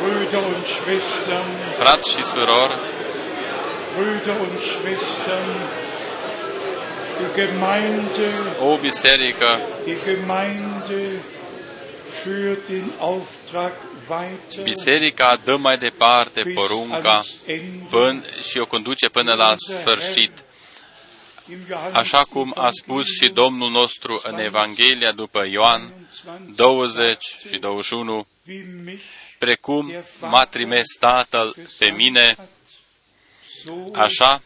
Brüder 0.00 0.42
und 0.54 0.66
Schwestern, 0.66 1.48
Frați 1.78 2.10
și 2.10 2.22
surori, 2.24 2.76
Brüder 3.96 4.36
und 4.40 4.60
Schwestern, 4.70 5.50
die 7.18 7.44
Gemeinde, 7.44 8.30
o 8.60 8.76
biserică 8.76 9.60
die 9.84 9.96
Gemeinde 10.04 11.20
führt 12.22 12.66
den 12.68 12.92
Auftrag 12.98 13.72
weiter. 14.08 14.62
Biserica 14.62 15.38
dă 15.44 15.56
mai 15.56 15.78
departe 15.78 16.42
bis 16.42 16.54
porunca 16.54 17.14
ans 17.14 17.34
Ende. 17.46 17.86
până, 17.90 18.22
și 18.48 18.58
o 18.58 18.66
conduce 18.66 19.08
până 19.08 19.34
la 19.34 19.54
sfârșit. 19.56 20.30
Im 21.50 21.58
Johannes 21.68 21.94
Așa 21.94 22.24
cum 22.24 22.52
a 22.56 22.68
spus 22.70 23.06
și 23.06 23.28
Domnul 23.28 23.70
nostru 23.70 24.20
în 24.24 24.38
Evanghelia 24.38 25.12
după 25.12 25.46
Ioan 25.46 26.08
20 26.54 27.24
și 27.48 27.58
21, 27.58 28.26
wie 28.48 28.66
mich 28.84 29.02
precum 29.38 29.92
m-a 30.20 30.44
trimis 30.44 30.96
Tatăl 30.98 31.56
pe 31.78 31.86
mine, 31.86 32.36
so 33.64 33.72
așa 33.94 34.42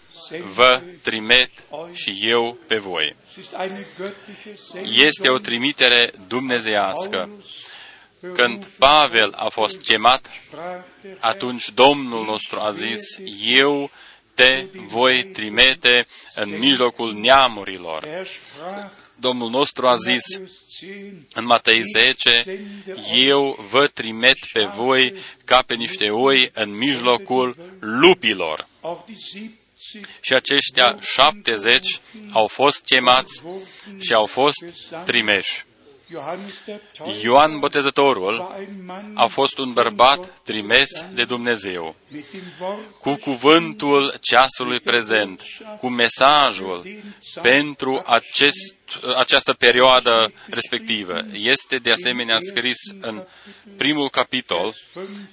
vă 0.54 0.82
trimet 1.02 1.50
și 1.92 2.18
eu 2.22 2.58
pe 2.66 2.76
voi. 2.76 3.16
es 3.30 3.36
ist 3.36 3.54
eine 3.58 3.86
göttliche 3.96 4.52
Este 4.82 5.28
o 5.28 5.32
Sendung. 5.32 5.40
trimitere 5.40 6.12
dumnezeiască. 6.28 7.16
Paulus 7.16 8.34
Când 8.34 8.64
Pavel 8.78 9.32
a 9.36 9.48
fost 9.48 9.80
chemat, 9.80 10.30
sprach 10.46 10.84
der 11.02 11.10
Herr, 11.10 11.24
atunci 11.24 11.70
Domnul 11.74 12.24
nostru 12.24 12.60
a 12.60 12.70
zis, 12.70 13.00
eu 13.44 13.90
te 14.39 14.65
voi 14.86 15.24
trimite 15.24 16.06
în 16.35 16.59
mijlocul 16.59 17.12
neamurilor. 17.12 18.05
er 18.05 18.27
sprach, 18.27 18.93
Domnul 19.20 19.51
nostru 19.51 19.86
a 19.86 19.94
zis 19.94 20.23
Matthäus 20.39 20.69
10, 20.78 21.27
în 21.35 21.44
Matei 21.44 21.82
10, 21.82 22.44
eu 23.15 23.66
vă 23.70 23.86
trimit 23.86 24.39
pe 24.52 24.65
voi 24.65 25.15
ca 25.44 25.62
pe 25.62 25.74
niște 25.74 26.10
oi 26.10 26.51
în 26.52 26.77
mijlocul 26.77 27.56
lupilor. 27.81 28.66
auch 28.81 29.05
die 29.06 29.16
70 29.16 30.05
Și 30.20 30.35
aceștia 30.35 30.98
70 31.01 32.01
au 32.32 32.47
fost 32.47 32.85
chemați 32.85 33.43
și 34.01 34.12
au 34.12 34.27
fost 34.27 34.65
trimeși. 35.05 35.66
Johannes 36.10 36.64
der 36.66 36.80
Täufer 36.97 37.24
Ioan 37.24 37.59
Botezătorul 37.59 38.39
war 38.39 38.59
ein 38.59 38.85
Mann 38.85 39.12
a 39.16 39.26
fost 39.26 39.59
un 39.59 39.72
bărbat 39.72 40.40
trimis 40.43 41.05
de 41.14 41.24
Dumnezeu, 41.24 41.94
mit 42.09 42.30
dem 42.30 42.43
Wort 42.60 43.01
cu 43.01 43.14
cuvântul 43.14 44.14
ceasului 44.20 44.80
prezent, 44.80 45.43
cu 45.78 45.89
mesajul 45.89 47.02
pentru 47.43 48.02
acest, 48.06 48.74
această 49.16 49.52
perioadă 49.52 50.32
respectivă. 50.47 51.20
Este 51.32 51.78
de 51.78 51.93
asemenea 51.93 52.39
scris 52.40 52.78
în 53.01 53.22
primul 53.76 54.10
capitol, 54.10 54.74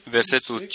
versetul 0.03 0.68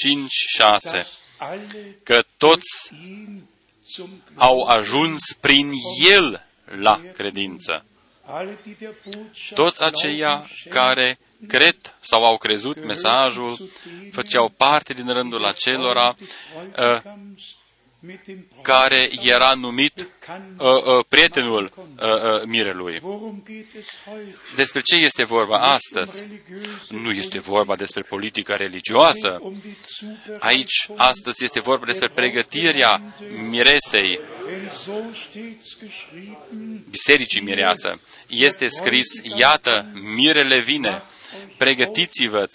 5-6, 0.93 1.06
alle 1.36 1.97
că 2.02 2.24
toți 2.36 2.90
ihn 2.93 3.48
zum 3.86 4.22
au 4.35 4.62
ajuns 4.62 5.20
prin 5.40 5.72
El 6.10 6.47
la 6.64 7.01
credință. 7.12 7.85
Alle 8.32 8.59
die 8.62 8.77
der 8.78 8.94
Botschaft 9.05 9.55
Toți 9.55 9.82
aceia 9.82 10.47
care 10.69 11.19
cred 11.48 11.77
sau 12.01 12.24
au 12.24 12.36
crezut 12.36 12.85
mesajul 12.85 13.57
făceau 14.12 14.48
parte 14.57 14.93
din 14.93 15.09
rândul 15.12 15.44
acelora 15.44 16.16
uh, 16.78 17.01
care 18.62 19.10
era 19.22 19.55
numit 19.55 19.93
uh, 19.98 20.66
uh, 20.66 21.05
prietenul 21.09 21.72
uh, 21.74 22.05
uh, 22.05 22.43
mirelui. 22.44 23.01
Worum 23.02 23.43
geht 23.47 23.74
es 23.78 23.86
heute? 24.05 24.36
Despre 24.56 24.81
ce 24.81 24.97
este 24.97 25.24
vorba 25.24 25.59
astăzi? 25.59 26.22
Nu 26.89 27.10
este 27.12 27.39
vorba 27.39 27.77
despre 27.77 28.02
politica 28.02 28.56
religioasă. 28.56 29.39
Um 29.43 29.56
die 29.62 29.77
Zubereitung, 29.98 30.36
Aici, 30.44 30.89
astăzi, 30.97 31.44
este 31.44 31.60
vorba 31.60 31.85
despre 31.85 32.09
pregătirea 32.09 33.14
miresei, 33.51 34.20
denn 34.51 34.70
so 34.70 34.93
steht's 35.14 35.78
geschrieben, 35.81 36.85
bisericii 36.90 37.40
mireasă. 37.40 38.01
Este 38.27 38.66
scris, 38.66 39.06
iată, 39.36 39.86
mirele 39.93 40.59
vine, 40.59 41.02
pregătiți-vă 41.56 42.48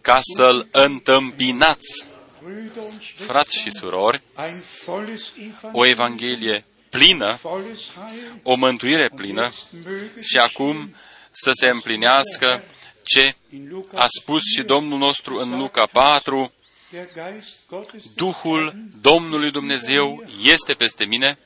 ca 0.00 0.18
să-l 0.36 0.68
întâmpinați. 0.70 2.04
Brüder 2.46 2.82
und 2.82 3.02
Schwestern, 3.02 3.26
Frați 3.26 3.56
și 3.58 3.70
surori, 3.70 4.22
ein 4.38 4.62
volles 4.84 5.32
o 5.72 5.84
Evangelium, 5.84 5.90
evanghelie 5.90 6.64
plină, 6.90 7.38
volles 7.42 7.80
Heil, 7.94 8.40
o 8.42 8.56
mântuire 8.56 9.10
plină 9.14 9.42
jetzt 9.42 9.68
möge 9.74 10.20
și 10.20 10.38
acum 10.38 10.94
să 11.32 11.50
se 11.52 11.68
împlinească 11.68 12.62
ce 13.02 13.34
in 13.50 13.68
Lukas 13.70 14.00
a 14.00 14.06
spus 14.20 14.42
și 14.54 14.62
Domnul 14.62 14.98
nostru 14.98 15.36
în 15.36 15.58
Luca 15.58 15.86
4, 15.86 16.52
der 16.90 17.06
Geist 17.14 17.58
Gottes 17.68 18.04
ist 18.04 18.14
Duhul 18.14 18.74
Domnului 19.00 19.50
Dumnezeu 19.50 20.24
este 20.42 20.74
peste 20.74 21.04
mine, 21.04 21.38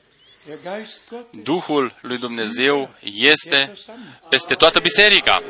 der 0.45 0.57
Geist 0.63 1.01
Gottes, 1.09 1.41
Duhul 1.43 1.97
lui 2.01 2.17
Dumnezeu 2.17 2.89
este 3.13 3.73
peste 4.29 4.53
toată 4.53 4.79
biserica. 4.79 5.43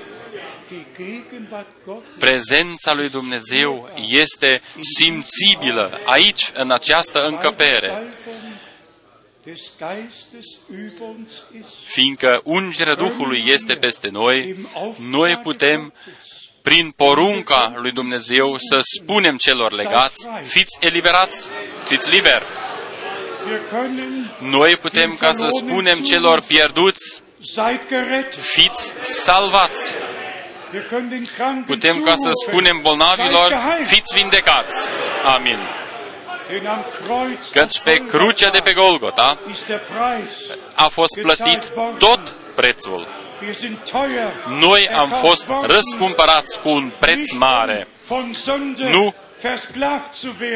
Die 0.72 0.86
Gegenwart 0.98 1.68
Gottes 1.86 2.10
Prezența 2.20 2.94
lui 2.94 3.10
Dumnezeu 3.10 3.90
este 4.08 4.62
simțibilă 4.98 6.00
aici, 6.06 6.52
în 6.54 6.72
această 6.72 7.26
încăpere, 7.26 7.88
Salbung 7.88 8.10
des 9.44 9.62
Geistes 9.78 10.46
über 10.70 11.08
uns 11.18 11.32
ist, 11.60 11.70
fiindcă 11.86 12.42
ungerea 12.44 12.94
Duhului 12.94 13.44
este 13.48 13.74
peste 13.76 14.10
noi, 14.10 14.56
noi 15.00 15.38
putem 15.38 15.94
prin 16.62 16.92
porunca 16.96 17.74
lui 17.76 17.92
Dumnezeu 17.92 18.58
să 18.58 18.82
spunem 19.02 19.38
celor 19.38 19.72
legați, 19.72 20.28
fiți 20.44 20.78
eliberați, 20.80 21.48
fiți 21.86 22.10
liberi. 22.10 22.44
wir 23.48 23.60
können, 23.72 24.38
Noi 24.40 24.76
putem 24.78 25.16
ca 25.16 25.34
să 25.34 25.48
spunem 25.50 26.00
celor 26.00 26.42
pierduți, 26.42 27.22
seid 27.54 27.80
gerettet. 27.90 28.44
fiți 28.44 28.94
salvați. 29.04 29.94
Wir 30.74 30.86
können 30.90 31.10
den 31.10 31.26
Kranken 31.36 31.64
Putem 31.64 32.02
ca 32.02 32.16
să 32.16 32.30
zurufen, 32.32 32.48
spunem 32.48 32.82
bolnavilor, 32.82 33.48
seid 33.48 33.62
geheilt. 33.62 33.88
fiți 33.88 34.16
vindecați. 34.16 34.88
Amin. 35.36 35.58
Denn 36.50 36.68
am 36.68 36.86
Kreuz 37.06 37.50
Căci 37.52 37.80
pe 37.80 37.98
auf 38.00 38.10
crucea 38.10 38.50
de 38.50 38.60
pe 38.60 38.74
Golgota 38.74 39.38
ist 39.52 39.66
der 39.66 39.80
Preis. 39.80 40.58
a 40.74 40.88
fost 40.88 41.20
plătit 41.22 41.64
tot 42.00 42.34
prețul. 42.56 43.08
Wir 43.42 43.54
sind 43.54 43.78
teuer. 43.92 44.32
Noi 44.60 44.90
am 44.90 45.12
erkauft 45.12 45.26
fost 45.26 45.48
worden, 45.48 45.70
răscumpărați 45.70 46.60
cu 46.60 46.70
un 46.70 46.92
preț 47.00 47.16
nicht 47.18 47.34
mare 47.38 47.88
Von 48.08 48.34
Sünde 48.34 48.90
Nu 48.90 48.90
versklavt 48.90 49.00
zu 49.04 49.08
werden. 49.08 49.31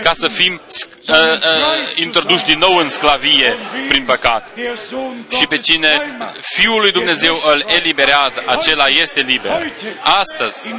Ca 0.03 0.13
să 0.13 0.27
fim 0.27 0.61
sc- 0.67 1.09
uh, 1.09 1.15
uh, 1.15 1.95
introduși 1.95 2.45
din 2.45 2.57
nou 2.57 2.77
în 2.77 2.89
sclavie 2.89 3.55
prin 3.87 4.05
păcat. 4.05 4.55
Der 4.55 4.77
Sohn 4.89 5.25
Și 5.37 5.47
pe 5.47 5.55
Gottes 5.55 5.65
cine 5.65 5.87
frei 5.87 6.15
macht. 6.17 6.39
Fiul 6.41 6.81
lui 6.81 6.91
Dumnezeu 6.91 7.41
îl 7.45 7.65
eliberează, 7.67 8.43
acela 8.45 8.87
este 8.87 9.21
liber. 9.21 9.71
Astăzi, 10.01 10.73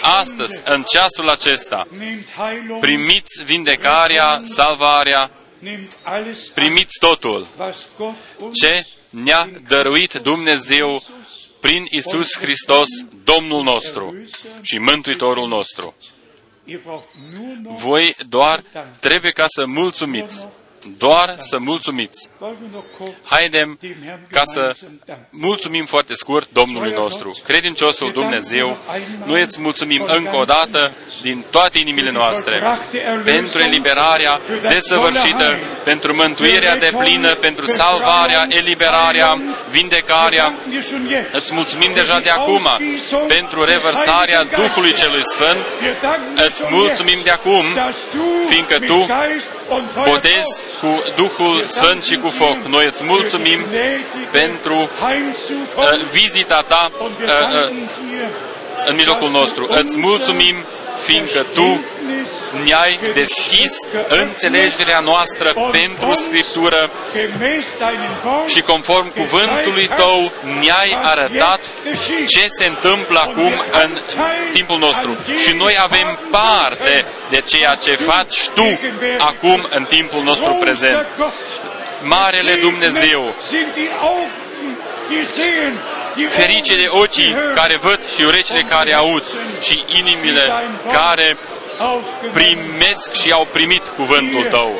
astăzi, 0.00 0.60
în 0.64 0.82
ceasul 0.82 1.28
acesta, 1.28 1.86
Nehmt 1.98 2.28
Heilung, 2.36 2.80
primiți 2.80 3.42
vindecarea, 3.44 4.42
salvarea, 4.44 5.30
nehmt 5.58 5.92
alles 6.02 6.38
an, 6.38 6.52
primiți 6.54 6.98
totul 6.98 7.46
was 7.58 7.76
Gott 7.98 8.16
uns 8.38 8.58
ce 8.58 8.86
ne-a 9.10 9.48
dăruit 9.68 10.12
Dumnezeu 10.12 11.02
prin 11.60 11.84
Isus 11.90 12.38
Hristos, 12.38 12.88
Domnul 13.24 13.62
nostru 13.62 14.16
și 14.62 14.78
Mântuitorul 14.78 15.48
nostru. 15.48 15.94
Voi 17.62 18.14
doar 18.28 18.62
trebuie 19.00 19.30
ca 19.30 19.44
să 19.48 19.66
mulțumiți. 19.66 20.46
Doar 20.98 21.36
să 21.38 21.58
mulțumiți. 21.58 22.28
wollen 22.38 22.56
wir 22.62 22.70
noch 22.72 22.84
kurz 22.98 23.10
Haidem 23.26 23.78
dem 23.80 23.96
Herrn 24.04 24.20
ca 24.30 24.42
să 24.44 24.60
gemeinsam 24.60 25.00
danken. 25.06 25.26
mulțumim 25.30 25.84
foarte 25.84 26.14
scurt 26.14 26.48
Domnului 26.52 26.92
nostru. 26.96 27.36
Credinciosul 27.44 28.12
Dumnezeu, 28.12 28.76
noi 29.24 29.42
îți 29.42 29.60
mulțumim 29.60 30.04
încă 30.06 30.36
o 30.36 30.44
dată 30.44 30.92
din 31.22 31.44
toate 31.50 31.78
inimile 31.78 32.10
noastre 32.10 32.62
pentru 33.24 33.58
eliberarea 33.62 34.40
desăvârșită, 34.68 35.58
pentru 35.84 36.14
mântuirea 36.14 36.76
de 36.76 36.92
plină, 36.98 37.34
pentru 37.34 37.66
salvarea, 37.66 38.46
eliberarea, 38.48 39.40
vindecarea. 39.70 40.54
Wir 40.70 40.82
schon 40.82 41.08
jetzt. 41.08 41.34
Îți 41.34 41.54
mulțumim 41.54 41.90
deja 41.94 42.20
de 42.20 42.30
acum 42.30 42.68
pentru 43.28 43.64
revărsarea 43.64 44.44
Duhului 44.44 44.92
Celui 44.92 45.22
Sfânt. 45.24 45.66
Wir 45.82 45.96
danken 46.02 46.34
dir 46.34 46.44
Îți 46.44 46.56
schon 46.56 46.74
mulțumim 46.78 47.12
jetzt, 47.12 47.24
de 47.24 47.30
acum 47.30 47.64
dass 47.74 47.96
du 48.12 48.24
fiindcă 48.48 48.76
mit 48.78 48.88
tu 48.88 49.06
Geist 49.72 49.80
und 49.80 49.90
Feuer 49.90 50.06
botezi 50.06 50.62
cu 50.80 51.02
Duhul 51.16 51.64
Sfânt 51.66 52.04
și 52.04 52.16
cu 52.16 52.28
foc. 52.28 52.56
Noi 52.68 52.86
îți 52.86 53.04
mulțumim 53.04 53.60
pentru 54.30 54.74
uh, 54.74 56.00
vizita 56.12 56.64
ta 56.68 56.90
Und 57.00 57.10
wir 57.18 57.28
uh, 57.28 57.34
uh, 57.34 57.52
danken 57.52 57.88
dir, 58.08 58.28
în 58.88 58.94
mijlocul 58.94 59.30
nostru. 59.30 59.66
Îți 59.70 59.98
mulțumim 59.98 60.56
fiindcă 61.04 61.46
tu 61.54 61.80
ne-ai 62.64 62.98
deschis 63.14 63.72
înțelegerea 64.08 65.00
noastră 65.00 65.54
pentru 65.70 66.12
Scriptură 66.12 66.90
și 68.46 68.60
conform 68.60 69.12
cuvântului 69.12 69.90
tău 69.96 70.32
ne-ai 70.60 70.98
arătat 71.02 71.60
ce 72.26 72.46
se 72.48 72.66
întâmplă 72.66 73.18
acum 73.18 73.52
în 73.82 73.98
timpul 74.52 74.78
nostru. 74.78 75.16
Și 75.44 75.52
noi 75.56 75.76
avem 75.82 76.18
parte 76.30 77.04
de 77.30 77.40
ceea 77.44 77.74
ce 77.74 77.94
faci 77.94 78.48
tu 78.54 78.80
acum 79.18 79.68
în 79.70 79.84
timpul 79.84 80.22
nostru 80.22 80.56
prezent. 80.60 81.06
Marele 82.02 82.54
Dumnezeu, 82.54 83.34
ferice 86.28 86.76
de 86.76 86.86
ochii 86.88 87.36
care 87.54 87.76
văd 87.76 88.00
și 88.16 88.22
urechile 88.22 88.62
care 88.62 88.92
aud 88.94 89.22
și 89.60 89.84
inimile 89.98 90.52
care 90.92 91.36
primesc 92.32 93.12
și 93.12 93.32
au 93.32 93.48
primit 93.52 93.82
cuvântul 93.96 94.46
tău. 94.50 94.74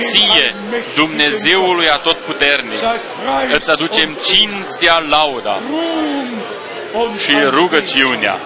Ție, 0.00 0.54
Dumnezeului 0.94 1.88
Atotputernic, 1.88 2.80
îți 3.54 3.70
aducem 3.70 4.16
cinstea, 4.24 4.98
lauda 4.98 5.58
și 7.18 7.36
rugăciunea 7.50 8.38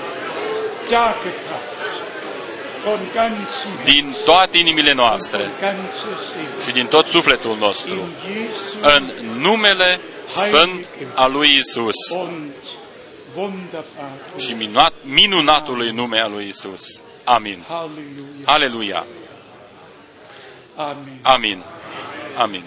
din 3.84 4.16
toate 4.24 4.58
inimile 4.58 4.92
noastre 4.92 5.48
și 6.66 6.72
din 6.72 6.86
tot 6.86 7.06
sufletul 7.06 7.56
nostru, 7.58 8.08
în 8.80 9.10
numele 9.38 10.00
Sfânt 10.32 10.88
al 11.14 11.32
lui 11.32 11.56
Isus 11.56 11.94
și 14.36 14.52
minunat, 14.52 14.92
minunatului 15.02 15.90
nume 15.90 16.18
al 16.18 16.30
lui 16.32 16.48
Isus. 16.48 17.00
Amin. 17.24 17.64
Halleluja. 17.68 18.44
Aleluia. 18.44 19.06
Amen. 20.74 21.18
Amin. 21.22 21.62
Amin. 22.36 22.64